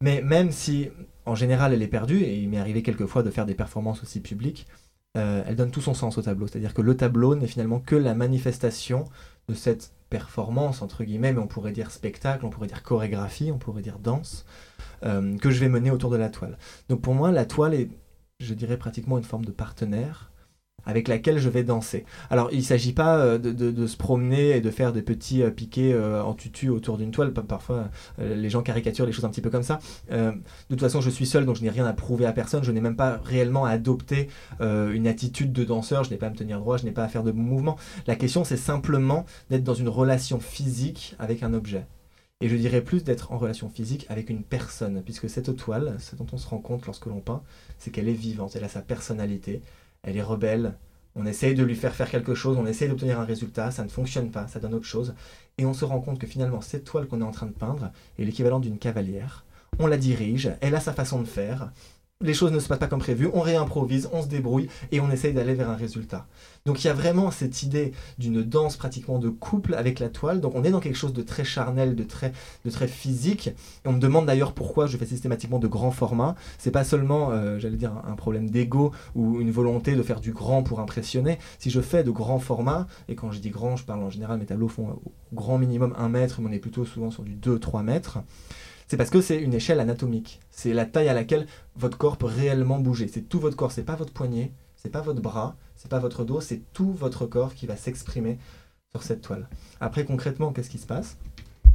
Mais 0.00 0.22
même 0.22 0.50
si, 0.50 0.88
en 1.26 1.34
général, 1.34 1.74
elle 1.74 1.82
est 1.82 1.88
perdue, 1.88 2.22
et 2.22 2.38
il 2.38 2.48
m'est 2.48 2.58
arrivé 2.58 2.82
quelquefois 2.82 3.22
de 3.22 3.30
faire 3.30 3.46
des 3.46 3.54
performances 3.54 4.02
aussi 4.02 4.20
publiques, 4.20 4.66
euh, 5.16 5.42
elle 5.46 5.56
donne 5.56 5.70
tout 5.70 5.80
son 5.80 5.94
sens 5.94 6.16
au 6.18 6.22
tableau. 6.22 6.46
C'est-à-dire 6.46 6.72
que 6.72 6.82
le 6.82 6.96
tableau 6.96 7.34
n'est 7.34 7.46
finalement 7.46 7.80
que 7.80 7.96
la 7.96 8.14
manifestation 8.14 9.04
de 9.48 9.54
cette 9.54 9.92
performance, 10.08 10.82
entre 10.82 11.04
guillemets, 11.04 11.32
mais 11.32 11.40
on 11.40 11.46
pourrait 11.46 11.72
dire 11.72 11.90
spectacle, 11.90 12.44
on 12.46 12.50
pourrait 12.50 12.68
dire 12.68 12.82
chorégraphie, 12.82 13.50
on 13.52 13.58
pourrait 13.58 13.82
dire 13.82 13.98
danse, 13.98 14.46
euh, 15.04 15.36
que 15.38 15.50
je 15.50 15.60
vais 15.60 15.68
mener 15.68 15.90
autour 15.90 16.10
de 16.10 16.16
la 16.16 16.28
toile. 16.28 16.58
Donc 16.88 17.00
pour 17.00 17.14
moi, 17.14 17.30
la 17.32 17.44
toile 17.44 17.74
est, 17.74 17.88
je 18.38 18.54
dirais, 18.54 18.76
pratiquement 18.76 19.18
une 19.18 19.24
forme 19.24 19.44
de 19.44 19.52
partenaire 19.52 20.26
avec 20.86 21.08
laquelle 21.08 21.38
je 21.38 21.50
vais 21.50 21.62
danser. 21.62 22.06
Alors, 22.30 22.48
il 22.52 22.60
ne 22.60 22.64
s'agit 22.64 22.94
pas 22.94 23.18
euh, 23.18 23.36
de, 23.36 23.86
se 23.86 23.98
promener 23.98 24.56
et 24.56 24.62
de 24.62 24.70
faire 24.70 24.94
des 24.94 25.02
petits 25.02 25.42
euh, 25.42 25.50
piquets 25.50 25.94
en 25.94 26.32
tutu 26.32 26.70
autour 26.70 26.96
d'une 26.96 27.10
toile. 27.10 27.34
Pa- 27.34 27.42
Parfois, 27.42 27.90
les 28.18 28.48
gens 28.48 28.62
caricaturent 28.62 29.04
les 29.04 29.12
choses 29.12 29.26
un 29.26 29.28
petit 29.28 29.42
peu 29.42 29.50
comme 29.50 29.62
ça. 29.62 29.78
De 30.10 30.32
toute 30.70 30.80
façon, 30.80 31.02
je 31.02 31.10
suis 31.10 31.26
seul, 31.26 31.44
donc 31.44 31.56
je 31.56 31.62
n'ai 31.62 31.68
rien 31.68 31.84
à 31.84 31.92
prouver 31.92 32.24
à 32.24 32.32
personne. 32.32 32.64
Je 32.64 32.72
n'ai 32.72 32.80
même 32.80 32.96
pas 32.96 33.20
réellement 33.22 33.66
à 33.66 33.70
adopter 33.72 34.28
une 34.60 35.06
attitude 35.06 35.52
de 35.52 35.64
danseur. 35.64 36.04
Je 36.04 36.10
n'ai 36.10 36.16
pas 36.16 36.28
à 36.28 36.30
me 36.30 36.34
tenir 36.36 36.58
droit, 36.60 36.78
je 36.78 36.84
n'ai 36.84 36.92
pas 36.92 37.04
à 37.04 37.08
faire 37.08 37.24
de 37.24 37.32
mouvement. 37.32 37.76
La 38.06 38.16
question, 38.16 38.42
c'est 38.44 38.56
simplement 38.56 39.26
d'être 39.50 39.64
dans 39.64 39.74
une 39.74 39.88
relation 39.90 40.40
physique 40.40 41.14
avec 41.18 41.42
un 41.42 41.52
objet. 41.52 41.84
Et 42.42 42.48
je 42.48 42.56
dirais 42.56 42.80
plus 42.80 43.04
d'être 43.04 43.32
en 43.32 43.38
relation 43.38 43.68
physique 43.68 44.06
avec 44.08 44.30
une 44.30 44.42
personne, 44.42 45.02
puisque 45.02 45.28
cette 45.28 45.54
toile, 45.56 45.96
ce 45.98 46.16
dont 46.16 46.26
on 46.32 46.38
se 46.38 46.48
rend 46.48 46.58
compte 46.58 46.86
lorsque 46.86 47.04
l'on 47.04 47.20
peint, 47.20 47.42
c'est 47.78 47.90
qu'elle 47.90 48.08
est 48.08 48.14
vivante, 48.14 48.56
elle 48.56 48.64
a 48.64 48.68
sa 48.68 48.80
personnalité, 48.80 49.60
elle 50.02 50.16
est 50.16 50.22
rebelle, 50.22 50.74
on 51.16 51.26
essaye 51.26 51.54
de 51.54 51.62
lui 51.62 51.74
faire 51.74 51.94
faire 51.94 52.10
quelque 52.10 52.34
chose, 52.34 52.56
on 52.56 52.66
essaye 52.66 52.88
d'obtenir 52.88 53.20
un 53.20 53.24
résultat, 53.24 53.70
ça 53.70 53.84
ne 53.84 53.90
fonctionne 53.90 54.30
pas, 54.30 54.48
ça 54.48 54.58
donne 54.58 54.72
autre 54.72 54.86
chose, 54.86 55.14
et 55.58 55.66
on 55.66 55.74
se 55.74 55.84
rend 55.84 56.00
compte 56.00 56.18
que 56.18 56.26
finalement 56.26 56.62
cette 56.62 56.84
toile 56.84 57.08
qu'on 57.08 57.20
est 57.20 57.24
en 57.24 57.30
train 57.30 57.46
de 57.46 57.52
peindre 57.52 57.92
est 58.18 58.24
l'équivalent 58.24 58.60
d'une 58.60 58.78
cavalière, 58.78 59.44
on 59.78 59.86
la 59.86 59.98
dirige, 59.98 60.50
elle 60.62 60.74
a 60.74 60.80
sa 60.80 60.94
façon 60.94 61.20
de 61.20 61.26
faire, 61.26 61.72
les 62.22 62.34
choses 62.34 62.52
ne 62.52 62.58
se 62.58 62.68
passent 62.68 62.78
pas 62.78 62.86
comme 62.86 62.98
prévu, 62.98 63.30
on 63.32 63.40
réimprovise, 63.40 64.10
on 64.12 64.22
se 64.22 64.28
débrouille 64.28 64.68
et 64.92 65.00
on 65.00 65.10
essaye 65.10 65.32
d'aller 65.32 65.54
vers 65.54 65.70
un 65.70 65.76
résultat. 65.76 66.26
Donc 66.66 66.84
il 66.84 66.86
y 66.86 66.90
a 66.90 66.92
vraiment 66.92 67.30
cette 67.30 67.62
idée 67.62 67.92
d'une 68.18 68.42
danse 68.42 68.76
pratiquement 68.76 69.18
de 69.18 69.30
couple 69.30 69.74
avec 69.74 69.98
la 70.00 70.10
toile. 70.10 70.40
Donc 70.40 70.54
on 70.54 70.62
est 70.62 70.70
dans 70.70 70.80
quelque 70.80 70.98
chose 70.98 71.14
de 71.14 71.22
très 71.22 71.44
charnel, 71.44 71.94
de 71.94 72.04
très, 72.04 72.32
de 72.66 72.70
très 72.70 72.88
physique. 72.88 73.48
Et 73.48 73.88
on 73.88 73.92
me 73.94 73.98
demande 74.00 74.26
d'ailleurs 74.26 74.52
pourquoi 74.52 74.86
je 74.86 74.98
fais 74.98 75.06
systématiquement 75.06 75.58
de 75.58 75.66
grands 75.66 75.90
formats. 75.90 76.34
C'est 76.58 76.70
pas 76.70 76.84
seulement, 76.84 77.30
euh, 77.30 77.58
j'allais 77.58 77.78
dire, 77.78 77.92
un 78.06 78.16
problème 78.16 78.50
d'ego 78.50 78.92
ou 79.14 79.40
une 79.40 79.50
volonté 79.50 79.94
de 79.94 80.02
faire 80.02 80.20
du 80.20 80.32
grand 80.32 80.62
pour 80.62 80.80
impressionner. 80.80 81.38
Si 81.58 81.70
je 81.70 81.80
fais 81.80 82.04
de 82.04 82.10
grands 82.10 82.38
formats, 82.38 82.86
et 83.08 83.14
quand 83.14 83.32
je 83.32 83.38
dis 83.38 83.50
grand, 83.50 83.76
je 83.76 83.84
parle 83.84 84.02
en 84.02 84.10
général, 84.10 84.38
mes 84.38 84.46
tableaux 84.46 84.68
font 84.68 85.00
au 85.06 85.12
grand 85.32 85.56
minimum 85.56 85.94
1 85.96 86.10
mètre, 86.10 86.42
mais 86.42 86.50
on 86.50 86.52
est 86.52 86.58
plutôt 86.58 86.84
souvent 86.84 87.10
sur 87.10 87.22
du 87.22 87.34
2-3 87.34 87.82
mètres. 87.82 88.18
C'est 88.90 88.96
parce 88.96 89.10
que 89.10 89.20
c'est 89.20 89.40
une 89.40 89.54
échelle 89.54 89.78
anatomique. 89.78 90.40
C'est 90.50 90.72
la 90.72 90.84
taille 90.84 91.08
à 91.08 91.14
laquelle 91.14 91.46
votre 91.76 91.96
corps 91.96 92.16
peut 92.16 92.26
réellement 92.26 92.80
bouger. 92.80 93.06
C'est 93.06 93.20
tout 93.20 93.38
votre 93.38 93.56
corps, 93.56 93.70
c'est 93.70 93.84
pas 93.84 93.94
votre 93.94 94.12
poignet, 94.12 94.50
c'est 94.74 94.90
pas 94.90 95.00
votre 95.00 95.20
bras, 95.20 95.54
c'est 95.76 95.88
pas 95.88 96.00
votre 96.00 96.24
dos, 96.24 96.40
c'est 96.40 96.62
tout 96.72 96.92
votre 96.92 97.24
corps 97.24 97.54
qui 97.54 97.66
va 97.68 97.76
s'exprimer 97.76 98.40
sur 98.90 99.04
cette 99.04 99.20
toile. 99.20 99.48
Après 99.80 100.04
concrètement, 100.04 100.52
qu'est-ce 100.52 100.70
qui 100.70 100.78
se 100.78 100.88
passe? 100.88 101.18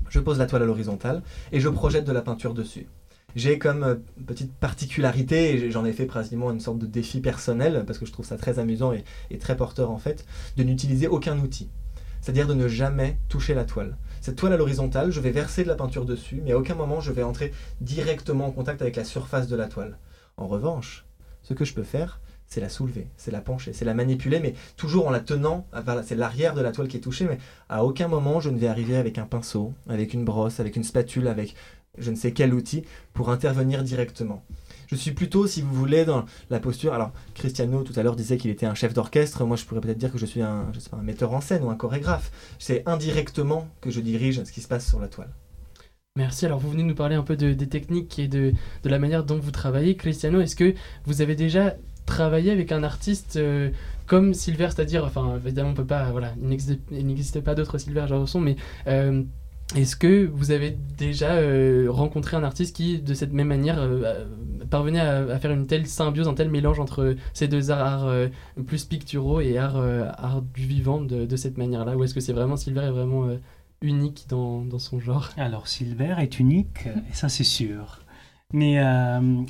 Je 0.10 0.20
pose 0.20 0.40
la 0.40 0.46
toile 0.46 0.64
à 0.64 0.66
l'horizontale 0.66 1.24
et 1.54 1.62
je 1.62 1.70
projette 1.70 2.04
de 2.04 2.12
la 2.12 2.22
peinture 2.22 2.54
dessus. 2.54 2.86
J'ai 3.34 3.60
comme 3.60 3.84
euh, 3.84 3.96
petite 4.26 4.54
particularité, 4.54 5.54
et 5.54 5.72
j'en 5.72 5.86
ai 5.86 5.94
fait 5.94 6.08
pratiquement 6.08 6.52
une 6.52 6.60
sorte 6.60 6.80
de 6.80 6.86
défi 6.86 7.22
personnel, 7.22 7.86
parce 7.88 7.98
que 7.98 8.06
je 8.06 8.12
trouve 8.12 8.26
ça 8.26 8.36
très 8.36 8.60
amusant 8.60 8.92
et, 8.92 9.06
et 9.32 9.38
très 9.38 9.56
porteur 9.56 9.90
en 9.90 10.00
fait, 10.00 10.26
de 10.58 10.64
n'utiliser 10.64 11.08
aucun 11.08 11.40
outil. 11.40 11.70
C'est-à-dire 12.20 12.48
de 12.48 12.56
ne 12.56 12.68
jamais 12.68 13.18
toucher 13.30 13.54
la 13.54 13.64
toile. 13.64 13.96
Cette 14.26 14.38
toile 14.38 14.54
à 14.54 14.58
l'horizontale, 14.58 15.12
je 15.12 15.20
vais 15.20 15.30
verser 15.30 15.62
de 15.62 15.68
la 15.68 15.76
peinture 15.76 16.04
dessus, 16.04 16.42
mais 16.44 16.54
à 16.54 16.58
aucun 16.58 16.74
moment 16.74 17.00
je 17.00 17.12
vais 17.12 17.22
entrer 17.22 17.52
directement 17.80 18.48
en 18.48 18.52
contact 18.52 18.82
avec 18.82 18.96
la 18.96 19.04
surface 19.04 19.48
de 19.48 19.56
la 19.56 19.68
toile. 19.68 20.00
En 20.36 20.48
revanche, 20.48 21.06
ce 21.44 21.54
que 21.54 21.64
je 21.64 21.76
peux 21.76 21.84
faire, 21.84 22.22
c'est 22.48 22.60
la 22.60 22.70
soulever, 22.70 23.08
c'est 23.18 23.30
la 23.30 23.42
pencher, 23.42 23.72
c'est 23.72 23.86
la 23.86 23.94
manipuler, 23.94 24.40
mais 24.40 24.56
toujours 24.78 25.08
en 25.08 25.12
la 25.12 25.20
tenant, 25.20 25.68
c'est 26.04 26.16
l'arrière 26.16 26.56
de 26.56 26.62
la 26.62 26.72
toile 26.72 26.88
qui 26.88 26.98
est 26.98 27.02
touchée, 27.02 27.26
mais 27.26 27.38
à 27.70 27.86
aucun 27.86 28.08
moment 28.08 28.40
je 28.40 28.50
ne 28.50 28.58
vais 28.58 28.66
arriver 28.66 28.96
avec 28.96 29.20
un 29.20 29.28
pinceau, 29.28 29.76
avec 29.88 30.16
une 30.16 30.26
brosse, 30.26 30.60
avec 30.60 30.76
une 30.76 30.84
spatule, 30.84 31.28
avec 31.28 31.54
je 32.00 32.10
ne 32.10 32.16
sais 32.16 32.32
quel 32.32 32.56
outil 32.56 32.84
pour 33.14 33.30
intervenir 33.30 33.84
directement. 33.84 34.44
Je 34.88 34.96
suis 34.96 35.12
plutôt, 35.12 35.48
si 35.48 35.62
vous 35.62 35.74
voulez, 35.74 36.06
dans 36.06 36.26
la 36.50 36.60
posture. 36.60 36.94
Alors, 36.94 37.12
Cristiano 37.34 37.84
tout 37.84 37.94
à 37.96 38.04
l'heure 38.04 38.16
disait 38.16 38.38
qu'il 38.38 38.52
était 38.52 38.66
un 38.66 38.76
chef 38.76 38.94
d'orchestre. 38.94 39.46
Moi, 39.46 39.58
je 39.58 39.66
pourrais 39.66 39.82
peut-être 39.82 39.98
dire 39.98 40.12
que 40.12 40.18
je 40.18 40.26
suis 40.26 40.42
un, 40.42 40.72
metteur 41.02 41.34
en 41.34 41.42
scène 41.42 41.64
ou 41.64 41.70
un 41.70 41.76
chorégraphe. 41.76 42.32
C'est 42.60 42.84
indirectement 42.88 43.68
que 43.82 43.90
je 43.90 44.00
dirige 44.00 44.44
ce 44.44 44.52
qui 44.52 44.62
se 44.62 44.68
passe 44.68 44.88
sur 44.88 45.00
la 45.00 45.08
toile. 45.08 45.30
Merci. 46.18 46.46
Alors, 46.46 46.60
vous 46.60 46.70
venez 46.70 46.84
nous 46.84 46.96
parler 46.96 47.16
un 47.16 47.24
peu 47.24 47.36
de, 47.36 47.54
des 47.54 47.68
techniques 47.68 48.20
et 48.20 48.28
de, 48.28 48.54
de, 48.84 48.90
la 48.90 49.00
manière 49.00 49.24
dont 49.24 49.38
vous 49.38 49.52
travaillez. 49.52 49.98
Cristiano, 49.98 50.40
est-ce 50.40 50.56
que 50.56 50.74
vous 51.06 51.22
avez 51.22 51.36
déjà 51.36 51.76
travaillé 52.06 52.52
avec 52.52 52.72
un 52.72 52.84
artiste 52.84 53.36
euh, 53.38 53.72
comme 54.06 54.34
Silver, 54.34 54.70
c'est-à-dire, 54.70 55.04
enfin, 55.04 55.40
évidemment, 55.44 55.72
on 55.72 55.74
peut 55.74 55.86
pas, 55.86 56.12
voilà, 56.12 56.34
il 56.40 57.06
n'existe 57.08 57.42
pas 57.42 57.56
d'autres 57.56 57.78
Silver 57.78 58.06
Jarosson, 58.08 58.40
mais 58.40 58.56
euh, 58.88 59.24
est-ce 59.74 59.96
que 59.96 60.28
vous 60.28 60.52
avez 60.52 60.78
déjà 60.98 61.32
euh, 61.32 61.88
rencontré 61.90 62.38
un 62.38 62.44
artiste 62.44 62.76
qui, 62.76 63.00
de 63.00 63.14
cette 63.16 63.34
même 63.34 63.48
manière, 63.48 63.80
euh, 63.80 64.26
parvenait 64.70 65.00
à, 65.00 65.40
faire 65.40 65.52
une 65.52 65.66
telle 65.66 65.88
symbiose, 65.88 66.28
un 66.28 66.36
tel 66.36 66.52
mélange 66.52 66.80
entre 66.80 67.16
ces 67.34 67.48
deux 67.48 67.72
arts, 67.72 68.06
euh, 68.06 68.28
plus 68.68 68.86
picturaux 68.86 69.42
et 69.42 69.58
arts, 69.58 69.82
art 70.18 70.44
du 70.44 70.68
vivant 70.68 71.02
de, 71.02 71.36
cette 71.36 71.58
manière-là? 71.58 71.98
Ou 71.98 72.04
est-ce 72.04 72.14
que 72.14 72.20
c'est 72.20 72.34
vraiment 72.34 72.58
Silver 72.58 72.82
est 72.82 72.92
vraiment 72.92 73.28
unique 73.82 74.26
dans, 74.30 74.62
dans, 74.62 74.80
son 74.80 75.00
genre? 75.00 75.32
Alors 75.36 75.68
Silver 75.68 76.16
est 76.20 76.40
unique, 76.40 76.86
et 76.86 77.14
ça 77.14 77.28
c'est 77.28 77.44
sûr. 77.44 78.02
Mais 78.54 78.76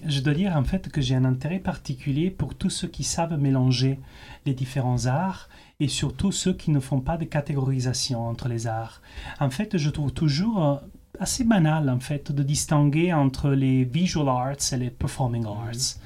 je 0.07 0.21
dois 0.21 0.33
dire 0.33 0.55
en 0.55 0.63
fait 0.63 0.89
que 0.89 1.01
j'ai 1.01 1.15
un 1.15 1.25
intérêt 1.25 1.59
particulier 1.59 2.31
pour 2.31 2.55
tous 2.55 2.69
ceux 2.69 2.87
qui 2.87 3.03
savent 3.03 3.37
mélanger 3.37 3.99
les 4.45 4.53
différents 4.53 5.05
arts 5.05 5.49
et 5.79 5.87
surtout 5.87 6.31
ceux 6.31 6.53
qui 6.53 6.71
ne 6.71 6.79
font 6.79 7.01
pas 7.01 7.17
de 7.17 7.25
catégorisation 7.25 8.27
entre 8.27 8.47
les 8.47 8.67
arts. 8.67 9.01
En 9.39 9.49
fait, 9.49 9.77
je 9.77 9.89
trouve 9.89 10.13
toujours 10.13 10.63
euh, 10.63 10.75
assez 11.19 11.43
banal 11.43 11.89
en 11.89 11.99
fait 11.99 12.31
de 12.31 12.43
distinguer 12.43 13.13
entre 13.13 13.49
les 13.51 13.83
visual 13.83 14.29
arts 14.29 14.71
et 14.71 14.77
les 14.77 14.89
performing 14.89 15.45
arts. 15.45 15.99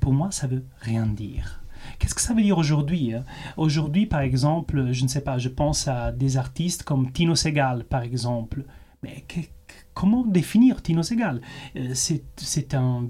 Pour 0.00 0.12
moi, 0.12 0.30
ça 0.30 0.46
veut 0.46 0.64
rien 0.80 1.06
dire. 1.06 1.62
Qu'est-ce 1.98 2.14
que 2.14 2.20
ça 2.20 2.34
veut 2.34 2.42
dire 2.42 2.58
aujourd'hui 2.58 3.14
hein? 3.14 3.24
Aujourd'hui, 3.56 4.06
par 4.06 4.20
exemple, 4.20 4.92
je 4.92 5.02
ne 5.02 5.08
sais 5.08 5.20
pas, 5.20 5.38
je 5.38 5.48
pense 5.48 5.88
à 5.88 6.12
des 6.12 6.36
artistes 6.36 6.82
comme 6.84 7.12
Tino 7.12 7.34
Segal, 7.34 7.84
par 7.84 8.02
exemple. 8.02 8.64
Mais 9.02 9.24
comment 9.94 10.24
définir 10.24 10.82
Tino 10.82 11.02
Segal? 11.02 11.40
Euh, 11.76 11.94
C'est 11.94 12.74
un 12.74 13.08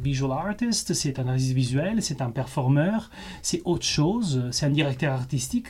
visual 0.00 0.32
artist, 0.32 0.94
c'est 0.94 1.18
un 1.18 1.28
artiste 1.28 1.52
visuel, 1.52 2.02
c'est 2.02 2.22
un 2.22 2.30
performeur, 2.30 3.10
c'est 3.42 3.62
autre 3.64 3.86
chose, 3.86 4.48
c'est 4.50 4.66
un 4.66 4.70
directeur 4.70 5.12
artistique. 5.12 5.68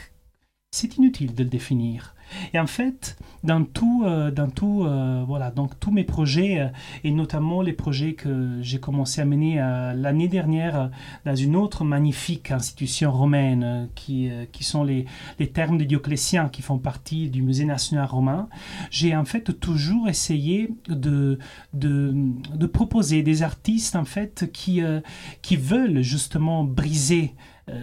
C'est 0.70 0.96
inutile 0.98 1.34
de 1.34 1.44
le 1.44 1.48
définir. 1.48 2.14
Et 2.52 2.58
en 2.58 2.66
fait, 2.66 3.16
dans 3.44 3.64
tout, 3.64 4.02
euh, 4.04 4.30
dans 4.30 4.48
tout, 4.48 4.84
euh, 4.84 5.24
voilà, 5.26 5.50
donc 5.50 5.78
tous 5.78 5.90
mes 5.90 6.04
projets, 6.04 6.60
euh, 6.60 6.68
et 7.04 7.10
notamment 7.10 7.62
les 7.62 7.72
projets 7.72 8.14
que 8.14 8.58
j'ai 8.60 8.80
commencé 8.80 9.20
à 9.20 9.24
mener 9.24 9.56
l'année 9.94 10.28
dernière 10.28 10.90
dans 11.24 11.34
une 11.34 11.56
autre 11.56 11.84
magnifique 11.84 12.50
institution 12.50 13.12
romaine, 13.12 13.88
qui, 13.94 14.30
qui 14.52 14.64
sont 14.64 14.84
les, 14.84 15.06
les 15.38 15.50
termes 15.50 15.78
de 15.78 15.84
Dioclétien, 15.84 16.48
qui 16.48 16.62
font 16.62 16.78
partie 16.78 17.30
du 17.30 17.42
Musée 17.42 17.64
national 17.64 18.06
romain, 18.06 18.48
j'ai 18.90 19.14
en 19.16 19.24
fait 19.24 19.58
toujours 19.58 20.08
essayé 20.08 20.70
de, 20.88 21.38
de, 21.72 22.14
de 22.54 22.66
proposer 22.66 23.22
des 23.22 23.42
artistes 23.42 23.96
en 23.96 24.04
fait 24.04 24.50
qui, 24.52 24.82
qui 25.42 25.56
veulent 25.56 26.02
justement 26.02 26.64
briser 26.64 27.34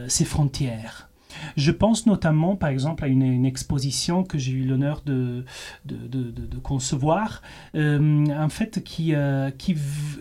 ces 0.08 0.26
frontières. 0.26 1.05
Je 1.58 1.72
pense 1.72 2.06
notamment, 2.06 2.56
par 2.56 2.70
exemple, 2.70 3.04
à 3.04 3.08
une, 3.08 3.46
exposition 3.46 4.24
que 4.24 4.38
j'ai 4.38 4.54
eu 4.54 4.64
l'honneur 4.64 5.02
de, 5.06 5.46
de, 5.86 6.58
concevoir, 6.64 7.42
euh, 7.76 8.50
fait, 8.50 8.84
qui, 8.84 9.14
euh, 9.14 9.52
qui, 9.52 9.76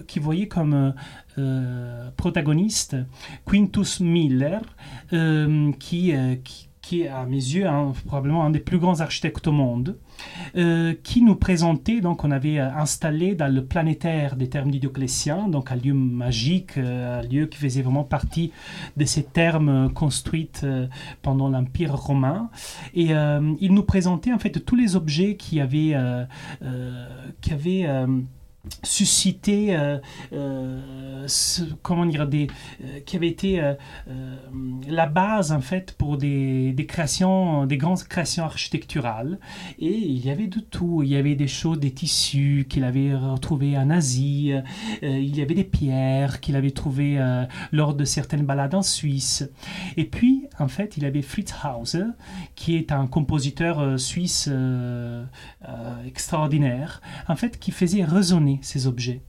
qui, 0.07 0.19
voyait 0.19 0.49
comme 0.49 0.95
euh, 1.39 2.11
protagoniste 2.17 2.97
Quintus 3.47 4.01
Miller, 4.01 4.63
qui, 5.79 6.15
qui 6.45 6.69
qui 6.85 7.03
est 7.03 7.09
à 7.09 7.25
mes 7.25 7.37
yeux 7.37 7.67
probablement 8.07 8.45
un 8.45 8.51
des 8.51 8.61
plus 8.61 8.79
grands 8.79 9.01
architectes 9.01 9.47
au 9.47 9.53
monde, 9.53 9.97
euh, 10.57 10.95
qui 11.03 11.23
nous 11.23 11.35
présentait, 11.35 12.03
donc 12.03 12.25
on 12.25 12.31
avait 12.31 12.59
euh, 12.59 12.71
installé 12.75 13.35
dans 13.35 13.53
le 13.53 13.65
planétaire 13.65 14.37
des 14.37 14.51
termes 14.51 14.71
d'Idioclétien, 14.71 15.49
donc 15.49 15.73
un 15.73 15.77
lieu 15.77 15.95
magique, 15.95 16.77
euh, 16.77 17.21
un 17.21 17.23
lieu 17.23 17.47
qui 17.47 17.57
faisait 17.57 17.81
vraiment 17.81 18.05
partie 18.05 18.53
de 18.99 19.05
ces 19.07 19.23
termes 19.25 19.91
construits 19.95 20.51
pendant 21.23 21.49
l'Empire 21.49 21.95
romain. 21.95 22.51
Et 22.95 23.13
il 23.61 23.73
nous 23.73 23.83
présentait 23.83 24.33
en 24.33 24.39
fait 24.39 24.65
tous 24.65 24.77
les 24.77 24.95
objets 24.97 25.37
qui 25.37 25.61
avaient, 25.61 25.97
qui 27.41 27.53
avaient 27.53 27.87
suscité 28.83 29.77
euh, 29.77 29.99
euh, 30.33 31.27
comment 31.83 32.07
dire 32.07 32.23
euh, 32.33 33.01
qui 33.05 33.17
avait 33.17 33.29
été 33.29 33.63
la 34.89 35.07
base 35.07 35.53
en 35.53 35.61
fait 35.61 35.93
pour 35.93 36.17
des, 36.17 36.75
créations 36.89 37.67
des 37.67 37.77
grandes 37.77 38.03
créations 38.05 38.45
architecturales. 38.45 39.39
Et 39.79 39.93
il 39.93 40.25
y 40.25 40.31
avait 40.31 40.47
de 40.47 40.61
tout. 40.61 41.03
Il 41.03 41.11
y 41.11 41.17
avait 41.17 41.35
des 41.35 41.49
choses 41.49 41.79
des 41.79 41.91
tissus 41.91 42.67
qu'il 42.69 42.85
avait 42.85 43.15
retrouvés 43.15 43.77
en 43.77 43.91
Asie 43.91 44.53
il 45.03 45.37
y 45.37 45.43
avait 45.43 45.55
des 45.55 45.65
pierres 45.65 46.41
qu'il 46.41 46.57
avait 46.57 46.71
trouvées 46.71 47.19
lors 47.73 47.95
de 47.95 48.05
certaines 48.05 48.45
balades 48.45 48.75
en 48.75 48.83
Suisse. 48.83 49.49
Et 49.97 50.05
puis 50.05 50.47
en 50.59 50.69
fait 50.69 50.97
il 50.97 51.05
avait 51.05 51.23
Fritz 51.23 51.53
Hauser 51.65 52.05
qui 52.55 52.77
est 52.77 52.93
un 52.93 53.07
compositeur 53.07 53.99
suisse 53.99 54.49
extraordinaire 56.07 57.01
en 57.29 57.37
fait 57.37 57.59
qui 57.59 57.71
faisait 57.71 58.05
résonner 58.05 58.54
ces 58.63 58.87
objets. 58.87 59.21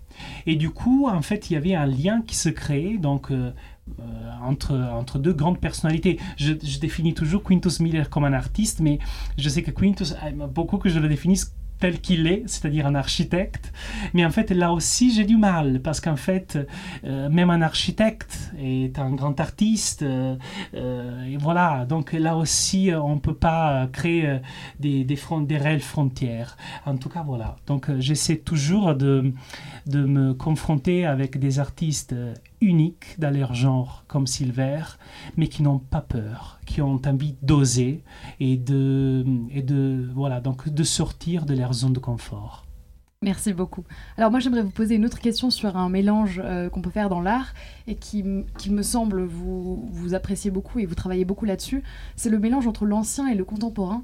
Et 0.46 0.56
du 0.56 0.70
coup, 0.70 1.08
en 1.08 1.22
fait, 1.22 1.50
il 1.50 1.54
y 1.54 1.56
avait 1.58 1.76
un 1.76 1.86
lien 1.86 2.22
qui 2.26 2.36
se 2.36 2.50
créait 2.50 2.98
donc, 2.98 3.32
euh, 3.32 3.52
euh, 4.00 4.04
entre, 4.42 4.76
entre 4.76 5.20
deux 5.20 5.34
grandes 5.34 5.60
personnalités. 5.60 6.20
Je, 6.38 6.54
définis 6.54 7.14
toujours 7.14 7.44
Quintus 7.44 7.80
Miller 7.80 8.10
comme 8.10 8.26
un 8.26 8.34
artiste, 8.34 8.80
mais 8.80 9.00
je 9.38 9.50
sais 9.50 9.64
que 9.64 9.72
Quintus 9.72 10.16
aime 10.26 10.48
beaucoup 10.54 10.78
que 10.78 10.90
je 10.90 11.00
le 11.00 11.08
définisse 11.08 11.54
tel 11.80 12.00
qu'il 12.00 12.28
est, 12.28 12.44
c'est-à-dire 12.48 12.88
un 12.88 12.96
architecte. 12.96 13.74
Mais 14.14 14.26
en 14.26 14.32
fait, 14.32 14.52
là 14.52 14.72
aussi, 14.72 15.14
j'ai 15.14 15.26
du 15.26 15.38
mal, 15.38 15.82
parce 15.82 16.00
qu'en 16.00 16.16
fait, 16.16 16.58
euh, 17.04 17.30
même 17.30 17.50
un 17.50 17.62
architecte 17.62 18.52
est 18.60 18.98
un 19.00 19.12
grand 19.12 19.40
artiste. 19.40 20.02
Euh, 20.02 20.36
euh, 20.74 21.26
et 21.26 21.38
voilà, 21.38 21.86
donc 21.86 22.14
là 22.14 22.38
aussi, 22.38 22.92
on 22.94 23.16
ne 23.16 23.20
peut 23.20 23.36
pas 23.36 23.88
créer 23.92 24.40
des, 24.80 25.04
des, 25.04 25.18
réelles 25.58 25.82
frontières. 25.82 26.58
En 26.86 26.98
tout 26.98 27.10
cas, 27.10 27.24
voilà. 27.26 27.58
Donc 27.68 27.90
j'essaie 28.00 28.38
toujours 28.38 28.96
de, 28.96 29.34
de 29.86 30.06
me 30.06 30.34
confronter 30.34 31.06
avec 31.06 31.40
des 31.40 31.60
artistes 31.60 32.16
uniques 32.62 33.20
dans 33.20 33.34
leur 33.34 33.54
genre, 33.54 34.04
comme 34.08 34.28
Silver, 34.28 34.84
mais 35.38 35.48
qui 35.48 35.64
n'ont 35.64 35.80
pas 35.80 36.02
peur, 36.02 36.60
qui 36.66 36.82
ont 36.82 37.02
envie 37.06 37.36
d'oser 37.42 38.04
et 38.40 38.58
de, 38.58 39.26
et 39.52 39.62
de, 39.62 40.10
voilà, 40.14 40.42
donc 40.42 40.70
de 40.70 40.84
sortir 40.84 41.46
de 41.46 41.56
leur 41.56 41.74
zone 41.74 41.94
de 41.94 42.00
confort. 42.00 42.66
Merci 43.26 43.54
beaucoup. 43.54 43.84
Alors 44.18 44.30
moi 44.30 44.40
j'aimerais 44.40 44.62
vous 44.62 44.70
poser 44.70 44.96
une 44.96 45.06
autre 45.06 45.20
question 45.20 45.50
sur 45.50 45.78
un 45.78 45.90
mélange 45.90 46.40
euh, 46.44 46.70
qu'on 46.70 46.82
peut 46.82 46.92
faire 46.92 47.10
dans 47.10 47.22
l'art 47.22 47.56
et 47.88 47.96
qui, 47.96 48.24
qui, 48.60 48.70
me 48.70 48.84
semble 48.84 49.24
vous, 49.24 49.88
vous 49.90 50.14
appréciez 50.14 50.52
beaucoup 50.52 50.78
et 50.78 50.86
vous 50.86 50.94
travaillez 50.94 51.26
beaucoup 51.26 51.46
là-dessus. 51.46 51.82
C'est 52.16 52.30
le 52.30 52.38
mélange 52.38 52.68
entre 52.68 52.86
l'ancien 52.86 53.28
et 53.28 53.34
le 53.34 53.44
contemporain. 53.44 54.04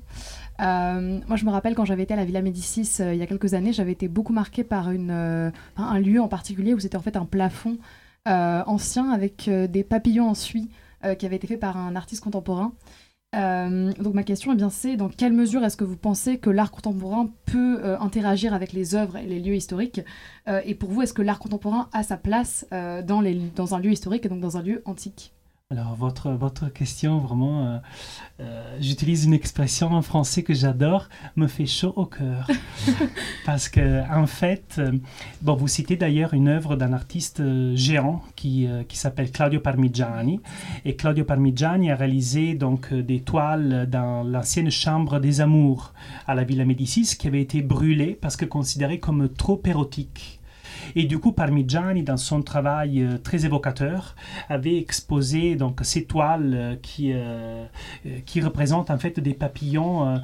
Euh, 0.60 1.20
moi 1.28 1.36
je 1.36 1.46
me 1.46 1.52
rappelle 1.52 1.76
quand 1.76 1.86
j'avais 1.86 2.02
été 2.02 2.16
à 2.16 2.18
la 2.18 2.26
Villa 2.26 2.42
Médicis 2.42 2.90
euh, 3.00 3.14
il 3.14 3.20
y 3.20 3.22
a 3.22 3.28
quelques 3.28 3.54
années, 3.54 3.74
j'avais 3.74 3.92
été 3.92 4.08
beaucoup 4.08 4.34
marquée 4.34 4.64
par 4.64 4.90
une, 4.90 5.12
un 5.12 6.00
lieu 6.00 6.20
en 6.20 6.28
particulier 6.28 6.74
où 6.74 6.80
c'était 6.80 6.98
en 6.98 7.02
fait 7.02 7.16
un 7.16 7.26
plafond 7.26 7.78
ancien 8.26 9.10
avec 9.10 9.50
des 9.50 9.84
papillons 9.84 10.30
en 10.30 10.36
suie 10.36 10.70
qui 11.18 11.26
avait 11.26 11.38
été 11.38 11.48
fait 11.48 11.58
par 11.58 11.78
un 11.78 11.96
artiste 11.96 12.24
contemporain. 12.24 12.74
Euh, 13.34 13.94
donc 13.94 14.14
ma 14.14 14.24
question 14.24 14.52
est 14.52 14.58
bien 14.58 14.70
c'est 14.70 14.98
dans 14.98 15.08
quelle 15.08 15.32
mesure 15.32 15.64
est-ce 15.64 15.78
que 15.78 15.86
vous 15.86 15.96
pensez 15.96 16.38
que 16.38 16.50
l'art 16.50 16.70
contemporain 16.70 17.30
peut 17.46 17.80
euh, 17.82 17.98
interagir 18.00 18.54
avec 18.54 18.74
les 18.74 18.94
œuvres 18.94 19.16
et 19.16 19.26
les 19.26 19.40
lieux 19.40 19.56
historiques 19.56 20.02
euh, 20.50 20.60
Et 20.66 20.76
pour 20.76 20.90
vous, 20.90 21.02
est-ce 21.02 21.14
que 21.14 21.22
l'art 21.22 21.40
contemporain 21.40 21.90
a 21.94 22.04
sa 22.04 22.18
place 22.18 22.66
dans, 22.72 23.22
les, 23.22 23.36
dans 23.56 23.74
un 23.74 23.80
lieu 23.80 23.92
historique 23.92 24.26
et 24.26 24.30
donc 24.30 24.42
dans 24.42 24.58
un 24.58 24.62
lieu 24.62 24.82
antique? 24.86 25.34
Alors, 25.72 25.96
votre, 25.96 26.32
votre 26.32 26.68
question, 26.68 27.20
vraiment, 27.20 27.66
euh, 27.66 27.78
euh, 28.42 28.78
j'utilise 28.82 29.24
une 29.24 29.34
expression 29.34 29.94
en 29.94 30.02
français 30.02 30.44
que 30.44 30.54
j'adore, 30.54 31.08
me 31.38 31.48
fait 31.48 31.66
chaud 31.66 31.94
au 31.96 32.06
cœur. 32.06 32.46
Parce 33.46 33.70
que, 33.70 34.04
en 34.14 34.28
fait, 34.28 34.76
euh, 34.80 34.92
bon, 35.42 35.56
vous 35.56 35.70
citez 35.70 35.96
d'ailleurs 35.96 36.34
une 36.34 36.50
œuvre 36.50 36.76
d'un 36.76 36.92
artiste 36.92 37.42
géant 37.74 38.22
qui, 38.36 38.68
qui 38.90 38.98
s'appelle 38.98 39.32
Claudio 39.32 39.62
Parmigiani. 39.62 40.42
Et 40.84 40.98
Claudio 40.98 41.24
Parmigiani 41.24 41.90
a 41.90 41.96
réalisé 41.96 42.54
donc 42.54 42.94
des 42.94 43.22
toiles 43.22 43.88
dans 43.90 44.24
l'ancienne 44.24 44.72
chambre 44.72 45.22
des 45.22 45.40
amours 45.40 45.94
à 46.28 46.36
la 46.36 46.44
Villa 46.44 46.66
Médicis 46.66 47.16
qui 47.18 47.30
avait 47.30 47.42
été 47.42 47.62
brûlée 47.62 48.18
parce 48.20 48.36
que 48.36 48.44
considérée 48.44 49.00
comme 49.00 49.30
trop 49.30 49.62
érotique. 49.66 50.41
Et 50.96 51.06
du 51.06 51.20
coup, 51.20 51.32
Parmigiani, 51.32 52.04
dans 52.04 52.18
son 52.18 52.42
travail 52.42 53.02
euh, 53.02 53.18
très 53.18 53.46
évocateur, 53.46 54.16
avait 54.50 54.78
exposé 54.78 55.56
donc 55.56 55.80
ces 55.84 56.06
toiles 56.06 56.54
euh, 56.54 56.76
qui, 56.82 57.12
euh, 57.14 57.66
qui 58.26 58.42
représentent 58.42 58.92
en 58.92 58.98
fait 58.98 59.20
des 59.20 59.34
papillons 59.34 60.22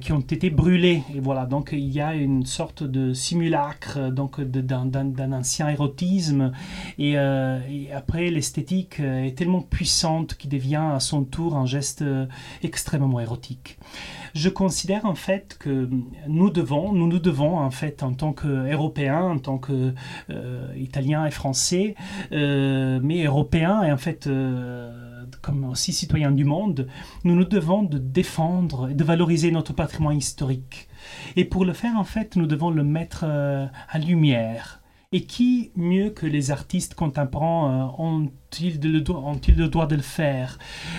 qui 0.00 0.12
ont 0.12 0.20
été 0.20 0.50
brûlés. 0.50 1.02
Et 1.14 1.20
voilà, 1.20 1.46
donc 1.46 1.70
il 1.72 1.88
y 1.88 2.00
a 2.00 2.14
une 2.14 2.46
sorte 2.46 2.82
de 2.82 3.12
simulacre 3.12 4.10
donc 4.10 4.40
d'un 4.40 5.32
ancien 5.32 5.68
érotisme. 5.68 6.52
Et, 6.98 7.12
et 7.12 7.92
après, 7.94 8.30
l'esthétique 8.30 9.00
est 9.00 9.36
tellement 9.36 9.62
puissante 9.62 10.34
qu'il 10.34 10.50
devient 10.50 10.90
à 10.94 11.00
son 11.00 11.24
tour 11.24 11.56
un 11.56 11.66
geste 11.66 12.04
extrêmement 12.62 13.20
érotique 13.20 13.78
je 14.36 14.48
considère 14.48 15.06
en 15.06 15.14
fait 15.14 15.56
que 15.58 15.88
nous 16.28 16.50
devons, 16.50 16.92
nous 16.92 17.08
nous 17.08 17.18
devons 17.18 17.58
en 17.58 17.70
fait 17.70 18.02
en 18.02 18.12
tant 18.12 18.32
qu'Européens, 18.32 19.22
en 19.22 19.38
tant 19.38 19.58
qu'Italiens 19.58 19.94
euh, 20.30 20.72
et 20.74 21.30
Français, 21.30 21.94
euh, 22.32 23.00
mais 23.02 23.24
Européens 23.24 23.82
et 23.82 23.92
en 23.92 23.96
fait 23.96 24.26
euh, 24.26 25.24
comme 25.42 25.64
aussi 25.64 25.92
citoyens 25.92 26.32
du 26.32 26.44
monde, 26.44 26.88
nous 27.24 27.34
nous 27.34 27.44
devons 27.44 27.82
de 27.82 27.98
défendre 27.98 28.90
et 28.90 28.94
de 28.94 29.04
valoriser 29.04 29.50
notre 29.50 29.72
patrimoine 29.72 30.16
historique. 30.16 30.88
Et 31.36 31.44
pour 31.44 31.64
le 31.64 31.72
faire 31.72 31.96
en 31.96 32.04
fait, 32.04 32.36
nous 32.36 32.46
devons 32.46 32.70
le 32.70 32.84
mettre 32.84 33.24
en 33.24 33.98
lumière 33.98 34.80
et 35.16 35.22
qui, 35.22 35.70
mieux 35.76 36.10
que 36.10 36.26
les 36.26 36.50
artistes 36.50 36.92
contemporains, 36.92 37.88
euh, 37.88 38.02
ont-ils 38.02 38.78
le, 38.82 39.00
droit 39.00 39.86
de 39.86 39.96
le 39.96 40.02
faire? 40.02 40.58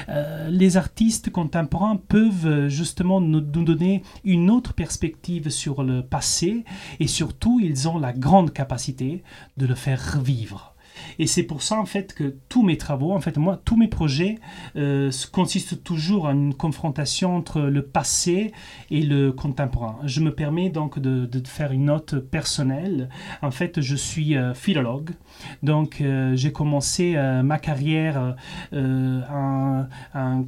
Euh, 0.10 0.50
Les 0.50 0.76
artistes 0.76 1.30
contemporains 1.30 1.98
peuvent 1.98 2.48
euh, 2.48 2.68
justement 2.68 3.22
nous, 3.22 3.42
nous, 3.42 3.64
donner 3.64 4.02
une 4.24 4.50
autre 4.50 4.74
perspective 4.74 5.52
sur 5.52 5.84
le 5.84 6.02
passé 6.02 6.64
et 7.00 7.06
surtout, 7.06 7.60
ils 7.62 7.88
ont 7.88 8.00
la 8.00 8.12
grande 8.12 8.54
capacité 8.54 9.22
de 9.58 9.68
le 9.68 9.76
faire 9.76 10.16
revivre. 10.16 10.74
Et 11.20 11.28
c'est 11.28 11.44
pour 11.44 11.62
ça, 11.62 11.80
en 11.80 11.86
fait, 11.86 12.14
que 12.14 12.36
tous 12.50 12.64
mes 12.64 12.78
travaux, 12.78 13.12
en 13.14 13.22
fait, 13.22 13.38
moi, 13.38 13.60
tous 13.64 13.76
mes 13.76 13.88
projets 13.88 14.40
euh, 14.76 15.12
consistent 15.32 15.84
toujours 15.84 16.26
en 16.26 16.32
une 16.32 16.54
confrontation 16.54 17.36
entre 17.36 17.62
le 17.62 17.82
passé 17.82 18.52
et 18.92 19.02
le 19.02 19.32
contemporain. 19.32 20.00
Je 20.04 20.22
me 20.22 20.34
permets 20.34 20.70
donc 20.70 21.00
de, 21.00 21.28
faire 21.46 21.72
une 21.72 21.86
note 21.86 22.20
personnelle. 22.20 23.10
En 23.42 23.52
fait, 23.52 23.82
je 23.82 23.96
suis 23.96 24.36
euh, 24.36 24.54
philologue. 24.54 25.12
Donc, 25.64 26.02
euh, 26.02 26.36
j'ai 26.36 26.52
commencé 26.52 27.16
ma 27.44 27.60
carrière 27.60 28.36
en, 28.74 29.86
en 30.14 30.46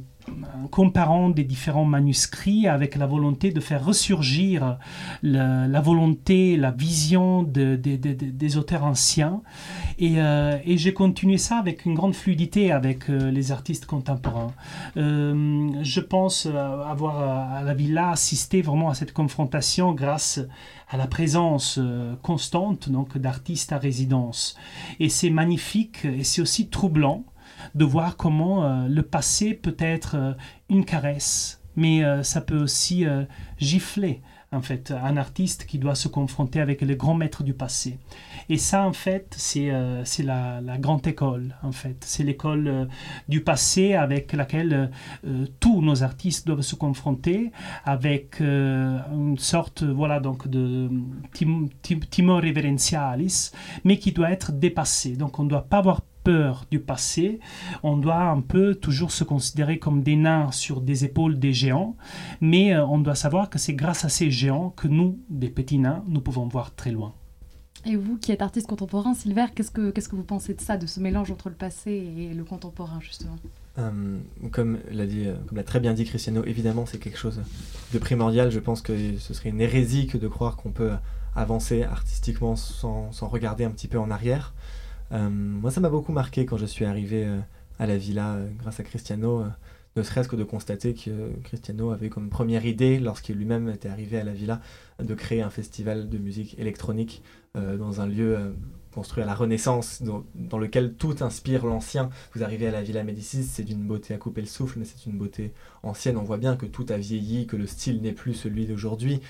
comparant 0.70 1.30
des 1.30 1.44
différents 1.44 1.84
manuscrits 1.84 2.66
avec 2.66 2.96
la 2.96 3.06
volonté 3.06 3.50
de 3.50 3.60
faire 3.60 3.84
ressurgir 3.84 4.78
la, 5.22 5.80
volonté, 5.80 6.56
la 6.56 6.70
vision 6.70 7.42
de, 7.42 7.76
des 7.76 8.56
auteurs 8.56 8.84
anciens. 8.84 9.42
Et, 9.98 10.14
euh, 10.16 10.58
et 10.64 10.78
j'ai 10.78 10.92
continué 10.92 11.38
ça 11.38 11.58
avec 11.58 11.84
une 11.84 11.94
grande 11.94 12.14
fluidité 12.14 12.72
avec 12.72 13.10
euh, 13.10 13.30
les 13.30 13.52
artistes 13.52 13.86
contemporains. 13.86 14.52
Euh, 14.96 15.70
je 15.82 16.00
pense 16.00 16.46
avoir 16.46 17.20
à 17.52 17.62
la 17.62 17.74
villa 17.74 18.10
assisté 18.10 18.62
vraiment 18.62 18.90
à 18.90 18.94
cette 18.94 19.12
confrontation 19.12 19.92
grâce 19.92 20.40
à 20.88 20.96
la 20.96 21.06
présence 21.06 21.78
constante 22.22 22.88
donc 22.88 23.16
d'artistes 23.16 23.72
à 23.72 23.78
résidence. 23.78 24.56
Et 24.98 25.08
c'est 25.08 25.30
magnifique 25.30 26.04
et 26.04 26.24
c'est 26.24 26.42
aussi 26.42 26.68
troublant 26.68 27.24
de 27.74 27.84
voir 27.84 28.16
comment 28.16 28.64
euh, 28.64 28.88
le 28.88 29.02
passé 29.02 29.54
peut 29.54 29.76
être 29.78 30.16
euh, 30.16 30.32
une 30.68 30.84
caresse, 30.84 31.60
mais 31.76 32.04
euh, 32.04 32.22
ça 32.22 32.40
peut 32.40 32.58
aussi 32.58 33.06
gifler 33.58 34.22
en 34.52 34.62
fait, 34.62 34.90
un 34.90 35.16
artiste 35.16 35.64
qui 35.64 35.78
doit 35.78 35.94
se 35.94 36.08
confronter 36.08 36.60
avec 36.60 36.82
les 36.82 36.96
grands 36.96 37.14
maîtres 37.14 37.44
du 37.44 37.54
passé. 37.54 38.00
Et 38.48 38.58
ça, 38.58 38.84
en 38.84 38.92
fait, 38.92 39.32
c'est 39.38 39.70
c'est 40.02 40.24
la, 40.24 40.60
la, 40.60 40.76
grande 40.76 41.06
école, 41.06 41.54
en 41.62 41.70
fait. 41.70 41.98
C'est 42.00 42.24
l'école 42.24 42.88
du 43.28 43.42
passé 43.42 43.94
avec 43.94 44.32
laquelle 44.32 44.90
tous 45.60 45.82
nos 45.82 46.02
artistes 46.02 46.48
doivent 46.48 46.62
se 46.62 46.74
confronter, 46.74 47.52
avec 47.84 48.40
une 48.40 49.38
sorte, 49.38 49.84
voilà, 49.84 50.18
donc 50.18 50.48
de 50.48 50.90
tim, 51.32 51.68
timor 52.10 52.42
reverentialis, 52.42 53.52
mais 53.84 54.00
qui 54.00 54.10
doit 54.10 54.32
être 54.32 54.50
dépassé. 54.50 55.14
Donc, 55.14 55.38
on 55.38 55.44
ne 55.44 55.48
doit 55.48 55.68
pas 55.68 55.78
avoir 55.78 56.00
peur 56.24 56.66
du 56.70 56.80
passé, 56.80 57.40
on 57.82 57.96
doit 57.96 58.22
un 58.22 58.40
peu 58.40 58.74
toujours 58.74 59.10
se 59.10 59.24
considérer 59.24 59.78
comme 59.78 60.02
des 60.02 60.16
nains 60.16 60.52
sur 60.52 60.80
des 60.80 61.04
épaules 61.04 61.38
des 61.38 61.52
géants, 61.52 61.96
mais 62.40 62.74
euh, 62.74 62.84
on 62.86 62.98
doit 62.98 63.14
savoir 63.14 63.50
que 63.50 63.58
c'est 63.58 63.74
grâce 63.74 64.04
à 64.04 64.08
ces 64.08 64.30
géants 64.30 64.70
que 64.70 64.88
nous, 64.88 65.18
des 65.28 65.48
petits 65.48 65.78
nains, 65.78 66.04
nous 66.06 66.20
pouvons 66.20 66.46
voir 66.46 66.74
très 66.74 66.90
loin. 66.90 67.14
Et 67.86 67.96
vous 67.96 68.18
qui 68.18 68.30
êtes 68.30 68.42
artiste 68.42 68.66
contemporain, 68.66 69.14
Silver, 69.14 69.46
qu'est-ce 69.54 69.70
que, 69.70 69.90
qu'est-ce 69.90 70.08
que 70.08 70.16
vous 70.16 70.22
pensez 70.22 70.52
de 70.52 70.60
ça, 70.60 70.76
de 70.76 70.86
ce 70.86 71.00
mélange 71.00 71.30
entre 71.30 71.48
le 71.48 71.54
passé 71.54 71.90
et 71.90 72.34
le 72.34 72.44
contemporain, 72.44 73.00
justement? 73.00 73.36
Euh, 73.78 74.18
comme 74.50 74.78
l'a 74.90 75.06
dit, 75.06 75.26
euh, 75.26 75.36
comme 75.46 75.56
l'a 75.56 75.64
très 75.64 75.80
bien 75.80 75.94
dit 75.94 76.04
Cristiano, 76.04 76.44
évidemment 76.44 76.84
c'est 76.86 76.98
quelque 76.98 77.18
chose 77.18 77.40
de 77.92 77.98
primordial. 77.98 78.50
Je 78.50 78.58
pense 78.58 78.82
que 78.82 79.16
ce 79.16 79.32
serait 79.32 79.48
une 79.48 79.60
hérésie 79.60 80.06
que 80.06 80.18
de 80.18 80.28
croire 80.28 80.56
qu'on 80.56 80.72
peut 80.72 80.92
avancer 81.34 81.84
artistiquement 81.84 82.56
sans, 82.56 83.12
sans 83.12 83.28
regarder 83.28 83.64
un 83.64 83.70
petit 83.70 83.88
peu 83.88 83.98
en 83.98 84.10
arrière. 84.10 84.52
Euh, 85.12 85.28
moi, 85.30 85.70
ça 85.70 85.80
m'a 85.80 85.90
beaucoup 85.90 86.12
marqué 86.12 86.46
quand 86.46 86.56
je 86.56 86.66
suis 86.66 86.84
arrivé 86.84 87.24
euh, 87.26 87.38
à 87.78 87.86
la 87.86 87.96
villa 87.96 88.34
euh, 88.34 88.48
grâce 88.58 88.80
à 88.80 88.84
Cristiano 88.84 89.44
ne 89.96 90.04
serait-ce 90.04 90.28
que 90.28 90.36
de 90.36 90.44
constater 90.44 90.94
que 90.94 91.32
Cristiano 91.42 91.90
avait 91.90 92.10
comme 92.10 92.30
première 92.30 92.64
idée, 92.64 93.00
lorsqu'il 93.00 93.34
lui-même 93.34 93.68
était 93.68 93.88
arrivé 93.88 94.20
à 94.20 94.24
la 94.24 94.32
villa, 94.32 94.60
de 95.02 95.14
créer 95.14 95.42
un 95.42 95.50
festival 95.50 96.08
de 96.08 96.16
musique 96.16 96.56
électronique 96.60 97.24
dans 97.56 98.00
un 98.00 98.06
lieu 98.06 98.54
construit 98.94 99.24
à 99.24 99.26
la 99.26 99.34
Renaissance, 99.34 100.00
dans, 100.02 100.58
lequel 100.58 100.94
tout 100.94 101.16
inspire 101.22 101.66
l'ancien. 101.66 102.08
Vous 102.34 102.44
arrivez 102.44 102.68
à 102.68 102.70
la 102.70 102.82
Villa 102.82 103.02
Médicis, 103.02 103.42
c'est 103.42 103.64
d'une 103.64 103.82
beauté 103.82 104.14
à 104.14 104.16
couper 104.16 104.42
le 104.42 104.46
souffle, 104.46 104.78
mais 104.78 104.84
c'est 104.84 105.06
une 105.06 105.18
beauté 105.18 105.52
ancienne. 105.82 106.16
On 106.16 106.22
voit 106.22 106.38
bien 106.38 106.54
que 106.54 106.66
tout 106.66 106.86
a 106.88 106.96
vieilli, 106.96 107.48
que 107.48 107.56
le 107.56 107.66
style 107.66 108.00
n'est 108.00 108.12
plus 108.12 108.34
celui 108.34 108.66
d'aujourd'hui. 108.66 109.20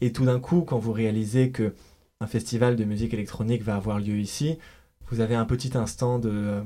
Et 0.00 0.12
tout 0.12 0.24
d'un 0.24 0.38
coup, 0.38 0.60
quand 0.62 0.78
vous 0.78 0.92
réalisez 0.92 1.50
que 1.50 1.74
un 2.20 2.26
festival 2.26 2.76
de 2.76 2.84
musique 2.84 3.12
électronique 3.12 3.62
va 3.62 3.76
avoir 3.76 3.98
lieu 3.98 4.18
ici, 4.18 4.58
vous 5.08 5.20
avez 5.20 5.34
un 5.34 5.44
petit 5.44 5.76
instant 5.76 6.18
de 6.18 6.30
euh, 6.30 6.62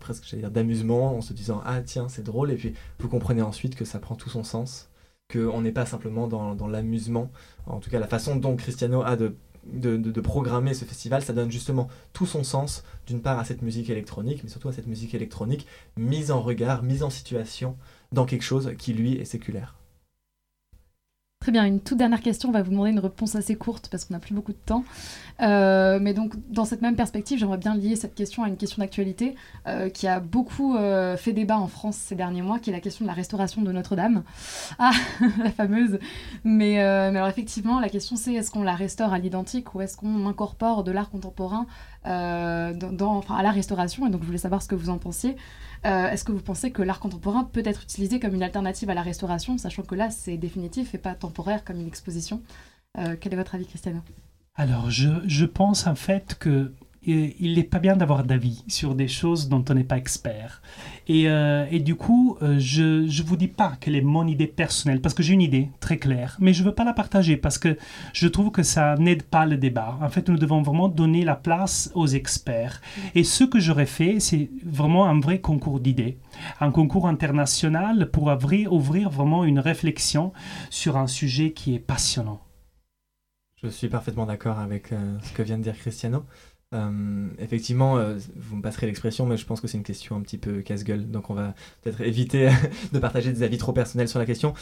presque 0.00 0.24
j'allais 0.26 0.42
dire 0.42 0.50
d'amusement 0.50 1.16
en 1.16 1.20
se 1.20 1.32
disant 1.32 1.62
ah 1.64 1.80
tiens 1.80 2.08
c'est 2.08 2.22
drôle 2.22 2.50
et 2.50 2.56
puis 2.56 2.74
vous 2.98 3.08
comprenez 3.08 3.42
ensuite 3.42 3.76
que 3.76 3.84
ça 3.84 3.98
prend 3.98 4.14
tout 4.14 4.30
son 4.30 4.44
sens 4.44 4.90
qu'on 5.32 5.62
n'est 5.62 5.72
pas 5.72 5.86
simplement 5.86 6.28
dans, 6.28 6.54
dans 6.54 6.66
l'amusement 6.66 7.30
en 7.66 7.80
tout 7.80 7.90
cas 7.90 7.98
la 7.98 8.08
façon 8.08 8.36
dont 8.36 8.56
Cristiano 8.56 9.02
a 9.02 9.16
de 9.16 9.36
de, 9.66 9.96
de, 9.96 10.20
programmer 10.20 10.74
ce 10.74 10.84
festival, 10.84 11.22
ça 11.22 11.32
donne 11.32 11.50
justement 11.50 11.88
tout 12.12 12.26
son 12.26 12.44
sens, 12.44 12.84
d'une 13.06 13.22
part 13.22 13.38
à 13.38 13.44
cette 13.44 13.62
musique 13.62 13.88
électronique, 13.88 14.42
mais 14.44 14.50
surtout 14.50 14.68
à 14.68 14.72
cette 14.72 14.86
musique 14.86 15.14
électronique 15.14 15.66
mise 15.96 16.30
en 16.30 16.42
regard, 16.42 16.82
mise 16.82 17.02
en 17.02 17.08
situation 17.08 17.76
dans 18.12 18.26
quelque 18.26 18.42
chose 18.42 18.72
qui 18.78 18.92
lui 18.92 19.14
est 19.14 19.24
séculaire. 19.24 19.74
Très 21.44 21.52
bien, 21.52 21.66
une 21.66 21.80
toute 21.80 21.98
dernière 21.98 22.22
question. 22.22 22.48
On 22.48 22.52
va 22.52 22.62
vous 22.62 22.70
demander 22.70 22.90
une 22.90 23.00
réponse 23.00 23.34
assez 23.36 23.54
courte 23.54 23.88
parce 23.90 24.06
qu'on 24.06 24.14
n'a 24.14 24.18
plus 24.18 24.32
beaucoup 24.32 24.52
de 24.52 24.58
temps. 24.64 24.82
Euh, 25.42 25.98
mais 26.00 26.14
donc, 26.14 26.32
dans 26.48 26.64
cette 26.64 26.80
même 26.80 26.96
perspective, 26.96 27.38
j'aimerais 27.38 27.58
bien 27.58 27.74
lier 27.74 27.96
cette 27.96 28.14
question 28.14 28.44
à 28.44 28.48
une 28.48 28.56
question 28.56 28.80
d'actualité 28.80 29.34
euh, 29.66 29.90
qui 29.90 30.06
a 30.06 30.20
beaucoup 30.20 30.74
euh, 30.74 31.18
fait 31.18 31.34
débat 31.34 31.58
en 31.58 31.66
France 31.66 31.96
ces 31.96 32.14
derniers 32.14 32.40
mois, 32.40 32.60
qui 32.60 32.70
est 32.70 32.72
la 32.72 32.80
question 32.80 33.04
de 33.04 33.08
la 33.08 33.14
restauration 33.14 33.60
de 33.60 33.70
Notre-Dame. 33.72 34.22
Ah, 34.78 34.92
la 35.38 35.50
fameuse. 35.50 35.98
Mais, 36.44 36.76
mais, 36.76 37.18
alors, 37.18 37.28
effectivement, 37.28 37.78
la 37.78 37.90
question 37.90 38.16
c'est 38.16 38.32
est-ce 38.32 38.50
qu'on 38.50 38.62
la 38.62 38.74
restaure 38.74 39.12
à 39.12 39.18
l'identique 39.18 39.74
ou 39.74 39.82
est-ce 39.82 39.98
qu'on 39.98 40.26
incorpore 40.26 40.82
de 40.82 40.92
l'art 40.92 41.10
contemporain 41.10 41.66
dans, 42.04 43.16
enfin, 43.16 43.36
à 43.36 43.42
la 43.42 43.50
restauration 43.50 44.06
Et 44.06 44.10
donc, 44.10 44.22
je 44.22 44.26
voulais 44.26 44.38
savoir 44.38 44.62
ce 44.62 44.68
que 44.68 44.74
vous 44.74 44.90
en 44.90 44.98
pensiez. 44.98 45.36
est-ce 45.84 46.24
que 46.24 46.32
vous 46.32 46.40
pensez 46.40 46.70
que 46.70 46.82
l'art 46.82 47.00
contemporain 47.00 47.44
peut 47.44 47.62
être 47.64 47.82
utilisé 47.82 48.20
comme 48.20 48.34
une 48.34 48.42
alternative 48.42 48.90
à 48.90 48.94
la 48.94 49.02
restauration, 49.02 49.58
sachant 49.58 49.82
que 49.82 49.94
là, 49.94 50.10
c'est 50.10 50.36
définitif 50.36 50.94
et 50.94 50.98
pas 50.98 51.14
temporaire 51.14 51.64
comme 51.64 51.80
une 51.80 51.88
exposition? 51.88 52.42
Quel 52.94 53.32
est 53.32 53.36
votre 53.36 53.54
avis, 53.54 53.66
Christiane? 53.66 54.02
Alors, 54.56 54.90
je, 54.90 55.08
je, 55.26 55.44
pense 55.46 55.86
en 55.86 55.96
fait 55.96 56.36
que 56.38 56.48
euh, 56.48 56.74
il 57.06 57.54
n'est 57.54 57.64
pas 57.64 57.78
bien 57.78 57.96
d'avoir 57.96 58.24
d'avis 58.24 58.64
sur 58.68 58.94
des 58.94 59.08
choses 59.08 59.48
dont 59.48 59.64
on 59.68 59.74
n'est 59.74 59.84
pas 59.84 59.98
expert. 59.98 60.62
Et, 61.06 61.28
euh, 61.28 61.66
du 61.78 61.96
coup, 61.96 62.38
euh, 62.42 62.56
je 62.58 63.04
ne 63.04 63.26
vous 63.26 63.36
dis 63.36 63.48
pas 63.48 63.76
quelle 63.80 63.94
est 63.94 64.00
mon 64.00 64.26
idée 64.26 64.46
personnelle, 64.46 65.00
parce 65.00 65.14
que 65.14 65.22
j'ai 65.22 65.34
une 65.34 65.42
idée 65.42 65.68
très 65.80 65.98
claire, 65.98 66.36
mais 66.40 66.52
je 66.54 66.62
ne 66.62 66.68
veux 66.68 66.74
pas 66.74 66.84
la 66.84 66.94
partager, 66.94 67.36
parce 67.36 67.58
que 67.58 67.76
je 68.12 68.26
trouve 68.26 68.50
que 68.50 68.62
ça 68.62 68.96
n'aide 68.96 69.22
pas 69.22 69.44
le 69.44 69.56
débat. 69.56 69.98
En 70.00 70.08
fait, 70.08 70.28
nous 70.28 70.38
devons 70.38 70.62
vraiment 70.62 70.88
donner 70.88 71.24
la 71.24 71.36
place 71.36 71.90
aux 71.94 72.06
experts. 72.06 72.80
Et 73.14 73.24
ce 73.24 73.44
que 73.44 73.60
j'aurais 73.60 73.86
fait, 73.86 74.18
c'est 74.20 74.50
vraiment 74.64 75.06
un 75.06 75.20
vrai 75.20 75.40
concours 75.40 75.80
d'idées, 75.80 76.18
un 76.60 76.70
concours 76.70 77.06
international 77.06 78.10
pour 78.10 78.34
ouvrir, 78.70 79.10
vraiment 79.10 79.44
une 79.44 79.58
réflexion 79.58 80.32
sur 80.70 80.96
un 80.96 81.06
sujet 81.06 81.52
qui 81.52 81.74
est 81.74 81.78
passionnant. 81.78 82.40
Je 83.62 83.68
suis 83.68 83.88
parfaitement 83.88 84.26
d'accord 84.26 84.58
avec 84.58 84.92
euh, 84.92 85.18
ce 85.22 85.32
que 85.32 85.42
vient 85.42 85.56
de 85.56 85.62
dire 85.62 85.76
Cristiano. 85.76 86.24
Euh, 86.74 87.28
effectivement, 87.38 87.98
euh, 87.98 88.18
vous 88.36 88.56
me 88.56 88.62
passerez 88.62 88.86
l'expression, 88.86 89.26
mais 89.26 89.36
je 89.36 89.46
pense 89.46 89.60
que 89.60 89.68
c'est 89.68 89.78
une 89.78 89.84
question 89.84 90.16
un 90.16 90.20
petit 90.20 90.38
peu 90.38 90.60
casse-gueule, 90.60 91.10
donc 91.10 91.30
on 91.30 91.34
va 91.34 91.54
peut-être 91.82 92.00
éviter 92.00 92.50
de 92.92 92.98
partager 92.98 93.32
des 93.32 93.42
avis 93.42 93.58
trop 93.58 93.72
personnels 93.72 94.08
sur 94.08 94.18
la 94.18 94.26
question. 94.26 94.54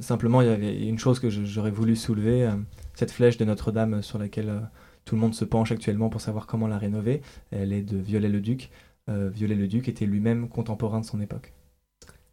simplement, 0.00 0.42
il 0.42 0.48
y 0.48 0.50
avait 0.50 0.86
une 0.86 0.98
chose 0.98 1.18
que 1.18 1.28
j'aurais 1.30 1.70
voulu 1.70 1.96
soulever, 1.96 2.50
cette 2.94 3.10
flèche 3.10 3.36
de 3.38 3.44
Notre-Dame 3.44 4.02
sur 4.02 4.18
laquelle 4.18 4.68
tout 5.04 5.14
le 5.14 5.20
monde 5.20 5.34
se 5.34 5.44
penche 5.44 5.72
actuellement 5.72 6.08
pour 6.08 6.20
savoir 6.20 6.46
comment 6.46 6.68
la 6.68 6.78
rénover. 6.78 7.22
Elle 7.50 7.72
est 7.72 7.82
de 7.82 7.96
Viollet-le-Duc. 7.96 8.70
Viollet-le-Duc 9.08 9.88
était 9.88 10.06
lui-même 10.06 10.48
contemporain 10.48 11.00
de 11.00 11.06
son 11.06 11.20
époque. 11.20 11.52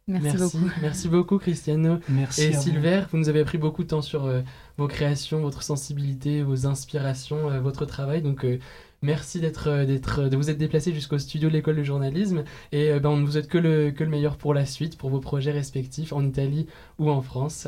Merci, 0.07 0.37
beaucoup. 0.37 0.71
Merci 0.81 1.09
beaucoup, 1.09 1.37
Cristiano. 1.37 1.99
Merci 2.07 2.43
et 2.43 2.53
Silver, 2.53 3.03
vous. 3.11 3.17
nous 3.17 3.27
avez 3.27 3.43
pris 3.43 3.57
beaucoup 3.57 3.83
de 3.83 3.89
temps 3.89 4.01
sur 4.01 4.25
euh, 4.25 4.41
vos 4.77 4.87
créations, 4.87 5.41
votre 5.41 5.63
sensibilité, 5.63 6.43
vos 6.43 6.65
inspirations, 6.65 7.51
euh, 7.51 7.59
votre 7.59 7.85
travail. 7.85 8.21
Donc, 8.21 8.45
euh, 8.45 8.57
merci 9.01 9.41
d'être, 9.41 9.83
d'être, 9.83 10.23
de 10.29 10.37
vous 10.37 10.49
être 10.49 10.57
déplacé 10.57 10.93
jusqu'au 10.93 11.17
studio 11.17 11.49
de 11.49 11.53
l'école 11.53 11.75
de 11.75 11.83
journalisme. 11.83 12.45
Et 12.71 12.97
ben, 12.99 13.09
on 13.09 13.17
ne 13.17 13.25
vous 13.25 13.33
souhaite 13.33 13.49
que 13.49 13.57
le, 13.57 13.91
que 13.91 14.05
le 14.05 14.09
meilleur 14.09 14.37
pour 14.37 14.53
la 14.53 14.65
suite, 14.65 14.97
pour 14.97 15.09
vos 15.09 15.19
projets 15.19 15.51
respectifs 15.51 16.13
en 16.13 16.23
Italie 16.23 16.67
ou 16.99 17.09
en 17.09 17.21
France. 17.21 17.67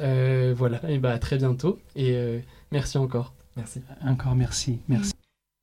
voilà, 0.56 0.82
et 0.90 0.98
bah, 0.98 1.12
à 1.12 1.20
très 1.20 1.38
bientôt. 1.38 1.78
Et 1.98 2.18
merci 2.72 2.98
encore. 2.98 3.34
Merci. 3.58 3.82
Encore 4.06 4.36
merci. 4.36 4.80
Merci. 4.88 5.12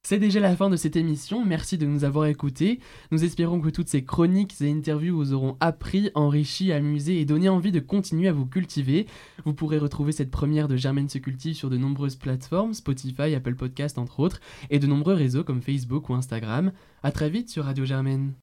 C'est 0.09 0.21
déjà 0.21 0.39
la 0.39 0.55
fin 0.55 0.71
de 0.71 0.77
cette 0.77 0.95
émission, 0.95 1.45
merci 1.45 1.79
de 1.79 1.85
nous 1.85 2.05
avoir 2.05 2.27
écoutés. 2.27 2.79
Nous 3.11 3.25
espérons 3.25 3.61
que 3.61 3.71
toutes 3.71 3.89
ces 3.89 4.05
chroniques 4.05 4.55
et 4.61 4.71
interviews 4.71 5.17
vous 5.17 5.33
auront 5.33 5.57
appris, 5.59 6.13
enrichi, 6.15 6.71
amusé 6.71 7.21
et 7.21 7.25
donné 7.25 7.49
envie 7.49 7.73
de 7.73 7.81
continuer 7.81 8.29
à 8.29 8.33
vous 8.33 8.47
cultiver. 8.47 9.09
Vous 9.45 9.53
pourrez 9.53 9.79
retrouver 9.79 10.13
cette 10.13 10.31
première 10.31 10.69
de 10.69 10.77
Germaine 10.77 11.09
se 11.09 11.19
cultive 11.19 11.57
sur 11.57 11.71
de 11.71 11.77
nombreuses 11.77 12.15
plateformes, 12.15 12.73
Spotify, 12.73 13.35
Apple 13.35 13.57
Podcast 13.57 13.99
entre 13.99 14.21
autres, 14.21 14.41
et 14.71 14.79
de 14.79 14.87
nombreux 14.87 15.15
réseaux 15.15 15.43
comme 15.43 15.61
Facebook 15.61 16.09
ou 16.09 16.15
Instagram. 16.15 16.71
A 17.03 17.11
très 17.11 17.29
vite 17.29 17.51
sur 17.51 17.65
Radio 17.65 17.85
Germaine. 17.85 18.35